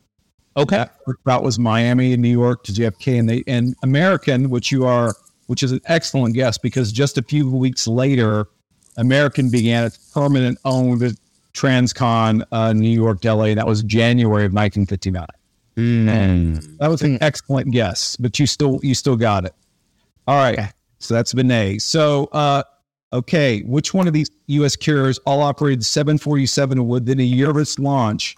Okay. 0.57 0.77
That 0.77 0.95
route 1.25 1.43
was 1.43 1.57
Miami 1.57 2.13
and 2.13 2.21
New 2.21 2.29
York 2.29 2.63
to 2.65 2.71
JFK, 2.71 3.19
and 3.19 3.29
they 3.29 3.43
and 3.47 3.75
American, 3.83 4.49
which 4.49 4.71
you 4.71 4.85
are, 4.85 5.15
which 5.47 5.63
is 5.63 5.71
an 5.71 5.81
excellent 5.85 6.35
guess 6.35 6.57
because 6.57 6.91
just 6.91 7.17
a 7.17 7.23
few 7.23 7.49
weeks 7.49 7.87
later, 7.87 8.47
American 8.97 9.49
began 9.49 9.85
its 9.85 9.97
permanent 10.11 10.57
owned 10.65 11.17
Transcon 11.53 12.43
uh, 12.51 12.73
New 12.73 12.89
York 12.89 13.23
LA. 13.23 13.55
That 13.55 13.67
was 13.67 13.83
January 13.83 14.45
of 14.45 14.53
1959. 14.53 15.25
That 16.79 16.89
was 16.89 17.01
an 17.01 17.17
excellent 17.21 17.71
guess, 17.71 18.15
but 18.17 18.39
you 18.39 18.47
still 18.47 18.79
you 18.83 18.95
still 18.95 19.15
got 19.15 19.45
it. 19.45 19.53
All 20.27 20.37
right. 20.37 20.59
Okay. 20.59 20.69
So 20.99 21.13
that's 21.13 21.33
Benet. 21.33 21.79
So 21.79 22.25
uh 22.31 22.63
okay, 23.11 23.61
which 23.61 23.93
one 23.93 24.07
of 24.07 24.13
these 24.13 24.29
US 24.47 24.75
carriers 24.75 25.17
all 25.25 25.41
operated 25.41 25.83
747 25.85 26.87
within 26.87 27.19
a 27.19 27.23
year 27.23 27.49
of 27.49 27.57
its 27.57 27.79
launch, 27.79 28.35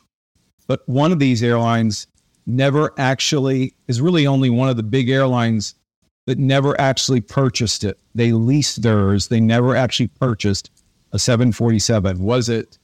but 0.67 0.87
one 0.87 1.11
of 1.11 1.19
these 1.19 1.43
airlines 1.43 2.07
never 2.45 2.93
actually 2.97 3.73
is 3.87 4.01
really 4.01 4.25
only 4.27 4.49
one 4.49 4.69
of 4.69 4.77
the 4.77 4.83
big 4.83 5.09
airlines 5.09 5.75
that 6.27 6.37
never 6.37 6.79
actually 6.79 7.21
purchased 7.21 7.83
it. 7.83 7.99
They 8.15 8.31
leased 8.31 8.81
theirs. 8.81 9.27
They 9.27 9.39
never 9.39 9.75
actually 9.75 10.07
purchased 10.07 10.69
a 11.11 11.19
747. 11.19 12.19
Was 12.19 12.49
it 12.49 12.77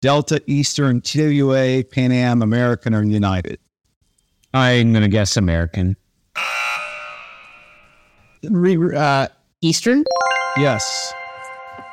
Delta, 0.00 0.42
Eastern, 0.46 1.00
TWA, 1.00 1.84
Pan 1.84 2.12
Am, 2.12 2.42
American, 2.42 2.94
or 2.94 3.02
United? 3.02 3.58
I'm 4.54 4.92
gonna 4.92 5.08
guess 5.08 5.36
American. 5.36 5.96
Re- 8.42 8.96
uh, 8.96 9.28
Eastern? 9.60 10.04
Yes. 10.56 11.12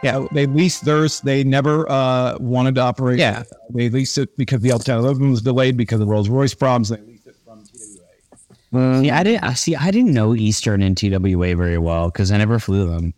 Yeah, 0.03 0.25
they 0.31 0.45
leased 0.45 0.85
theirs. 0.85 1.21
They 1.21 1.43
never 1.43 1.89
uh, 1.91 2.37
wanted 2.39 2.75
to 2.75 2.81
operate. 2.81 3.19
Yeah. 3.19 3.43
They 3.73 3.89
leased 3.89 4.17
it 4.17 4.35
because 4.37 4.61
the 4.61 4.71
alternative 4.71 5.19
was 5.19 5.41
delayed 5.41 5.75
because 5.75 5.99
of 5.99 6.07
Rolls 6.07 6.29
Royce 6.29 6.53
problems. 6.53 6.89
They 6.89 6.97
leased 7.01 7.27
it 7.27 7.35
from 7.43 7.63
TWA. 8.71 9.01
Yeah, 9.01 9.17
I 9.19 9.23
didn't. 9.23 9.43
I 9.43 9.53
see. 9.53 9.75
I 9.75 9.91
didn't 9.91 10.13
know 10.13 10.35
Eastern 10.35 10.81
and 10.81 10.95
TWA 10.95 11.55
very 11.55 11.77
well 11.79 12.09
because 12.09 12.31
I 12.31 12.37
never 12.37 12.59
flew 12.59 12.87
them. 12.87 13.13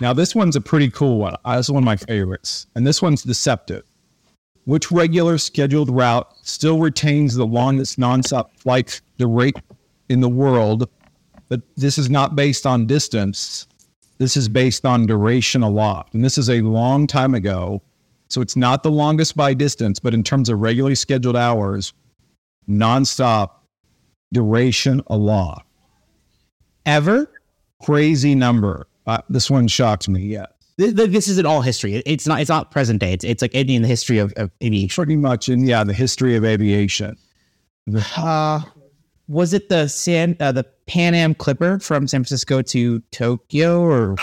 Now, 0.00 0.12
this 0.12 0.34
one's 0.34 0.56
a 0.56 0.60
pretty 0.60 0.90
cool 0.90 1.18
one. 1.18 1.36
Uh, 1.44 1.56
This 1.58 1.66
is 1.66 1.72
one 1.72 1.82
of 1.82 1.86
my 1.86 1.96
favorites. 1.96 2.66
And 2.74 2.86
this 2.86 3.00
one's 3.00 3.22
deceptive. 3.22 3.84
Which 4.70 4.92
regular 4.92 5.36
scheduled 5.36 5.90
route 5.90 6.32
still 6.42 6.78
retains 6.78 7.34
the 7.34 7.44
longest 7.44 7.98
nonstop 7.98 8.56
flight 8.56 9.00
the 9.18 9.26
rate 9.26 9.56
in 10.08 10.20
the 10.20 10.28
world? 10.28 10.88
But 11.48 11.62
this 11.76 11.98
is 11.98 12.08
not 12.08 12.36
based 12.36 12.64
on 12.66 12.86
distance. 12.86 13.66
This 14.18 14.36
is 14.36 14.48
based 14.48 14.86
on 14.86 15.06
duration 15.06 15.64
aloft. 15.64 16.14
And 16.14 16.24
this 16.24 16.38
is 16.38 16.48
a 16.48 16.60
long 16.60 17.08
time 17.08 17.34
ago. 17.34 17.82
So 18.28 18.40
it's 18.40 18.54
not 18.54 18.84
the 18.84 18.92
longest 18.92 19.36
by 19.36 19.54
distance, 19.54 19.98
but 19.98 20.14
in 20.14 20.22
terms 20.22 20.48
of 20.48 20.60
regularly 20.60 20.94
scheduled 20.94 21.34
hours, 21.34 21.92
nonstop 22.68 23.50
duration 24.32 25.02
aloft. 25.08 25.66
Ever? 26.86 27.28
Crazy 27.82 28.36
number. 28.36 28.86
Uh, 29.04 29.18
this 29.28 29.50
one 29.50 29.66
shocked 29.66 30.08
me. 30.08 30.20
Yeah. 30.20 30.46
Th- 30.80 30.96
th- 30.96 31.10
This 31.10 31.28
isn't 31.28 31.46
all 31.46 31.60
history. 31.60 31.96
It's 32.06 32.26
not. 32.26 32.40
It's 32.40 32.48
not 32.48 32.70
present 32.70 33.00
day. 33.00 33.12
It's 33.12 33.24
it's 33.24 33.42
like 33.42 33.54
any 33.54 33.74
in 33.76 33.82
the 33.82 33.88
history 33.88 34.18
of, 34.18 34.32
of 34.36 34.50
aviation. 34.62 34.88
pretty 34.94 35.16
much 35.16 35.48
in 35.48 35.66
yeah 35.66 35.84
the 35.84 35.92
history 35.92 36.34
of 36.36 36.44
aviation. 36.44 37.16
Uh, 38.16 38.60
was 39.28 39.52
it 39.52 39.68
the 39.68 39.88
San 39.88 40.36
uh, 40.40 40.52
the 40.52 40.64
Pan 40.86 41.14
Am 41.14 41.34
Clipper 41.34 41.78
from 41.80 42.06
San 42.08 42.20
Francisco 42.20 42.62
to 42.62 43.00
Tokyo 43.10 43.80
or 43.82 44.16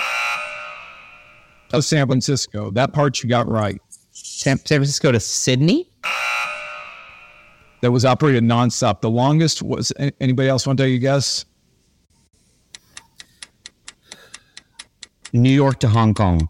Oh, 1.74 1.82
San 1.82 2.08
Francisco. 2.08 2.72
That 2.72 2.94
part 2.94 3.22
you 3.22 3.28
got 3.30 3.48
right. 3.50 3.82
San, 4.12 4.58
San 4.58 4.78
Francisco 4.80 5.12
to 5.12 5.20
Sydney? 5.20 5.90
That 7.82 7.92
was 7.92 8.06
operated 8.06 8.44
nonstop. 8.44 9.02
The 9.02 9.10
longest 9.10 9.62
was 9.62 9.92
anybody 10.20 10.50
else 10.50 10.66
want 10.66 10.78
to 10.80 10.86
take 10.86 10.96
a 10.96 11.00
guess? 11.00 11.46
New 15.34 15.50
York 15.50 15.80
to 15.80 15.88
Hong 15.88 16.14
Kong. 16.14 16.50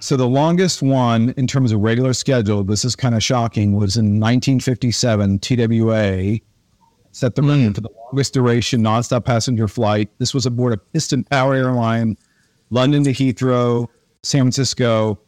So 0.00 0.16
the 0.18 0.28
longest 0.28 0.82
one 0.82 1.32
in 1.38 1.46
terms 1.46 1.72
of 1.72 1.80
regular 1.80 2.12
schedule, 2.12 2.62
this 2.62 2.84
is 2.84 2.94
kind 2.94 3.14
of 3.14 3.22
shocking, 3.22 3.72
was 3.72 3.96
in 3.96 4.20
1957. 4.20 5.38
TWA 5.38 6.38
set 7.12 7.34
the 7.34 7.42
record 7.42 7.74
for 7.76 7.80
the 7.80 7.90
longest 8.04 8.34
duration 8.34 8.82
nonstop 8.82 9.24
passenger 9.24 9.66
flight. 9.66 10.10
This 10.18 10.34
was 10.34 10.44
aboard 10.44 10.74
a 10.74 10.76
Piston 10.76 11.24
Power 11.24 11.54
airline, 11.54 12.18
London 12.68 13.02
to 13.04 13.12
Heathrow, 13.12 13.86
San 14.22 14.42
Francisco, 14.42 15.18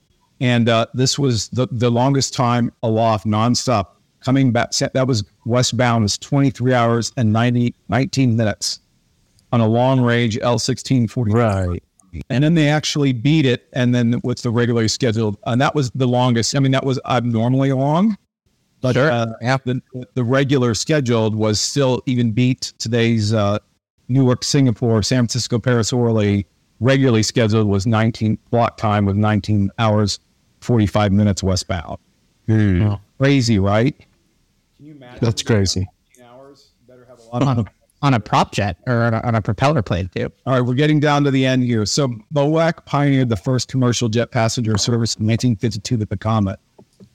and 0.40 0.68
uh, 0.68 0.86
this 0.92 1.18
was 1.18 1.48
the, 1.48 1.68
the 1.70 1.90
longest 1.90 2.34
time 2.34 2.70
aloft 2.82 3.24
nonstop 3.24 3.86
coming 4.20 4.52
back. 4.52 4.72
That 4.72 5.06
was 5.06 5.24
westbound 5.46 6.02
was 6.02 6.18
23 6.18 6.74
hours 6.74 7.12
and 7.16 7.32
90, 7.32 7.74
19 7.88 8.36
minutes 8.36 8.80
on 9.52 9.60
a 9.60 9.66
long 9.66 10.00
range 10.00 10.38
L16 10.38 11.08
40. 11.10 11.32
Right. 11.32 11.82
And 12.30 12.42
then 12.42 12.54
they 12.54 12.68
actually 12.68 13.12
beat 13.12 13.44
it. 13.46 13.68
And 13.72 13.94
then 13.94 14.14
what's 14.22 14.42
the 14.42 14.50
regularly 14.50 14.88
scheduled, 14.88 15.36
and 15.46 15.60
that 15.60 15.74
was 15.74 15.90
the 15.90 16.06
longest. 16.08 16.56
I 16.56 16.60
mean, 16.60 16.72
that 16.72 16.84
was 16.84 16.98
abnormally 17.06 17.72
long. 17.72 18.16
But 18.80 18.94
Sure. 18.94 19.10
uh, 19.10 19.26
the, 19.64 19.82
the 20.14 20.24
regular 20.24 20.74
scheduled 20.74 21.34
was 21.34 21.60
still 21.60 22.02
even 22.06 22.30
beat 22.32 22.72
today's 22.78 23.32
uh, 23.32 23.58
Newark, 24.08 24.44
Singapore, 24.44 25.02
San 25.02 25.20
Francisco, 25.22 25.58
Paris, 25.58 25.92
Orly. 25.92 26.46
Regularly 26.78 27.22
scheduled 27.22 27.66
was 27.66 27.86
19 27.86 28.38
block 28.50 28.76
time 28.76 29.06
with 29.06 29.16
19 29.16 29.70
hours, 29.78 30.20
45 30.60 31.10
minutes 31.10 31.42
westbound. 31.42 31.98
Crazy, 33.18 33.58
right? 33.58 33.98
Can 34.76 34.86
you 34.86 34.92
imagine? 34.92 35.18
That's 35.22 35.42
crazy. 35.42 35.88
On 37.32 37.42
a, 37.42 37.64
on 38.06 38.14
a 38.14 38.20
prop 38.20 38.52
jet 38.52 38.78
or 38.86 39.02
on 39.02 39.14
a, 39.14 39.20
on 39.22 39.34
a 39.34 39.42
propeller 39.42 39.82
plane 39.82 40.08
too. 40.14 40.30
All 40.46 40.54
right, 40.54 40.60
we're 40.60 40.74
getting 40.74 41.00
down 41.00 41.24
to 41.24 41.30
the 41.32 41.44
end 41.44 41.64
here. 41.64 41.84
So 41.84 42.08
BOAC 42.32 42.86
pioneered 42.86 43.28
the 43.28 43.36
first 43.36 43.68
commercial 43.68 44.08
jet 44.08 44.30
passenger 44.30 44.78
service 44.78 45.16
in 45.16 45.26
1952 45.26 45.98
with 45.98 46.08
the 46.08 46.16
Comet. 46.16 46.60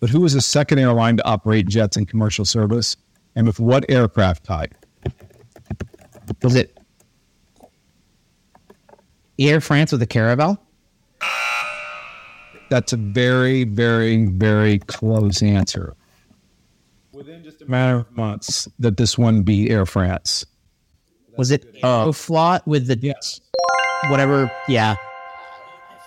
But 0.01 0.09
who 0.09 0.19
was 0.19 0.34
the 0.34 0.41
second 0.41 0.80
airline 0.80 1.18
to 1.18 1.26
operate 1.26 1.68
jets 1.68 1.95
in 1.95 2.05
commercial 2.05 2.43
service, 2.43 2.97
and 3.35 3.47
with 3.47 3.59
what 3.59 3.89
aircraft 3.89 4.43
type? 4.43 4.76
Was 6.43 6.55
it 6.55 6.77
Air 9.39 9.61
France 9.61 9.91
with 9.91 10.01
a 10.01 10.07
Caravelle? 10.07 10.57
That's 12.69 12.93
a 12.93 12.97
very, 12.97 13.63
very, 13.63 14.26
very 14.26 14.80
close 14.80 15.41
answer. 15.41 15.95
Within 17.11 17.43
just 17.43 17.61
a 17.61 17.65
matter 17.69 17.97
of 17.97 18.11
months, 18.15 18.68
that 18.80 18.97
this 18.97 19.18
one 19.18 19.43
beat 19.43 19.72
Air 19.72 19.85
France. 19.85 20.45
Was 21.41 21.49
it 21.49 21.73
Aeroflot 21.81 22.68
with 22.68 22.85
the 22.85 22.95
Yes. 23.01 23.41
whatever? 24.11 24.51
Yeah, 24.68 24.93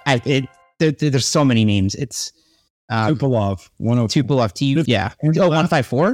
I, 0.07 0.23
it, 0.25 0.45
there, 0.79 0.93
there- 0.93 1.11
there's 1.11 1.27
so 1.27 1.45
many 1.45 1.65
names. 1.65 1.97
It's 1.97 2.33
uh, 2.89 3.09
Tupolev, 3.09 3.69
102. 3.79 4.23
Tupolev 4.23 4.53
T. 4.53 4.81
Yeah. 4.87 5.11
Oh, 5.25 5.49
154? 5.49 6.05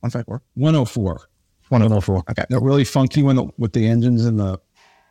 154. 0.00 0.40
104. 0.54 1.20
104. 1.68 2.16
Okay. 2.30 2.44
That 2.48 2.60
really 2.60 2.84
funky 2.84 3.24
one 3.24 3.50
with 3.58 3.72
the 3.72 3.88
engines 3.88 4.24
and 4.24 4.38
the 4.38 4.60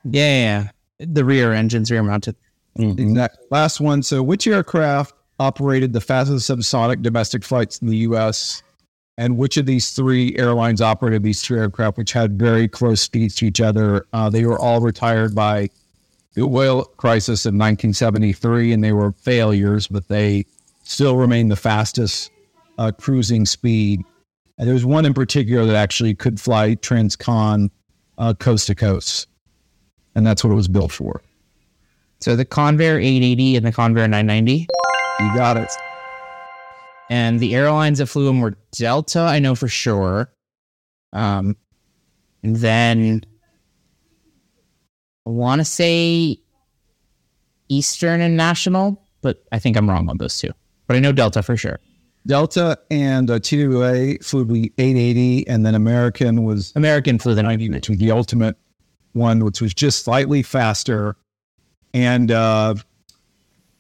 Yeah, 0.05 0.21
yeah, 0.23 0.63
yeah. 0.99 1.05
The 1.05 1.25
rear 1.25 1.51
engines, 1.51 1.91
rear 1.91 2.01
mounted. 2.01 2.37
Exact. 2.77 3.39
Last 3.51 3.81
one. 3.81 4.01
So, 4.03 4.23
which 4.23 4.47
aircraft 4.47 5.15
operated 5.37 5.91
the 5.91 5.99
fastest 5.99 6.49
subsonic 6.49 7.01
domestic 7.01 7.43
flights 7.43 7.79
in 7.79 7.89
the 7.89 7.97
U.S. 8.07 8.63
And 9.17 9.37
which 9.37 9.57
of 9.57 9.65
these 9.65 9.91
three 9.91 10.35
airlines 10.37 10.81
operated 10.81 11.21
these 11.21 11.41
two 11.41 11.55
aircraft, 11.55 11.97
which 11.97 12.13
had 12.13 12.39
very 12.39 12.67
close 12.67 13.01
speeds 13.01 13.35
to 13.35 13.45
each 13.45 13.61
other? 13.61 14.05
Uh, 14.11 14.29
they 14.29 14.45
were 14.45 14.57
all 14.57 14.81
retired 14.81 15.35
by 15.35 15.69
the 16.33 16.41
oil 16.41 16.83
crisis 16.97 17.45
in 17.45 17.53
1973, 17.53 18.73
and 18.73 18.83
they 18.83 18.91
were 18.91 19.11
failures, 19.11 19.87
but 19.87 20.07
they 20.07 20.45
still 20.83 21.15
remain 21.15 21.47
the 21.47 21.55
fastest 21.55 22.31
uh, 22.79 22.91
cruising 22.91 23.45
speed. 23.45 24.01
And 24.57 24.71
was 24.71 24.85
one 24.85 25.05
in 25.05 25.13
particular 25.13 25.65
that 25.65 25.75
actually 25.75 26.15
could 26.15 26.39
fly 26.39 26.75
transcon 26.75 27.69
uh, 28.17 28.33
coast 28.33 28.67
to 28.67 28.75
coast, 28.75 29.27
and 30.15 30.25
that's 30.25 30.43
what 30.43 30.51
it 30.51 30.55
was 30.55 30.67
built 30.67 30.91
for. 30.91 31.21
So 32.19 32.35
the 32.35 32.45
Convair 32.45 33.03
880 33.03 33.57
and 33.57 33.65
the 33.65 33.71
Convair 33.71 34.09
990. 34.09 34.67
You 35.19 35.35
got 35.35 35.57
it. 35.57 35.69
And 37.13 37.39
the 37.39 37.53
airlines 37.53 37.99
that 37.99 38.07
flew 38.07 38.25
them 38.25 38.41
were 38.41 38.57
Delta, 38.71 39.19
I 39.19 39.37
know 39.37 39.53
for 39.53 39.67
sure. 39.67 40.33
Um, 41.13 41.55
and 42.41 42.55
then 42.55 43.21
I 45.27 45.29
want 45.29 45.61
to 45.61 45.65
say 45.65 46.39
Eastern 47.69 48.19
and 48.19 48.35
National, 48.35 48.99
but 49.21 49.43
I 49.51 49.59
think 49.59 49.77
I'm 49.77 49.87
wrong 49.87 50.09
on 50.09 50.17
those 50.17 50.39
two. 50.39 50.49
But 50.87 50.95
I 50.95 50.99
know 51.01 51.11
Delta 51.11 51.43
for 51.43 51.55
sure. 51.55 51.79
Delta 52.25 52.79
and 52.89 53.29
uh, 53.29 53.37
TWA 53.37 54.15
flew 54.23 54.43
the 54.45 54.73
880, 54.79 55.47
and 55.47 55.63
then 55.63 55.75
American 55.75 56.43
was 56.43 56.73
American 56.75 57.19
flew 57.19 57.35
the 57.35 57.43
90, 57.43 57.69
which 57.69 57.89
was 57.89 57.99
the 57.99 58.09
ultimate 58.09 58.57
one, 59.11 59.45
which 59.45 59.61
was 59.61 59.75
just 59.75 60.03
slightly 60.03 60.41
faster. 60.41 61.15
And 61.93 62.31
uh, 62.31 62.73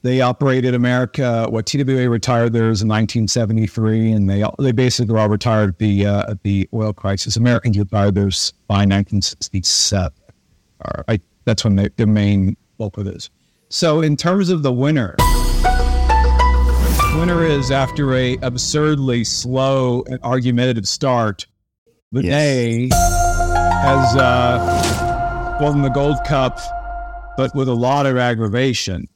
they 0.03 0.19
operated 0.19 0.75
America. 0.75 1.47
What 1.49 1.65
TWA 1.65 2.09
retired 2.09 2.53
theirs 2.53 2.81
in 2.81 2.89
1973, 2.89 4.11
and 4.11 4.29
they 4.29 4.43
all- 4.43 4.55
they 4.59 4.73
basically 4.73 5.17
all 5.17 5.29
retired 5.29 5.69
at 5.69 5.79
the 5.79 6.05
uh, 6.05 6.31
at 6.31 6.43
the 6.43 6.69
oil 6.73 6.93
crisis. 6.93 7.37
American 7.37 7.71
retired 7.71 8.15
theirs 8.15 8.53
by 8.67 8.85
1967. 8.85 10.11
Or 10.85 11.05
I, 11.07 11.19
that's 11.45 11.63
when 11.63 11.77
they, 11.77 11.89
the 11.95 12.05
main 12.05 12.57
bulk 12.77 12.97
of 12.97 13.05
this. 13.05 13.29
So 13.69 14.01
in 14.01 14.15
terms 14.17 14.49
of 14.49 14.61
the 14.61 14.71
winner. 14.71 15.15
Winner 17.17 17.45
is 17.45 17.69
after 17.71 18.15
a 18.15 18.37
absurdly 18.41 19.23
slow 19.23 20.03
and 20.09 20.19
argumentative 20.23 20.87
start. 20.87 21.45
Vinay 22.13 22.91
has 22.91 24.15
uh, 24.17 25.57
won 25.61 25.83
the 25.83 25.89
Gold 25.89 26.17
Cup, 26.25 26.59
but 27.37 27.53
with 27.55 27.69
a 27.69 27.73
lot 27.73 28.07
of 28.07 28.17
aggravation 28.17 29.07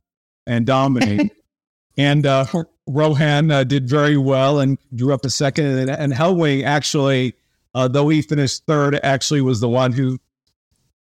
and 0.48 0.65
dominate. 0.65 1.32
and 1.98 2.26
uh, 2.26 2.45
Rohan 2.88 3.52
uh, 3.52 3.64
did 3.64 3.88
very 3.88 4.18
well 4.18 4.60
and 4.60 4.78
drew 4.95 5.14
up 5.14 5.26
a 5.26 5.30
second. 5.30 5.65
And, 5.65 5.90
and 5.90 6.14
Helwing 6.14 6.64
actually, 6.64 7.36
uh, 7.76 7.88
though 7.88 8.10
he 8.10 8.22
finished 8.22 8.65
third, 8.65 8.99
actually 9.03 9.41
was 9.41 9.60
the 9.60 9.69
one 9.69 9.91
who 9.91 10.18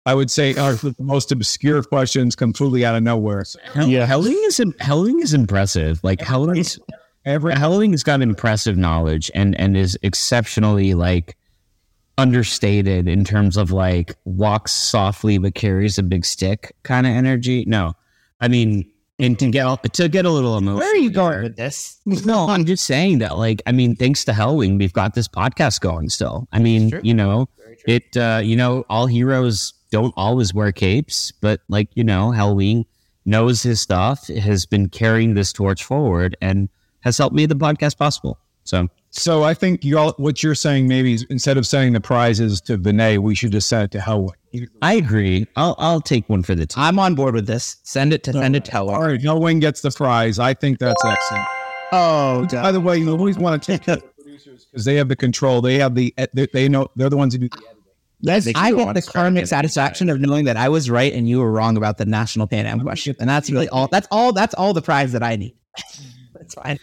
I 0.07 0.15
would 0.15 0.31
say 0.31 0.55
are 0.55 0.75
the 0.75 0.95
most 1.01 1.33
obscure 1.33 1.83
questions 1.83 2.37
completely 2.37 2.85
out 2.85 2.95
of 2.95 3.03
nowhere. 3.03 3.45
So 3.45 3.59
Yeah, 3.75 4.07
Helwing 4.07 4.47
is 4.47 4.59
Helwing 4.59 5.21
is 5.21 5.35
impressive. 5.35 6.03
Like 6.05 6.21
Helwing's 6.21 6.79
every 7.25 7.55
Helwing's 7.55 8.05
got 8.05 8.23
impressive 8.23 8.77
knowledge 8.77 9.33
and 9.35 9.59
and 9.59 9.77
is 9.77 9.99
exceptionally 10.03 10.95
like 10.95 11.37
understated 12.19 13.09
in 13.09 13.25
terms 13.25 13.57
of 13.57 13.73
like 13.73 14.15
walks 14.25 14.73
softly 14.73 15.37
but 15.39 15.55
carries 15.55 15.99
a 15.99 16.05
big 16.05 16.25
stick 16.25 16.75
kind 16.85 17.05
of 17.05 17.13
energy. 17.13 17.65
No, 17.67 17.95
I 18.41 18.47
mean 18.47 18.89
And 19.19 19.39
to 19.39 19.51
get 19.51 19.93
to 19.95 20.09
get 20.09 20.27
a 20.27 20.31
little 20.31 20.59
emotional. 20.59 20.79
Where 20.81 20.93
are 20.93 20.97
you 20.97 21.11
going 21.11 21.43
with 21.43 21.57
this? 21.57 22.01
No, 22.27 22.49
I'm 22.49 22.67
just 22.67 22.85
saying 22.85 23.19
that, 23.19 23.39
like, 23.39 23.63
I 23.67 23.73
mean, 23.73 23.97
thanks 23.97 24.25
to 24.27 24.33
Helwing, 24.33 24.79
we've 24.79 24.93
got 24.93 25.15
this 25.15 25.27
podcast 25.27 25.81
going 25.81 26.11
still. 26.11 26.47
I 26.53 26.59
mean, 26.59 26.93
you 27.03 27.15
know, 27.15 27.49
it, 27.87 28.17
uh, 28.17 28.41
you 28.45 28.57
know, 28.57 28.85
all 28.91 29.07
heroes 29.07 29.73
don't 29.91 30.13
always 30.17 30.53
wear 30.53 30.71
capes, 30.71 31.33
but 31.33 31.61
like, 31.69 31.89
you 31.95 32.05
know, 32.05 32.31
Helwing 32.31 32.85
knows 33.25 33.63
his 33.63 33.81
stuff, 33.81 34.29
has 34.29 34.67
been 34.67 34.89
carrying 34.89 35.35
this 35.35 35.53
torch 35.53 35.83
forward, 35.83 36.37
and 36.41 36.69
has 37.01 37.17
helped 37.19 37.35
make 37.35 37.49
the 37.49 37.57
podcast 37.57 37.97
possible. 37.97 38.39
So, 38.65 38.89
So 39.19 39.45
I 39.45 39.55
think 39.55 39.83
you 39.83 39.99
all, 39.99 40.13
what 40.19 40.43
you're 40.43 40.55
saying 40.55 40.89
maybe 40.89 41.15
is 41.15 41.23
instead 41.31 41.57
of 41.57 41.67
sending 41.67 41.95
the 41.95 42.01
prizes 42.01 42.61
to 42.63 42.77
Vinay, 42.77 43.19
we 43.19 43.35
should 43.35 43.51
just 43.51 43.67
send 43.67 43.85
it 43.85 43.91
to 43.93 43.99
Helwing. 43.99 44.69
I 44.83 44.95
agree. 44.95 45.47
I'll 45.57 45.75
I'll 45.79 46.01
take 46.01 46.29
one 46.29 46.43
for 46.43 46.55
the 46.55 46.67
team. 46.67 46.83
I'm 46.83 46.99
on 46.99 47.15
board 47.15 47.35
with 47.35 47.47
this. 47.47 47.77
Send 47.83 48.13
it 48.13 48.23
to 48.25 48.33
send 48.33 48.57
it 48.57 48.67
to 48.67 48.79
All 48.79 48.89
Helwing. 48.89 49.07
right, 49.09 49.21
Helwing 49.21 49.61
gets 49.61 49.81
the 49.81 49.91
prize. 49.91 50.39
I 50.39 50.55
think 50.55 50.79
that's 50.79 51.03
excellent. 51.05 51.47
Oh, 51.93 52.47
By 52.51 52.73
the 52.73 52.81
way, 52.81 52.99
you 52.99 53.11
always 53.11 53.39
want 53.39 53.63
to 53.63 53.73
take 53.73 53.85
the 53.85 53.97
producers 54.17 54.67
because 54.67 54.85
they 54.85 54.97
have 54.97 55.09
the 55.09 55.17
control. 55.17 55.61
They 55.61 55.77
have 55.77 55.95
the 55.95 56.15
they, 56.35 56.47
they 56.53 56.69
know 56.69 56.89
they're 56.97 57.11
the 57.11 57.17
ones 57.17 57.35
who 57.35 57.41
do 57.41 57.49
the 57.49 57.57
editing. 57.57 57.73
That's 58.21 58.47
I 58.55 58.73
get 58.73 58.95
the 58.95 59.03
karmic 59.03 59.47
satisfaction 59.47 60.11
of 60.11 60.21
knowing 60.21 60.47
that 60.47 60.57
I 60.57 60.69
was 60.69 60.91
right 60.91 61.13
and 61.13 61.29
you 61.29 61.39
were 61.39 61.51
wrong 61.51 61.77
about 61.77 61.99
the 61.99 62.07
national 62.07 62.47
Pan 62.47 62.67
Am 62.67 62.81
question, 62.81 63.15
and 63.21 63.29
that's 63.29 63.51
really 63.51 63.69
all. 63.69 63.89
That's 63.89 64.09
all. 64.11 64.33
That's 64.33 64.55
all 64.55 64.73
the 64.75 64.83
prize 64.83 65.13
that 65.13 65.23
I 65.23 65.37
need. 65.37 65.55
That's 66.35 66.55
fine. 66.55 66.79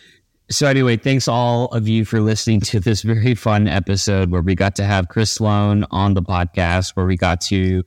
So 0.53 0.67
anyway, 0.67 0.97
thanks 0.97 1.27
all 1.27 1.65
of 1.69 1.87
you 1.87 2.05
for 2.05 2.21
listening 2.21 2.61
to 2.61 2.79
this 2.79 3.01
very 3.01 3.33
fun 3.33 3.67
episode 3.67 4.29
where 4.29 4.43
we 4.43 4.53
got 4.53 4.75
to 4.75 4.83
have 4.83 5.07
Chris 5.07 5.31
Sloan 5.31 5.83
on 5.89 6.13
the 6.13 6.21
podcast, 6.21 6.95
where 6.95 7.07
we 7.07 7.17
got 7.17 7.41
to 7.41 7.81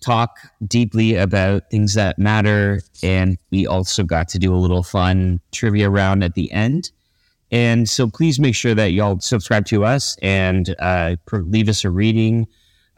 talk 0.00 0.36
deeply 0.66 1.14
about 1.14 1.70
things 1.70 1.94
that 1.94 2.18
matter, 2.18 2.80
and 3.04 3.38
we 3.52 3.68
also 3.68 4.02
got 4.02 4.26
to 4.30 4.40
do 4.40 4.52
a 4.52 4.58
little 4.58 4.82
fun 4.82 5.38
trivia 5.52 5.90
round 5.90 6.24
at 6.24 6.34
the 6.34 6.50
end. 6.50 6.90
And 7.52 7.88
so 7.88 8.08
please 8.08 8.40
make 8.40 8.56
sure 8.56 8.74
that 8.74 8.90
y'all 8.90 9.20
subscribe 9.20 9.66
to 9.66 9.84
us 9.84 10.16
and 10.20 10.74
uh, 10.80 11.14
leave 11.30 11.68
us 11.68 11.84
a 11.84 11.90
reading 11.90 12.48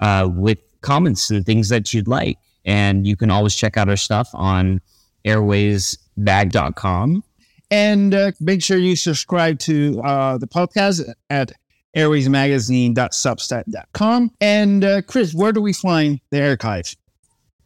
uh, 0.01 0.30
with 0.32 0.60
comments 0.80 1.28
and 1.28 1.44
things 1.44 1.68
that 1.68 1.92
you'd 1.92 2.09
like. 2.09 2.38
And 2.64 3.06
you 3.06 3.16
can 3.16 3.30
always 3.30 3.55
check 3.55 3.76
out 3.76 3.90
our 3.90 3.98
stuff 3.98 4.30
on 4.32 4.80
airwaysmag.com. 5.26 7.22
And 7.70 8.14
uh, 8.14 8.32
make 8.40 8.62
sure 8.62 8.78
you 8.78 8.97
subscribe 8.97 9.59
to 9.60 10.02
uh, 10.02 10.38
the 10.38 10.48
podcast 10.48 11.06
at 11.28 11.52
airwaysmagazine.substack.com. 11.97 14.30
And 14.40 14.84
uh, 14.84 15.02
Chris, 15.02 15.34
where 15.34 15.52
do 15.52 15.60
we 15.60 15.72
find 15.72 16.20
the 16.30 16.38
Airchive? 16.38 16.97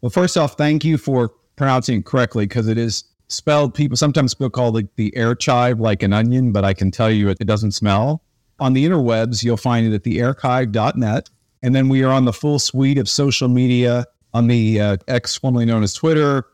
Well, 0.01 0.09
first 0.09 0.37
off, 0.37 0.57
thank 0.57 0.83
you 0.83 0.97
for 0.97 1.31
pronouncing 1.55 1.99
it 1.99 2.05
correctly 2.05 2.45
because 2.45 2.67
it 2.67 2.77
is 2.77 3.03
spelled. 3.27 3.73
People 3.73 3.97
sometimes 3.97 4.33
people 4.33 4.51
call 4.51 4.75
it 4.77 4.95
the 4.97 5.15
air 5.15 5.35
chive 5.35 5.79
like 5.79 6.03
an 6.03 6.13
onion, 6.13 6.51
but 6.51 6.63
I 6.63 6.73
can 6.73 6.91
tell 6.91 7.09
you 7.09 7.29
it, 7.29 7.37
it 7.39 7.45
doesn't 7.45 7.71
smell. 7.71 8.21
On 8.59 8.73
the 8.73 8.85
interwebs, 8.85 9.43
you'll 9.43 9.57
find 9.57 9.85
it 9.85 9.93
at 9.93 10.03
theairchive.net. 10.03 11.29
And 11.63 11.75
then 11.75 11.89
we 11.89 12.03
are 12.03 12.11
on 12.11 12.25
the 12.25 12.33
full 12.33 12.59
suite 12.59 12.97
of 12.97 13.09
social 13.09 13.47
media 13.47 14.05
on 14.33 14.47
the 14.47 14.79
uh, 14.79 14.97
X, 15.07 15.37
formerly 15.37 15.65
known 15.65 15.81
as 15.81 15.93
Twitter, 15.93 16.45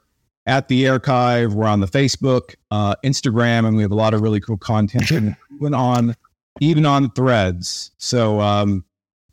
at 0.46 0.68
the 0.68 0.84
Airchive. 0.84 1.54
We're 1.54 1.68
on 1.68 1.80
the 1.80 1.88
Facebook, 1.88 2.56
uh, 2.72 2.96
Instagram, 3.04 3.68
and 3.68 3.76
we 3.76 3.84
have 3.84 3.92
a 3.92 3.96
lot 3.96 4.14
of 4.14 4.22
really 4.22 4.40
cool 4.40 4.58
content. 4.58 5.12
and 5.12 5.36
even 5.56 5.74
on 5.74 6.16
even 6.60 6.86
on 6.86 7.12
threads. 7.12 7.92
So 7.98 8.40
um, 8.40 8.84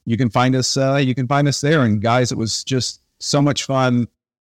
you 0.04 0.16
can 0.16 0.30
find 0.30 0.54
us. 0.54 0.76
Uh, 0.76 0.96
you 0.96 1.14
can 1.14 1.26
find 1.26 1.48
us 1.48 1.60
there. 1.60 1.82
And 1.82 2.00
guys, 2.00 2.32
it 2.32 2.38
was 2.38 2.64
just 2.64 3.00
so 3.18 3.42
much 3.42 3.64
fun. 3.64 4.08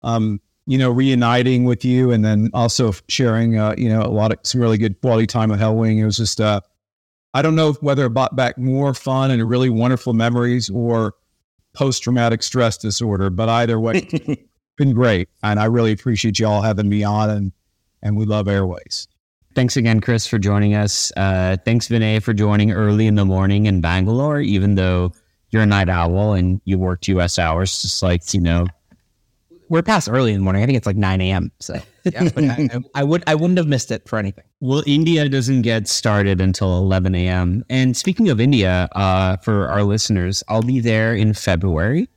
Um, 0.03 0.41
you 0.67 0.77
know, 0.77 0.91
reuniting 0.91 1.65
with 1.65 1.83
you, 1.83 2.11
and 2.11 2.23
then 2.23 2.49
also 2.53 2.93
sharing. 3.07 3.57
Uh, 3.57 3.75
you 3.77 3.89
know, 3.89 4.01
a 4.01 4.09
lot 4.11 4.31
of 4.31 4.39
some 4.43 4.61
really 4.61 4.77
good 4.77 4.99
quality 5.01 5.27
time 5.27 5.49
with 5.49 5.59
Helwing. 5.59 5.97
It 5.97 6.05
was 6.05 6.17
just. 6.17 6.39
Uh, 6.39 6.61
I 7.33 7.41
don't 7.41 7.55
know 7.55 7.73
whether 7.73 8.05
it 8.05 8.09
brought 8.09 8.35
back 8.35 8.57
more 8.57 8.93
fun 8.93 9.31
and 9.31 9.49
really 9.49 9.69
wonderful 9.69 10.13
memories 10.13 10.69
or 10.69 11.13
post 11.73 12.03
traumatic 12.03 12.43
stress 12.43 12.77
disorder, 12.77 13.29
but 13.29 13.47
either 13.47 13.79
way, 13.79 14.01
been 14.77 14.93
great. 14.93 15.29
And 15.43 15.59
I 15.59 15.65
really 15.65 15.91
appreciate 15.91 16.39
you 16.39 16.47
all 16.47 16.61
having 16.61 16.89
me 16.89 17.03
on 17.03 17.29
and 17.29 17.51
and 18.03 18.17
we 18.17 18.25
love 18.25 18.47
Airways. 18.47 19.07
Thanks 19.53 19.77
again, 19.77 19.99
Chris, 20.01 20.25
for 20.25 20.39
joining 20.39 20.73
us. 20.75 21.11
Uh, 21.15 21.57
thanks, 21.65 21.87
Vinay, 21.87 22.23
for 22.23 22.33
joining 22.33 22.71
early 22.71 23.05
in 23.05 23.15
the 23.15 23.25
morning 23.25 23.65
in 23.65 23.81
Bangalore, 23.81 24.39
even 24.39 24.75
though 24.75 25.11
you're 25.51 25.61
a 25.61 25.65
night 25.65 25.89
owl 25.89 26.33
and 26.33 26.61
you 26.63 26.79
worked 26.79 27.07
US 27.09 27.37
hours, 27.37 27.81
just 27.81 28.01
like, 28.01 28.33
you 28.33 28.39
know, 28.39 28.65
We're 29.69 29.83
past 29.83 30.09
early 30.09 30.31
in 30.31 30.39
the 30.39 30.43
morning. 30.43 30.63
I 30.63 30.65
think 30.65 30.77
it's 30.77 30.87
like 30.87 30.95
9 30.95 31.21
a.m. 31.21 31.51
So 31.59 31.79
yeah, 32.05 32.29
but 32.33 32.43
I, 32.43 32.69
I, 32.73 32.79
I 32.95 33.03
would 33.03 33.23
I 33.27 33.35
wouldn't 33.35 33.57
have 33.57 33.67
missed 33.67 33.91
it 33.91 34.07
for 34.07 34.17
anything. 34.17 34.45
well, 34.61 34.83
India 34.87 35.27
doesn't 35.29 35.61
get 35.61 35.87
started 35.87 36.41
until 36.41 36.77
11 36.77 37.13
a.m. 37.13 37.63
And 37.69 37.95
speaking 37.95 38.29
of 38.29 38.39
India, 38.39 38.89
uh, 38.93 39.37
for 39.37 39.67
our 39.67 39.83
listeners, 39.83 40.43
I'll 40.47 40.63
be 40.63 40.79
there 40.79 41.13
in 41.13 41.33
February 41.33 42.07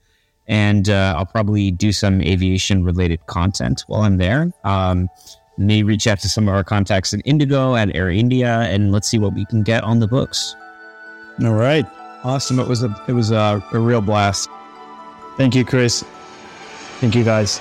and 0.46 0.88
uh, 0.88 1.14
I'll 1.16 1.26
probably 1.26 1.70
do 1.70 1.92
some 1.92 2.20
aviation 2.20 2.84
related 2.84 3.24
content 3.26 3.84
while 3.86 4.02
I'm 4.02 4.18
there. 4.18 4.52
Um, 4.64 5.08
may 5.56 5.82
reach 5.82 6.06
out 6.06 6.18
to 6.20 6.28
some 6.28 6.48
of 6.48 6.54
our 6.54 6.64
contacts 6.64 7.12
in 7.12 7.22
IndiGo 7.22 7.78
at 7.78 7.94
Air 7.94 8.10
India 8.10 8.60
and 8.62 8.90
let's 8.92 9.08
see 9.08 9.18
what 9.18 9.34
we 9.34 9.44
can 9.46 9.62
get 9.62 9.84
on 9.84 10.00
the 10.00 10.08
books. 10.08 10.56
All 11.42 11.54
right. 11.54 11.86
Awesome. 12.24 12.58
It 12.58 12.66
was 12.66 12.82
a 12.82 13.04
it 13.06 13.12
was 13.12 13.30
a, 13.30 13.62
a 13.72 13.78
real 13.78 14.00
blast. 14.00 14.48
Thank 15.36 15.54
you, 15.54 15.64
Chris. 15.64 16.02
Thank 17.00 17.14
you, 17.14 17.24
guys. 17.24 17.60